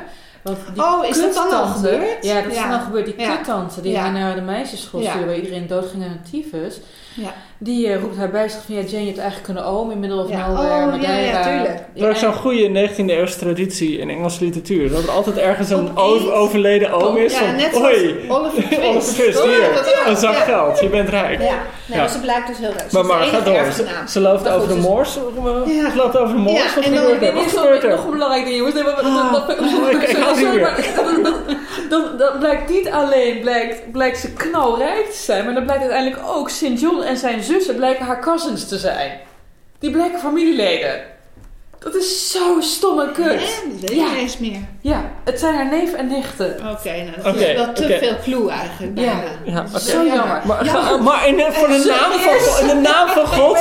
Die 0.73 0.83
Oh, 0.83 1.05
is 1.05 1.21
dat 1.21 1.33
dan 1.33 1.51
al 1.51 1.65
gebeurd? 1.65 2.17
Ja, 2.25 2.41
dat 2.41 2.51
is 2.51 2.57
dan 2.57 2.71
al 2.71 2.79
gebeurd. 2.79 3.05
Die 3.05 3.19
Ja. 3.19 3.35
kuttante 3.35 3.81
die 3.81 3.97
hij 3.97 4.09
naar 4.09 4.35
de 4.35 4.41
meisjesschool 4.41 5.01
stuurde, 5.01 5.25
waar 5.25 5.35
iedereen 5.35 5.67
doodging 5.67 6.03
aan 6.03 6.19
tyfus, 6.31 6.79
Ja. 7.15 7.33
Die 7.59 7.87
eh, 7.87 8.01
roept 8.01 8.17
haar 8.17 8.29
bij 8.29 8.49
zich 8.49 8.61
van, 8.65 8.75
ja, 8.75 8.81
Jane, 8.81 8.99
je 8.99 9.05
hebt 9.05 9.17
eigenlijk 9.17 9.43
kunnen 9.43 9.65
oom 9.65 9.91
in 9.91 9.99
middle 9.99 10.23
of 10.23 10.29
Ja. 10.29 10.47
nowhere, 10.47 10.67
Oh, 10.73 10.79
ja, 10.79 10.85
Madeira. 10.85 11.39
ja, 11.39 11.43
tuurlijk. 11.43 11.79
Dat 11.95 12.09
is 12.09 12.19
zo'n 12.19 12.33
goede 12.33 12.67
19e 12.69 13.09
eeuwse 13.13 13.37
traditie 13.37 13.97
in 13.97 14.09
Engelse 14.09 14.43
literatuur. 14.43 14.89
Dat 14.91 15.03
er 15.03 15.11
altijd 15.11 15.37
ergens 15.37 15.69
een 15.69 15.97
overleden 16.31 16.91
oom 16.91 17.17
is 17.17 17.33
Ja, 17.33 17.39
van... 17.39 17.55
net 17.55 17.69
zoals 17.75 17.87
Hoi, 17.87 18.25
Oliver 18.29 18.63
Twist. 18.63 18.81
Oliver 18.81 19.13
Twist, 19.13 19.39
Oh, 19.41 19.45
ja, 19.45 19.51
hier, 19.51 20.07
een 20.07 20.17
zak 20.17 20.33
ja. 20.33 20.39
geld, 20.39 20.79
je 20.79 20.89
bent 20.89 21.09
rijk. 21.09 21.31
Ja, 21.41 21.45
nee, 21.45 21.49
Ja. 21.85 21.97
maar 21.97 22.09
ze 22.09 22.19
blijkt 22.19 22.47
dus 22.47 22.57
heel 22.57 22.69
rijk. 22.77 22.89
Ze 22.89 22.95
Maar 22.95 23.05
maar, 23.05 23.17
ga 23.23 23.25
enige 23.27 23.43
door. 23.43 23.53
erfgenaam. 23.53 24.07
Ze, 24.07 24.19
loopt 24.19 24.49
over 24.49 24.67
de 24.67 24.73
dus- 24.73 24.83
moors. 24.83 25.17
eh, 25.17 25.75
Ja. 25.75 25.89
Ze 25.91 25.95
loopt 25.97 26.17
over 26.17 26.35
de 26.35 26.41
moors. 26.41 26.63
Ja, 26.63 26.75
Wat 26.75 26.83
en 26.83 26.91
dan- 26.93 26.99
gebeurt 27.01 27.21
er? 27.21 27.25
Dit 27.27 27.33
Wat 27.33 27.45
is 27.45 27.51
gebeurt 27.59 27.73
nog, 27.73 27.91
er? 27.91 27.97
nog 27.97 28.05
een 28.05 28.11
belangrijk 28.11 28.45
ding, 28.45 28.55
jongens. 28.57 28.75
Nee, 28.75 28.83
maar- 28.89 29.03
Ah. 29.03 29.33
Oh, 30.35 30.51
maar- 31.23 31.55
Dan, 31.89 32.03
dan 32.17 32.39
blijkt 32.39 32.69
niet 32.69 32.89
alleen 32.89 33.39
blijkt, 33.41 33.91
blijkt 33.91 34.19
ze 34.19 34.33
knalrijk 34.33 35.05
te 35.11 35.17
zijn, 35.17 35.45
maar 35.45 35.53
dan 35.53 35.63
blijkt 35.63 35.81
uiteindelijk 35.81 36.21
ook 36.35 36.49
St. 36.49 36.71
John 36.81 37.01
en 37.01 37.17
zijn 37.17 37.39
zussen 37.47 37.75
blijken 37.75 38.05
haar 38.05 38.21
cousins 38.21 38.67
te 38.67 38.77
zijn. 38.77 39.19
Die 39.79 39.91
blijken 39.91 40.19
familieleden. 40.19 41.01
Dat 41.79 41.95
is 41.95 42.31
zo 42.31 42.61
stom 42.61 42.99
en 42.99 43.11
kut. 43.11 43.25
Ja, 43.25 43.39
dat 43.71 43.79
weet 43.79 43.89
ik 43.89 43.95
Ja. 43.95 44.07
niet 44.09 44.17
eens 44.17 44.37
meer. 44.37 44.59
Ja, 44.81 45.11
het 45.23 45.39
zijn 45.39 45.55
haar 45.55 45.69
neef 45.69 45.93
en 45.93 46.07
nichten. 46.07 46.55
Oké, 46.71 46.89
nou 47.03 47.21
dat 47.23 47.35
is 47.35 47.55
wel 47.55 47.73
te 47.73 47.97
veel 48.01 48.15
clue 48.23 48.49
eigenlijk. 48.51 48.99
Ja. 48.99 49.13
bijna. 49.43 49.59
Ja, 49.59 49.65
oké. 49.69 49.79
Zo 49.79 50.05
jammer. 50.05 50.41
Maar, 50.45 50.65
Ja, 50.65 50.97
maar 51.07 51.27
in 51.27 51.35
de, 51.35 51.47
voor 51.51 51.67
de 51.67 51.83
naam 51.87 52.19
van, 52.19 52.61
in 52.61 52.67
de 52.75 52.89
naam 52.89 53.07
van 53.07 53.27
God, 53.27 53.57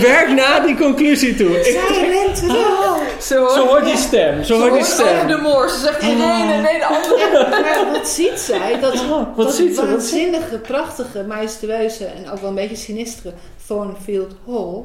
werk 0.00 0.28
na 0.28 0.60
die 0.60 0.76
conclusie 0.76 1.34
toe. 1.34 1.58
Ik, 1.58 1.64
Zij 1.94 2.08
rent 2.08 2.36
terug. 2.36 3.22
Zo, 3.22 3.48
zo 3.48 3.66
hoort 3.66 3.84
die 3.84 3.96
stem, 3.96 4.44
zo 4.44 4.54
Ze 4.54 4.60
hoort 4.60 4.72
die 4.74 4.84
stem. 4.84 5.26
de 5.26 5.36
moor. 5.36 5.68
Ze 5.68 5.78
zegt 5.78 6.02
nee, 6.02 6.14
nee, 6.14 6.58
nee, 6.60 6.78
de 6.78 6.86
andere. 6.86 7.48
Maar 7.50 7.92
wat 7.92 8.08
ziet 8.08 8.38
zij? 8.40 8.78
Dat, 8.80 9.06
wat 9.06 9.36
dat 9.36 9.54
ziet 9.54 9.74
ze? 9.74 9.80
Wat 9.80 9.90
waanzinnige, 9.90 10.58
prachtige, 10.58 11.24
majestueuze 11.28 12.04
en 12.04 12.30
ook 12.30 12.38
wel 12.38 12.48
een 12.48 12.54
beetje 12.54 12.76
sinistere 12.76 13.32
Thornfield 13.66 14.32
Hall 14.46 14.82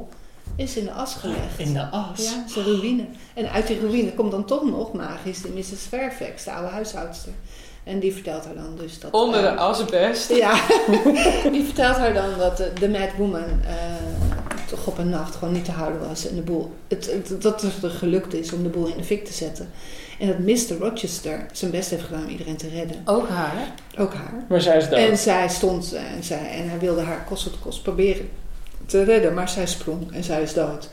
is 0.59 0.77
in 0.77 0.83
de 0.85 0.91
as 0.91 1.13
gelegd. 1.13 1.39
In 1.57 1.73
de 1.73 1.85
as. 1.89 2.23
Ja, 2.23 2.43
is 2.47 2.55
een 2.55 2.63
ruïne. 2.63 3.05
En 3.33 3.51
uit 3.51 3.67
die 3.67 3.79
ruïne 3.79 4.13
komt 4.13 4.31
dan 4.31 4.45
toch 4.45 4.63
nog 4.69 4.93
magisch 4.93 5.41
de 5.41 5.49
Mrs. 5.55 5.81
Fairfax, 5.89 6.43
de 6.43 6.51
oude 6.51 6.69
huishoudster. 6.69 7.31
En 7.83 7.99
die 7.99 8.13
vertelt 8.13 8.45
haar 8.45 8.55
dan 8.55 8.75
dus 8.77 8.99
dat... 8.99 9.11
Onder 9.11 9.41
de 9.41 9.47
eh, 9.47 9.57
asbest. 9.57 10.29
Ja, 10.43 10.53
die 11.51 11.63
vertelt 11.63 11.95
haar 11.97 12.13
dan 12.13 12.37
dat 12.37 12.57
de, 12.57 12.71
de 12.79 12.89
Mad 12.89 13.09
Woman 13.17 13.43
eh, 13.43 13.73
toch 14.69 14.87
op 14.87 14.97
een 14.97 15.09
nacht 15.09 15.35
gewoon 15.35 15.53
niet 15.53 15.65
te 15.65 15.71
houden 15.71 16.07
was. 16.07 16.27
En 16.27 16.35
de 16.35 16.41
boel, 16.41 16.71
het, 16.87 17.05
het- 17.11 17.41
dat 17.41 17.61
het 17.61 17.83
er 17.83 17.89
gelukt 17.89 18.33
is 18.33 18.53
om 18.53 18.63
de 18.63 18.69
boel 18.69 18.87
in 18.87 18.97
de 18.97 19.03
fik 19.03 19.25
te 19.25 19.33
zetten. 19.33 19.69
En 20.19 20.27
dat 20.27 20.39
Mr. 20.39 20.77
Rochester 20.79 21.45
zijn 21.51 21.71
best 21.71 21.89
heeft 21.89 22.03
gedaan 22.03 22.23
om 22.23 22.29
iedereen 22.29 22.57
te 22.57 22.69
redden. 22.69 23.01
Ook 23.05 23.29
haar. 23.29 23.73
Ook 23.97 24.13
haar. 24.13 24.45
Maar 24.49 24.61
zij 24.61 24.77
is 24.77 24.89
dood. 24.89 24.99
En 24.99 25.17
zij 25.17 25.49
stond 25.49 25.93
eh, 25.93 26.11
en, 26.11 26.23
zij, 26.23 26.49
en 26.49 26.69
hij 26.69 26.79
wilde 26.79 27.01
haar 27.01 27.23
kost 27.29 27.43
wat 27.43 27.59
kost 27.59 27.83
proberen 27.83 28.29
te 28.89 29.03
redden, 29.03 29.33
maar 29.33 29.49
zij 29.49 29.67
sprong 29.67 30.13
en 30.13 30.23
zij 30.23 30.41
is 30.41 30.53
dood. 30.53 30.89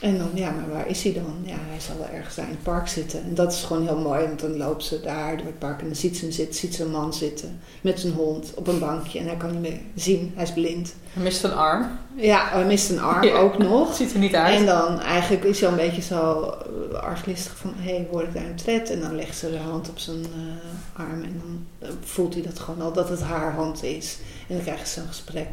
En 0.00 0.18
dan, 0.18 0.30
ja, 0.34 0.50
maar 0.50 0.70
waar 0.70 0.88
is 0.88 1.02
hij 1.02 1.12
dan? 1.12 1.36
Ja, 1.42 1.56
hij 1.58 1.80
zal 1.80 1.96
wel 1.98 2.08
ergens 2.08 2.34
daar 2.34 2.44
in 2.44 2.50
het 2.50 2.62
park 2.62 2.88
zitten. 2.88 3.22
En 3.22 3.34
dat 3.34 3.52
is 3.52 3.62
gewoon 3.62 3.86
heel 3.86 3.98
mooi, 3.98 4.26
want 4.26 4.40
dan 4.40 4.56
loopt 4.56 4.84
ze 4.84 5.00
daar 5.00 5.36
door 5.36 5.46
het 5.46 5.58
park 5.58 5.80
en 5.80 5.86
dan 5.86 5.96
ziet 5.96 6.16
ze 6.16 6.24
hem 6.24 6.32
zitten, 6.32 6.54
ziet 6.54 6.74
ze 6.74 6.82
een 6.82 6.90
man 6.90 7.14
zitten 7.14 7.60
met 7.80 8.00
zijn 8.00 8.12
hond 8.12 8.52
op 8.54 8.66
een 8.66 8.78
bankje 8.78 9.18
en 9.18 9.26
hij 9.26 9.36
kan 9.36 9.50
niet 9.50 9.60
meer 9.60 9.80
zien, 9.94 10.32
hij 10.34 10.44
is 10.44 10.52
blind. 10.52 10.94
Hij 11.12 11.22
mist 11.22 11.44
een 11.44 11.52
arm. 11.52 11.86
Ja, 12.14 12.48
hij 12.48 12.64
mist 12.64 12.90
een 12.90 13.00
arm 13.00 13.24
Ja. 13.24 13.36
ook 13.36 13.58
nog. 13.58 13.94
Ziet 13.96 14.12
er 14.12 14.18
niet 14.18 14.34
uit. 14.34 14.58
En 14.58 14.66
dan 14.66 15.00
eigenlijk 15.00 15.44
is 15.44 15.60
hij 15.60 15.68
al 15.68 15.78
een 15.78 15.86
beetje 15.86 16.02
zo 16.02 16.54
uh, 16.92 16.98
arglistig 16.98 17.56
van... 17.56 17.72
hé, 17.76 17.94
hey, 17.94 18.08
word 18.10 18.26
ik 18.26 18.34
daar 18.34 18.44
een 18.44 18.56
tred? 18.56 18.90
En 18.90 19.00
dan 19.00 19.14
legt 19.16 19.36
ze 19.38 19.50
de 19.50 19.58
hand 19.58 19.88
op 19.88 19.98
zijn 19.98 20.24
eh, 20.24 21.00
arm 21.00 21.22
en 21.22 21.42
dan 21.42 21.66
eh, 21.78 21.94
voelt 22.04 22.34
hij 22.34 22.42
dat 22.42 22.58
gewoon 22.58 22.80
al 22.80 22.92
dat 22.92 23.08
het 23.08 23.20
haar 23.22 23.52
hand 23.52 23.82
is. 23.82 24.18
En 24.48 24.54
dan 24.54 24.64
krijgen 24.64 24.86
ze 24.88 25.00
een 25.00 25.06
gesprek. 25.06 25.48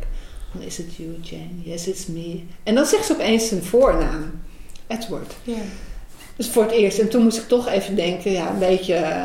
Is 0.60 0.78
het 0.78 0.96
you, 0.96 1.18
Jane? 1.22 1.62
Yes, 1.64 1.88
it's 1.88 2.06
me. 2.06 2.44
En 2.64 2.76
dan 2.76 2.86
zegt 2.86 3.06
ze 3.06 3.14
opeens 3.14 3.48
zijn 3.48 3.64
voornaam. 3.64 4.42
Edward. 4.88 5.34
Ja. 5.44 5.62
Dus 6.42 6.50
voor 6.50 6.64
het 6.64 6.72
eerst. 6.72 7.00
En 7.00 7.10
toen 7.10 7.24
moest 7.24 7.38
ik 7.38 7.48
toch 7.48 7.70
even 7.70 7.96
denken, 7.96 8.32
ja, 8.32 8.50
een 8.50 8.60
beetje 8.60 8.94
eh, 8.94 9.24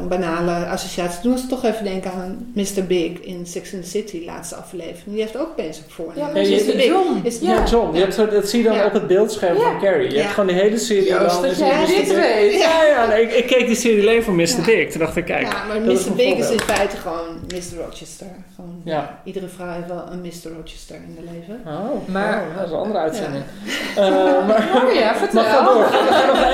een 0.00 0.08
banale 0.08 0.66
associatie. 0.66 1.20
Toen 1.20 1.30
moest 1.30 1.42
ik 1.42 1.48
toch 1.48 1.64
even 1.64 1.84
denken 1.84 2.10
aan 2.12 2.52
Mr. 2.54 2.84
Big 2.86 3.10
in 3.20 3.46
Sex 3.46 3.74
and 3.74 3.82
the 3.82 3.88
City, 3.88 4.22
laatste 4.26 4.54
aflevering. 4.54 5.04
Die 5.06 5.20
heeft 5.20 5.36
ook 5.38 5.52
een 5.56 5.74
voornaam. 5.88 6.16
Ja, 6.34 6.40
Ja, 6.40 6.48
je- 6.48 6.72
Big. 6.76 6.84
John. 6.84 7.20
Is- 7.22 7.38
Ja, 7.40 7.64
John. 7.70 7.94
Je 7.94 8.00
hebt 8.00 8.14
zo, 8.14 8.28
dat 8.28 8.48
zie 8.48 8.62
je 8.62 8.68
dan 8.68 8.76
Ja. 8.76 8.86
op 8.86 8.92
het 8.92 9.06
beeldscherm 9.06 9.56
Ja. 9.56 9.62
van 9.62 9.80
Carrie. 9.80 10.08
Je 10.08 10.14
Ja. 10.14 10.20
hebt 10.20 10.32
gewoon 10.34 10.48
die 10.48 10.58
hele 10.58 10.78
serie 10.78 11.08
dan. 11.10 11.42
dat 11.42 11.58
jij 11.58 11.80
Mr. 11.80 11.86
dit 11.86 12.14
weet. 12.14 12.58
Ja, 12.60 12.84
ja. 12.84 13.06
nee, 13.06 13.22
ik, 13.22 13.32
ik 13.32 13.46
keek 13.46 13.66
die 13.66 13.76
serie 13.76 14.00
alleen 14.00 14.22
van 14.22 14.34
Mr. 14.36 14.42
Ja. 14.42 14.64
Big. 14.64 14.90
Toen 14.90 15.00
dacht 15.00 15.16
ik, 15.16 15.24
kijk. 15.24 15.42
ja, 15.52 15.64
maar 15.68 15.80
Mr. 15.80 16.12
Big 16.16 16.34
is 16.36 16.50
in 16.50 16.60
feite 16.60 16.96
gewoon 16.96 17.40
Mr. 17.48 17.84
Rochester. 17.86 18.26
Gewoon, 18.54 18.80
Ja. 18.84 19.20
Iedere 19.24 19.48
vrouw 19.48 19.72
heeft 19.72 19.88
wel 19.88 20.04
een 20.10 20.20
Mr. 20.20 20.50
Rochester 20.56 20.96
in 20.96 21.16
haar 21.24 21.34
leven. 21.34 21.60
Oh, 21.66 22.08
Maar- 22.08 22.42
oh, 22.50 22.56
dat 22.56 22.66
is 22.66 22.70
een 22.72 22.78
andere 22.78 22.98
uitzending. 22.98 23.44
Eh, 23.96 24.02
maar, 24.48 24.82
Oh 24.86 24.94
ja, 24.94 25.14
vertel. 25.16 25.42
maar 25.42 25.50
ga 25.50 25.64
door. 25.64 25.84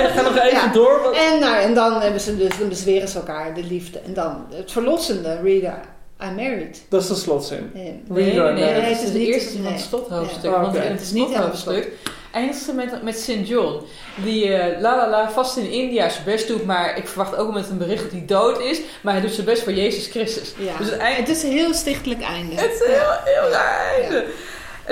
Ga, 0.00 0.08
ga 0.08 0.22
nog, 0.22 0.36
even- 0.36 0.50
Ja. 0.50 0.66
door. 0.72 1.00
want- 1.02 1.16
En, 1.16 1.40
nou, 1.40 1.56
en 1.56 1.74
dan 1.74 2.00
hebben 2.00 2.20
ze 2.20 2.36
dus, 2.36 2.58
dan 2.58 2.68
bezweren 2.68 3.08
ze 3.08 3.18
elkaar 3.18 3.54
de 3.54 3.62
liefde. 3.64 3.98
En 3.98 4.14
dan 4.14 4.46
het 4.54 4.72
verlossende, 4.72 5.38
Rita, 5.42 5.80
I 6.22 6.30
married. 6.36 6.82
Dat 6.88 7.02
is 7.02 7.08
de 7.08 7.14
slotzin. 7.14 7.70
Nee, 7.74 8.02
nee, 8.08 8.32
nee, 8.34 8.62
het 8.64 8.96
is 8.98 9.02
is 9.02 9.12
de 9.12 9.26
eerste 9.26 9.52
van 9.52 9.62
nee. 9.62 9.72
het 9.72 9.80
slothoofdstuk. 9.80 10.42
Ja. 10.42 10.50
Oh, 10.56 10.60
Want 10.62 10.76
Het 10.76 10.88
het 10.88 11.00
is 11.00 11.12
niet 11.12 11.28
slothoofdstuk 11.28 11.88
eindigt 12.32 12.58
ze 12.58 12.72
met, 12.72 13.02
met 13.02 13.18
St. 13.18 13.48
John. 13.48 13.80
Die 14.24 14.52
eh, 14.54 14.80
la 14.80 14.96
la 14.96 15.10
la 15.10 15.30
vast 15.30 15.56
in 15.56 15.70
India 15.70 16.08
zijn 16.08 16.24
best 16.24 16.48
doet. 16.48 16.64
Maar 16.64 16.96
ik 16.96 17.08
verwacht 17.08 17.36
ook 17.36 17.54
met 17.54 17.68
een 17.70 17.78
bericht 17.78 18.02
dat 18.02 18.12
hij 18.12 18.22
dood 18.26 18.60
is. 18.60 18.80
Maar 19.00 19.12
hij 19.12 19.22
doet 19.22 19.32
zijn 19.32 19.46
best 19.46 19.62
voor 19.62 19.72
Jezus 19.72 20.06
Christus. 20.06 20.52
ja. 20.58 20.76
Dus 20.78 20.90
het 20.90 20.98
eind... 20.98 21.16
het 21.16 21.28
is 21.28 21.42
een 21.42 21.50
heel 21.50 21.74
stichtelijk 21.74 22.22
einde. 22.22 22.54
Het 22.54 22.72
is 22.74 22.80
een 22.80 22.92
heel, 22.92 23.10
heel 23.24 23.50
raar 23.50 23.94
einde. 24.00 24.24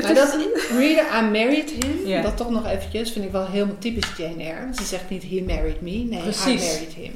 Het 0.07 0.15
maar 0.15 0.25
is- 0.25 0.31
dat 0.33 0.37
Reader, 0.79 1.05
I 1.19 1.31
married 1.31 1.71
him, 1.71 2.23
dat 2.23 2.37
toch 2.37 2.51
nog 2.51 2.67
eventjes, 2.71 3.11
vind 3.13 3.25
ik 3.25 3.33
wel 3.33 3.47
helemaal 3.47 3.75
typisch 3.79 4.11
Jane 4.17 4.43
Eyre. 4.43 4.69
Ze 4.75 4.85
zegt 4.85 5.11
niet 5.11 5.23
he 5.31 5.43
married 5.47 5.81
me, 5.81 5.91
nee, 5.91 6.21
I 6.21 6.35
married 6.47 6.95
him. 6.97 7.15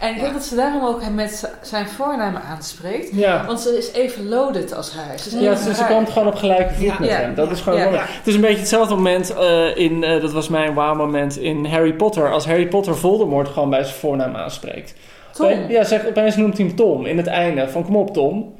En 0.00 0.08
ik 0.10 0.16
Ja. 0.16 0.22
denk 0.22 0.32
dat 0.34 0.44
ze 0.44 0.54
daarom 0.54 0.84
ook 0.84 1.02
hem 1.02 1.14
met 1.14 1.52
zijn 1.62 1.88
voornaam 1.88 2.36
aanspreekt. 2.36 3.08
Ja. 3.12 3.44
Want 3.46 3.60
ze 3.60 3.76
is 3.78 3.92
even 3.92 4.28
loaded 4.28 4.74
als 4.74 4.92
hij. 4.94 5.18
Ze 5.18 5.40
Ja, 5.40 5.52
even 5.52 5.74
ze, 5.74 5.84
komt 5.84 6.10
gewoon 6.10 6.28
op 6.28 6.34
gelijke 6.34 6.74
voet 6.74 6.84
Ja. 6.84 6.96
met 6.98 7.08
Ja. 7.08 7.14
hem. 7.16 7.34
Dat 7.34 7.46
Ja. 7.46 7.52
is 7.52 7.60
gewoon 7.60 7.78
Ja. 7.78 7.84
mooi. 7.84 7.96
Ja. 7.96 8.04
Het 8.08 8.26
is 8.26 8.34
een 8.34 8.40
beetje 8.40 8.58
hetzelfde 8.58 8.94
moment 8.94 9.34
eh, 9.34 9.76
in, 9.76 10.04
eh, 10.04 10.20
dat 10.20 10.32
was 10.32 10.48
mijn 10.48 10.74
wow-moment 10.74 11.36
in 11.38 11.64
Harry 11.64 11.92
Potter. 11.92 12.32
Als 12.32 12.46
Harry 12.46 12.66
Potter 12.66 12.96
Voldemort 12.96 13.48
gewoon 13.48 13.70
bij 13.70 13.82
zijn 13.84 13.96
voornaam 13.96 14.34
aanspreekt. 14.36 14.94
Tom. 15.32 15.68
Ja, 15.68 15.84
zeg, 15.84 16.06
opeens 16.06 16.36
noemt 16.36 16.56
hij 16.58 16.66
hem 16.66 16.76
Tom 16.76 17.06
in 17.06 17.16
het 17.16 17.26
einde. 17.26 17.68
Van 17.68 17.84
kom 17.84 17.96
op 17.96 18.12
Tom. 18.12 18.54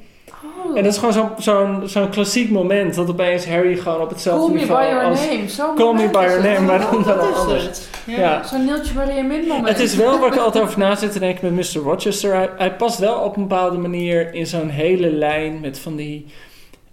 En 0.75 0.83
dat 0.83 0.93
is 0.93 0.97
gewoon 0.97 1.13
zo'n 1.13 1.29
zo'n 1.37 1.81
zo'n 1.85 2.09
klassiek 2.09 2.49
moment. 2.49 2.95
Dat 2.95 3.09
opeens 3.09 3.47
Harry 3.47 3.75
gewoon 3.75 4.01
op 4.01 4.09
hetzelfde 4.09 4.45
Call 4.45 4.53
me 4.53 4.59
by 4.59 4.65
niveau 4.65 4.85
your 4.85 5.03
als... 5.03 5.57
name. 5.57 5.75
Call 5.75 5.93
me 5.93 6.09
by 6.09 6.25
your 6.27 6.43
name, 6.43 6.59
maar 6.59 6.79
dan, 6.79 6.99
is 6.99 7.35
anders. 7.35 7.63
het. 7.63 7.89
Ja. 8.05 8.43
Zo'n 8.43 8.65
Neeltje 8.65 8.93
Maria 8.93 9.21
Min 9.23 9.47
moment. 9.47 9.67
Het 9.67 9.79
is 9.79 9.95
wel 9.95 10.19
waar 10.19 10.33
ik 10.33 10.39
altijd 10.39 10.63
over 10.63 10.79
na 10.79 10.95
zit 10.95 11.11
te 11.11 11.19
denken 11.19 11.55
met 11.55 11.73
Mr. 11.73 11.81
Rochester. 11.81 12.33
Hij, 12.33 12.49
hij 12.57 12.75
past 12.75 12.99
wel 12.99 13.15
op 13.15 13.35
een 13.35 13.47
bepaalde 13.47 13.77
manier 13.77 14.33
in 14.33 14.47
zo'n 14.47 14.69
hele 14.69 15.11
lijn 15.11 15.59
met 15.59 15.79
van 15.79 15.95
die... 15.95 16.25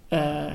eh, 0.09 0.45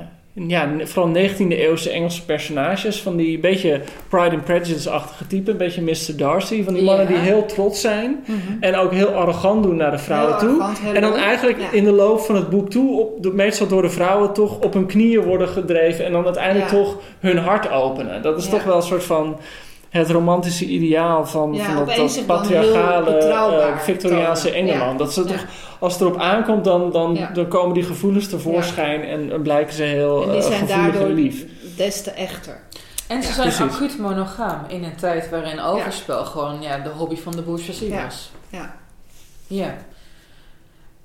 ja, 0.47 0.69
vooral 0.83 1.13
19e 1.15 1.49
eeuwse 1.49 1.91
Engelse 1.91 2.25
personages. 2.25 3.03
Van 3.03 3.17
die 3.17 3.39
beetje 3.39 3.81
Pride 4.09 4.31
and 4.35 4.45
Prejudice-achtige 4.45 5.27
type. 5.27 5.51
Een 5.51 5.57
beetje 5.57 5.83
Mr. 5.83 6.17
Darcy. 6.17 6.65
Van 6.65 6.75
die 6.75 6.83
mannen 6.83 7.07
die 7.07 7.17
heel 7.17 7.47
trots 7.47 7.81
zijn. 7.81 8.25
Mhm. 8.27 8.39
En 8.61 8.77
ook 8.77 8.93
heel 8.93 9.09
arrogant 9.09 9.63
doen 9.63 9.77
naar 9.77 9.91
de 9.91 9.99
vrouwen 9.99 10.39
Heel 10.39 10.49
toe. 10.49 10.63
arrogant, 10.63 10.95
En 10.95 11.01
dan 11.01 11.15
eigenlijk 11.15 11.59
Ja. 11.61 11.71
in 11.73 11.85
de 11.85 11.93
loop 11.93 12.21
van 12.21 12.35
het 12.35 12.51
boek 12.51 12.71
toe, 12.71 13.01
op, 13.01 13.33
meestal 13.35 13.67
door 13.67 13.83
de 13.83 13.91
vrouwen, 13.91 14.33
toch 14.33 14.59
op 14.61 14.73
hun 14.73 14.87
knieën 14.87 15.23
worden 15.23 15.49
gedreven. 15.49 16.05
En 16.05 16.13
dan 16.13 16.25
uiteindelijk 16.25 16.71
Ja. 16.71 16.77
toch 16.77 16.97
hun 17.21 17.39
hart 17.39 17.71
openen. 17.71 18.23
Dat 18.23 18.39
is 18.39 18.49
toch 18.49 18.65
wel 18.65 18.77
een 18.77 18.83
soort 18.83 19.05
van 19.05 19.37
het 19.99 20.11
romantische 20.11 20.65
ideaal 20.65 21.27
van, 21.27 21.55
Ja, 21.55 21.65
van 21.65 21.75
dat, 21.87 22.23
patriarchale 22.27 23.61
eh, 23.61 23.79
Victoriaanse. 23.79 24.51
Engeland. 24.51 24.93
Ja. 24.93 24.97
Dat 24.99 25.13
ze 25.13 25.21
Ja. 25.21 25.27
toch, 25.27 25.45
als 25.79 25.93
het 25.93 26.03
erop 26.03 26.19
aankomt, 26.21 26.65
dan, 26.65 26.91
dan, 26.93 27.15
Ja. 27.15 27.31
dan 27.31 27.49
komen 27.49 27.75
die 27.75 27.83
gevoelens 27.83 28.29
tevoorschijn 28.29 29.05
en, 29.05 29.33
en 29.33 29.43
blijken 29.43 29.75
ze 29.75 29.83
heel 29.83 30.23
En 30.23 30.29
die 30.29 30.37
eh, 30.39 30.43
zijn 30.47 30.59
gevoelig 30.59 30.85
daardoor 30.93 31.09
en 31.09 31.15
lief. 31.15 31.45
des 31.77 32.03
te 32.03 32.11
echter. 32.11 32.61
En 33.09 33.23
ze 33.23 33.29
Ja, 33.29 33.35
zijn 33.35 33.49
precies. 33.49 33.75
acuut 33.75 33.99
monogaam 33.99 34.61
in 34.69 34.85
een 34.85 34.97
tijd 34.97 35.31
waarin 35.31 35.61
overspel 35.61 36.25
gewoon 36.25 36.63
ja, 36.63 36.79
de 36.79 36.89
hobby 36.89 37.17
van 37.17 37.33
de 37.33 37.43
bourgeoisie 37.43 37.89
Ja. 37.91 38.05
was. 38.05 38.31
Ja. 38.51 38.75
Ja. 39.47 39.75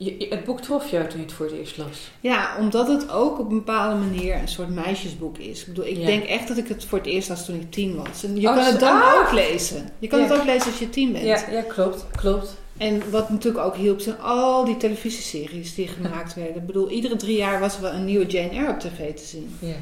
Je, 0.03 0.25
het 0.29 0.43
boek 0.43 0.61
trof 0.61 0.91
jou 0.91 1.07
toen 1.07 1.19
je 1.19 1.25
het 1.25 1.33
voor 1.33 1.45
het 1.45 1.55
eerst 1.55 1.77
las. 1.77 2.11
Ja, 2.21 2.55
omdat 2.59 2.87
het 2.87 3.09
ook 3.11 3.39
op 3.39 3.49
een 3.49 3.55
bepaalde 3.55 3.95
manier 3.95 4.35
een 4.35 4.47
soort 4.47 4.69
meisjesboek 4.69 5.37
is. 5.37 5.59
Ik 5.61 5.67
bedoel, 5.67 5.85
ik 5.85 5.97
Ja. 5.97 6.05
denk 6.05 6.23
echt 6.23 6.47
dat 6.47 6.57
ik 6.57 6.67
het 6.67 6.85
voor 6.85 6.97
het 6.97 7.07
eerst 7.07 7.29
las 7.29 7.45
toen 7.45 7.55
ik 7.55 7.71
tien 7.71 7.95
was. 7.95 8.23
En 8.23 8.39
je 8.39 8.47
Oh, 8.47 8.55
kan 8.55 8.65
het 8.65 8.79
dan 8.79 9.01
ah! 9.01 9.13
ook 9.19 9.31
lezen. 9.31 9.89
Je 9.99 10.07
kan 10.07 10.19
Ja. 10.19 10.25
het 10.27 10.33
ook 10.39 10.45
lezen 10.45 10.67
als 10.71 10.79
je 10.79 10.89
tien 10.89 11.11
bent. 11.11 11.25
Ja, 11.25 11.43
ja 11.51 11.61
klopt, 11.61 12.05
klopt. 12.15 12.55
En 12.77 13.01
wat 13.11 13.29
natuurlijk 13.29 13.65
ook 13.65 13.75
hielp, 13.75 13.99
zijn 13.99 14.19
al 14.19 14.65
die 14.65 14.77
televisieseries 14.77 15.75
die 15.75 15.87
gemaakt 15.87 16.33
werden. 16.33 16.55
Ik 16.55 16.65
bedoel, 16.65 16.89
iedere 16.89 17.15
drie 17.15 17.37
jaar 17.37 17.59
was 17.59 17.75
er 17.75 17.81
wel 17.81 17.91
een 17.93 18.05
nieuwe 18.05 18.25
Jane 18.25 18.49
Eyre 18.49 18.69
op 18.71 18.79
tv 18.79 19.13
te 19.15 19.25
zien. 19.25 19.55
Ja. 19.59 19.75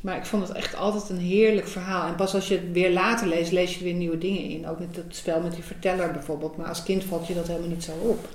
Maar 0.00 0.16
ik 0.16 0.26
vond 0.26 0.48
het 0.48 0.56
echt 0.56 0.76
altijd 0.76 1.08
een 1.08 1.18
heerlijk 1.18 1.68
verhaal. 1.68 2.08
En 2.08 2.14
pas 2.14 2.34
als 2.34 2.48
je 2.48 2.54
het 2.54 2.72
weer 2.72 2.92
later 2.92 3.26
leest, 3.26 3.52
lees 3.52 3.72
je 3.72 3.78
er 3.78 3.84
weer 3.84 3.94
nieuwe 3.94 4.18
dingen 4.18 4.42
in. 4.42 4.68
Ook 4.68 4.78
met 4.78 4.96
het 4.96 5.16
spel 5.16 5.40
met 5.40 5.52
die 5.54 5.64
verteller 5.64 6.12
bijvoorbeeld. 6.12 6.56
Maar 6.56 6.66
als 6.68 6.82
kind 6.82 7.04
valt 7.04 7.26
je 7.26 7.34
dat 7.34 7.46
helemaal 7.46 7.68
niet 7.68 7.84
zo 7.84 7.92
op. 8.02 8.28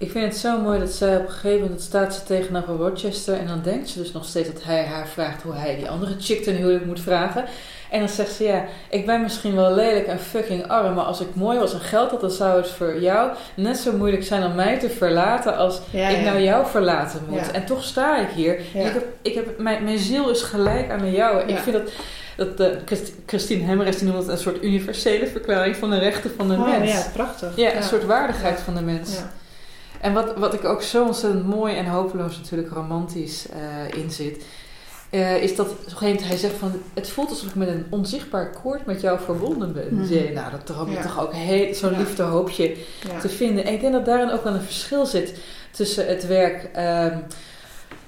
Ik 0.00 0.10
vind 0.10 0.24
het 0.24 0.36
zo 0.36 0.60
mooi 0.60 0.78
dat 0.78 0.90
zij 0.90 1.16
op 1.16 1.26
een 1.26 1.30
gegeven 1.32 1.60
moment 1.60 1.80
staat 1.80 2.14
ze 2.14 2.22
tegenover 2.22 2.74
Rochester 2.76 3.38
en 3.38 3.46
dan 3.46 3.60
denkt 3.62 3.88
ze 3.88 3.98
dus 3.98 4.12
nog 4.12 4.24
steeds 4.24 4.52
dat 4.52 4.62
hij 4.62 4.84
haar 4.84 5.08
vraagt 5.08 5.42
hoe 5.42 5.54
hij 5.54 5.76
die 5.76 5.88
andere 5.88 6.14
chick 6.20 6.42
ten 6.42 6.54
huwelijk 6.56 6.84
moet 6.86 7.00
vragen. 7.00 7.44
En 7.90 7.98
dan 7.98 8.08
zegt 8.08 8.32
ze 8.32 8.44
ja, 8.44 8.64
ik 8.90 9.06
ben 9.06 9.22
misschien 9.22 9.54
wel 9.54 9.74
lelijk 9.74 10.06
en 10.06 10.18
fucking 10.18 10.66
arm, 10.68 10.94
maar 10.94 11.04
als 11.04 11.20
ik 11.20 11.34
mooi 11.34 11.58
was 11.58 11.72
en 11.72 11.80
geld 11.80 12.10
had, 12.10 12.20
dan 12.20 12.30
zou 12.30 12.56
het 12.60 12.68
voor 12.70 13.00
jou 13.00 13.30
net 13.54 13.76
zo 13.76 13.92
moeilijk 13.92 14.24
zijn 14.24 14.44
om 14.44 14.54
mij 14.54 14.78
te 14.78 14.90
verlaten 14.90 15.56
als 15.56 15.80
Ja, 15.90 16.08
ik 16.08 16.16
ja. 16.16 16.22
nou 16.22 16.40
jou 16.42 16.66
verlaten 16.66 17.20
moet. 17.28 17.46
Ja. 17.46 17.52
En 17.52 17.64
toch 17.66 17.84
sta 17.84 18.18
ik 18.18 18.28
hier. 18.28 18.58
Ik 18.58 18.64
heb, 18.72 19.04
ik 19.22 19.34
heb, 19.34 19.58
mijn, 19.58 19.84
mijn 19.84 19.98
ziel 19.98 20.30
is 20.30 20.42
gelijk 20.42 20.90
aan 20.90 20.98
de 21.00 21.10
jouwe. 21.10 21.42
Ik 21.42 21.58
vind 21.58 21.76
dat, 22.36 22.56
dat 22.56 22.72
Christ- 22.84 23.12
Christine 23.26 23.64
Hemmeres 23.64 24.00
noemt 24.00 24.18
het 24.18 24.28
een 24.28 24.38
soort 24.38 24.62
universele 24.62 25.26
verklaring 25.26 25.76
van 25.76 25.90
de 25.90 25.98
rechten 25.98 26.30
van 26.36 26.48
de 26.48 26.54
Oh, 26.54 26.68
mens. 26.78 26.92
ja, 26.92 27.02
prachtig. 27.12 27.56
Ja, 27.56 27.76
een 27.76 27.82
soort 27.82 28.04
waardigheid 28.04 28.60
van 28.60 28.74
de 28.74 28.80
mens. 28.82 29.12
Ja. 29.14 29.30
En 30.00 30.12
wat, 30.12 30.36
wat 30.36 30.54
ik 30.54 30.64
ook 30.64 30.82
zo 30.82 31.04
ontzettend 31.04 31.46
mooi 31.46 31.74
en 31.76 31.86
hopeloos 31.86 32.36
natuurlijk 32.36 32.72
romantisch 32.72 33.46
eh 33.48 33.98
in 34.02 34.10
zit, 34.10 34.44
eh, 35.10 35.42
is 35.42 35.56
dat 35.56 35.66
op 35.66 35.72
een 35.78 35.82
gegeven 35.84 36.06
moment 36.06 36.28
hij 36.28 36.36
zegt 36.36 36.54
van, 36.54 36.72
het 36.94 37.10
voelt 37.10 37.28
alsof 37.30 37.48
ik 37.48 37.54
met 37.54 37.68
een 37.68 37.86
onzichtbaar 37.90 38.50
koord 38.62 38.86
met 38.86 39.00
jou 39.00 39.18
verbonden 39.20 39.72
ben. 39.72 40.06
Jay, 40.08 40.32
nou, 40.32 40.50
dat 40.50 40.66
droom 40.66 40.88
je 40.88 40.94
Ja. 40.96 41.02
toch 41.02 41.20
ook 41.20 41.32
heel, 41.34 41.74
zo'n 41.74 41.92
Ja. 41.92 41.98
liefdehoopje 41.98 42.76
Ja. 43.12 43.18
te 43.20 43.28
vinden. 43.28 43.64
En 43.64 43.72
ik 43.72 43.80
denk 43.80 43.92
dat 43.92 44.04
daarin 44.04 44.30
ook 44.30 44.44
wel 44.44 44.54
een 44.54 44.60
verschil 44.62 45.06
zit 45.06 45.34
tussen 45.70 46.06
het 46.06 46.26
werk, 46.26 46.68
ehm, 46.72 47.18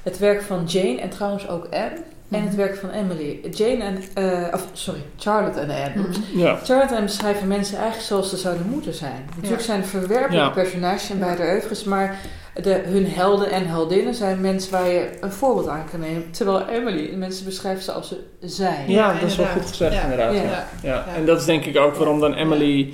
het 0.02 0.18
werk 0.18 0.42
van 0.42 0.64
Jane 0.64 1.00
en 1.00 1.08
trouwens 1.10 1.48
ook 1.48 1.64
Anne. 1.70 2.02
En 2.30 2.42
het 2.44 2.54
werk 2.54 2.76
van 2.76 2.90
Emily. 2.90 3.40
Jane 3.50 3.84
en, 3.84 4.02
eh, 4.14 4.54
of 4.54 4.66
sorry, 4.72 5.00
Charlotte 5.18 5.60
en 5.60 5.70
Anne. 5.70 6.08
Mhm. 6.08 6.38
Ja. 6.38 6.58
Charlotte 6.64 6.88
en 6.88 6.94
Anne 6.94 7.02
beschrijven 7.06 7.48
mensen 7.48 7.76
eigenlijk 7.76 8.06
zoals 8.06 8.30
ze 8.30 8.36
zouden 8.36 8.66
moeten 8.68 8.94
zijn. 8.94 9.24
Natuurlijk 9.34 9.60
Ja. 9.60 9.66
zijn 9.66 9.84
verwerpelijke 9.84 10.36
Ja. 10.36 10.48
personages 10.50 11.10
in 11.10 11.18
beide 11.18 11.42
oeuvres, 11.42 11.84
maar 11.84 12.18
de, 12.62 12.82
hun 12.84 13.06
helden 13.06 13.50
en 13.50 13.66
heldinnen 13.66 14.14
zijn 14.14 14.40
mensen 14.40 14.72
waar 14.72 14.88
je 14.88 15.08
een 15.20 15.32
voorbeeld 15.32 15.68
aan 15.68 15.84
kan 15.90 16.00
nemen. 16.00 16.30
Terwijl 16.30 16.66
Emily, 16.68 17.14
mensen 17.14 17.44
beschrijven 17.44 17.82
ze 17.82 17.92
als 17.92 18.08
ze 18.08 18.16
zijn. 18.40 18.90
Ja, 18.90 19.12
dat 19.12 19.22
is 19.30 19.36
wel 19.36 19.46
goed 19.46 19.66
gezegd 19.66 19.94
Ja. 19.94 20.02
inderdaad. 20.02 20.34
Ja. 20.34 20.42
Ja. 20.42 20.48
Ja. 20.50 20.64
Ja. 20.82 21.04
Ja. 21.06 21.14
En 21.16 21.26
dat 21.26 21.38
is 21.40 21.44
denk 21.46 21.64
ik 21.64 21.76
ook 21.78 21.94
waarom 21.94 22.20
dan 22.20 22.34
Emily 22.34 22.92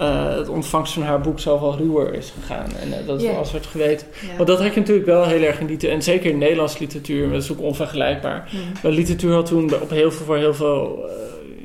eh, 0.00 0.34
het 0.36 0.48
ontvangst 0.48 0.92
van 0.92 1.02
haar 1.02 1.20
boek 1.20 1.40
zoveel 1.40 1.76
ruwer 1.76 2.14
is 2.14 2.32
gegaan. 2.40 2.66
En 2.80 2.92
eh, 3.00 3.06
dat 3.06 3.16
is 3.16 3.22
Ja. 3.22 3.30
wel 3.30 3.38
als 3.38 3.52
werd 3.52 3.66
geweten. 3.66 4.06
Want 4.36 4.48
dat 4.48 4.60
had 4.62 4.74
je 4.74 4.80
natuurlijk 4.80 5.06
wel 5.06 5.24
heel 5.24 5.42
erg 5.42 5.60
in 5.60 5.66
die... 5.66 5.88
En 5.88 6.02
zeker 6.02 6.30
in 6.30 6.38
Nederlandse 6.38 6.78
literatuur, 6.80 7.30
dat 7.32 7.42
is 7.42 7.52
ook 7.52 7.60
onvergelijkbaar. 7.60 8.48
Maar 8.82 8.92
literatuur 8.92 9.32
had 9.34 9.46
toen 9.46 9.74
op 9.82 9.90
heel 9.90 10.10
veel, 10.12 10.26
voor 10.26 10.36
heel 10.36 10.54
veel... 10.54 11.04
eh, 11.08 11.12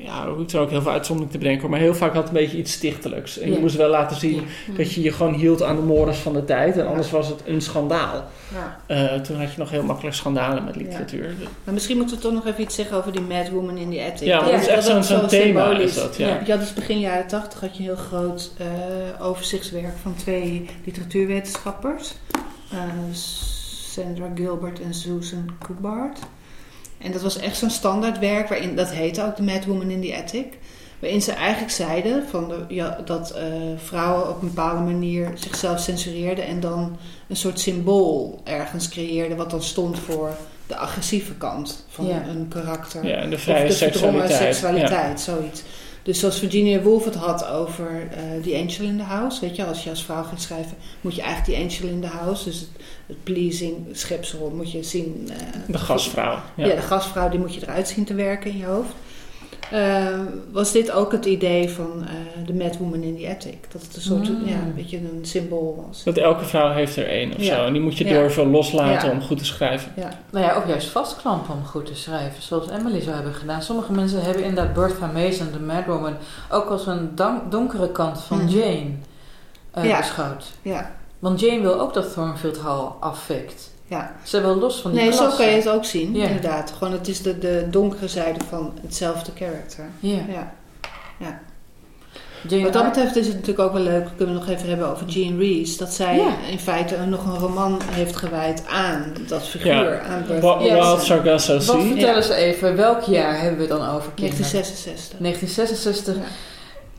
ja, 0.05 0.29
hoeft 0.29 0.53
er 0.53 0.59
ook 0.59 0.69
heel 0.69 0.81
veel 0.81 0.91
uitzondering 0.91 1.31
te 1.31 1.37
bedenken. 1.37 1.69
Maar 1.69 1.79
heel 1.79 1.95
vaak 1.95 2.13
had 2.13 2.23
het 2.27 2.27
een 2.35 2.41
beetje 2.43 2.57
iets 2.57 2.71
stichtelijks. 2.71 3.37
En 3.39 3.47
Ja. 3.49 3.53
je 3.55 3.59
moest 3.59 3.75
wel 3.75 3.89
laten 3.89 4.17
zien 4.17 4.35
Ja. 4.67 4.73
dat 4.77 4.93
je 4.93 5.01
je 5.01 5.11
gewoon 5.11 5.33
hield 5.33 5.63
aan 5.63 5.75
de 5.75 5.81
mores 5.81 6.17
van 6.17 6.33
de 6.33 6.45
tijd. 6.45 6.77
En 6.77 6.87
anders 6.87 7.11
was 7.11 7.27
het 7.27 7.41
een 7.45 7.61
schandaal. 7.61 8.23
Ja. 8.53 8.79
Eh, 8.87 9.21
toen 9.21 9.37
had 9.39 9.51
je 9.51 9.59
nog 9.59 9.69
heel 9.69 9.83
makkelijk 9.83 10.15
schandalen 10.15 10.63
met 10.63 10.75
literatuur. 10.75 11.33
Maar 11.63 11.73
misschien 11.73 11.97
moeten 11.97 12.15
we 12.15 12.21
toch 12.21 12.33
nog 12.33 12.45
even 12.45 12.61
iets 12.61 12.75
zeggen 12.75 12.97
over 12.97 13.11
die 13.11 13.21
Mad 13.21 13.49
Woman 13.49 13.77
in 13.77 13.91
the 13.91 14.03
Attic. 14.11 14.27
Ja, 14.27 14.39
dat 14.51 14.59
is 14.61 14.67
echt 14.67 14.83
zo'n 14.85 15.03
zo 15.03 15.25
thema 15.25 15.77
is 15.77 15.93
dat, 15.95 16.17
ja. 16.17 16.27
Ja. 16.27 16.39
Ja, 16.45 16.57
dus 16.57 16.73
begin 16.73 16.99
jaren 16.99 17.27
tachtig 17.27 17.59
had 17.59 17.77
je 17.77 17.79
een 17.79 17.85
heel 17.85 17.95
groot 17.95 18.51
eh, 18.57 19.25
overzichtswerk 19.25 19.97
van 20.01 20.15
twee 20.15 20.65
literatuurwetenschappers. 20.85 22.13
Eh, 22.71 22.79
Sandra 23.91 24.27
Gilbert 24.35 24.81
en 24.81 24.93
Susan 24.93 25.49
Kubart. 25.65 26.19
En 26.97 27.11
dat 27.11 27.21
was 27.21 27.37
echt 27.37 27.57
zo'n 27.57 27.69
standaardwerk, 27.69 28.47
waarin, 28.49 28.75
dat 28.75 28.91
heette 28.91 29.23
ook 29.25 29.35
The 29.35 29.43
Mad 29.43 29.65
Woman 29.65 29.89
in 29.89 30.01
the 30.01 30.15
Attic. 30.17 30.45
Waarin 30.99 31.21
ze 31.21 31.31
eigenlijk 31.31 31.71
zeiden 31.71 32.23
van 32.29 32.47
de, 32.47 32.75
ja, 32.75 32.97
dat 33.05 33.31
eh, 33.31 33.43
vrouwen 33.77 34.29
op 34.29 34.41
een 34.41 34.47
bepaalde 34.47 34.81
manier 34.81 35.31
zichzelf 35.35 35.79
censureerden 35.79 36.45
en 36.45 36.59
dan 36.59 36.97
een 37.27 37.35
soort 37.35 37.59
symbool 37.59 38.41
ergens 38.43 38.89
creëerden, 38.89 39.37
wat 39.37 39.49
dan 39.49 39.61
stond 39.63 39.99
voor 39.99 40.35
de 40.67 40.75
agressieve 40.75 41.33
kant 41.33 41.85
van 41.89 42.05
Ja. 42.05 42.23
een 42.27 42.47
karakter. 42.47 43.05
Ja, 43.07 43.15
en 43.15 43.29
de 43.29 43.37
vrije 43.37 43.63
of 43.63 43.69
de 43.69 43.75
seksualiteit. 43.75 44.41
seksualiteit, 44.41 45.19
zoiets. 45.21 45.63
Dus 46.03 46.19
zoals 46.19 46.39
Virginia 46.39 46.81
Woolf 46.81 47.05
het 47.05 47.15
had 47.15 47.47
over 47.47 48.07
eh 48.11 48.41
The 48.43 48.55
Angel 48.55 48.89
in 48.89 48.97
the 48.97 49.03
House. 49.03 49.41
Weet 49.41 49.55
je, 49.55 49.65
als 49.65 49.83
je 49.83 49.89
als 49.89 50.03
vrouw 50.03 50.23
gaat 50.23 50.41
schrijven, 50.41 50.77
moet 51.01 51.15
je 51.15 51.21
eigenlijk 51.21 51.57
die 51.57 51.67
Angel 51.67 51.95
in 51.95 52.01
the 52.01 52.17
House, 52.17 52.43
dus 52.43 52.59
het, 52.59 52.69
het 53.05 53.23
pleasing 53.23 53.75
schepsel, 53.91 54.51
moet 54.55 54.71
je 54.71 54.83
zien. 54.83 55.29
eh, 55.31 55.37
De 55.67 55.77
gastvrouw. 55.77 56.37
ja. 56.55 56.65
Ja. 56.65 56.75
de 56.75 56.81
gastvrouw, 56.81 57.29
die 57.29 57.39
moet 57.39 57.53
je 57.55 57.61
eruit 57.61 57.87
zien 57.87 58.05
te 58.05 58.13
werken 58.13 58.51
in 58.51 58.57
je 58.57 58.65
hoofd. 58.65 58.93
Eh, 59.71 60.19
was 60.51 60.71
dit 60.71 60.91
ook 60.91 61.11
het 61.11 61.25
idee 61.25 61.69
van 61.69 62.03
eh 62.03 62.45
de 62.45 62.53
Mad 62.53 62.77
Woman 62.77 63.01
in 63.03 63.17
the 63.17 63.27
Attic? 63.29 63.57
Dat 63.71 63.81
het 63.81 63.95
een 63.95 64.01
soort, 64.01 64.29
Mm. 64.29 64.45
ja, 64.47 64.53
een 64.55 64.73
beetje 64.75 64.97
een 64.97 65.19
symbool 65.21 65.83
was. 65.87 66.03
Dat 66.03 66.17
elke 66.17 66.45
vrouw 66.45 66.71
heeft 66.73 66.95
er 66.95 67.07
één 67.07 67.33
of 67.35 67.41
Ja. 67.43 67.55
zo. 67.55 67.65
En 67.65 67.73
die 67.73 67.81
moet 67.81 67.97
je 67.97 68.05
Ja. 68.05 68.11
durven 68.11 68.49
loslaten 68.49 69.07
Ja. 69.09 69.13
om 69.15 69.21
goed 69.21 69.37
te 69.37 69.45
schrijven. 69.45 69.91
Ja, 69.95 70.09
Nou 70.31 70.45
ja, 70.45 70.57
of 70.57 70.67
juist 70.67 70.87
vastklampen 70.87 71.53
om 71.53 71.65
goed 71.65 71.85
te 71.85 71.95
schrijven, 71.95 72.41
zoals 72.43 72.69
Emily 72.69 73.01
zou 73.01 73.15
hebben 73.15 73.33
gedaan. 73.33 73.61
Sommige 73.61 73.91
mensen 73.91 74.21
hebben 74.21 74.43
inderdaad 74.43 74.73
Bertha 74.73 75.07
Mason, 75.13 75.47
de 75.51 75.59
Mad 75.59 75.85
Woman, 75.85 76.13
ook 76.49 76.69
als 76.69 76.87
een 76.87 77.09
donkere 77.49 77.91
kant 77.91 78.21
van 78.21 78.37
Mhm. 78.37 78.47
Jane 78.47 78.89
eh, 79.71 79.85
Ja. 79.85 79.97
beschouwd. 79.97 80.45
ja, 80.61 80.95
Want 81.19 81.39
Jane 81.39 81.61
wil 81.61 81.79
ook 81.79 81.93
dat 81.93 82.13
Thornfield 82.13 82.57
Hall 82.57 82.87
afvikt. 82.99 83.71
ja. 83.87 84.15
Ze 84.23 84.41
wil 84.41 84.55
los 84.55 84.81
van 84.81 84.91
die 84.91 85.01
Nee, 85.01 85.11
zo 85.13 85.29
kan 85.37 85.45
je 85.45 85.55
het 85.55 85.69
ook 85.69 85.85
zien, 85.85 86.15
inderdaad. 86.15 86.71
Gewoon, 86.77 86.93
het 86.93 87.07
is 87.07 87.21
de, 87.21 87.39
de 87.39 87.67
donkere 87.69 88.07
zijde 88.07 88.39
van 88.49 88.73
hetzelfde 88.81 89.31
karakter. 89.31 89.85
Ja. 89.99 90.19
Ja. 91.19 91.39
Jane 92.47 92.63
Wat 92.63 92.73
dat 92.73 92.83
betreft 92.85 93.15
is 93.15 93.25
het 93.27 93.35
natuurlijk 93.35 93.67
ook 93.67 93.73
wel 93.73 93.81
leuk, 93.83 94.07
kunnen 94.17 94.35
we 94.35 94.41
nog 94.41 94.49
even 94.49 94.67
hebben 94.69 94.87
over 94.89 95.07
Jean 95.07 95.37
Rees. 95.39 95.77
Dat 95.77 95.93
zij 95.93 96.15
Ja. 96.17 96.35
in 96.51 96.59
feite 96.59 96.97
nog 97.05 97.25
een 97.25 97.37
roman 97.39 97.81
heeft 97.91 98.15
gewijd 98.15 98.63
aan 98.67 99.13
dat 99.27 99.43
figuur, 99.47 99.73
Ja. 99.73 99.99
aan 100.01 100.25
Mason. 100.29 100.99
Sargasso 100.99 101.53
Wat 101.53 101.81
vertel 101.85 102.15
eens 102.15 102.29
even, 102.29 102.75
welk 102.75 103.01
jaar 103.01 103.41
hebben 103.41 103.59
we 103.59 103.67
dan 103.67 103.77
over 103.89 104.11
kinderen? 104.15 104.51
1966. 104.51 105.19
1966. 105.19 106.15
Ja. 106.15 106.21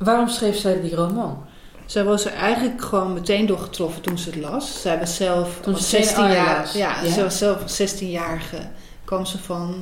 Waarom 0.05 0.29
schreef 0.29 0.57
zij 0.59 0.81
die 0.81 0.95
roman? 0.95 1.45
Zij 1.87 2.05
was 2.05 2.25
er 2.25 2.33
eigenlijk 2.33 2.83
gewoon 2.83 3.13
meteen 3.13 3.47
door 3.47 3.59
getroffen 3.59 4.03
toen 4.03 4.19
ze 4.19 4.31
het 4.31 4.39
las. 4.41 4.81
Zij 4.81 4.99
was 4.99 5.17
zelf 5.17 5.59
Toen 5.63 5.75
als 5.75 5.91
ze 5.91 5.97
Jane 5.97 6.05
16 6.07 6.25
Eyre 6.25 6.37
jaar. 6.45 6.59
las. 6.61 6.73
Ja, 6.73 7.03
Ja. 7.03 7.11
ze 7.11 7.23
was 7.23 7.39
zelf 7.39 7.63
als 7.63 7.77
16-jarige. 7.77 8.59
kwam 9.05 9.27
ze 9.27 9.39
van 9.39 9.75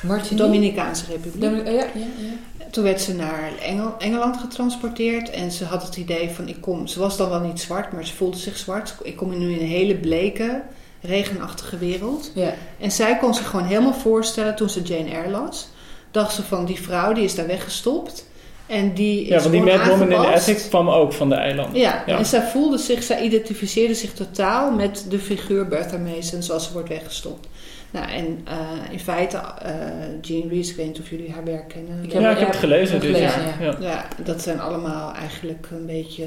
de 0.00 0.06
Martinique? 0.06 0.36
Dominicaanse 0.46 1.04
Republiek. 1.10 1.40
Domin- 1.40 1.64
ja, 1.64 1.70
ja, 1.72 1.84
ja. 1.94 2.64
Toen 2.70 2.84
werd 2.84 3.00
ze 3.00 3.14
naar 3.14 3.52
Engel, 3.62 3.94
Engeland 3.98 4.36
getransporteerd 4.36 5.30
en 5.30 5.50
ze 5.52 5.64
had 5.64 5.82
het 5.82 5.96
idee 5.96 6.30
van 6.30 6.48
ik 6.48 6.60
kom. 6.60 6.86
Ze 6.86 6.98
was 6.98 7.16
dan 7.16 7.28
wel 7.28 7.40
niet 7.40 7.60
zwart, 7.60 7.92
maar 7.92 8.06
ze 8.06 8.14
voelde 8.14 8.36
zich 8.36 8.56
zwart. 8.56 8.94
Ik 9.02 9.16
kom 9.16 9.38
nu 9.38 9.52
in 9.52 9.60
een 9.60 9.66
hele 9.66 9.94
bleke, 9.94 10.62
regenachtige 11.00 11.78
wereld. 11.78 12.30
ja. 12.34 12.54
En 12.80 12.90
zij 12.92 13.16
kon 13.18 13.34
zich 13.34 13.46
gewoon 13.50 13.66
helemaal 13.66 13.94
voorstellen 13.94 14.56
toen 14.56 14.70
ze 14.70 14.82
Jane 14.82 15.10
Eyre 15.10 15.30
las. 15.30 15.68
Dacht 16.10 16.34
ze 16.34 16.42
van 16.42 16.64
die 16.64 16.80
vrouw 16.82 17.12
die 17.12 17.24
is 17.24 17.34
daar 17.34 17.46
weggestopt. 17.46 18.26
En 18.66 18.94
die 18.94 19.26
Ja, 19.28 19.36
is 19.36 19.42
want 19.42 19.54
die 19.54 19.62
Mad 19.62 19.86
Woman 19.86 20.10
in. 20.10 20.16
Attic 20.16 20.56
kwam 20.68 20.88
ook 20.88 21.12
van 21.12 21.28
de 21.28 21.34
eilanden. 21.34 21.80
Ja, 21.80 22.02
Ja. 22.06 22.18
en 22.18 22.24
zij 22.26 22.42
voelde 22.42 22.78
zich, 22.78 23.02
zij 23.02 23.22
identificeerde 23.22 23.94
zich 23.94 24.12
totaal 24.12 24.70
met 24.70 25.06
de 25.08 25.18
figuur 25.18 25.68
Bertha 25.68 25.96
Mason 25.98 26.42
zoals 26.42 26.66
ze 26.66 26.72
wordt 26.72 26.88
weggestopt. 26.88 27.48
Nou, 27.90 28.08
en 28.10 28.40
eh, 28.44 28.92
in 28.92 29.00
feite, 29.00 29.36
eh 29.62 29.72
Jean 30.20 30.48
Rees, 30.48 30.70
ik 30.70 30.76
weet 30.76 30.86
niet 30.86 30.98
of 31.00 31.10
jullie 31.10 31.30
haar 31.30 31.44
werk 31.44 31.68
kennen. 31.68 32.02
Ik 32.04 32.12
Ja, 32.12 32.20
heb- 32.20 32.32
ik 32.32 32.38
heb 32.38 32.48
het 32.48 32.56
gelezen. 32.56 33.00
Dus, 33.00 33.10
gelezen, 33.16 33.42
ja. 33.42 33.54
ja. 33.64 33.76
Ja. 33.80 33.88
Ja, 33.88 34.08
dat 34.24 34.42
zijn 34.42 34.60
allemaal 34.60 35.12
eigenlijk 35.14 35.68
een 35.70 35.86
beetje 35.86 36.26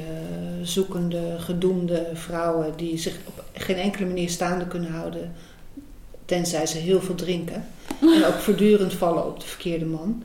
zoekende, 0.62 1.20
gedoemde 1.38 2.06
vrouwen 2.14 2.72
die 2.76 2.98
zich 2.98 3.14
op 3.24 3.44
geen 3.52 3.76
enkele 3.76 4.06
manier 4.06 4.28
staande 4.28 4.66
kunnen 4.66 4.90
houden, 4.90 5.32
tenzij 6.24 6.66
ze 6.66 6.78
heel 6.78 7.00
veel 7.00 7.14
drinken. 7.14 7.66
En 8.00 8.24
ook 8.26 8.34
voortdurend 8.38 8.92
vallen 8.94 9.26
op 9.26 9.40
de 9.40 9.46
verkeerde 9.46 9.84
man. 9.84 10.22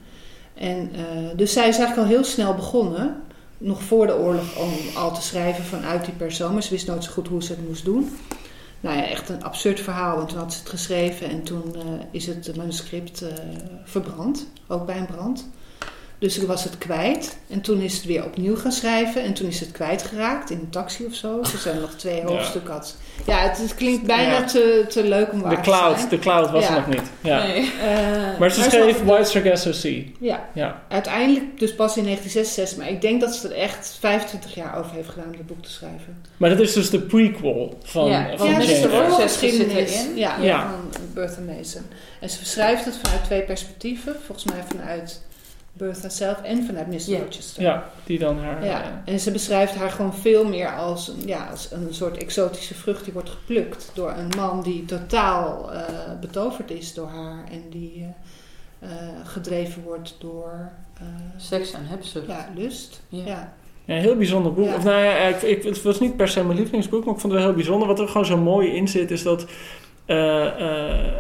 En, 0.54 0.92
eh, 0.96 1.02
dus 1.36 1.54
zij 1.54 1.68
is 1.68 1.78
eigenlijk 1.78 2.08
al 2.08 2.16
heel 2.16 2.24
snel 2.24 2.54
begonnen, 2.54 3.22
nog 3.58 3.84
voor 3.84 4.08
de 4.08 4.18
oorlog, 4.18 4.58
om 4.58 4.72
al 4.96 5.14
te 5.14 5.22
schrijven 5.22 5.64
vanuit 5.64 6.06
die 6.06 6.14
persoon. 6.14 6.54
Maar 6.54 6.64
ze 6.64 6.70
wist 6.70 6.88
nooit 6.88 7.04
zo 7.04 7.12
goed 7.12 7.28
hoe 7.28 7.44
ze 7.44 7.52
het 7.52 7.68
moest 7.68 7.86
doen. 7.86 8.10
Nou 8.84 8.98
ja, 8.98 9.08
echt 9.08 9.30
een 9.30 9.44
absurd 9.44 9.80
verhaal, 9.80 10.16
want 10.16 10.30
toen 10.30 10.38
had 10.38 10.54
ze 10.54 10.60
het 10.60 10.70
geschreven 10.70 11.30
en 11.30 11.44
toen 11.44 11.76
eh, 11.76 11.82
is 12.12 12.26
het 12.26 12.56
manuscript 12.56 13.22
eh, 13.22 13.30
verbrand, 13.84 14.48
ook 14.68 14.86
bij 14.86 14.98
een 14.98 15.06
brand. 15.06 15.50
Dus 16.24 16.38
ik 16.40 16.48
was 16.48 16.64
het 16.64 16.78
kwijt. 16.78 17.38
En 17.50 17.62
toen 17.62 17.82
is 17.82 17.94
het 17.96 18.06
weer 18.06 18.26
opnieuw 18.26 18.56
gaan 18.56 18.72
schrijven. 18.72 19.24
En 19.24 19.34
toen 19.34 19.48
is 19.48 19.60
het 19.60 19.72
kwijtgeraakt 19.72 20.50
in 20.50 20.58
een 20.60 20.70
taxi 20.70 21.06
of 21.06 21.14
zo. 21.16 21.40
Er 21.40 21.48
zijn 21.60 21.80
nog 21.82 21.94
twee 21.96 22.22
hoofdstukken. 22.22 22.74
had. 22.74 22.96
Ja, 23.28 23.38
het, 23.38 23.58
het 23.58 23.76
klinkt 23.76 24.04
bijna 24.06 24.32
Ja. 24.34 24.44
te, 24.44 24.86
te 24.90 25.04
leuk 25.08 25.32
om 25.32 25.42
waar 25.42 25.50
De 25.50 25.56
te 25.56 25.62
cloud, 25.62 25.98
zijn. 25.98 26.10
de 26.10 26.20
cloud 26.20 26.52
was 26.52 26.64
Ja. 26.64 26.70
er 26.70 26.76
nog 26.76 26.88
niet. 26.88 27.02
Ja. 27.22 27.44
Nee. 27.48 27.72
Eh, 27.82 28.40
Maar 28.40 28.52
ze 28.52 28.60
is 28.60 28.66
schreef 28.66 29.04
White 29.04 29.30
Sargasso 29.30 29.72
Sea. 29.72 30.04
Ja, 30.20 30.50
Ja. 30.54 30.82
uiteindelijk 30.90 31.60
dus 31.60 31.76
pas 31.76 31.98
in 31.98 32.04
1966. 32.04 32.78
Maar 32.78 32.90
ik 32.90 33.02
denk 33.02 33.22
dat 33.22 33.36
ze 33.36 33.48
er 33.48 33.56
echt 33.56 33.98
25 34.00 34.56
jaar 34.56 34.78
over 34.78 34.92
heeft 34.96 35.10
gedaan 35.10 35.26
om 35.32 35.38
het 35.38 35.48
boek 35.48 35.64
te 35.64 35.72
schrijven. 35.72 36.22
Maar 36.38 36.50
dat 36.50 36.60
is 36.60 36.74
dus 36.74 36.90
de 36.90 37.00
prequel 37.00 37.78
van, 37.84 38.10
Ja, 38.10 38.38
van 38.38 38.50
ja, 38.50 38.60
dus 38.60 38.68
de 38.82 39.16
geschiedenis 39.20 40.06
ja, 40.16 40.38
Ja. 40.42 40.62
van 40.70 41.04
Bertha 41.14 41.42
Mason. 41.42 41.82
En 42.20 42.30
ze 42.30 42.40
beschrijft 42.40 42.86
het 42.86 42.98
vanuit 43.04 43.24
twee 43.24 43.42
perspectieven. 43.42 44.16
Volgens 44.26 44.46
mij 44.54 44.64
vanuit 44.68 45.22
Bertha 45.74 46.10
zelf 46.10 46.42
en 46.42 46.66
vanuit 46.66 46.88
Mr. 46.88 47.10
Ja. 47.12 47.20
Rochester. 47.20 47.64
Ja, 47.64 47.90
die 48.04 48.20
dan 48.20 48.40
haar... 48.40 48.66
Ja, 48.66 49.02
en 49.06 49.20
ze 49.20 49.32
beschrijft 49.32 49.76
haar 49.76 49.90
gewoon 49.90 50.14
veel 50.14 50.46
meer 50.46 50.76
als, 50.76 51.08
een- 51.08 51.28
ja, 51.28 51.48
als 51.52 51.72
een 51.72 51.88
soort 51.94 52.18
exotische 52.18 52.74
vrucht 52.76 53.04
die 53.04 53.14
wordt 53.14 53.30
geplukt 53.30 53.92
door 53.94 54.12
een 54.18 54.32
man 54.38 54.62
die 54.64 54.86
totaal 54.86 55.72
eh, 55.74 55.82
betoverd 56.22 56.72
is 56.72 56.94
door 56.94 57.08
haar 57.08 57.44
en 57.52 57.64
die 57.70 58.06
eh, 58.80 58.90
eh, 58.92 58.98
gedreven 59.24 59.84
wordt 59.84 60.16
door 60.20 60.70
eh, 60.98 61.04
Seks 61.38 61.72
en 61.74 61.86
hebzucht. 61.86 62.28
ja, 62.28 62.50
lust. 62.56 63.02
Ja. 63.10 63.24
Ja. 63.26 63.54
Ja, 63.86 63.96
een 63.96 64.02
heel 64.02 64.16
bijzonder 64.18 64.54
boek. 64.54 64.66
Ja. 64.68 64.76
Of 64.76 64.84
nou 64.84 65.04
ja, 65.04 65.16
ik, 65.18 65.42
ik, 65.42 65.64
het 65.64 65.82
was 65.82 66.00
niet 66.00 66.18
per 66.18 66.28
se 66.28 66.44
mijn 66.44 66.58
lievelingsboek, 66.58 67.06
maar 67.06 67.14
ik 67.14 67.20
vond 67.20 67.34
het 67.34 67.42
wel 67.42 67.52
heel 67.52 67.60
bijzonder. 67.62 67.88
Wat 67.88 68.00
er 68.00 68.08
gewoon 68.08 68.26
zo 68.26 68.38
mooi 68.38 68.70
in 68.76 68.88
zit, 68.88 69.12
is 69.12 69.24
dat 69.24 69.46
eh, 70.06 70.46
eh, 70.48 71.14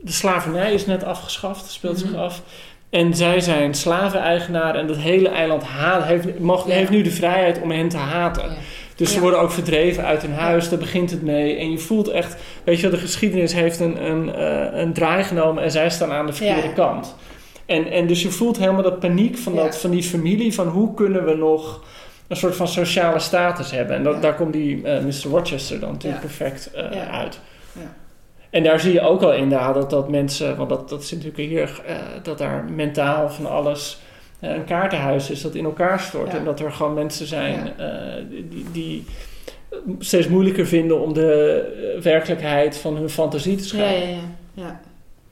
de 0.00 0.12
slavernij 0.12 0.74
is 0.74 0.86
net 0.86 1.04
afgeschaft, 1.04 1.70
speelt 1.70 1.98
zich 1.98 2.10
Mhm. 2.10 2.18
af. 2.20 2.42
En 2.90 3.14
zij 3.14 3.40
zijn 3.40 3.74
slaveneigenaar 3.74 4.74
en 4.74 4.86
dat 4.86 4.96
hele 4.96 5.28
eiland 5.28 5.62
haat, 5.62 6.04
heeft, 6.04 6.38
mag, 6.38 6.66
Ja. 6.66 6.72
heeft 6.72 6.90
nu 6.90 7.02
de 7.02 7.10
vrijheid 7.10 7.60
om 7.60 7.70
hen 7.70 7.88
te 7.88 7.96
haten. 7.96 8.42
Ja. 8.50 8.56
Dus 8.96 9.12
ze 9.12 9.20
worden 9.20 9.40
ook 9.40 9.50
verdreven 9.50 10.04
uit 10.04 10.22
hun 10.22 10.32
huis, 10.32 10.68
daar 10.68 10.78
begint 10.78 11.10
het 11.10 11.22
mee. 11.22 11.56
En 11.56 11.70
je 11.70 11.78
voelt 11.78 12.08
echt, 12.08 12.36
weet 12.64 12.76
je 12.76 12.82
wel, 12.82 12.90
de 12.90 13.04
geschiedenis 13.06 13.52
heeft 13.52 13.80
een, 13.80 14.04
een, 14.04 14.34
eh, 14.34 14.80
een 14.80 14.92
draai 14.92 15.24
genomen 15.24 15.62
en 15.62 15.70
zij 15.70 15.90
staan 15.90 16.12
aan 16.12 16.26
de 16.26 16.32
verkeerde 16.32 16.72
kant. 16.72 17.14
En, 17.66 17.90
en 17.90 18.06
dus 18.06 18.22
je 18.22 18.30
voelt 18.30 18.58
helemaal 18.58 18.82
dat 18.82 19.00
paniek 19.00 19.38
van, 19.38 19.54
dat, 19.54 19.78
van 19.78 19.90
die 19.90 20.02
familie, 20.02 20.54
van 20.54 20.66
hoe 20.68 20.94
kunnen 20.94 21.24
we 21.24 21.34
nog 21.34 21.84
een 22.28 22.36
soort 22.36 22.56
van 22.56 22.68
sociale 22.68 23.18
status 23.18 23.70
hebben. 23.70 23.96
En 23.96 24.02
dat, 24.02 24.22
daar 24.22 24.34
komt 24.34 24.52
die 24.52 24.82
eh, 24.82 25.04
Mr. 25.04 25.30
Rochester 25.30 25.80
dan 25.80 25.92
natuurlijk 25.92 26.20
perfect 26.20 26.70
eh, 26.72 27.12
uit. 27.18 27.40
Ja. 27.72 27.94
En 28.50 28.62
daar 28.62 28.80
zie 28.80 28.92
je 28.92 29.00
ook 29.00 29.22
al 29.22 29.34
inderdaad 29.34 29.74
dat, 29.74 29.90
dat 29.90 30.08
mensen, 30.08 30.56
want 30.56 30.68
dat, 30.68 30.88
dat 30.88 31.02
is 31.02 31.10
natuurlijk 31.10 31.38
hier, 31.38 31.82
eh, 31.86 31.96
dat 32.22 32.38
daar 32.38 32.64
mentaal 32.64 33.30
van 33.30 33.46
alles 33.46 33.98
eh, 34.40 34.50
een 34.50 34.64
kaartenhuis 34.64 35.30
is 35.30 35.42
dat 35.42 35.54
in 35.54 35.64
elkaar 35.64 36.00
stort. 36.00 36.32
Ja. 36.32 36.38
En 36.38 36.44
dat 36.44 36.60
er 36.60 36.72
gewoon 36.72 36.94
mensen 36.94 37.26
zijn 37.26 37.78
eh, 37.78 37.88
die, 38.50 38.64
die 38.72 39.04
steeds 39.98 40.28
moeilijker 40.28 40.66
vinden 40.66 41.00
om 41.00 41.12
de 41.12 41.98
werkelijkheid 42.02 42.76
van 42.76 42.96
hun 42.96 43.10
fantasie 43.10 43.56
te 43.56 43.64
schrijven. 43.64 44.08
ja, 44.08 44.14
ja, 44.14 44.20
ja. 44.54 44.80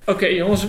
Oké 0.07 0.27
jongens, 0.27 0.67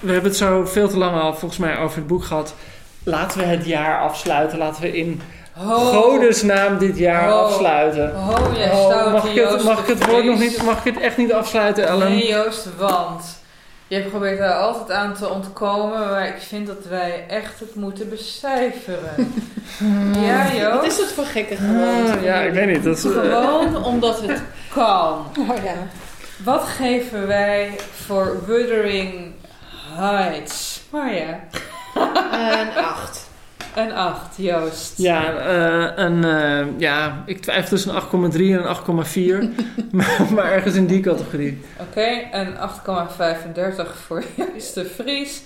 we 0.00 0.12
hebben 0.12 0.30
het 0.30 0.36
zo 0.36 0.64
veel 0.64 0.88
te 0.88 0.98
lang 0.98 1.20
al 1.20 1.34
volgens 1.34 1.60
mij 1.60 1.78
over 1.78 1.98
het 1.98 2.06
boek 2.06 2.24
gehad. 2.24 2.54
Laten 3.02 3.38
we 3.38 3.44
het 3.44 3.66
jaar 3.66 4.00
afsluiten. 4.00 4.58
Laten 4.58 4.82
we 4.82 4.96
in 4.96 5.20
Ho, 5.66 5.76
godesnaam 5.78 6.78
dit 6.78 6.98
jaar 6.98 7.28
Ho. 7.30 7.38
afsluiten. 7.44 8.14
ho, 8.14 8.52
jij 8.56 8.70
Oh, 8.70 9.12
mag, 9.12 9.24
ik 9.24 9.34
het, 9.44 9.64
mag 9.64 9.78
ik 9.80 9.86
het 9.86 10.06
woord 10.06 10.24
nog 10.24 10.38
niet, 10.38 10.62
mag 10.62 10.84
ik 10.84 10.94
het 10.94 11.02
echt 11.02 11.16
niet 11.16 11.32
afsluiten, 11.32 11.86
Ellen? 11.86 12.08
Nee, 12.08 12.26
Joost, 12.28 12.68
want 12.78 13.38
je 13.86 14.00
probeert 14.00 14.38
daar 14.38 14.54
altijd 14.54 14.90
aan 14.98 15.14
te 15.14 15.28
ontkomen, 15.28 15.98
maar 16.10 16.26
ik 16.26 16.38
vind 16.48 16.66
dat 16.66 16.84
wij 16.88 17.24
echt 17.28 17.60
het 17.60 17.74
moeten 17.74 18.08
becijferen. 18.08 19.32
ja, 20.26 20.52
Joost? 20.52 20.74
Wat 20.74 20.84
is 20.86 20.96
het 20.98 21.12
voor 21.12 21.24
gekke 21.24 21.56
gewoonte? 21.56 22.12
Ah, 22.12 22.22
ja, 22.22 22.34
ik 22.40 22.52
weet 22.52 22.66
niet. 22.66 22.84
Dat 22.84 22.96
is, 22.96 23.04
eh, 23.04 23.10
Gewoon 23.12 23.84
omdat 23.92 24.20
het 24.20 24.42
kan. 24.74 25.26
Oh, 25.38 25.56
ja. 25.64 25.74
Wat 26.44 26.62
geven 26.62 27.26
wij 27.26 27.78
voor 28.06 28.40
Wuthering 28.46 29.32
Heights? 29.94 30.80
Marja, 30.90 31.40
Een 32.32 32.84
acht. 32.84 33.28
Een 33.76 33.92
8, 33.92 34.36
Joost. 34.36 34.92
ja, 34.98 35.34
eh, 35.38 36.04
een, 36.04 36.24
eh, 36.24 36.66
ja, 36.78 37.22
ik 37.26 37.40
twijfel 37.42 37.68
tussen 37.68 37.90
een 37.90 37.96
8,3 37.96 38.52
en 38.52 38.58
een 38.58 38.66
8,4. 38.66 39.48
maar, 39.92 40.26
maar 40.34 40.52
ergens 40.52 40.74
in 40.74 40.86
die 40.86 41.00
categorie. 41.00 41.60
Oké, 41.80 42.08
een 42.32 42.56
8,35 42.56 43.96
voor 44.06 44.22
Joost 44.34 44.74
de 44.74 44.84
Vries. 44.84 45.42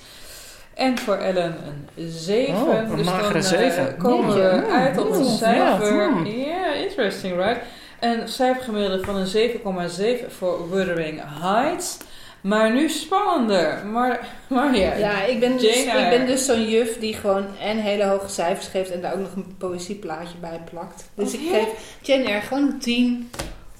En 0.74 0.98
voor 0.98 1.14
Ellen 1.16 1.54
een 1.96 2.08
7. 2.10 2.54
Oh, 2.54 2.74
een 2.90 2.96
dus 2.96 3.06
magere 3.06 3.32
dan 3.32 3.36
eh, 3.42 3.48
zeven. 3.58 3.96
komen 3.96 4.34
we 4.34 4.66
uit 4.72 4.98
op 4.98 5.10
een 5.10 5.14
Hmm, 5.20 5.36
cijfer. 5.36 5.94
ja, 5.94 6.08
hmm. 6.12 6.26
Ja, 6.26 6.72
interesting, 6.74 7.36
right? 7.36 7.60
Een 8.00 8.28
cijfergemiddelde 8.28 9.04
van 9.04 9.16
een 9.16 9.26
7,7 9.26 10.30
voor 10.38 10.70
Wuthering 10.70 11.20
Heights. 11.40 11.96
Maar 12.44 12.72
nu 12.72 12.88
spannender. 12.88 13.82
Maar, 13.92 14.26
maar 14.46 14.76
ja, 14.76 14.94
Ja, 14.94 15.22
ik 15.22 15.40
ben, 15.40 15.56
dus, 15.56 15.84
Jane 15.84 16.00
ik 16.04 16.10
ben 16.18 16.26
dus 16.26 16.44
zo'n 16.44 16.68
juf 16.68 16.98
die 16.98 17.14
gewoon 17.14 17.46
en 17.60 17.76
hele 17.78 18.04
hoge 18.04 18.28
cijfers 18.28 18.66
geeft 18.66 18.90
en 18.90 19.00
daar 19.00 19.12
ook 19.12 19.18
nog 19.20 19.34
een 19.36 19.54
poëzieplaatje 19.58 20.36
bij 20.40 20.60
plakt. 20.70 21.10
Dus 21.14 21.34
Oh, 21.34 21.40
ik 21.42 21.48
geef 21.50 21.66
Jane 22.02 22.24
Eyre 22.24 22.40
gewoon 22.40 22.62
een 22.62 22.78
10. 22.78 23.30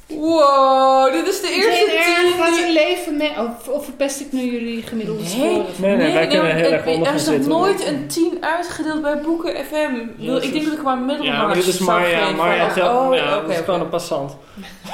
Wow, 0.09 1.13
dit 1.13 1.27
is 1.29 1.41
de 1.41 1.49
eerste 1.49 1.91
Jane 1.93 1.99
Eyre 1.99 2.23
tien 2.23 2.43
gaat 2.43 2.73
leven 2.73 3.17
mee. 3.17 3.31
Of, 3.39 3.69
of 3.69 3.85
verpest 3.85 4.21
ik 4.21 4.33
nu 4.33 4.41
jullie 4.53 4.83
gemiddelde 4.83 5.21
Nee. 5.23 5.31
score? 5.31 5.65
Nee, 5.77 5.97
nee, 5.97 6.13
wij 6.13 6.27
kunnen 6.27 6.55
heel 6.55 6.65
het- 6.65 6.73
erg 6.73 6.87
onder 6.87 7.09
Er 7.09 7.15
is 7.15 7.27
nog 7.27 7.47
nooit 7.47 7.87
een 7.87 8.07
10 8.07 8.37
uitgedeeld 8.41 9.03
bij 9.03 9.21
Boeken 9.21 9.55
FM. 9.65 10.23
Ik 10.41 10.53
denk 10.53 10.65
dat 10.65 10.73
ik 10.73 10.83
maar 10.83 10.99
middelbaar 10.99 11.35
Ja, 11.37 11.47
maar 11.47 11.55
dit 11.55 11.67
is 11.67 11.79
Marja. 11.79 12.31
Marja 12.31 12.65
Oh, 12.67 13.09
oh, 13.09 13.15
ja, 13.15 13.37
oké, 13.37 13.47
dat 13.47 13.57
is 13.59 13.65
gewoon 13.65 13.81
een 13.81 13.89
passant. 13.89 14.37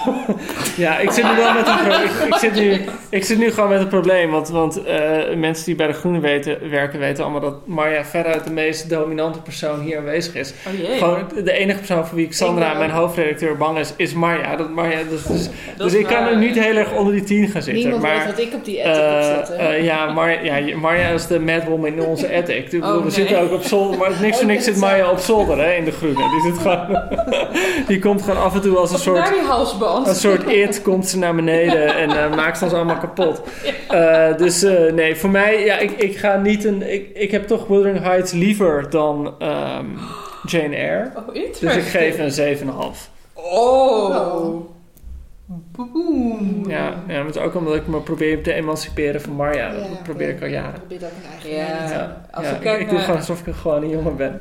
ja, 0.85 0.98
ik 0.98 1.10
zit 1.10 1.24
nu 1.24 1.36
wel 1.36 1.52
met 1.52 1.66
een. 1.66 2.02
Ik, 2.02 2.10
ik, 2.28 2.35
zit 2.35 2.55
nu, 2.55 2.81
ik 3.09 3.24
zit 3.24 3.39
nu 3.39 3.51
gewoon 3.51 3.68
met 3.68 3.81
een 3.81 3.89
probleem. 3.89 4.31
Want, 4.31 4.48
want 4.48 4.85
eh, 4.85 5.35
mensen 5.36 5.64
die 5.64 5.74
bij 5.74 5.86
de 5.86 5.93
Groene 5.93 6.20
weten, 6.20 6.70
werken 6.70 6.98
weten 6.98 7.22
allemaal 7.22 7.40
dat 7.40 7.66
Marja 7.66 8.05
veruit 8.05 8.44
de 8.44 8.51
meest 8.51 8.90
dominante 8.90 9.40
persoon 9.40 9.81
hier 9.81 9.98
aanwezig 9.98 10.35
is. 10.35 10.52
Oh 10.66 10.78
jee. 10.78 10.98
Gewoon 10.98 11.24
de 11.44 11.52
enige 11.52 11.78
persoon 11.78 12.06
voor 12.06 12.16
wie 12.16 12.27
ik 12.27 12.32
Sandra, 12.32 12.64
Ik 12.64 12.70
ben 12.70 12.78
mijn 12.78 12.90
hoofdredacteur, 12.90 13.56
bang 13.56 13.78
is, 13.78 13.93
is 13.97 14.12
Marja. 14.12 14.56
Dat 14.56 14.70
Marja 14.70 14.98
dus 15.09 15.22
dus, 15.22 15.48
Dat 15.77 15.90
dus 15.90 16.01
ik 16.01 16.06
kan 16.06 16.27
er 16.27 16.36
niet 16.36 16.59
heel 16.59 16.77
erg 16.77 16.93
onder 16.93 17.12
die 17.12 17.24
tien 17.24 17.48
gaan 17.48 17.62
zitten. 17.62 17.82
Niemand 17.82 18.02
maar, 18.02 18.16
weet 18.16 18.27
wat 18.27 18.39
ik 18.39 18.55
op 18.55 18.64
die 18.64 18.78
ethic 18.78 19.51
op 19.51 19.56
eh, 19.56 19.77
eh, 19.77 19.85
ja, 19.85 20.12
Mar 20.12 20.44
ja, 20.44 20.77
Marja 20.77 21.09
is 21.09 21.27
de 21.27 21.40
madwoman 21.40 21.86
in 21.86 22.02
onze 22.02 22.32
attic. 22.39 22.70
Bedoel, 22.70 22.89
Oh, 22.89 22.97
we 22.97 23.02
nee. 23.02 23.10
zitten 23.10 23.40
ook 23.40 23.52
op 23.52 23.62
zolder, 23.62 23.98
maar 23.98 24.10
niks 24.20 24.36
voor 24.36 24.47
Oh, 24.47 24.52
niks 24.52 24.64
dat 24.64 24.74
zit 24.74 24.82
Marja 24.82 25.10
op 25.10 25.18
zolder 25.18 25.59
hè, 25.59 25.72
in 25.72 25.85
de 25.85 25.93
groene. 25.93 26.28
Die, 26.31 26.52
zit 26.52 26.59
gewoon, 26.60 27.02
die 27.89 27.98
komt 27.98 28.22
gewoon 28.22 28.43
af 28.43 28.55
en 28.55 28.60
toe 28.60 28.77
als 28.77 28.93
een 28.93 28.98
soort, 28.98 29.18
Naar 29.18 29.32
die 29.32 29.43
een 29.96 30.14
soort 30.14 30.48
it, 30.48 30.82
komt 30.82 31.08
ze 31.08 31.18
naar 31.18 31.34
beneden 31.34 31.94
en 31.96 32.10
eh, 32.10 32.36
maakt 32.36 32.62
ons 32.62 32.72
allemaal 32.72 32.98
kapot. 32.98 33.42
Eh, 33.88 34.36
dus 34.36 34.62
eh, 34.62 34.92
nee, 34.92 35.16
voor 35.16 35.30
mij, 35.30 35.64
ja, 35.64 35.78
ik, 35.78 35.90
ik 35.90 36.16
ga 36.16 36.36
niet 36.36 36.64
een, 36.64 36.92
ik, 36.92 37.10
ik 37.14 37.30
heb 37.30 37.46
toch 37.46 37.66
Wuthering 37.66 38.00
Heights 38.02 38.32
liever 38.32 38.90
dan 38.90 39.34
ehm, 39.38 39.84
Jane 40.46 40.76
Eyre. 40.76 41.10
Oh, 41.16 41.34
Dus 41.60 41.76
ik 41.76 41.82
geef 41.82 42.18
een 42.38 42.56
7,5. 42.68 42.72
Oh. 43.34 44.60
Boom. 45.76 46.64
Ja, 46.68 46.78
ja, 47.08 47.16
maar 47.16 47.24
het 47.26 47.34
is 47.36 47.42
ook 47.42 47.54
omdat 47.54 47.74
ik 47.74 47.86
me 47.86 48.00
probeer 48.00 48.42
te 48.42 48.52
emanciperen 48.52 49.20
van 49.20 49.32
Marja. 49.32 49.66
Ja, 49.72 49.72
Dat 49.78 50.02
probeer 50.02 50.28
ik 50.28 50.40
al 50.42 50.48
jaren. 50.48 50.72
probeer 50.72 51.06
ook 51.06 51.12
een 51.24 51.30
eigen 51.54 51.74
Ja. 51.90 52.16
Als 52.30 52.46
ja, 52.46 52.52
we 52.52 52.58
kijken 52.58 52.80
ik 52.80 52.86
doe 52.88 52.94
naar- 52.96 53.04
gewoon 53.04 53.20
alsof 53.20 53.46
ik 53.46 53.54
gewoon 53.54 53.82
een 53.82 53.88
jongen 53.88 54.16
ben. 54.16 54.40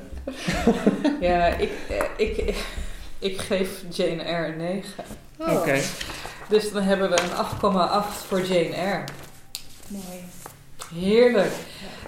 Ja, 1.19 1.45
ik, 1.47 1.69
ik, 2.17 2.55
ik, 3.19 3.41
geef 3.41 3.69
Jane 3.89 4.21
Eyre 4.21 4.47
een 4.47 4.57
9. 4.57 4.83
Oh, 5.37 5.53
Oké. 5.53 5.79
Dus 6.49 6.71
dan 6.71 6.81
hebben 6.83 7.09
we 7.09 7.17
een 7.21 7.45
8,8 7.45 8.27
voor 8.27 8.41
Jane 8.41 8.75
Eyre. 8.75 9.03
mooi. 9.87 10.23
Heerlijk. 10.95 11.51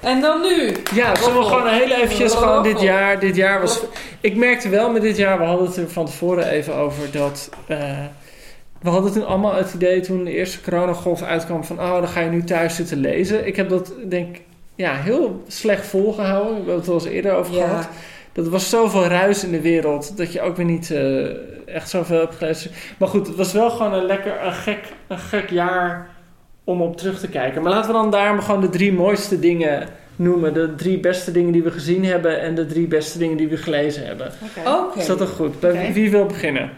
En 0.01 0.21
dan 0.21 0.41
nu. 0.41 0.71
Ja, 0.93 1.15
zullen 1.15 1.38
we 1.38 1.43
gewoon 1.45 1.67
heel 1.67 1.91
eventjes 1.91 2.33
gewoon 2.33 2.63
dit 2.63 2.81
jaar... 2.81 3.19
Dit 3.19 3.35
jaar 3.35 3.61
was... 3.61 3.79
Ik 4.21 4.35
merkte 4.35 4.69
wel 4.69 4.91
met 4.91 5.01
dit 5.01 5.17
jaar, 5.17 5.38
we 5.38 5.43
hadden 5.43 5.67
het 5.67 5.77
er 5.77 5.89
van 5.89 6.05
tevoren 6.05 6.47
even 6.47 6.75
over 6.75 7.11
dat... 7.11 7.49
eh, 7.67 8.05
we 8.81 8.89
hadden 8.89 9.11
toen 9.11 9.25
allemaal 9.25 9.53
het 9.55 9.73
idee 9.73 9.99
toen 9.99 10.23
de 10.23 10.31
eerste 10.31 10.61
coronagolf 10.61 11.21
uitkwam 11.21 11.63
van... 11.63 11.79
Oh, 11.79 11.93
dan 11.93 12.07
ga 12.07 12.19
je 12.19 12.29
nu 12.29 12.43
thuis 12.43 12.75
zitten 12.75 12.97
lezen. 12.97 13.47
Ik 13.47 13.55
heb 13.55 13.69
dat 13.69 13.93
denk 14.09 14.35
ik 14.35 14.41
ja, 14.75 14.95
heel 14.95 15.43
slecht 15.47 15.85
volgehouden. 15.88 16.51
We 16.51 16.57
hebben 16.57 16.75
het 16.75 16.88
al 16.88 16.93
eens 16.93 17.05
eerder 17.05 17.33
over 17.33 17.53
gehad. 17.53 17.88
Dat 18.34 18.48
was 18.48 18.70
zoveel 18.70 19.06
ruis 19.06 19.44
in 19.44 19.52
de 19.52 19.62
wereld 19.62 20.18
dat 20.18 20.34
je 20.34 20.41
ook 20.41 20.56
weer 20.56 20.66
niet 20.66 20.91
eh, 20.91 21.76
echt 21.76 21.90
zoveel 21.90 22.20
hebt 22.20 22.36
gelezen. 22.36 22.72
Maar 22.98 23.08
goed, 23.08 23.28
het 23.28 23.36
was 23.36 23.53
wel 23.53 23.70
gewoon 23.70 23.94
een 23.94 24.06
lekker, 24.06 24.45
een 24.45 24.53
gek, 24.53 24.94
een 25.08 25.20
gek 25.20 25.49
jaar 25.49 26.10
om 26.64 26.82
op 26.82 26.98
terug 26.98 27.20
te 27.20 27.28
kijken. 27.28 27.62
Maar 27.62 27.72
laten 27.72 27.88
we 27.91 27.98
dan 27.98 28.12
daarom 28.12 28.40
gewoon 28.40 28.62
de 28.62 28.70
drie 28.70 28.94
mooiste 28.94 29.40
dingen 29.40 29.88
noemen. 30.16 30.53
De 30.53 30.76
drie 30.76 30.99
beste 30.99 31.32
dingen 31.32 31.52
die 31.52 31.64
we 31.64 31.72
gezien 31.72 32.06
hebben 32.06 32.41
en 32.41 32.56
de 32.56 32.66
drie 32.66 32.88
beste 32.88 33.18
dingen 33.18 33.38
die 33.38 33.48
we 33.48 33.58
gelezen 33.58 34.06
hebben. 34.06 34.32
Oké. 34.58 34.70
Oké. 34.70 34.99
Is 34.99 35.06
dat 35.06 35.18
toch 35.18 35.30
goed? 35.30 35.60
Bij. 35.60 35.94
Wie 35.94 36.12
wil 36.12 36.26
beginnen? 36.26 36.70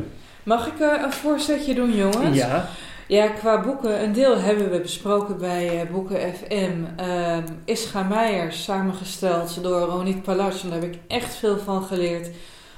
Mag 0.43 0.67
ik 0.67 0.79
eh, 0.79 1.03
een 1.03 1.11
voorzetje 1.11 1.73
doen, 1.73 1.95
jongens? 1.95 2.37
Ja. 2.37 2.69
Ja, 3.13 3.27
qua 3.27 3.61
boeken, 3.61 4.03
een 4.03 4.13
deel 4.13 4.37
hebben 4.37 4.71
we 4.71 4.79
besproken 4.79 5.37
bij 5.37 5.83
uh, 5.83 5.91
Boeken 5.91 6.33
FM. 6.33 7.01
Uh, 7.01 7.37
Ischa 7.65 8.03
Meijers, 8.03 8.63
samengesteld 8.63 9.63
door 9.63 9.79
Ronit 9.79 10.23
Palach. 10.23 10.63
En 10.63 10.69
daar 10.69 10.81
heb 10.81 10.93
ik 10.93 10.99
echt 11.07 11.35
veel 11.35 11.57
van 11.57 11.83
geleerd. 11.83 12.29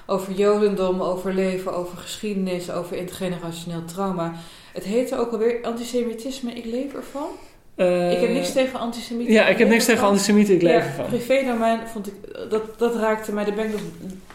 Over 0.05 0.33
jodendom, 0.33 1.01
over 1.01 1.33
leven, 1.33 1.73
over 1.73 1.97
geschiedenis, 1.97 2.71
over 2.71 2.97
intergenerationeel 2.97 3.85
trauma. 3.85 4.33
Het 4.73 4.83
heette 4.83 5.17
ook 5.17 5.31
alweer 5.31 5.59
Antisemitisme, 5.63 6.51
ik 6.51 6.65
leef 6.65 6.93
ervan. 6.93 7.27
Uh, 7.75 8.11
ik 8.11 8.19
heb 8.19 8.29
niks 8.29 8.51
tegen 8.51 8.79
antisemieten. 8.79 9.33
Ja, 9.33 9.47
ik 9.47 9.57
heb 9.57 9.67
niks 9.67 9.85
tegen 9.85 10.07
antisemieten, 10.07 10.55
ik 10.55 10.61
leef 10.61 10.83
ja, 10.83 10.85
ervan. 10.85 11.05
Privé-domein 11.05 11.87
vond 11.87 12.07
ik, 12.07 12.13
dat, 12.49 12.79
dat 12.79 12.95
raakte 12.95 13.33
mij, 13.33 13.45
daar 13.45 13.55
ben 13.55 13.65
ik 13.65 13.71
nog 13.71 13.81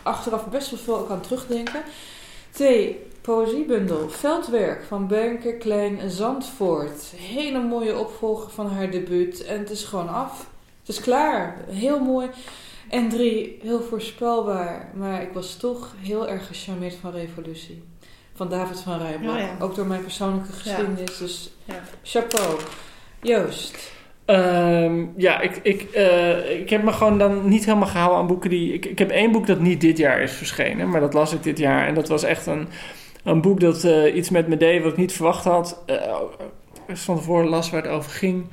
achteraf 0.02 0.46
best 0.46 0.70
wel 0.70 0.80
veel 0.80 0.98
ook 0.98 1.10
aan 1.10 1.20
terugdenken. 1.20 1.82
Twee, 2.50 2.98
poëziebundel 3.30 4.08
Veldwerk 4.08 4.82
van 4.82 5.06
Benke 5.06 5.56
Klein 5.56 6.10
Zandvoort. 6.10 7.12
Hele 7.16 7.62
mooie 7.62 7.98
opvolger 7.98 8.50
van 8.50 8.66
haar 8.66 8.90
debuut 8.90 9.44
en 9.44 9.58
het 9.58 9.70
is 9.70 9.84
gewoon 9.84 10.08
af. 10.08 10.50
Het 10.80 10.88
is 10.88 11.00
klaar, 11.00 11.56
heel 11.68 12.00
mooi. 12.00 12.28
En 12.88 13.08
drie, 13.08 13.58
heel 13.62 13.80
voorspelbaar, 13.80 14.90
maar 14.94 15.22
ik 15.22 15.32
was 15.32 15.56
toch 15.56 15.94
heel 16.00 16.28
erg 16.28 16.46
gecharmeerd 16.46 16.94
van 16.94 17.12
Revolutie. 17.12 17.82
Van 18.34 18.48
David 18.48 18.80
van 18.80 18.98
Rijbroek. 18.98 19.30
Oh 19.30 19.38
ja. 19.38 19.56
Ook 19.60 19.74
door 19.74 19.86
mijn 19.86 20.02
persoonlijke 20.02 20.52
geschiedenis. 20.52 21.18
Dus 21.18 21.52
chapeau. 22.02 22.58
Joost. 23.22 23.92
Um, 24.26 25.12
ja, 25.16 25.40
ik, 25.40 25.60
ik, 25.62 25.96
uh, 25.96 26.60
ik 26.60 26.70
heb 26.70 26.82
me 26.82 26.92
gewoon 26.92 27.18
dan 27.18 27.48
niet 27.48 27.64
helemaal 27.64 27.88
gehouden 27.88 28.18
aan 28.18 28.26
boeken 28.26 28.50
die... 28.50 28.72
Ik, 28.72 28.86
ik 28.86 28.98
heb 28.98 29.10
één 29.10 29.32
boek 29.32 29.46
dat 29.46 29.60
niet 29.60 29.80
dit 29.80 29.98
jaar 29.98 30.20
is 30.20 30.32
verschenen, 30.32 30.90
maar 30.90 31.00
dat 31.00 31.14
las 31.14 31.32
ik 31.32 31.42
dit 31.42 31.58
jaar. 31.58 31.86
En 31.86 31.94
dat 31.94 32.08
was 32.08 32.22
echt 32.22 32.46
een, 32.46 32.68
een 33.24 33.40
boek 33.40 33.60
dat 33.60 33.84
uh, 33.84 34.14
iets 34.14 34.30
met 34.30 34.48
me 34.48 34.56
deed 34.56 34.82
wat 34.82 34.92
ik 34.92 34.98
niet 34.98 35.12
verwacht 35.12 35.44
had. 35.44 35.82
Uh, 35.86 35.96
van 36.92 37.16
tevoren 37.16 37.48
las 37.48 37.70
waar 37.70 37.82
het 37.82 37.90
over 37.90 38.10
ging. 38.10 38.46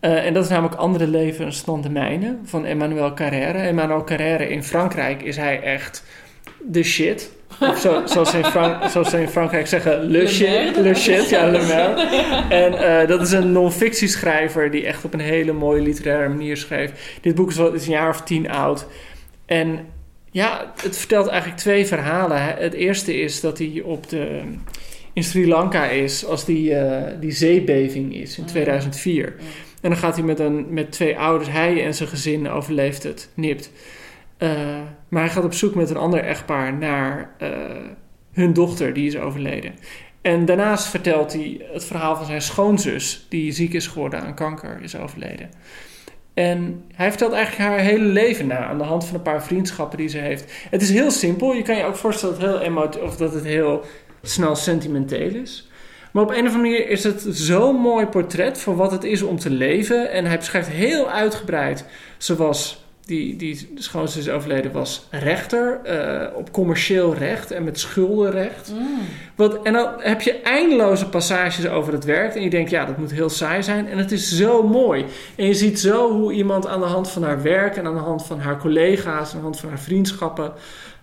en 0.00 0.34
dat 0.34 0.44
is 0.44 0.50
namelijk 0.50 0.74
Andere 0.74 1.06
Levens 1.06 1.64
dan 1.64 1.80
de 1.80 1.90
mijne 1.90 2.38
van 2.44 2.64
Emmanuel 2.64 3.14
Carrère. 3.14 3.58
Emmanuel 3.58 4.04
Carrère 4.04 4.48
in 4.48 4.64
Frankrijk 4.64 5.22
is 5.22 5.36
hij 5.36 5.62
echt 5.62 6.04
de 6.62 6.82
shit. 6.82 7.32
Of 7.60 7.78
zo, 7.78 8.02
zoals, 8.04 8.30
ze 8.30 8.38
in 8.38 8.44
Frank, 8.44 8.84
zoals 8.92 9.10
ze 9.10 9.20
in 9.20 9.28
Frankrijk 9.28 9.66
zeggen, 9.66 10.00
le, 10.00 10.18
Le 10.18 10.26
shit. 10.28 10.76
Le 10.76 10.94
shit, 10.94 11.28
ja, 11.28 11.46
le. 11.46 11.58
En 12.48 12.74
eh, 12.74 13.08
dat 13.08 13.20
is 13.20 13.32
een 13.32 13.52
non-fictieschrijver 13.52 14.70
die 14.70 14.86
echt 14.86 15.04
op 15.04 15.14
een 15.14 15.20
hele 15.20 15.52
mooie 15.52 15.82
literaire 15.82 16.28
manier 16.28 16.56
schreef. 16.56 17.18
Dit 17.20 17.34
boek 17.34 17.50
is, 17.50 17.56
wel, 17.56 17.72
is 17.72 17.86
een 17.86 17.92
jaar 17.92 18.08
of 18.08 18.20
tien 18.20 18.50
oud. 18.50 18.86
En 19.46 19.86
ja, 20.34 20.72
het 20.82 20.98
vertelt 20.98 21.26
eigenlijk 21.26 21.60
twee 21.60 21.86
verhalen. 21.86 22.42
Het 22.42 22.72
eerste 22.72 23.20
is 23.20 23.40
dat 23.40 23.58
hij 23.58 23.82
op 23.84 24.08
de, 24.08 24.42
in 25.12 25.24
Sri 25.24 25.48
Lanka 25.48 25.84
is 25.84 26.24
als 26.24 26.44
die, 26.44 26.74
eh, 26.74 27.20
die 27.20 27.30
zeebeving 27.30 28.14
is 28.14 28.38
in 28.38 28.44
2004. 28.44 29.34
En 29.80 29.90
dan 29.90 29.96
gaat 29.96 30.14
hij 30.16 30.24
met, 30.24 30.38
een, 30.38 30.66
met 30.68 30.92
twee 30.92 31.18
ouders, 31.18 31.50
hij 31.50 31.84
en 31.84 31.94
zijn 31.94 32.08
gezin 32.08 32.48
overleeft 32.48 33.02
het, 33.02 33.30
nipt. 33.34 33.70
Uh, 34.38 34.50
maar 35.08 35.22
hij 35.22 35.30
gaat 35.30 35.44
op 35.44 35.54
zoek 35.54 35.74
met 35.74 35.90
een 35.90 35.96
ander 35.96 36.20
echtpaar 36.20 36.74
naar 36.74 37.34
uh, 37.42 37.48
hun 38.32 38.52
dochter, 38.52 38.92
die 38.92 39.06
is 39.06 39.16
overleden. 39.16 39.74
En 40.22 40.44
daarnaast 40.44 40.86
vertelt 40.86 41.32
hij 41.32 41.66
het 41.72 41.84
verhaal 41.84 42.16
van 42.16 42.26
zijn 42.26 42.42
schoonzus, 42.42 43.26
die 43.28 43.52
ziek 43.52 43.72
is 43.72 43.86
geworden 43.86 44.20
aan 44.20 44.34
kanker, 44.34 44.78
is 44.82 44.96
overleden. 44.96 45.50
En 46.34 46.84
hij 46.94 47.08
vertelt 47.08 47.32
eigenlijk 47.32 47.70
haar 47.70 47.78
hele 47.78 48.04
leven 48.04 48.46
na 48.46 48.64
aan 48.64 48.78
de 48.78 48.84
hand 48.84 49.04
van 49.04 49.14
een 49.14 49.22
paar 49.22 49.44
vriendschappen 49.44 49.98
die 49.98 50.08
ze 50.08 50.18
heeft. 50.18 50.52
Het 50.70 50.82
is 50.82 50.90
heel 50.90 51.10
simpel. 51.10 51.52
Je 51.52 51.62
kan 51.62 51.76
je 51.76 51.84
ook 51.84 51.96
voorstellen 51.96 52.40
dat 52.40 52.44
het 52.44 52.52
heel, 52.52 52.66
emo- 52.66 53.02
of 53.02 53.16
dat 53.16 53.34
het 53.34 53.44
heel 53.44 53.84
snel 54.22 54.56
sentimenteel 54.56 55.34
is. 55.34 55.68
Maar 56.12 56.22
op 56.22 56.30
een 56.30 56.46
of 56.46 56.54
andere 56.54 56.58
manier 56.58 56.88
is 56.88 57.04
het 57.04 57.26
zo'n 57.28 57.76
mooi 57.76 58.06
portret 58.06 58.58
van 58.60 58.76
wat 58.76 58.90
het 58.90 59.04
is 59.04 59.22
om 59.22 59.38
te 59.38 59.50
leven. 59.50 60.10
En 60.10 60.24
hij 60.24 60.38
beschrijft 60.38 60.68
heel 60.68 61.10
uitgebreid 61.10 61.84
zoals 62.18 62.83
die, 63.06 63.36
die 63.36 63.72
schoonzus 63.74 64.26
is 64.26 64.32
overleden 64.32 64.72
was 64.72 65.06
rechter 65.10 65.80
uh, 65.86 66.36
op 66.36 66.52
commercieel 66.52 67.14
recht 67.14 67.50
en 67.50 67.64
met 67.64 67.80
schuldenrecht. 67.80 68.72
Mm. 68.72 68.98
Wat, 69.34 69.62
en 69.62 69.72
dan 69.72 69.88
heb 69.98 70.20
je 70.20 70.40
eindeloze 70.40 71.08
passages 71.08 71.68
over 71.68 71.92
het 71.92 72.04
werk 72.04 72.34
en 72.34 72.42
je 72.42 72.50
denkt, 72.50 72.70
ja, 72.70 72.84
dat 72.84 72.98
moet 72.98 73.10
heel 73.10 73.28
saai 73.28 73.62
zijn. 73.62 73.88
En 73.88 73.98
het 73.98 74.12
is 74.12 74.36
zo 74.36 74.62
mooi. 74.62 75.04
En 75.36 75.46
je 75.46 75.54
ziet 75.54 75.80
zo 75.80 76.12
hoe 76.12 76.32
iemand 76.32 76.66
aan 76.66 76.80
de 76.80 76.86
hand 76.86 77.10
van 77.10 77.22
haar 77.22 77.42
werk 77.42 77.76
en 77.76 77.86
aan 77.86 77.94
de 77.94 78.00
hand 78.00 78.26
van 78.26 78.40
haar 78.40 78.58
collega's, 78.58 79.30
aan 79.30 79.36
de 79.36 79.42
hand 79.42 79.60
van 79.60 79.68
haar 79.68 79.80
vriendschappen, 79.80 80.52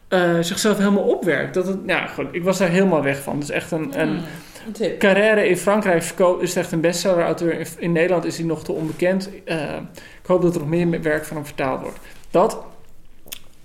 uh, 0.10 0.40
zichzelf 0.40 0.78
helemaal 0.78 1.04
opwerkt. 1.04 1.54
Dat 1.54 1.68
het, 1.68 1.78
ja, 1.86 2.08
goed, 2.08 2.28
ik 2.32 2.44
was 2.44 2.58
daar 2.58 2.70
helemaal 2.70 3.04
weg 3.04 3.22
van. 3.22 3.34
Het 3.34 3.44
is 3.44 3.50
echt 3.50 3.72
een, 3.72 4.02
een 4.02 4.20
Mm. 4.66 4.74
Tip. 4.74 5.00
Carrère 5.00 5.48
in 5.48 5.58
Frankrijk 5.58 6.14
is 6.40 6.56
echt 6.56 6.72
een 6.72 6.82
bestseller-auteur. 6.82 7.60
In, 7.60 7.66
in 7.78 7.92
Nederland 7.92 8.26
is 8.26 8.38
hij 8.38 8.46
nog 8.46 8.64
te 8.64 8.72
onbekend. 8.72 9.30
Uh, 9.46 9.76
ik 10.21 10.21
hoop 10.32 10.42
dat 10.42 10.54
er 10.54 10.60
nog 10.60 10.70
meer 10.70 11.02
werk 11.02 11.26
van 11.26 11.36
hem 11.38 11.46
vertaald 11.46 11.82
wordt. 11.82 12.00
Dat. 12.32 12.64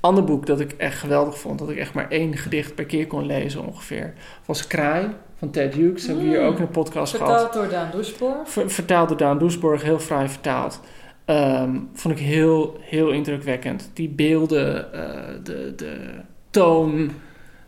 Ander 0.01 0.25
boek 0.25 0.47
dat 0.47 0.61
ik 0.61 0.73
echt 0.73 0.99
geweldig 0.99 1.39
vond, 1.39 1.59
dat 1.59 1.71
ik 1.71 1.77
echt 1.77 1.95
maar 1.95 2.11
één 2.11 2.37
gedicht 2.37 2.75
per 2.75 2.85
keer 2.85 3.07
kon 3.07 3.27
lezen 3.27 3.67
ongeveer, 3.67 4.15
was 4.45 4.67
Kraai 4.67 5.07
van 5.39 5.51
Ted 5.51 5.75
Hughes. 5.75 6.01
Dat 6.01 6.07
hebben 6.07 6.25
we 6.25 6.31
hier 6.31 6.41
Mm. 6.41 6.47
ook 6.47 6.57
in 6.57 6.63
een 6.63 6.71
podcast 6.71 7.17
gehad. 7.17 7.29
Vertaald 7.41 7.53
door 7.53 7.69
Daan 7.69 7.91
Doespoor. 7.91 8.37
Ver- 8.45 8.71
vertaald 8.71 9.09
door 9.09 9.17
Daan 9.19 9.39
Doesborg, 9.39 9.83
heel 9.83 9.99
fraai 9.99 10.29
vertaald. 10.29 10.81
Um, 11.27 11.89
vond 11.95 12.19
ik 12.19 12.25
heel, 12.27 12.77
heel 12.81 13.11
indrukwekkend. 13.11 13.91
Die 13.93 14.09
beelden, 14.09 14.89
uh, 14.95 15.01
de, 15.45 15.73
de 15.77 15.97
toon, 16.51 17.11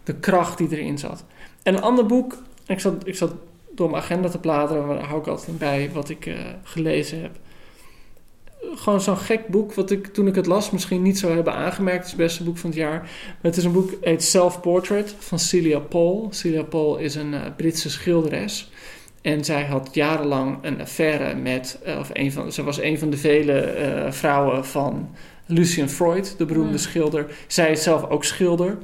de 0.05 0.15
kracht 0.15 0.59
die 0.59 0.69
erin 0.71 0.99
zat. 0.99 1.25
En 1.63 1.75
een 1.75 1.83
ander 1.83 2.07
boek, 2.07 2.37
ik 2.67 2.81
zat, 2.81 2.95
ik 3.05 3.15
zat 3.17 3.33
door 3.75 3.91
mijn 3.91 4.03
agenda 4.03 4.29
te 4.29 4.39
bladeren, 4.39 4.87
maar 4.87 4.97
daar 4.97 5.07
hou 5.07 5.21
ik 5.21 5.27
altijd 5.27 5.59
bij 5.59 5.91
wat 5.93 6.09
ik 6.09 6.27
uh, 6.27 6.35
gelezen 6.63 7.23
heb. 7.23 7.31
Gewoon 8.61 9.01
zo'n 9.01 9.17
gek 9.17 9.49
boek, 9.49 9.75
wat 9.75 9.91
ik 9.91 10.07
toen 10.07 10.27
ik 10.27 10.35
het 10.35 10.47
las 10.47 10.71
misschien 10.71 11.03
niet 11.03 11.19
zou 11.19 11.35
hebben 11.35 11.55
aangemerkt. 11.55 11.97
Het 11.99 12.05
is 12.07 12.13
het 12.13 12.21
beste 12.21 12.45
boek 12.45 12.59
van 12.59 12.71
het 12.71 12.79
jaar. 12.79 13.01
Maar 13.01 13.37
het 13.41 13.57
is 13.57 13.65
een 13.65 13.73
boek, 13.73 13.91
het 13.91 13.99
heet 14.01 14.25
Self 14.25 14.61
Portrait 14.61 15.15
van 15.19 15.39
Celia 15.39 15.79
Paul. 15.79 16.29
Celia 16.31 16.63
Paul 16.63 16.97
is 16.97 17.15
een 17.15 17.33
uh, 17.33 17.41
Britse 17.57 17.91
schilderes. 17.91 18.71
En 19.23 19.45
zij 19.45 19.65
had 19.65 19.89
jarenlang 19.93 20.59
een 20.63 20.81
affaire 20.81 21.35
met, 21.35 21.79
uh, 21.87 21.99
of 21.99 22.11
een 22.13 22.33
van, 22.33 22.53
ze 22.53 22.63
was 22.63 22.81
een 22.81 22.99
van 22.99 23.11
de 23.11 23.17
vele 23.17 23.77
uh, 23.79 24.13
vrouwen 24.13 24.67
van 24.67 25.11
Lucian 25.47 25.89
Freud, 25.89 26.35
de 26.39 26.45
beroemde 26.45 26.71
mm. 26.71 26.79
schilder. 26.79 27.27
Zij 27.47 27.71
is 27.71 27.83
zelf 27.83 28.09
ook 28.11 28.25
schilder. 28.25 28.79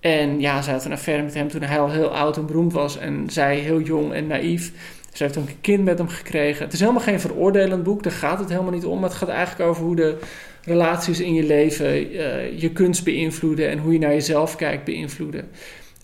En 0.00 0.40
ja, 0.40 0.62
zij 0.62 0.72
had 0.72 0.84
een 0.84 0.92
affaire 0.92 1.22
met 1.22 1.34
hem 1.34 1.48
toen 1.48 1.62
hij 1.62 1.80
al 1.80 1.90
heel 1.90 2.08
oud 2.08 2.36
en 2.36 2.46
beroemd 2.46 2.72
was. 2.72 2.98
En 2.98 3.30
zij 3.30 3.56
heel 3.56 3.80
jong 3.80 4.12
en 4.12 4.26
naïef. 4.26 4.72
Ze 5.16 5.22
heeft 5.22 5.36
een 5.36 5.60
kind 5.60 5.84
met 5.84 5.98
hem 5.98 6.08
gekregen. 6.08 6.64
Het 6.64 6.72
is 6.72 6.80
helemaal 6.80 7.02
geen 7.02 7.20
veroordelend 7.20 7.82
boek, 7.82 8.02
daar 8.02 8.12
gaat 8.12 8.38
het 8.38 8.48
helemaal 8.48 8.72
niet 8.72 8.84
om. 8.84 9.00
Maar 9.00 9.08
het 9.08 9.18
gaat 9.18 9.28
eigenlijk 9.28 9.70
over 9.70 9.84
hoe 9.84 9.96
de 9.96 10.18
relaties 10.62 11.20
in 11.20 11.34
je 11.34 11.42
leven 11.42 12.14
uh, 12.14 12.60
je 12.60 12.70
kunst 12.72 13.04
beïnvloeden. 13.04 13.70
En 13.70 13.78
hoe 13.78 13.92
je 13.92 13.98
naar 13.98 14.12
jezelf 14.12 14.56
kijkt 14.56 14.84
beïnvloeden. 14.84 15.48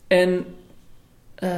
En 0.06 0.44
uh, 1.44 1.51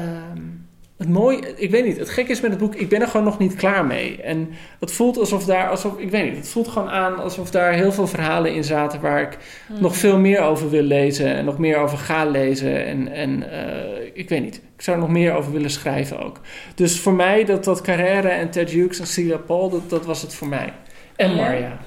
het 0.97 1.09
mooie, 1.09 1.55
ik 1.57 1.71
weet 1.71 1.85
niet, 1.85 1.99
het 1.99 2.09
gek 2.09 2.29
is 2.29 2.41
met 2.41 2.51
het 2.51 2.61
boek, 2.61 2.75
ik 2.75 2.89
ben 2.89 3.01
er 3.01 3.09
gewoon 3.09 3.27
nog 3.27 3.39
niet 3.39 3.55
klaar 3.55 3.85
mee. 3.85 4.23
En 4.23 4.49
het 4.81 4.93
voelt 4.93 5.19
alsof 5.19 5.45
daar, 5.45 5.69
alsof, 5.69 5.99
ik 5.99 6.11
weet 6.11 6.25
niet, 6.25 6.37
het 6.37 6.49
voelt 6.49 6.69
gewoon 6.69 6.89
aan 6.89 7.19
alsof 7.19 7.51
daar 7.51 7.73
heel 7.73 7.93
veel 7.93 8.07
verhalen 8.07 8.55
in 8.55 8.65
zaten 8.65 9.01
waar 9.01 9.23
ik 9.23 9.39
mm. 9.69 9.81
nog 9.81 9.97
veel 9.97 10.19
meer 10.19 10.41
over 10.41 10.71
wil 10.71 10.83
lezen 10.83 11.35
en 11.35 11.45
nog 11.45 11.59
meer 11.59 11.77
over 11.77 11.99
ga 11.99 12.25
lezen. 12.25 12.87
En, 12.87 13.13
en 13.13 13.43
uh, 13.43 14.11
ik 14.13 14.29
weet 14.29 14.43
niet, 14.43 14.57
ik 14.57 14.83
zou 14.83 14.97
er 14.97 15.03
nog 15.03 15.13
meer 15.13 15.35
over 15.35 15.53
willen 15.53 15.71
schrijven 15.71 16.25
ook. 16.25 16.41
Dus 16.75 17.01
voor 17.01 17.15
mij, 17.15 17.45
dat, 17.45 17.65
dat 17.65 17.81
Carrère 17.81 18.29
en 18.29 18.51
Ted 18.51 18.71
Hughes 18.71 19.01
en 19.01 19.07
Celia 19.07 19.39
Paul, 19.39 19.71
dat, 19.71 19.91
dat 19.91 20.05
was 20.05 20.23
het 20.23 20.35
voor 20.35 20.49
mij. 20.49 20.73
En 21.17 21.31
Ja. 21.31 21.37
Marja. 21.37 21.79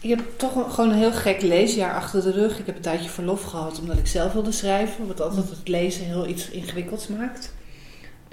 Ik 0.00 0.08
heb 0.08 0.20
toch 0.36 0.74
gewoon 0.74 0.90
een 0.90 0.98
heel 0.98 1.12
gek 1.12 1.42
leesjaar 1.42 1.94
achter 1.94 2.22
de 2.22 2.30
rug. 2.30 2.58
Ik 2.58 2.66
heb 2.66 2.76
een 2.76 2.82
tijdje 2.82 3.08
verlof 3.08 3.42
gehad 3.42 3.80
omdat 3.80 3.98
ik 3.98 4.06
zelf 4.06 4.32
wilde 4.32 4.52
schrijven. 4.52 5.06
Wat 5.06 5.20
altijd 5.20 5.50
het 5.50 5.68
lezen 5.68 6.04
heel 6.04 6.26
iets 6.26 6.50
ingewikkelds 6.50 7.08
maakt. 7.08 7.52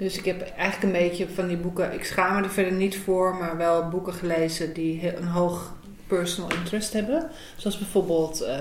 Dus 0.00 0.18
ik 0.18 0.24
heb 0.24 0.40
eigenlijk 0.56 0.82
een 0.82 1.00
beetje 1.02 1.26
van 1.34 1.48
die 1.48 1.56
boeken... 1.56 1.92
Ik 1.94 2.04
schaam 2.04 2.36
me 2.36 2.42
er 2.42 2.50
verder 2.50 2.72
niet 2.72 2.96
voor, 2.98 3.34
maar 3.34 3.56
wel 3.56 3.88
boeken 3.88 4.12
gelezen 4.12 4.72
die 4.72 5.16
een 5.16 5.26
hoog 5.26 5.74
personal 6.06 6.50
interest 6.58 6.92
hebben. 6.92 7.28
Zoals 7.56 7.78
bijvoorbeeld 7.78 8.40
eh, 8.40 8.54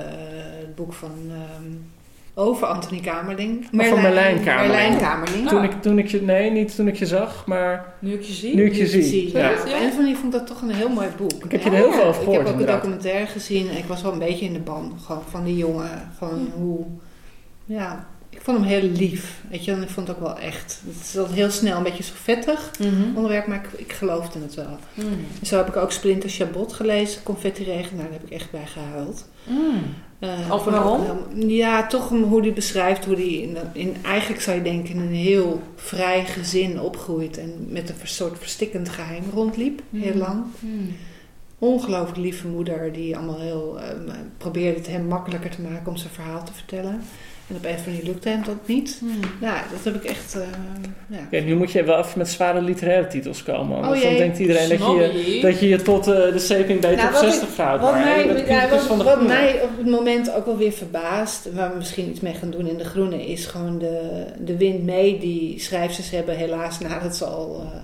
het 0.59 0.75
boek 0.75 0.93
van... 0.93 1.11
ehm, 1.31 1.73
over 2.33 2.67
Anthony 2.67 2.99
Kamerling. 3.01 3.65
van 3.71 4.01
Marlijn 4.01 4.43
Kamerling. 4.43 4.43
Marlijn 4.43 4.97
Kamerling. 4.97 5.47
Toen, 5.47 5.63
ik, 5.63 5.81
toen 5.81 5.99
ik 5.99 6.07
je, 6.07 6.21
nee, 6.21 6.51
niet 6.51 6.75
toen 6.75 6.87
ik 6.87 6.95
je 6.95 7.05
zag, 7.05 7.45
maar 7.45 7.93
Nu 7.99 8.13
ik 8.13 8.21
je 8.21 8.33
zie. 8.33 8.55
nu 8.55 8.65
ik 8.65 8.73
je 8.73 8.87
zie. 8.87 9.03
zie. 9.03 9.31
Ja. 9.31 9.49
Ja. 9.49 9.53
Of 9.53 9.63
andere 9.73 9.95
manier 9.95 10.15
vond 10.15 10.33
ik 10.33 10.39
dat 10.39 10.47
toch 10.47 10.61
een 10.61 10.71
heel 10.71 10.89
mooi 10.89 11.07
boek. 11.17 11.43
Ik 11.43 11.51
heb 11.51 11.61
je 11.61 11.69
er 11.69 11.75
heel 11.75 11.91
veel 11.91 12.03
over 12.03 12.21
Ik 12.21 12.27
gehoord, 12.27 12.47
heb 12.47 12.53
ook 12.55 12.59
een 12.59 12.65
documentaire 12.65 13.25
gezien 13.27 13.69
en 13.69 13.77
ik 13.77 13.85
was 13.85 14.01
wel 14.01 14.11
een 14.11 14.19
beetje 14.19 14.45
in 14.45 14.53
de 14.53 14.59
band 14.59 15.01
gewoon 15.01 15.23
van 15.29 15.43
die 15.43 15.57
jongen. 15.57 16.11
Van 16.17 16.51
hoe, 16.55 16.85
ja, 17.65 18.07
ik 18.29 18.41
vond 18.41 18.57
hem 18.57 18.67
heel 18.67 18.81
lief. 18.89 19.41
Weet 19.49 19.65
je, 19.65 19.71
en 19.71 19.81
ik 19.81 19.89
vond 19.89 20.07
het 20.07 20.17
ook 20.17 20.23
wel 20.23 20.37
echt. 20.39 20.81
Het 20.85 21.05
is 21.07 21.17
altijd 21.17 21.35
heel 21.37 21.49
snel 21.49 21.77
een 21.77 21.83
beetje 21.83 22.03
zo 22.03 22.13
vettig 22.15 22.71
Mhm. 22.79 23.15
onderwerp, 23.15 23.47
maar 23.47 23.65
ik, 23.73 23.79
ik 23.79 23.93
geloofde 23.93 24.39
het 24.41 24.55
wel. 24.55 24.77
Mm. 24.93 25.03
En 25.39 25.45
zo 25.45 25.57
heb 25.57 25.67
ik 25.67 25.75
ook 25.75 25.91
Splinter 25.91 26.29
Chabot 26.29 26.73
gelezen, 26.73 27.23
Confetti 27.23 27.63
Regen. 27.63 27.95
Nou, 27.95 28.09
daar 28.09 28.19
heb 28.19 28.29
ik 28.29 28.35
echt 28.37 28.51
bij 28.51 28.65
gehuild. 28.65 29.27
Mm. 29.47 29.83
Eh, 30.19 30.51
Over 30.53 30.71
waarom? 30.71 31.01
Ja, 31.47 31.87
toch 31.87 32.11
om 32.11 32.23
hoe 32.23 32.41
hij 32.41 32.53
beschrijft 32.53 33.05
hoe 33.05 33.15
hij 33.15 33.33
in, 33.33 33.57
in, 33.73 33.95
eigenlijk 34.03 34.41
zou 34.41 34.57
je 34.57 34.63
denken, 34.63 34.93
in 34.95 34.99
een 35.01 35.13
heel 35.13 35.61
vrij 35.75 36.25
gezin 36.25 36.79
opgroeit 36.81 37.37
en 37.37 37.53
met 37.69 37.89
een 37.89 37.95
soort 38.07 38.37
verstikkend 38.39 38.89
geheim 38.89 39.23
rondliep, 39.33 39.81
heel 39.95 40.13
Mm. 40.13 40.19
lang. 40.19 40.43
Mm. 40.59 40.95
Ongelooflijk 41.59 42.17
lieve 42.17 42.47
moeder 42.47 42.93
die 42.93 43.17
allemaal 43.17 43.39
heel 43.39 43.79
ehm, 43.79 44.09
probeerde 44.37 44.77
het 44.77 44.87
hem 44.87 45.05
makkelijker 45.05 45.49
te 45.49 45.61
maken 45.61 45.87
om 45.91 45.97
zijn 45.97 46.13
verhaal 46.13 46.43
te 46.43 46.53
vertellen. 46.53 47.01
En 47.49 47.55
op 47.55 47.63
een 47.63 47.69
andere 47.69 47.89
manier 47.89 48.03
lukte 48.05 48.29
hem 48.29 48.43
dat 48.45 48.55
niet. 48.67 48.99
Mm. 49.03 49.09
Nou, 49.41 49.57
dat 49.71 49.93
heb 49.93 50.03
ik 50.03 50.09
echt. 50.09 50.35
eh, 50.35 50.41
ja. 51.31 51.39
Nu 51.43 51.55
moet 51.55 51.71
je 51.71 51.83
wel 51.83 51.97
even 51.99 52.17
met 52.17 52.29
zware 52.29 52.61
literaire 52.61 53.07
titels 53.07 53.43
komen. 53.43 53.77
Anders 53.77 53.99
Oh 54.01 54.05
dan 54.07 54.17
denkt 54.17 54.39
iedereen 54.39 54.69
dat 54.69 54.77
je, 54.79 55.39
dat 55.41 55.59
je 55.59 55.67
je 55.67 55.81
tot 55.81 56.07
eh, 56.07 56.15
de 56.15 56.39
bij 56.79 56.95
Nou, 56.95 56.97
top 56.97 57.11
wat 57.11 57.19
60 57.21 57.47
ik- 57.47 57.53
vrouwt. 57.53 57.81
Wat, 57.81 57.91
maar 57.91 58.03
mij, 58.03 58.45
ja, 58.47 58.69
wat, 58.69 58.81
van 58.81 58.97
de 58.97 59.03
wat 59.03 59.13
Groene. 59.13 59.33
mij 59.33 59.61
op 59.63 59.69
het 59.77 59.87
moment 59.89 60.33
ook 60.35 60.45
wel 60.45 60.57
weer 60.57 60.71
verbaast, 60.71 61.49
waar 61.53 61.71
we 61.71 61.77
misschien 61.77 62.09
iets 62.09 62.19
mee 62.19 62.33
gaan 62.33 62.49
doen 62.51 62.67
in 62.67 62.77
de 62.77 62.83
Groene, 62.85 63.25
is 63.27 63.45
gewoon 63.45 63.79
de, 63.79 64.25
de 64.39 64.57
wind 64.57 64.83
mee 64.83 65.19
die 65.19 65.59
schrijfsters 65.59 66.09
hebben, 66.09 66.35
helaas 66.35 66.79
nadat 66.79 67.15
ze 67.15 67.25
al. 67.25 67.61
eh, 67.73 67.79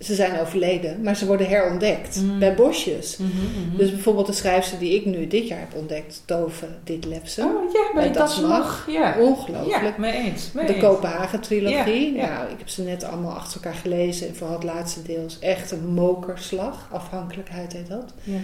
ze 0.00 0.14
zijn 0.14 0.40
overleden, 0.40 1.02
maar 1.02 1.16
ze 1.16 1.26
worden 1.26 1.46
herontdekt 1.48 2.22
Mm. 2.22 2.38
bij 2.38 2.54
bosjes. 2.54 3.16
Mhm, 3.16 3.30
mhm. 3.30 3.76
Dus 3.76 3.90
bijvoorbeeld 3.90 4.26
de 4.26 4.32
schrijfster 4.32 4.78
die 4.78 4.94
ik 4.94 5.04
nu 5.04 5.26
dit 5.26 5.48
jaar 5.48 5.58
heb 5.58 5.74
ontdekt, 5.74 6.22
Tove 6.24 6.66
Ditlevsen. 6.84 7.44
Oh 7.44 7.72
ja, 7.72 7.90
bij 7.94 8.12
dat 8.12 8.40
mag. 8.42 8.86
Ja. 8.90 9.16
Ongelooflijk. 9.20 9.82
Ja, 9.82 9.94
mee 9.98 10.12
eens. 10.12 10.52
Mee 10.52 10.66
De. 10.66 10.76
Kopenhagen-trilogie. 10.76 12.14
Ja, 12.14 12.22
ja. 12.24 12.32
Nou, 12.38 12.50
ik 12.52 12.58
heb 12.58 12.68
ze 12.68 12.82
net 12.82 13.04
allemaal 13.04 13.32
achter 13.32 13.60
elkaar 13.64 13.78
gelezen. 13.80 14.28
En 14.28 14.36
vooral 14.36 14.54
het 14.56 14.64
laatste 14.64 15.02
deel 15.02 15.24
is 15.24 15.38
echt 15.38 15.70
een 15.70 15.86
mokerslag. 15.86 16.88
Afhankelijkheid 16.92 17.72
heet 17.72 17.88
dat. 17.88 18.12
Ja. 18.22 18.38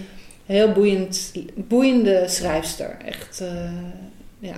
Heel 0.45 0.71
boeiend, 0.71 1.31
boeiende 1.55 2.23
schrijfster. 2.27 2.97
Echt, 3.05 3.41
eh, 3.41 3.47
ja, 4.39 4.57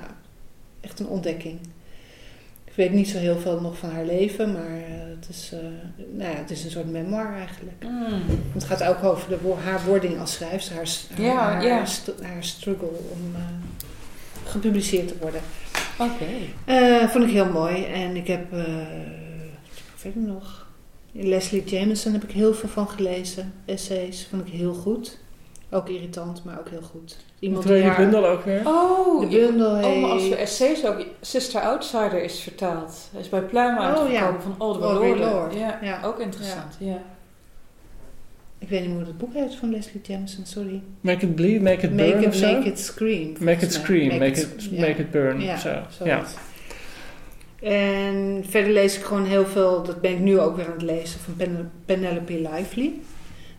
echt 0.82 1.00
een 1.00 1.08
ontdekking. 1.08 1.60
Ik 2.76 2.80
weet 2.80 2.92
niet 2.92 3.08
zo 3.10 3.18
heel 3.18 3.40
veel 3.40 3.62
nog 3.62 3.78
van 3.78 3.90
haar 3.90 4.06
leven, 4.06 4.52
maar 4.52 4.66
eh, 4.78 5.10
het, 5.20 5.30
is, 5.30 5.50
eh, 5.54 5.60
nou 6.18 6.32
ja, 6.32 6.38
het 6.38 6.52
is 6.52 6.64
een 6.64 6.72
soort 6.72 6.92
memoir 6.92 7.34
eigenlijk. 7.34 7.84
Mm. 7.84 8.22
Het 8.54 8.64
gaat 8.64 8.84
ook 8.84 9.04
over 9.04 9.30
de, 9.30 9.54
haar 9.64 9.86
wording 9.86 10.20
als 10.20 10.34
schrijfster, 10.34 10.76
haar, 10.76 10.88
haar, 11.16 11.22
Ja, 11.26 11.36
haar, 11.36 11.66
ja. 11.66 11.86
st- 11.86 12.22
haar 12.22 12.44
struggle 12.44 12.88
om 12.88 13.36
eh, 13.36 13.42
gepubliceerd 14.50 15.08
te 15.08 15.16
worden. 15.22 15.42
Oké. 16.00 17.08
Vond 17.08 17.24
ik 17.26 17.32
heel 17.32 17.50
mooi. 17.52 17.84
En 17.86 18.16
ik 18.16 18.28
heb, 18.28 18.46
verder 19.96 20.22
nog? 20.22 20.68
Leslie 21.12 21.64
Jameson 21.64 22.12
heb 22.14 22.24
ik 22.24 22.32
heel 22.32 22.54
veel 22.54 22.70
van 22.70 22.90
gelezen. 22.90 23.54
Essays 23.66 24.28
vond 24.30 24.48
ik 24.48 24.54
heel 24.54 24.74
goed. 24.74 25.18
Ook 25.70 25.90
irritant, 25.90 26.44
maar 26.44 26.60
ook 26.60 26.70
heel 26.70 26.82
goed. 26.82 27.18
Iemand 27.44 27.64
die 27.68 27.74
die 27.74 27.84
haar- 27.84 27.98
bundel 27.98 28.28
ook 28.28 28.44
weer? 28.46 28.62
Oh, 28.66 29.20
De 29.22 29.28
bundel 29.28 29.72
Oh, 29.76 30.02
maar 30.02 30.10
als 30.12 30.26
je 30.28 30.36
essays 30.36 30.86
ook... 30.86 31.06
Sister 31.22 31.62
Outsider 31.62 32.24
is 32.24 32.40
vertaald. 32.40 33.10
Hij 33.12 33.22
is 33.22 33.30
bij 33.30 33.42
Pluim 33.42 33.78
Oh, 33.78 33.84
uitgekomen 33.84 34.12
ja. 34.14 34.36
van 34.42 34.56
Lorde. 34.58 34.80
Lorde. 35.20 35.58
Ja, 35.58 35.80
Ja. 35.82 36.00
ook 36.06 36.20
interessant. 36.20 36.76
Ja. 36.80 37.02
Ik 38.60 38.70
weet 38.70 38.80
niet 38.80 38.90
meer 38.90 38.98
hoe 38.98 39.08
het 39.08 39.18
boek 39.18 39.34
heet 39.34 39.56
van 39.56 39.72
Leslie 39.72 40.02
Jameson, 40.04 40.46
sorry. 40.46 40.82
Make 41.02 41.26
it 41.26 41.36
bleed, 41.36 41.62
make 41.62 41.86
it 41.88 41.96
burn 41.96 42.14
Make 42.16 42.26
it, 42.28 42.36
zo? 42.36 42.52
make 42.54 42.68
it 42.68 42.80
scream. 42.80 43.34
Make 43.40 43.66
it 43.66 43.74
scream, 43.74 44.18
make 44.20 44.40
it, 44.42 44.72
make 44.72 45.02
it 45.02 45.12
burn 45.12 45.42
Ja, 45.42 45.54
of 45.54 45.60
zo. 45.60 46.06
Ja. 46.06 46.24
En 47.62 48.44
verder 48.50 48.72
lees 48.74 48.98
ik 48.98 49.04
gewoon 49.04 49.26
heel 49.26 49.46
veel, 49.46 49.84
dat 49.84 50.02
ben 50.02 50.12
ik 50.12 50.20
nu 50.20 50.40
ook 50.40 50.56
weer 50.56 50.66
aan 50.66 50.72
het 50.72 50.82
lezen, 50.82 51.20
van 51.20 51.36
Pen- 51.36 51.72
Penelope 51.86 52.34
Lively. 52.54 52.94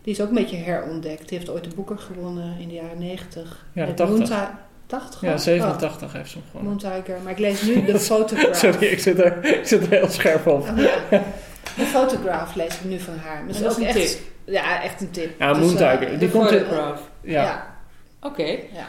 Die 0.04 0.12
is 0.12 0.20
ook 0.20 0.28
een 0.28 0.34
beetje 0.34 0.56
herontdekt. 0.56 1.28
Die 1.28 1.38
heeft 1.38 1.50
ooit 1.50 1.64
de 1.64 1.70
Boeker 1.74 1.98
gewonnen 1.98 2.56
in 2.58 2.68
de 2.68 2.74
jaren 2.74 2.98
90. 2.98 3.66
Ja, 3.72 3.86
Met 3.86 3.96
80. 3.96 4.18
Moon 4.18 4.26
Ti- 4.28 4.56
80? 4.86 5.20
Ja, 5.20 5.32
Oh, 5.32 5.38
87 5.38 6.12
heeft 6.12 6.30
ze 6.30 6.36
hem 6.38 6.46
gewonnen. 6.50 6.70
Moon 6.82 6.92
Tiger. 7.02 7.20
Maar 7.22 7.32
ik 7.32 7.38
lees 7.38 7.62
nu 7.62 7.84
de 7.84 7.98
Photograph. 8.10 8.54
Sorry, 8.56 8.86
ik 8.86 8.98
zit, 8.98 9.18
er, 9.20 9.44
ik 9.44 9.66
zit 9.66 9.82
er 9.82 9.90
heel 9.90 10.08
scherp 10.08 10.46
op. 10.46 10.60
Oh, 10.68 10.78
ja. 10.78 11.22
De 11.76 11.84
Photograph 11.84 12.54
lees 12.54 12.74
ik 12.74 12.84
nu 12.84 12.98
van 12.98 13.16
haar. 13.16 13.42
Ze 13.52 13.62
dat 13.62 13.70
is 13.70 13.76
een 13.76 13.84
echt, 13.84 13.96
tip. 14.16 14.18
Ja, 14.44 14.82
echt 14.82 15.00
een 15.00 15.10
tip. 15.10 15.38
Ja, 15.38 15.52
Dus, 15.54 15.68
Die 16.18 16.30
komt 16.30 16.50
in... 16.50 16.58
photograph. 16.58 17.00
Ja. 17.20 17.42
Ja, 17.42 17.66
Oké. 18.22 18.42
ja, 18.72 18.86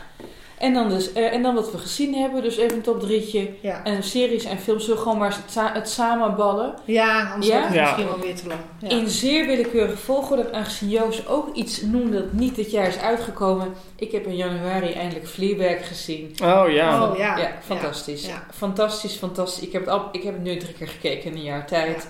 En, 0.58 0.74
dan 0.74 0.90
dus, 0.90 1.14
eh, 1.14 1.34
en 1.34 1.42
dan 1.44 1.56
wat 1.56 1.72
we 1.72 1.78
gezien 1.78 2.14
hebben. 2.16 2.42
Dus 2.42 2.58
even 2.58 2.76
een 2.76 2.82
top 2.82 3.00
drietje. 3.00 3.50
ja. 3.62 3.84
En 3.84 4.04
series 4.04 4.44
en 4.44 4.58
films. 4.60 4.82
Zullen 4.84 4.98
we 4.98 5.04
gewoon 5.04 5.18
maar 5.18 5.30
het, 5.36 5.52
sa- 5.52 5.74
het 5.74 5.90
samenballen. 5.90 6.74
Ja, 6.86 7.32
anders 7.32 7.48
Ja? 7.48 7.54
wordt 7.54 7.66
het 7.68 7.76
Ja. 7.76 7.84
misschien 7.84 8.06
wel 8.08 8.20
weer 8.20 8.36
te 8.36 8.48
lang. 8.48 8.60
Ja. 8.80 8.90
In 8.90 9.08
zeer 9.10 9.46
willekeurige 9.48 9.98
volgorde, 9.98 10.52
aangezien 10.54 10.90
Joost 10.90 11.28
ook 11.28 11.56
iets 11.56 11.82
noemde 11.82 12.18
dat 12.22 12.34
niet 12.34 12.56
dit 12.56 12.72
jaar 12.72 12.88
is 12.88 12.98
uitgekomen. 12.98 13.74
Ik 13.96 14.12
heb 14.12 14.26
in 14.26 14.36
januari 14.36 14.92
eindelijk 14.94 15.28
Fleabag 15.28 15.88
gezien. 15.88 16.36
Oh 16.44 16.64
ja. 16.70 17.04
Oh, 17.12 17.18
ja. 17.18 17.38
Ja, 17.38 17.52
fantastisch. 17.66 18.26
Ja. 18.26 18.46
Fantastisch, 18.54 19.16
fantastisch. 19.16 19.64
Ik 19.68 19.72
heb, 19.74 19.82
het 19.82 19.90
al, 19.90 20.08
ik 20.12 20.24
heb 20.24 20.34
het 20.34 20.44
nu 20.44 20.58
drie 20.58 20.74
keer 20.74 20.88
gekeken 20.88 21.30
in 21.32 21.36
een 21.38 21.44
jaar 21.44 21.68
tijd. 21.68 22.08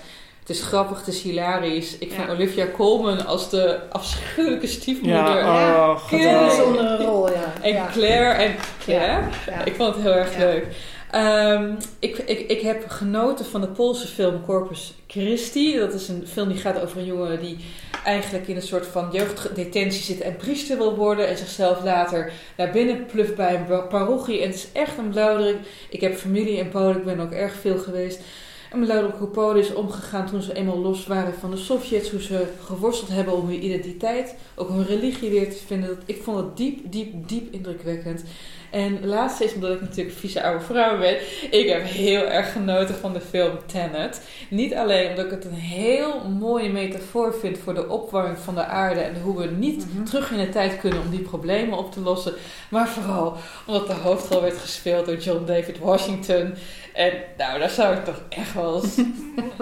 Het 0.48 0.56
is 0.56 0.62
grappig, 0.64 0.98
het 0.98 1.08
is 1.08 1.22
hilarisch. 1.22 1.98
Ik 1.98 2.10
Ja. 2.10 2.16
vind 2.16 2.30
Olivia 2.30 2.66
Colman 2.74 3.26
als 3.26 3.50
de 3.50 3.80
afschuwelijke 3.92 4.68
stiefmoeder. 4.68 5.18
Ja, 5.38 5.92
oh, 5.92 6.08
geweldig. 6.08 6.48
bijzondere 6.56 6.98
rol, 7.06 7.32
ja. 7.32 7.54
En 7.62 7.74
ja. 7.74 7.88
Claire 7.92 8.44
en... 8.44 8.56
Ja, 8.86 9.30
Ja. 9.48 9.64
ik 9.66 9.76
vond 9.76 9.94
het 9.96 10.04
heel 10.04 10.14
erg 10.14 10.34
Ja. 10.38 10.40
leuk. 10.40 10.66
Ehm, 11.12 11.72
ik, 12.00 12.18
ik, 12.18 12.40
ik 12.40 12.62
heb 12.62 12.90
genoten 12.90 13.46
van 13.46 13.62
de 13.62 13.68
Poolse 13.68 14.08
film 14.08 14.42
Corpus 14.46 14.94
Christi. 15.08 15.78
Dat 15.78 15.94
is 15.94 16.08
een 16.08 16.28
film 16.28 16.48
die 16.48 16.58
gaat 16.58 16.82
over 16.82 16.98
een 16.98 17.06
jongen 17.06 17.40
die 17.40 17.58
eigenlijk 18.04 18.48
in 18.48 18.56
een 18.56 18.62
soort 18.62 18.86
van 18.88 19.10
jeugddetentie 19.12 20.04
zit 20.04 20.22
en 20.22 20.36
priester 20.36 20.78
wil 20.78 20.96
worden. 20.96 21.28
En 21.28 21.38
zichzelf 21.38 21.84
later 21.84 22.32
naar 22.58 22.72
binnen 22.72 23.06
pluft 23.06 23.36
bij 23.36 23.56
een 23.56 23.66
pa- 23.66 23.80
parochie. 23.80 24.42
En 24.42 24.48
het 24.48 24.56
is 24.56 24.68
echt 24.74 24.98
een 24.98 25.10
blauwdruk. 25.10 25.58
Ik 25.90 26.02
heb 26.02 26.16
familie 26.16 26.58
in 26.58 26.70
Polen, 26.70 26.98
ik 26.98 27.06
ben 27.06 27.20
ook 27.20 27.32
erg 27.32 27.54
veel 27.62 27.78
geweest. 27.78 28.20
En 28.76 28.82
blauwdruk 28.82 29.16
hoe 29.18 29.28
Polen 29.28 29.62
is 29.62 29.74
omgegaan 29.74 30.26
toen 30.28 30.42
ze 30.42 30.54
eenmaal 30.54 30.78
los 30.80 31.08
waren 31.08 31.34
van 31.34 31.52
de 31.52 31.58
Sovjets. 31.58 32.10
Hoe 32.12 32.22
ze 32.22 32.46
geworsteld 32.64 33.10
hebben 33.12 33.34
om 33.34 33.48
hun 33.48 33.64
identiteit, 33.66 34.36
ook 34.56 34.70
hun 34.70 34.86
religie 34.86 35.30
weer 35.30 35.50
te 35.50 35.58
vinden. 35.66 36.00
Ik 36.06 36.22
vond 36.24 36.38
het 36.38 36.58
diep, 36.58 36.80
diep, 36.92 37.28
diep 37.28 37.54
indrukwekkend. 37.54 38.24
En 38.72 39.06
laatste 39.06 39.44
is 39.44 39.54
omdat 39.54 39.72
ik 39.72 39.82
natuurlijk 39.82 40.16
vieze 40.16 40.44
oude 40.44 40.64
vrouw 40.64 40.98
ben. 41.00 41.16
Ik 41.52 41.70
heb 41.70 41.84
heel 41.84 42.22
erg 42.24 42.52
genoten 42.52 42.96
van 42.96 43.14
de 43.14 43.22
film 43.22 43.58
Tenet. 43.66 44.22
Niet 44.50 44.74
alleen 44.74 45.10
omdat 45.10 45.26
ik 45.26 45.32
het 45.32 45.46
een 45.46 45.54
heel 45.54 46.30
mooie 46.40 46.70
metafoor 46.72 47.34
vind 47.40 47.58
voor 47.58 47.74
de 47.74 47.90
opwarming 47.90 48.38
van 48.40 48.56
de 48.56 48.66
aarde 48.66 49.00
en 49.00 49.22
hoe 49.22 49.38
we 49.38 49.46
niet 49.46 49.86
Mhm. 49.94 50.04
terug 50.04 50.32
in 50.32 50.38
de 50.38 50.50
tijd 50.50 50.80
kunnen 50.80 51.02
om 51.02 51.10
die 51.10 51.20
problemen 51.22 51.78
op 51.78 51.92
te 51.92 52.00
lossen. 52.00 52.34
Maar 52.70 52.88
vooral 52.90 53.36
omdat 53.66 53.88
de 53.88 53.94
hoofdrol 53.94 54.42
werd 54.42 54.58
gespeeld 54.58 55.06
door 55.06 55.18
John 55.18 55.46
David 55.46 55.80
Washington. 55.80 56.54
En 56.96 57.12
nou, 57.38 57.60
daar 57.60 57.70
zou 57.70 57.96
ik 57.96 58.06
toch 58.06 58.22
echt 58.30 58.54
wel 58.54 58.76
eens... 58.84 58.98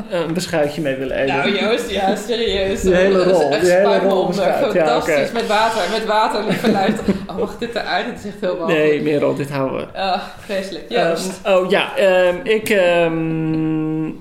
Een 0.10 0.34
beschuitje 0.34 0.82
mee 0.82 0.96
willen 0.96 1.18
eten. 1.18 1.36
Nou 1.36 1.60
Joost, 1.60 1.90
ja, 1.90 2.16
serieus. 2.16 2.82
Die 2.82 2.94
hele 2.96 3.24
rol, 3.24 3.52
Echt 3.52 3.62
die 3.62 3.72
hele 3.72 4.00
rol. 4.00 4.34
Ja, 4.34 4.54
Fantastisch, 4.54 5.14
oké. 5.24 5.34
met 5.34 5.48
water, 5.48 5.82
met 5.92 6.06
water, 6.06 6.44
lieve 6.44 6.72
luister. 6.72 7.04
Oh, 7.28 7.38
mag 7.38 7.58
dit 7.58 7.76
eruit? 7.76 8.06
Het 8.06 8.20
is 8.20 8.26
echt 8.26 8.40
heel 8.40 8.58
warm. 8.58 8.72
nee, 8.72 9.02
Merel, 9.02 9.36
dit 9.36 9.50
houden 9.50 9.78
we. 9.94 9.98
Ah, 10.00 10.22
vreselijk. 10.46 10.86
Joost. 10.90 11.40
Ehm, 11.44 11.56
oh 11.58 11.70
ja, 11.70 11.96
ehm, 11.98 12.36
ik. 12.44 12.70
ehm, 12.70 14.12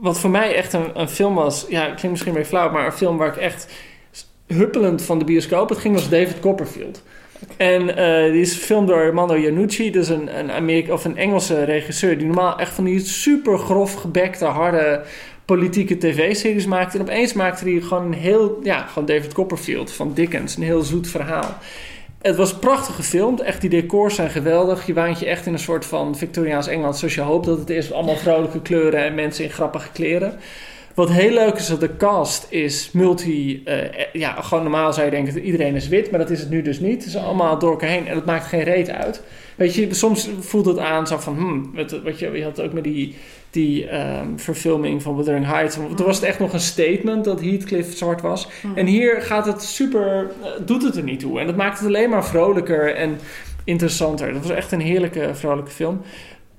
wat 0.00 0.18
voor 0.18 0.30
mij 0.30 0.54
echt 0.54 0.72
een, 0.72 0.90
een 0.94 1.08
film 1.08 1.34
was. 1.34 1.66
Ja, 1.68 1.80
het 1.80 1.86
klinkt 1.94 2.10
misschien 2.10 2.32
weer 2.34 2.44
flauw, 2.44 2.70
maar 2.70 2.86
een 2.86 2.92
film 2.92 3.16
waar 3.16 3.28
ik 3.28 3.36
echt 3.36 3.66
huppelend 4.46 5.02
van 5.02 5.18
de 5.18 5.24
bioscoop. 5.24 5.68
Het 5.68 5.78
ging 5.78 5.94
was 5.94 6.08
David 6.08 6.40
Copperfield. 6.40 7.02
En 7.56 7.96
eh, 7.96 8.32
die 8.32 8.40
is 8.40 8.54
gefilmd 8.54 8.88
door 8.88 9.14
Mando 9.14 9.34
Iannucci. 9.34 9.90
Dat 9.90 10.02
is 10.02 10.08
een, 10.08 10.38
een, 10.38 10.52
Amerika 10.52 10.92
of 10.92 11.04
een 11.04 11.16
Engelse 11.16 11.64
regisseur 11.64 12.18
die 12.18 12.26
normaal 12.26 12.58
echt 12.58 12.74
van 12.74 12.84
die 12.84 13.00
super 13.00 13.58
grof 13.58 13.94
gebekte, 13.94 14.44
harde 14.44 15.02
politieke 15.44 15.98
tv-series 15.98 16.66
maakte. 16.66 16.98
En 16.98 17.02
opeens 17.02 17.32
maakte 17.32 17.64
hij 17.64 17.80
gewoon 17.80 18.04
een 18.04 18.12
heel, 18.12 18.58
ja, 18.62 18.86
gewoon 18.86 19.08
David 19.08 19.32
Copperfield 19.32 19.92
van 19.92 20.14
Dickens. 20.14 20.56
Een 20.56 20.62
heel 20.62 20.82
zoet 20.82 21.08
verhaal. 21.08 21.58
Het 22.20 22.36
was 22.36 22.54
prachtig 22.54 22.94
gefilmd. 22.94 23.40
Echt, 23.40 23.60
die 23.60 23.70
decors 23.70 24.14
zijn 24.14 24.30
geweldig. 24.30 24.86
Je 24.86 24.94
waant 24.94 25.18
je 25.18 25.26
echt 25.26 25.46
in 25.46 25.52
een 25.52 25.58
soort 25.58 25.84
van 25.84 26.16
Victoriaans 26.16 26.66
Engeland 26.66 26.96
zoals 26.96 27.14
je 27.14 27.20
hoopt 27.20 27.46
dat 27.46 27.58
het 27.58 27.70
is. 27.70 27.92
Allemaal 27.92 28.16
vrolijke 28.16 28.62
kleuren 28.62 29.04
en 29.04 29.14
mensen 29.14 29.44
in 29.44 29.50
grappige 29.50 29.90
kleren. 29.92 30.38
Wat 30.94 31.10
heel 31.10 31.32
leuk 31.32 31.54
is 31.54 31.66
dat 31.66 31.80
de 31.80 31.96
cast 31.96 32.46
is 32.50 32.90
multi... 32.92 33.62
eh, 33.64 33.78
ja, 34.12 34.32
gewoon 34.32 34.62
normaal 34.62 34.92
zou 34.92 35.04
je 35.04 35.10
denken 35.10 35.34
dat 35.34 35.42
iedereen 35.42 35.74
is 35.74 35.88
wit. 35.88 36.10
Maar 36.10 36.20
dat 36.20 36.30
is 36.30 36.40
het 36.40 36.50
nu 36.50 36.62
dus 36.62 36.80
niet. 36.80 37.04
Het 37.04 37.06
is 37.06 37.16
allemaal 37.16 37.58
door 37.58 37.70
elkaar 37.70 37.88
heen. 37.88 38.06
En 38.06 38.14
dat 38.14 38.24
maakt 38.24 38.46
geen 38.46 38.62
reet 38.62 38.90
uit. 38.90 39.22
Weet 39.56 39.74
je, 39.74 39.94
soms 39.94 40.30
voelt 40.40 40.66
het 40.66 40.78
aan 40.78 41.06
zo 41.06 41.18
van... 41.18 41.36
Hmm, 41.36 41.70
wat, 41.74 42.02
wat 42.02 42.18
je, 42.18 42.30
je 42.30 42.44
had 42.44 42.60
ook 42.60 42.72
met 42.72 42.84
die, 42.84 43.14
die 43.50 43.88
ehm, 43.88 44.36
verfilming 44.36 45.02
van 45.02 45.16
Wuthering 45.16 45.46
Heights. 45.46 45.74
Toen 45.74 46.06
was 46.06 46.16
het 46.16 46.24
echt 46.24 46.38
nog 46.38 46.52
een 46.52 46.60
statement 46.60 47.24
dat 47.24 47.40
Heathcliff 47.40 47.96
zwart 47.96 48.20
was. 48.20 48.48
En 48.74 48.86
hier 48.86 49.22
gaat 49.22 49.46
het 49.46 49.62
super, 49.62 50.30
eh, 50.42 50.50
doet 50.66 50.82
het 50.82 50.96
er 50.96 51.02
niet 51.02 51.20
toe. 51.20 51.40
En 51.40 51.46
dat 51.46 51.56
maakt 51.56 51.78
het 51.78 51.86
alleen 51.86 52.10
maar 52.10 52.24
vrolijker 52.24 52.94
en 52.94 53.18
interessanter. 53.64 54.32
Dat 54.32 54.42
was 54.42 54.56
echt 54.56 54.72
een 54.72 54.80
heerlijke, 54.80 55.30
vrolijke 55.32 55.70
film. 55.70 56.00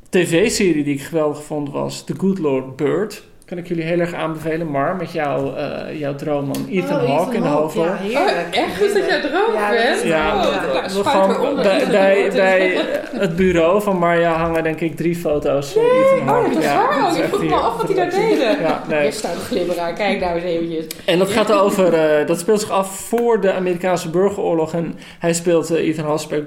tv-serie 0.10 0.84
die 0.84 0.94
ik 0.94 1.02
geweldig 1.02 1.44
vond 1.44 1.72
was 1.72 2.04
The 2.04 2.14
Good 2.18 2.40
Lord 2.40 2.76
Bird. 2.76 3.24
Kan 3.46 3.58
ik 3.58 3.68
jullie 3.68 3.84
heel 3.84 4.00
erg 4.00 4.14
aanbevelen. 4.14 4.72
Maar 4.72 4.96
met 4.96 5.12
jou, 5.12 5.58
eh, 5.58 6.00
jouw 6.00 6.16
droomman 6.16 6.68
Ethan 6.72 7.02
Oh, 7.02 7.10
Hawke 7.18 7.36
in 7.36 7.42
de. 7.42 7.48
Ja, 7.48 7.96
heerlijk. 7.96 8.48
Oh, 8.56 8.62
echt? 8.64 8.82
Is 8.82 8.94
dat 8.94 9.06
jouw 9.10 9.20
droom, 9.20 9.54
Ja, 9.56 9.70
Ben? 9.70 9.86
dat 9.88 9.96
is- 9.96 10.04
Ja, 10.04 10.36
Oh, 10.36 10.44
ja. 10.44 10.62
nou, 10.74 10.94
We 10.94 11.04
gaan 11.04 11.56
bij, 11.56 11.88
bij, 11.90 12.30
bij 12.34 12.74
eh, 12.76 12.82
het 13.20 13.36
bureau 13.36 13.82
van 13.82 13.98
Marja 13.98 14.32
hangen 14.34 14.64
denk 14.64 14.80
ik 14.80 14.96
drie 14.96 15.16
foto's 15.16 15.72
van 15.74 15.82
Ethan 15.84 16.20
Oh, 16.20 16.28
Hawke. 16.28 16.50
dat 16.50 16.58
is 16.58 16.64
Ja, 16.66 16.76
waar 16.88 17.02
dat 17.02 17.12
is 17.16 17.18
Ik 17.24 17.28
vroeg 17.28 17.44
me 17.44 17.56
af 17.56 17.78
wat 17.78 17.88
die 17.88 17.96
daar 17.96 18.10
deden. 18.10 18.60
Ja, 18.62 18.82
nee. 18.88 19.02
Hier 19.02 19.12
staat 19.12 19.34
een 19.34 19.40
glimmer 19.42 19.80
aan. 19.80 19.94
Kijk 19.96 20.20
nou 20.20 20.36
eens 20.36 20.44
eventjes. 20.44 20.86
En 21.06 21.20
dat 21.20 21.30
gaat 21.30 21.52
over, 21.52 21.94
eh, 21.94 22.28
dat 22.28 22.40
speelt 22.40 22.60
zich 22.60 22.70
af 22.72 23.00
voor 23.00 23.42
de 23.42 23.54
Amerikaanse 23.54 24.10
burgeroorlog. 24.10 24.74
En 24.74 24.96
hij 25.20 25.34
speelt 25.34 25.70
Ethan 25.70 26.06
Hawke 26.06 26.46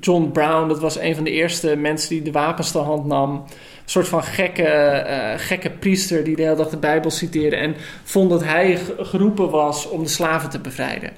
John 0.00 0.30
Brown. 0.32 0.68
Dat 0.68 0.80
was 0.80 0.98
een 0.98 1.14
van 1.14 1.24
de 1.24 1.30
eerste 1.30 1.76
mensen 1.76 2.08
die 2.08 2.22
de 2.22 2.32
wapens 2.32 2.70
ter 2.70 2.80
hand 2.80 3.06
nam. 3.06 3.30
Een 3.32 3.44
soort 3.84 4.08
van 4.08 4.22
gekke, 4.22 4.62
eh, 4.62 5.34
gekke 5.36 5.70
priester 5.70 6.24
die 6.24 6.36
de 6.36 6.42
hele 6.42 6.56
dag 6.56 6.68
de 6.68 6.76
Bijbel 6.76 7.10
citeerde. 7.10 7.56
En 7.56 7.74
vond 8.04 8.30
dat 8.30 8.44
hij 8.44 8.78
geroepen 8.98 9.50
was 9.50 9.88
om 9.88 10.02
de 10.02 10.08
slaven 10.08 10.50
te 10.50 10.58
bevrijden. 10.58 11.10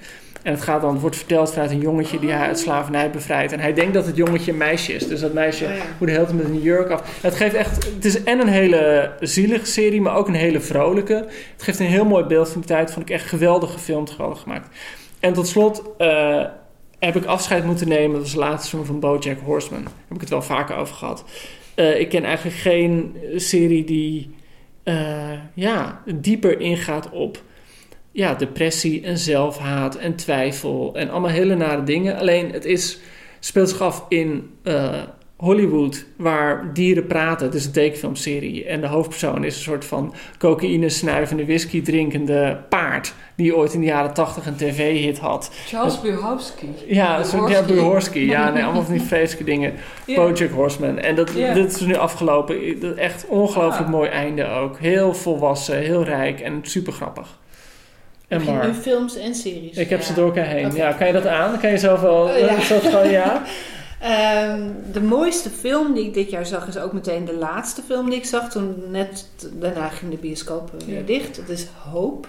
En 0.43 0.53
het, 0.53 0.63
gaat 0.63 0.81
dan, 0.81 0.93
het 0.93 1.01
wordt 1.01 1.17
verteld 1.17 1.53
vanuit 1.53 1.71
een 1.71 1.81
jongetje 1.81 2.19
die 2.19 2.31
hij 2.31 2.47
uit 2.47 2.59
slavernij 2.59 3.11
bevrijdt. 3.11 3.53
En 3.53 3.61
hij 3.61 3.73
denkt 3.73 3.95
dat 3.95 4.07
het 4.07 4.17
jongetje 4.17 4.51
een 4.51 4.57
meisje 4.57 4.93
is. 4.93 5.09
Dus 5.09 5.21
dat 5.21 5.33
meisje 5.33 5.65
Oh 5.65 5.71
ja. 5.71 5.83
moet 5.99 6.09
de 6.09 6.15
hele 6.15 6.27
tijd 6.27 6.37
met 6.37 6.47
een 6.47 6.61
jurk 6.61 6.91
af. 6.91 7.19
Het 7.23 7.35
geeft 7.35 7.55
echt. 7.55 7.85
Het 7.95 8.05
is 8.05 8.23
en 8.23 8.41
een 8.41 8.49
hele 8.49 9.13
zielige 9.21 9.67
serie, 9.67 10.01
maar 10.01 10.17
ook 10.17 10.29
een 10.29 10.35
hele 10.35 10.61
vrolijke. 10.61 11.15
Het 11.53 11.63
geeft 11.63 11.81
een 11.81 11.87
heel 11.87 12.05
mooi 12.05 12.25
beeld 12.25 12.49
van 12.49 12.61
die 12.61 12.69
tijd. 12.69 12.93
Vond 12.93 13.09
ik 13.09 13.15
echt 13.15 13.27
geweldig 13.27 13.73
gefilmd, 13.73 14.11
geweldig 14.11 14.41
gemaakt. 14.41 14.69
En 15.21 15.33
tot 15.33 15.49
slot 15.49 15.83
eh, 15.99 16.45
heb 17.01 17.17
ik 17.17 17.25
afscheid 17.25 17.65
moeten 17.65 17.89
nemen. 17.89 18.13
Dat 18.13 18.23
was 18.23 18.33
de 18.33 18.39
laatste 18.39 18.69
seizoen 18.69 18.87
van 18.87 19.01
BoJack 19.01 19.41
Horseman. 19.41 19.83
Daar 19.83 19.93
heb 20.07 20.15
ik 20.15 20.21
het 20.21 20.31
wel 20.31 20.43
vaker 20.43 20.77
over 20.77 20.95
gehad. 20.95 21.25
Eh, 21.75 22.01
ik 22.01 22.09
ken 22.09 22.25
eigenlijk 22.25 22.57
geen 22.57 23.17
serie 23.37 23.85
die 23.85 24.31
eh, 24.83 25.33
ja, 25.55 26.03
dieper 26.15 26.61
ingaat 26.61 27.11
op 27.11 27.43
ja, 28.13 28.35
depressie 28.35 29.03
en 29.03 29.19
zelfhaat 29.19 29.97
en 29.97 30.17
twijfel 30.17 30.95
en 30.95 31.11
allemaal 31.11 31.31
hele 31.31 31.55
nare 31.55 31.85
dingen. 31.85 32.19
Alleen 32.19 32.53
het 32.53 32.65
is, 32.65 32.99
speelt 33.41 33.69
zich 33.69 33.81
af 33.81 34.05
in 34.09 34.51
eh, 34.63 35.03
Hollywood, 35.41 36.05
waar 36.17 36.71
dieren 36.75 37.07
praten. 37.07 37.47
Het 37.47 37.55
is 37.55 37.65
een 37.65 37.73
tekenfilmserie. 37.73 38.65
En 38.65 38.81
de 38.81 38.87
hoofdpersoon 38.87 39.45
is 39.45 39.57
een 39.57 39.63
soort 39.63 39.85
van 39.85 40.15
cocaïne 40.39 40.89
snuivende, 40.89 41.45
whisky 41.45 41.83
drinkende 41.83 42.59
paard. 42.69 43.15
Die 43.35 43.57
ooit 43.57 43.73
in 43.75 43.81
de 43.81 43.87
jaren 43.87 44.15
tachtig 44.15 44.47
een 44.47 44.57
tv-hit 44.57 45.19
had. 45.19 45.51
Charles 45.67 46.01
Bukowski. 46.01 46.67
Ja, 46.87 47.23
zo'n 47.23 47.49
ja. 47.49 47.63
Ja, 48.15 48.51
nee, 48.51 48.63
allemaal 48.65 48.83
van 48.83 48.93
die 48.93 49.03
vreselijke 49.13 49.45
dingen. 49.45 49.73
Bojack 50.15 50.51
Horseman. 50.51 50.99
En 50.99 51.15
dat, 51.15 51.31
dit 51.55 51.73
is 51.75 51.81
nu 51.81 51.97
afgelopen. 51.97 52.81
Dat- 52.81 52.97
Echt 52.97 53.27
ongelooflijk 53.29 53.87
Ah. 53.87 53.93
mooi 53.93 54.09
einde 54.09 54.47
ook. 54.49 54.79
Heel 54.79 55.15
volwassen, 55.15 55.77
heel 55.79 56.03
rijk 56.05 56.41
en 56.41 56.59
super 56.63 56.93
grappig. 56.93 57.39
En 58.29 58.45
maar. 58.45 58.75
films 58.75 59.17
en 59.17 59.35
series. 59.35 59.77
Ik 59.77 59.89
heb 59.91 60.03
ze 60.03 60.15
door 60.15 60.27
elkaar 60.27 60.47
heen. 60.47 60.75
Ja, 60.75 60.93
kan 60.93 61.07
je 61.07 61.13
dat 61.13 61.27
aan? 61.27 61.59
Kan 61.61 61.71
je 61.71 61.79
zelf 61.79 62.01
wel... 62.01 62.23
Oh, 62.23 62.39
ja. 62.39 62.47
eh, 62.49 62.61
zo 62.61 62.79
van, 62.79 63.11
ja? 63.11 63.43
Ehm, 64.01 64.69
de 64.93 65.01
mooiste 65.01 65.51
film 65.51 65.95
die 65.95 66.05
ik 66.07 66.15
dit 66.15 66.31
jaar 66.31 66.47
zag 66.47 66.67
is 66.69 66.79
ook 66.79 66.93
meteen 66.93 67.25
de 67.25 67.35
laatste 67.35 67.83
film 67.83 68.11
die 68.11 68.19
ik 68.19 68.25
zag. 68.25 68.51
Toen 68.51 68.83
net 68.91 69.27
daarna 69.53 69.89
ging 69.89 70.11
de 70.11 70.17
bioscoop 70.17 70.71
weer 70.87 70.99
Ja. 70.99 71.05
dicht. 71.07 71.37
Dat 71.37 71.49
is 71.49 71.67
Hope. 71.91 72.29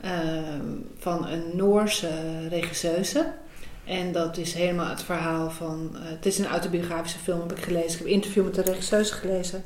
Ehm, 0.00 0.64
van 0.98 1.26
een 1.26 1.42
Noorse 1.54 2.08
regisseuse. 2.50 3.26
En 3.84 4.12
dat 4.12 4.36
is 4.36 4.54
helemaal 4.54 4.88
het 4.88 5.02
verhaal 5.02 5.50
van... 5.50 5.90
eh, 5.94 6.00
het 6.04 6.26
is 6.26 6.38
een 6.38 6.46
autobiografische 6.46 7.18
film, 7.18 7.40
heb 7.40 7.52
ik 7.52 7.64
gelezen. 7.64 7.90
Ik 7.90 7.98
heb 7.98 8.06
een 8.06 8.12
interview 8.12 8.44
met 8.44 8.54
de 8.54 8.62
regisseuse 8.62 9.14
gelezen. 9.14 9.64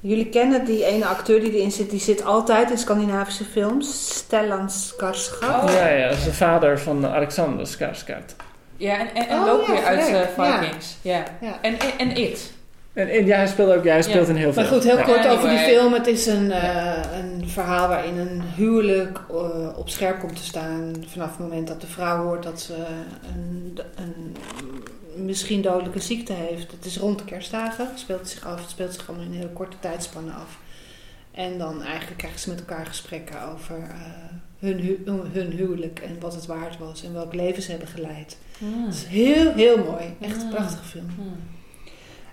Jullie 0.00 0.28
kennen 0.28 0.64
die 0.64 0.84
ene 0.84 1.06
acteur 1.06 1.40
die 1.40 1.52
erin 1.52 1.72
zit. 1.72 1.90
Die 1.90 2.00
zit 2.00 2.24
altijd 2.24 2.70
in 2.70 2.78
Scandinavische 2.78 3.44
films. 3.44 4.14
Stellan 4.16 4.68
Skarsgård. 4.70 5.48
Oh. 5.64 5.64
Ja, 5.72 5.88
ja. 5.88 6.08
Dat 6.08 6.16
is 6.18 6.24
de 6.24 6.32
vader 6.34 6.80
van 6.80 7.06
Alexander 7.06 7.66
Skarsgård. 7.66 8.36
Ja, 8.76 8.98
en, 8.98 9.14
en, 9.14 9.28
en 9.28 9.38
Oh, 9.38 9.46
Loki 9.46 9.72
ja, 9.72 9.82
uit. 9.82 10.08
Ja. 10.08 10.28
Vikings. 10.58 10.96
Ja. 11.02 11.24
Ja. 11.40 11.58
En, 11.62 11.78
en, 11.78 11.98
en 11.98 12.16
It. 12.16 12.52
En, 12.92 13.08
en 13.08 13.26
ja, 13.26 13.36
hij 13.36 13.46
speelt 13.46 13.72
ook... 13.76 13.84
Ja, 13.84 13.92
hij 13.92 14.02
speelt 14.02 14.26
Ja. 14.26 14.32
in 14.32 14.38
heel 14.38 14.52
veel. 14.52 14.62
Maar 14.62 14.72
goed, 14.72 14.84
heel 14.84 14.96
Ja. 14.96 15.02
kort 15.04 15.26
over 15.26 15.48
die 15.48 15.58
film. 15.58 15.92
Het 15.92 16.06
is 16.06 16.26
een, 16.26 16.50
eh, 16.52 17.00
een 17.18 17.48
verhaal 17.48 17.88
waarin 17.88 18.18
een 18.18 18.42
huwelijk 18.56 19.20
eh, 19.30 19.78
op 19.78 19.88
scherp 19.88 20.18
komt 20.20 20.36
te 20.36 20.44
staan. 20.44 20.92
Vanaf 21.06 21.28
het 21.30 21.38
moment 21.38 21.68
dat 21.68 21.80
de 21.80 21.86
vrouw 21.86 22.24
hoort 22.24 22.42
dat 22.42 22.60
ze 22.60 22.74
een, 23.34 23.78
een 23.94 24.36
misschien 25.24 25.62
dodelijke 25.62 26.00
ziekte 26.00 26.32
heeft. 26.32 26.70
Het 26.70 26.84
is 26.84 26.96
rond 26.98 27.18
de 27.18 27.24
kerstdagen. 27.24 27.86
Het 27.90 27.98
speelt 27.98 28.28
zich 28.28 28.46
af. 28.46 28.60
Het 28.60 28.70
speelt 28.70 28.94
zich 28.94 29.08
allemaal 29.08 29.26
in 29.26 29.32
een 29.32 29.38
hele 29.38 29.52
korte 29.52 29.76
tijdspanne 29.80 30.32
af. 30.32 30.58
En 31.30 31.58
dan 31.58 31.82
eigenlijk 31.82 32.16
krijgen 32.18 32.40
ze 32.40 32.48
met 32.50 32.58
elkaar 32.58 32.86
gesprekken 32.86 33.36
over 33.52 33.76
eh, 33.76 33.96
hun, 34.58 34.78
hu- 34.80 34.98
hun 35.32 35.50
huwelijk 35.50 35.98
en 36.00 36.20
wat 36.20 36.34
het 36.34 36.46
waard 36.46 36.78
was 36.78 37.04
en 37.04 37.12
welk 37.12 37.34
leven 37.34 37.62
ze 37.62 37.70
hebben 37.70 37.88
geleid. 37.88 38.36
Het 38.58 38.94
is 38.94 39.04
heel, 39.04 39.52
heel 39.52 39.78
mooi. 39.78 40.04
Echt 40.20 40.36
een 40.40 40.46
Mm. 40.46 40.50
prachtige 40.54 40.84
film. 40.84 41.06
Hmm. 41.16 41.34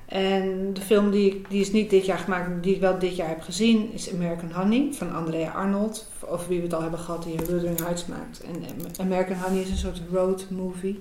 En 0.05 0.73
de 0.73 0.81
film 0.81 1.11
die, 1.11 1.29
ik- 1.35 1.49
die 1.49 1.61
is 1.61 1.71
niet 1.71 1.89
dit 1.89 2.05
jaar 2.05 2.17
gemaakt, 2.17 2.47
maar 2.49 2.61
die 2.61 2.73
ik 2.75 2.81
wel 2.81 2.99
dit 2.99 3.15
jaar 3.15 3.27
heb 3.27 3.41
gezien, 3.41 3.93
is 3.93 4.13
American 4.13 4.51
Honey 4.51 4.87
van 4.91 5.13
Andrea 5.13 5.51
Arnold. 5.51 6.07
Over 6.27 6.47
wie 6.47 6.57
we 6.57 6.63
het 6.63 6.73
al 6.73 6.81
hebben 6.81 6.99
gehad, 6.99 7.23
die 7.23 7.35
Wuthering 7.35 7.79
Heights 7.79 8.05
maakt. 8.05 8.41
En 8.43 8.55
eh, 8.63 9.05
American 9.05 9.37
Honey 9.37 9.61
is 9.61 9.69
een 9.69 9.77
soort 9.77 10.01
road 10.11 10.45
movie 10.49 10.99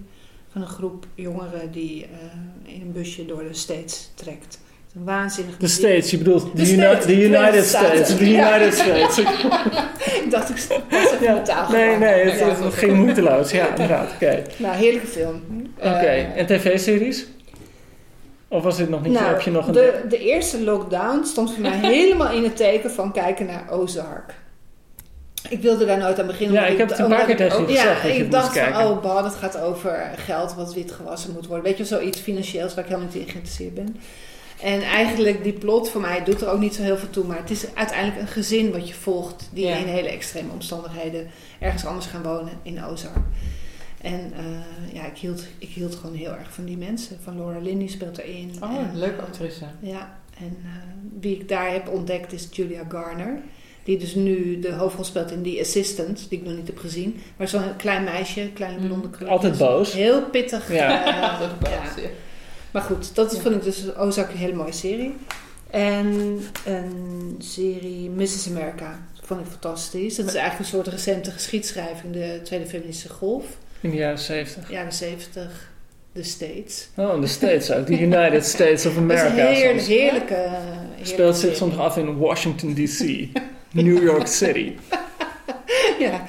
van 0.48 0.60
een 0.62 0.68
groep 0.68 1.06
jongeren 1.14 1.72
die 1.72 2.04
eh, 2.04 2.74
in 2.74 2.80
een 2.80 2.92
busje 2.92 3.26
door 3.26 3.42
de 3.42 3.54
States 3.54 4.10
trekt. 4.14 4.60
Een 4.96 5.04
waanzinnig 5.04 5.56
De 5.56 5.68
States, 5.68 6.10
je 6.10 6.18
bedoelt 6.18 6.56
de, 6.56 6.72
United 7.22 7.64
States. 7.64 8.16
De 8.16 8.30
Ja. 8.30 8.58
United 8.60 8.74
States. 8.78 9.18
Ik 10.24 10.26
dacht, 10.30 10.48
ik 10.50 10.56
even 10.90 11.20
Ja. 11.20 11.42
taal 11.42 11.70
Nee, 11.70 11.96
nee, 11.96 12.24
het, 12.30 12.38
Ja. 12.38 12.48
het 12.64 12.74
ging 12.74 12.96
moeiteloos. 12.96 13.50
Ja, 13.50 13.68
inderdaad. 13.68 14.10
Oké. 14.14 14.42
Nou, 14.56 14.76
heerlijke 14.76 15.06
film. 15.06 15.42
Oké, 15.78 15.88
Eh, 15.88 16.36
en 16.38 16.46
tv-series? 16.46 17.26
Of 18.48 18.62
was 18.62 18.76
dit 18.76 18.88
nog 18.88 19.02
niet? 19.02 19.12
Nou, 19.12 19.24
heb 19.26 19.40
je 19.40 19.50
nog 19.50 19.66
een... 19.66 19.72
de, 19.72 20.00
de 20.08 20.18
eerste 20.18 20.62
lockdown 20.62 21.24
stond 21.24 21.52
voor 21.52 21.62
mij 21.62 21.78
helemaal 21.82 22.30
in 22.32 22.42
het 22.42 22.56
teken 22.56 22.90
van 22.90 23.12
kijken 23.12 23.46
naar 23.46 23.64
Ozark. 23.70 24.34
Ik 25.48 25.60
wilde 25.62 25.84
daar 25.86 25.98
nooit 25.98 26.20
aan 26.20 26.26
beginnen. 26.26 26.54
Ja, 26.62 26.66
ik 26.66 26.78
heb 26.78 26.88
het 26.88 26.98
een 26.98 27.08
paar 27.08 27.20
keer 27.24 27.30
ik- 27.30 27.36
tegen 27.50 27.66
je 27.66 27.72
Ja, 27.72 27.94
gezegd 27.94 28.16
je 28.16 28.22
ik 28.24 28.30
dacht 28.30 28.58
van, 28.58 28.82
oh 28.86 29.02
bah, 29.02 29.22
dat 29.22 29.34
gaat 29.34 29.60
over 29.60 30.10
geld 30.16 30.54
wat 30.54 30.74
wit 30.74 30.92
gewassen 30.92 31.32
moet 31.32 31.46
worden. 31.46 31.64
Weet 31.64 31.78
je, 31.78 31.84
wel, 31.84 31.98
zoiets 31.98 32.20
financieels 32.20 32.74
waar 32.74 32.84
ik 32.84 32.90
helemaal 32.90 33.10
niet 33.12 33.22
in 33.22 33.28
geïnteresseerd 33.30 33.74
ben. 33.74 33.96
En 34.62 34.82
eigenlijk, 34.82 35.42
die 35.44 35.52
plot 35.52 35.90
voor 35.90 36.00
mij 36.00 36.24
doet 36.24 36.40
er 36.40 36.48
ook 36.50 36.58
niet 36.60 36.74
zo 36.74 36.82
heel 36.82 36.96
veel 36.96 37.10
toe. 37.10 37.24
Maar 37.24 37.38
het 37.38 37.50
is 37.50 37.74
uiteindelijk 37.74 38.20
een 38.20 38.26
gezin 38.26 38.72
wat 38.72 38.88
je 38.88 38.94
volgt. 38.94 39.48
Die 39.52 39.66
Ja. 39.66 39.76
in 39.76 39.86
hele 39.86 40.08
extreme 40.08 40.52
omstandigheden 40.52 41.26
ergens 41.58 41.86
anders 41.86 42.06
gaan 42.06 42.22
wonen 42.22 42.52
in 42.62 42.84
Ozark. 42.84 43.16
En 44.02 44.32
eh, 44.36 44.94
ja, 44.94 45.06
ik 45.06 45.18
hield, 45.18 45.44
ik 45.58 45.68
hield 45.68 45.94
gewoon 45.94 46.16
heel 46.16 46.30
erg 46.32 46.52
van 46.52 46.64
die 46.64 46.76
mensen. 46.76 47.18
Van 47.22 47.36
Laura 47.36 47.58
Linney 47.58 47.86
speelt 47.88 48.18
erin. 48.18 48.52
Oh, 48.62 48.76
En, 48.76 48.98
leuke 48.98 49.22
actrice. 49.22 49.64
ja, 49.80 50.18
en 50.38 50.56
eh, 50.64 50.70
wie 51.20 51.36
ik 51.36 51.48
daar 51.48 51.70
heb 51.72 51.88
ontdekt 51.88 52.32
is 52.32 52.48
Julia 52.50 52.82
Garner. 52.88 53.38
Die 53.84 53.98
dus 53.98 54.14
nu 54.14 54.58
de 54.58 54.72
hoofdrol 54.72 55.04
speelt 55.04 55.30
in 55.30 55.42
The 55.42 55.58
Assistant, 55.60 56.26
die 56.28 56.38
ik 56.38 56.44
nog 56.44 56.56
niet 56.56 56.66
heb 56.66 56.78
gezien. 56.78 57.20
Maar 57.36 57.48
zo'n 57.48 57.76
klein 57.76 58.04
meisje, 58.04 58.50
kleine 58.54 58.78
Mm. 58.80 58.86
blonde 58.86 59.10
krulletjes. 59.10 59.50
Altijd 59.50 59.58
boos. 59.70 59.92
Heel 59.92 60.22
pittig. 60.22 60.72
Ja. 60.72 61.06
eh, 61.06 61.50
ja. 61.70 61.88
Maar 62.72 62.82
goed, 62.82 63.14
dat 63.14 63.34
Ja. 63.34 63.40
vond 63.40 63.54
ik 63.54 63.62
dus 63.62 63.94
Ozark 63.96 64.30
een 64.30 64.36
hele 64.36 64.54
mooie 64.54 64.72
serie. 64.72 65.14
En 65.70 66.06
een 66.64 67.34
serie 67.38 68.10
Mrs. 68.10 68.48
America 68.48 69.06
vond 69.22 69.40
ik 69.40 69.46
fantastisch. 69.50 70.16
Dat 70.16 70.26
is 70.26 70.34
eigenlijk 70.34 70.58
een 70.70 70.74
soort 70.76 70.86
recente 70.88 71.30
geschiedschrijving, 71.30 72.12
de 72.12 72.40
Tweede 72.44 72.66
Feministische 72.66 73.08
Golf. 73.08 73.44
In 73.80 73.90
de 73.90 73.96
jaren 73.96 74.18
70. 74.18 74.70
Jaren 74.70 74.92
70, 74.92 75.70
de 76.12 76.22
States. 76.22 76.88
Oh, 76.96 77.20
de 77.20 77.26
States 77.26 77.70
ook. 77.72 77.86
De 77.86 78.00
United 78.00 78.46
States 78.46 78.86
of 78.86 78.94
Dat 79.00 79.02
is 79.10 79.20
America. 79.20 79.26
een 79.48 79.54
heerlijk, 79.54 79.78
soms. 79.78 79.86
heerlijke, 79.88 80.34
heerlijke 80.34 81.06
Speelt 81.06 81.36
zich 81.36 81.56
soms 81.56 81.76
af 81.76 81.96
in 81.96 82.18
Washington 82.18 82.74
D.C. 82.74 83.28
New 83.72 84.02
York 84.02 84.26
City. 84.26 84.72
Ja. 85.98 86.26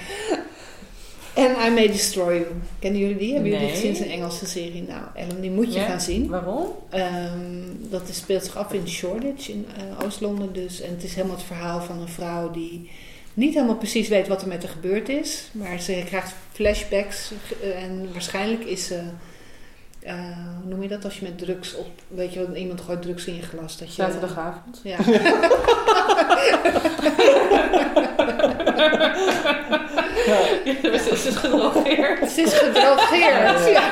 En 1.33 1.51
I 1.67 1.69
May 1.73 1.87
Destroy 1.87 2.33
You. 2.33 2.45
Kennen 2.79 2.99
jullie 3.01 3.17
die? 3.17 3.33
Hebben 3.33 3.51
jullie 3.51 3.65
Nee. 3.65 3.75
gezien? 3.75 3.89
Het 3.91 3.99
is 3.99 4.05
een 4.05 4.11
Engelse 4.11 4.45
serie. 4.45 4.81
Nou, 4.87 5.01
Ellen, 5.15 5.41
die 5.41 5.51
moet 5.51 5.73
je 5.73 5.79
Ja? 5.79 5.85
gaan 5.85 6.01
zien. 6.01 6.29
Waarom? 6.29 6.67
Ehm, 6.89 7.61
dat 7.89 8.09
is, 8.09 8.17
speelt 8.17 8.43
zich 8.43 8.57
af 8.57 8.73
in 8.73 8.87
Shoreditch, 8.87 9.49
in 9.49 9.67
eh, 9.77 10.05
Oost-Londen 10.05 10.53
dus. 10.53 10.81
En 10.81 10.89
het 10.89 11.03
is 11.03 11.13
helemaal 11.15 11.35
het 11.35 11.45
verhaal 11.45 11.81
van 11.81 12.01
een 12.01 12.07
vrouw 12.07 12.51
die 12.51 12.89
niet 13.33 13.53
helemaal 13.53 13.75
precies 13.75 14.07
weet 14.07 14.27
wat 14.27 14.41
er 14.41 14.47
met 14.47 14.63
haar 14.63 14.71
gebeurd 14.71 15.09
is. 15.09 15.49
Maar 15.51 15.79
ze 15.79 16.01
krijgt 16.05 16.33
flashbacks. 16.51 17.31
eh, 17.61 17.83
En 17.83 18.09
waarschijnlijk 18.11 18.63
is 18.63 18.87
ze... 18.87 18.99
eh, 19.99 20.13
hoe 20.61 20.69
noem 20.69 20.81
je 20.81 20.87
dat 20.87 21.03
als 21.05 21.17
je 21.19 21.23
met 21.25 21.37
drugs 21.37 21.75
op... 21.75 21.89
Weet 22.07 22.33
je 22.33 22.45
wel, 22.45 22.55
iemand 22.55 22.81
gooit 22.81 23.01
drugs 23.01 23.25
in 23.25 23.35
je 23.35 23.41
glas. 23.41 23.77
Dat 23.77 23.87
je, 23.95 24.01
Zaterdagavond. 24.01 24.81
Ja. 24.83 24.97
Ze 31.03 31.09
is 31.27 31.35
gedrogeerd. 31.35 32.19
Het 32.19 32.37
is 32.37 32.53
gedrogeerd. 32.53 33.69
Ja. 33.71 33.91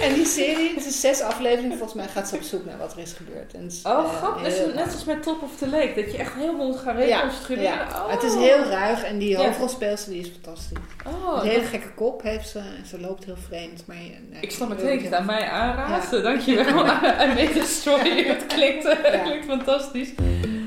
En 0.00 0.08
die 0.08 0.10
miniserie. 0.10 0.74
Het 0.74 0.86
is 0.86 1.00
zes 1.00 1.20
afleveringen. 1.20 1.76
Volgens 1.78 1.94
mij 1.94 2.08
gaat 2.08 2.28
ze 2.28 2.34
op 2.34 2.42
zoek 2.42 2.64
naar 2.64 2.78
wat 2.78 2.92
er 2.92 2.98
is 2.98 3.12
gebeurd. 3.12 3.54
En 3.54 3.62
het 3.62 3.72
is, 3.72 3.80
Oh, 3.84 3.98
eh, 3.98 4.16
grappig. 4.16 4.46
heel 4.56 4.66
Net, 4.66 4.74
net 4.74 4.92
als 4.94 5.04
met 5.04 5.22
Top 5.22 5.42
of 5.42 5.50
the 5.58 5.68
Lake. 5.68 5.92
Dat 5.94 6.12
je 6.12 6.18
echt 6.18 6.32
helemaal 6.34 6.66
moet 6.66 6.78
gaan 6.78 7.06
Ja, 7.06 7.16
reconstrueren. 7.20 7.64
ja. 7.64 7.86
Oh. 8.04 8.10
Het 8.10 8.22
is 8.22 8.34
heel 8.34 8.62
ruig 8.64 9.04
en 9.04 9.18
die 9.18 9.28
Ja. 9.28 9.38
hoofdrolspeelster 9.44 10.12
die 10.12 10.20
is 10.20 10.30
fantastisch. 10.42 10.78
Oh, 11.06 11.42
een 11.42 11.48
hele 11.48 11.60
dat- 11.60 11.68
gekke 11.70 11.92
kop 11.94 12.22
heeft 12.22 12.48
ze 12.48 12.58
en 12.58 12.86
ze 12.88 13.00
loopt 13.00 13.24
heel 13.24 13.36
vreemd. 13.48 13.82
Maar, 13.86 13.96
nee, 13.96 14.40
ik 14.40 14.50
snap 14.50 14.68
meteen 14.68 14.94
dat 14.94 15.04
het 15.04 15.14
aan 15.14 15.24
mij 15.26 15.48
aanraadt. 15.48 16.10
Ja. 16.10 16.18
Dankjewel. 16.20 16.84
I 16.86 17.26
made 17.26 17.60
a 17.60 17.64
story. 17.64 18.24
Het 18.26 18.46
klinkt, 18.46 18.82
Ja. 19.12 19.18
klinkt 19.18 19.46
fantastisch. 19.46 20.08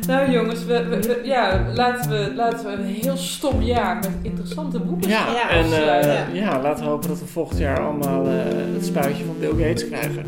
Nou 0.08 0.32
jongens, 0.32 0.66
we, 0.66 0.86
we- 0.88 1.00
we- 1.02 1.20
ja, 1.24 1.66
laten, 1.76 2.10
we, 2.10 2.32
laten 2.36 2.66
we 2.66 2.72
een 2.72 2.84
heel 3.02 3.18
stom 3.18 3.62
jaar 3.62 3.96
met 3.96 4.10
interessante 4.22 4.80
boeken 4.80 5.10
Ja, 5.10 5.26
Ja, 5.34 5.50
en 5.50 5.64
eh, 5.66 6.04
ja. 6.04 6.26
ja. 6.34 6.62
laten 6.62 6.84
we 6.84 6.90
hopen 6.90 7.08
dat 7.10 7.20
we 7.20 7.26
volgend 7.26 7.60
jaar 7.60 7.80
allemaal 7.80 8.26
eh, 8.26 8.32
het 8.74 8.86
spuitje 8.86 9.24
van 9.26 9.36
Bill 9.40 9.68
Gates 9.68 9.88
krijgen. 9.88 10.24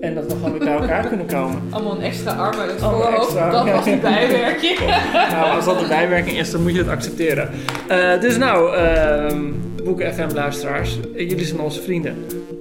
En 0.00 0.14
dat 0.14 0.24
we 0.24 0.30
gewoon 0.30 0.50
weer 0.50 0.58
bij 0.64 0.72
elkaar 0.76 1.06
kunnen 1.08 1.26
komen. 1.26 1.60
Allemaal 1.70 1.96
een 1.96 2.02
extra 2.02 2.32
Allemaal 2.32 2.68
voorhoofd. 2.78 3.22
extra, 3.22 3.50
Dat 3.50 3.70
was 3.70 3.84
de 3.84 3.96
bijwerking. 3.96 4.78
Nou, 5.32 5.54
als 5.56 5.64
dat 5.64 5.78
de 5.80 5.86
bijwerking 5.88 6.38
is, 6.38 6.50
dan 6.50 6.62
moet 6.62 6.72
je 6.72 6.78
het 6.78 6.88
accepteren. 6.88 7.50
Eh, 7.88 8.20
dus 8.20 8.36
nou, 8.36 8.74
ehm 8.76 9.40
Boeken 9.84 10.14
FM 10.14 10.34
luisteraars, 10.34 10.98
jullie 11.16 11.44
zijn 11.44 11.60
onze 11.60 11.82
vrienden. 11.82 12.16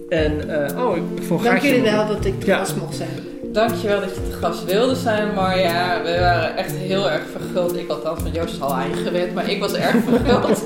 En, 0.10 0.50
eh, 0.70 0.86
oh, 0.86 0.96
ik, 0.98 1.04
vond 1.24 1.44
Dank 1.44 1.58
jullie 1.62 1.82
wel 1.82 2.08
dat 2.08 2.26
ik 2.26 2.34
Ja. 2.46 2.58
gast 2.58 2.76
mocht 2.76 2.96
zijn. 2.96 3.10
Dankjewel 3.52 4.00
dat 4.00 4.10
je 4.10 4.22
te 4.30 4.38
gast 4.42 4.66
wilde 4.66 4.96
zijn, 4.96 5.34
Marja. 5.34 6.02
We 6.04 6.18
waren 6.20 6.58
echt 6.58 6.72
heel 6.76 7.12
erg 7.12 7.22
verguld. 7.32 7.78
Ik 7.78 7.90
althans, 7.90 8.24
met 8.24 8.36
Joost 8.36 8.54
is 8.54 8.62
al 8.62 8.74
aan 8.74 8.90
je 8.90 8.96
gewend, 8.96 9.34
maar 9.34 9.50
ik 9.50 9.60
was 9.60 9.74
erg 9.74 9.96
verguld. 10.10 10.64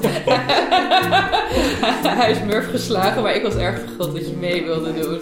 Hij 2.19 2.31
is 2.31 2.37
murf 2.45 2.69
geslagen, 2.69 3.21
maar 3.23 3.35
ik 3.35 3.43
was 3.43 3.55
erg 3.55 3.79
verguld 3.79 4.15
dat 4.15 4.27
je 4.29 4.35
mee 4.39 4.63
wilde 4.63 4.93
doen. 4.93 5.19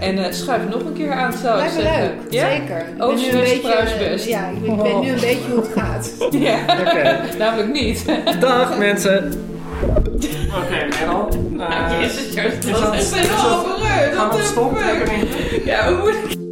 En 0.00 0.24
eh, 0.24 0.32
schuif 0.32 0.62
nog 0.70 0.84
een 0.84 0.92
keer 0.92 1.12
aan, 1.12 1.32
zou 1.32 1.62
ik 1.62 1.70
zeggen. 1.70 2.00
leuk, 2.02 2.32
Ja? 2.32 2.48
zeker. 2.50 2.84
Ben 2.98 3.14
nu 3.16 3.28
een 3.28 3.40
beetje. 3.40 4.28
Ja, 4.30 4.48
ik, 4.48 4.80
weet 4.82 5.00
nu 5.00 5.08
een 5.08 5.20
beetje 5.20 5.50
hoe 5.50 5.60
het 5.60 5.70
gaat. 5.76 6.12
Ja, 6.30 6.58
Oké, 6.80 7.20
namelijk 7.38 7.72
niet. 7.72 8.04
dag 8.40 8.78
mensen. 8.78 9.32
Oké, 10.56 10.86
Merel. 11.00 11.28
Eh, 11.58 12.00
Jezus, 12.00 12.34
Joost, 12.34 12.64
is 12.64 12.80
dat 12.80 12.94
is 12.94 13.10
helemaal 13.12 13.64
verleurd. 13.64 14.14
Gaan 14.14 14.28
we 14.30 14.36
het 14.36 14.44
stoppen? 14.46 14.82
Ja, 15.64 15.88
hoe 15.88 15.96
moet 15.98 16.30
ik... 16.32 16.43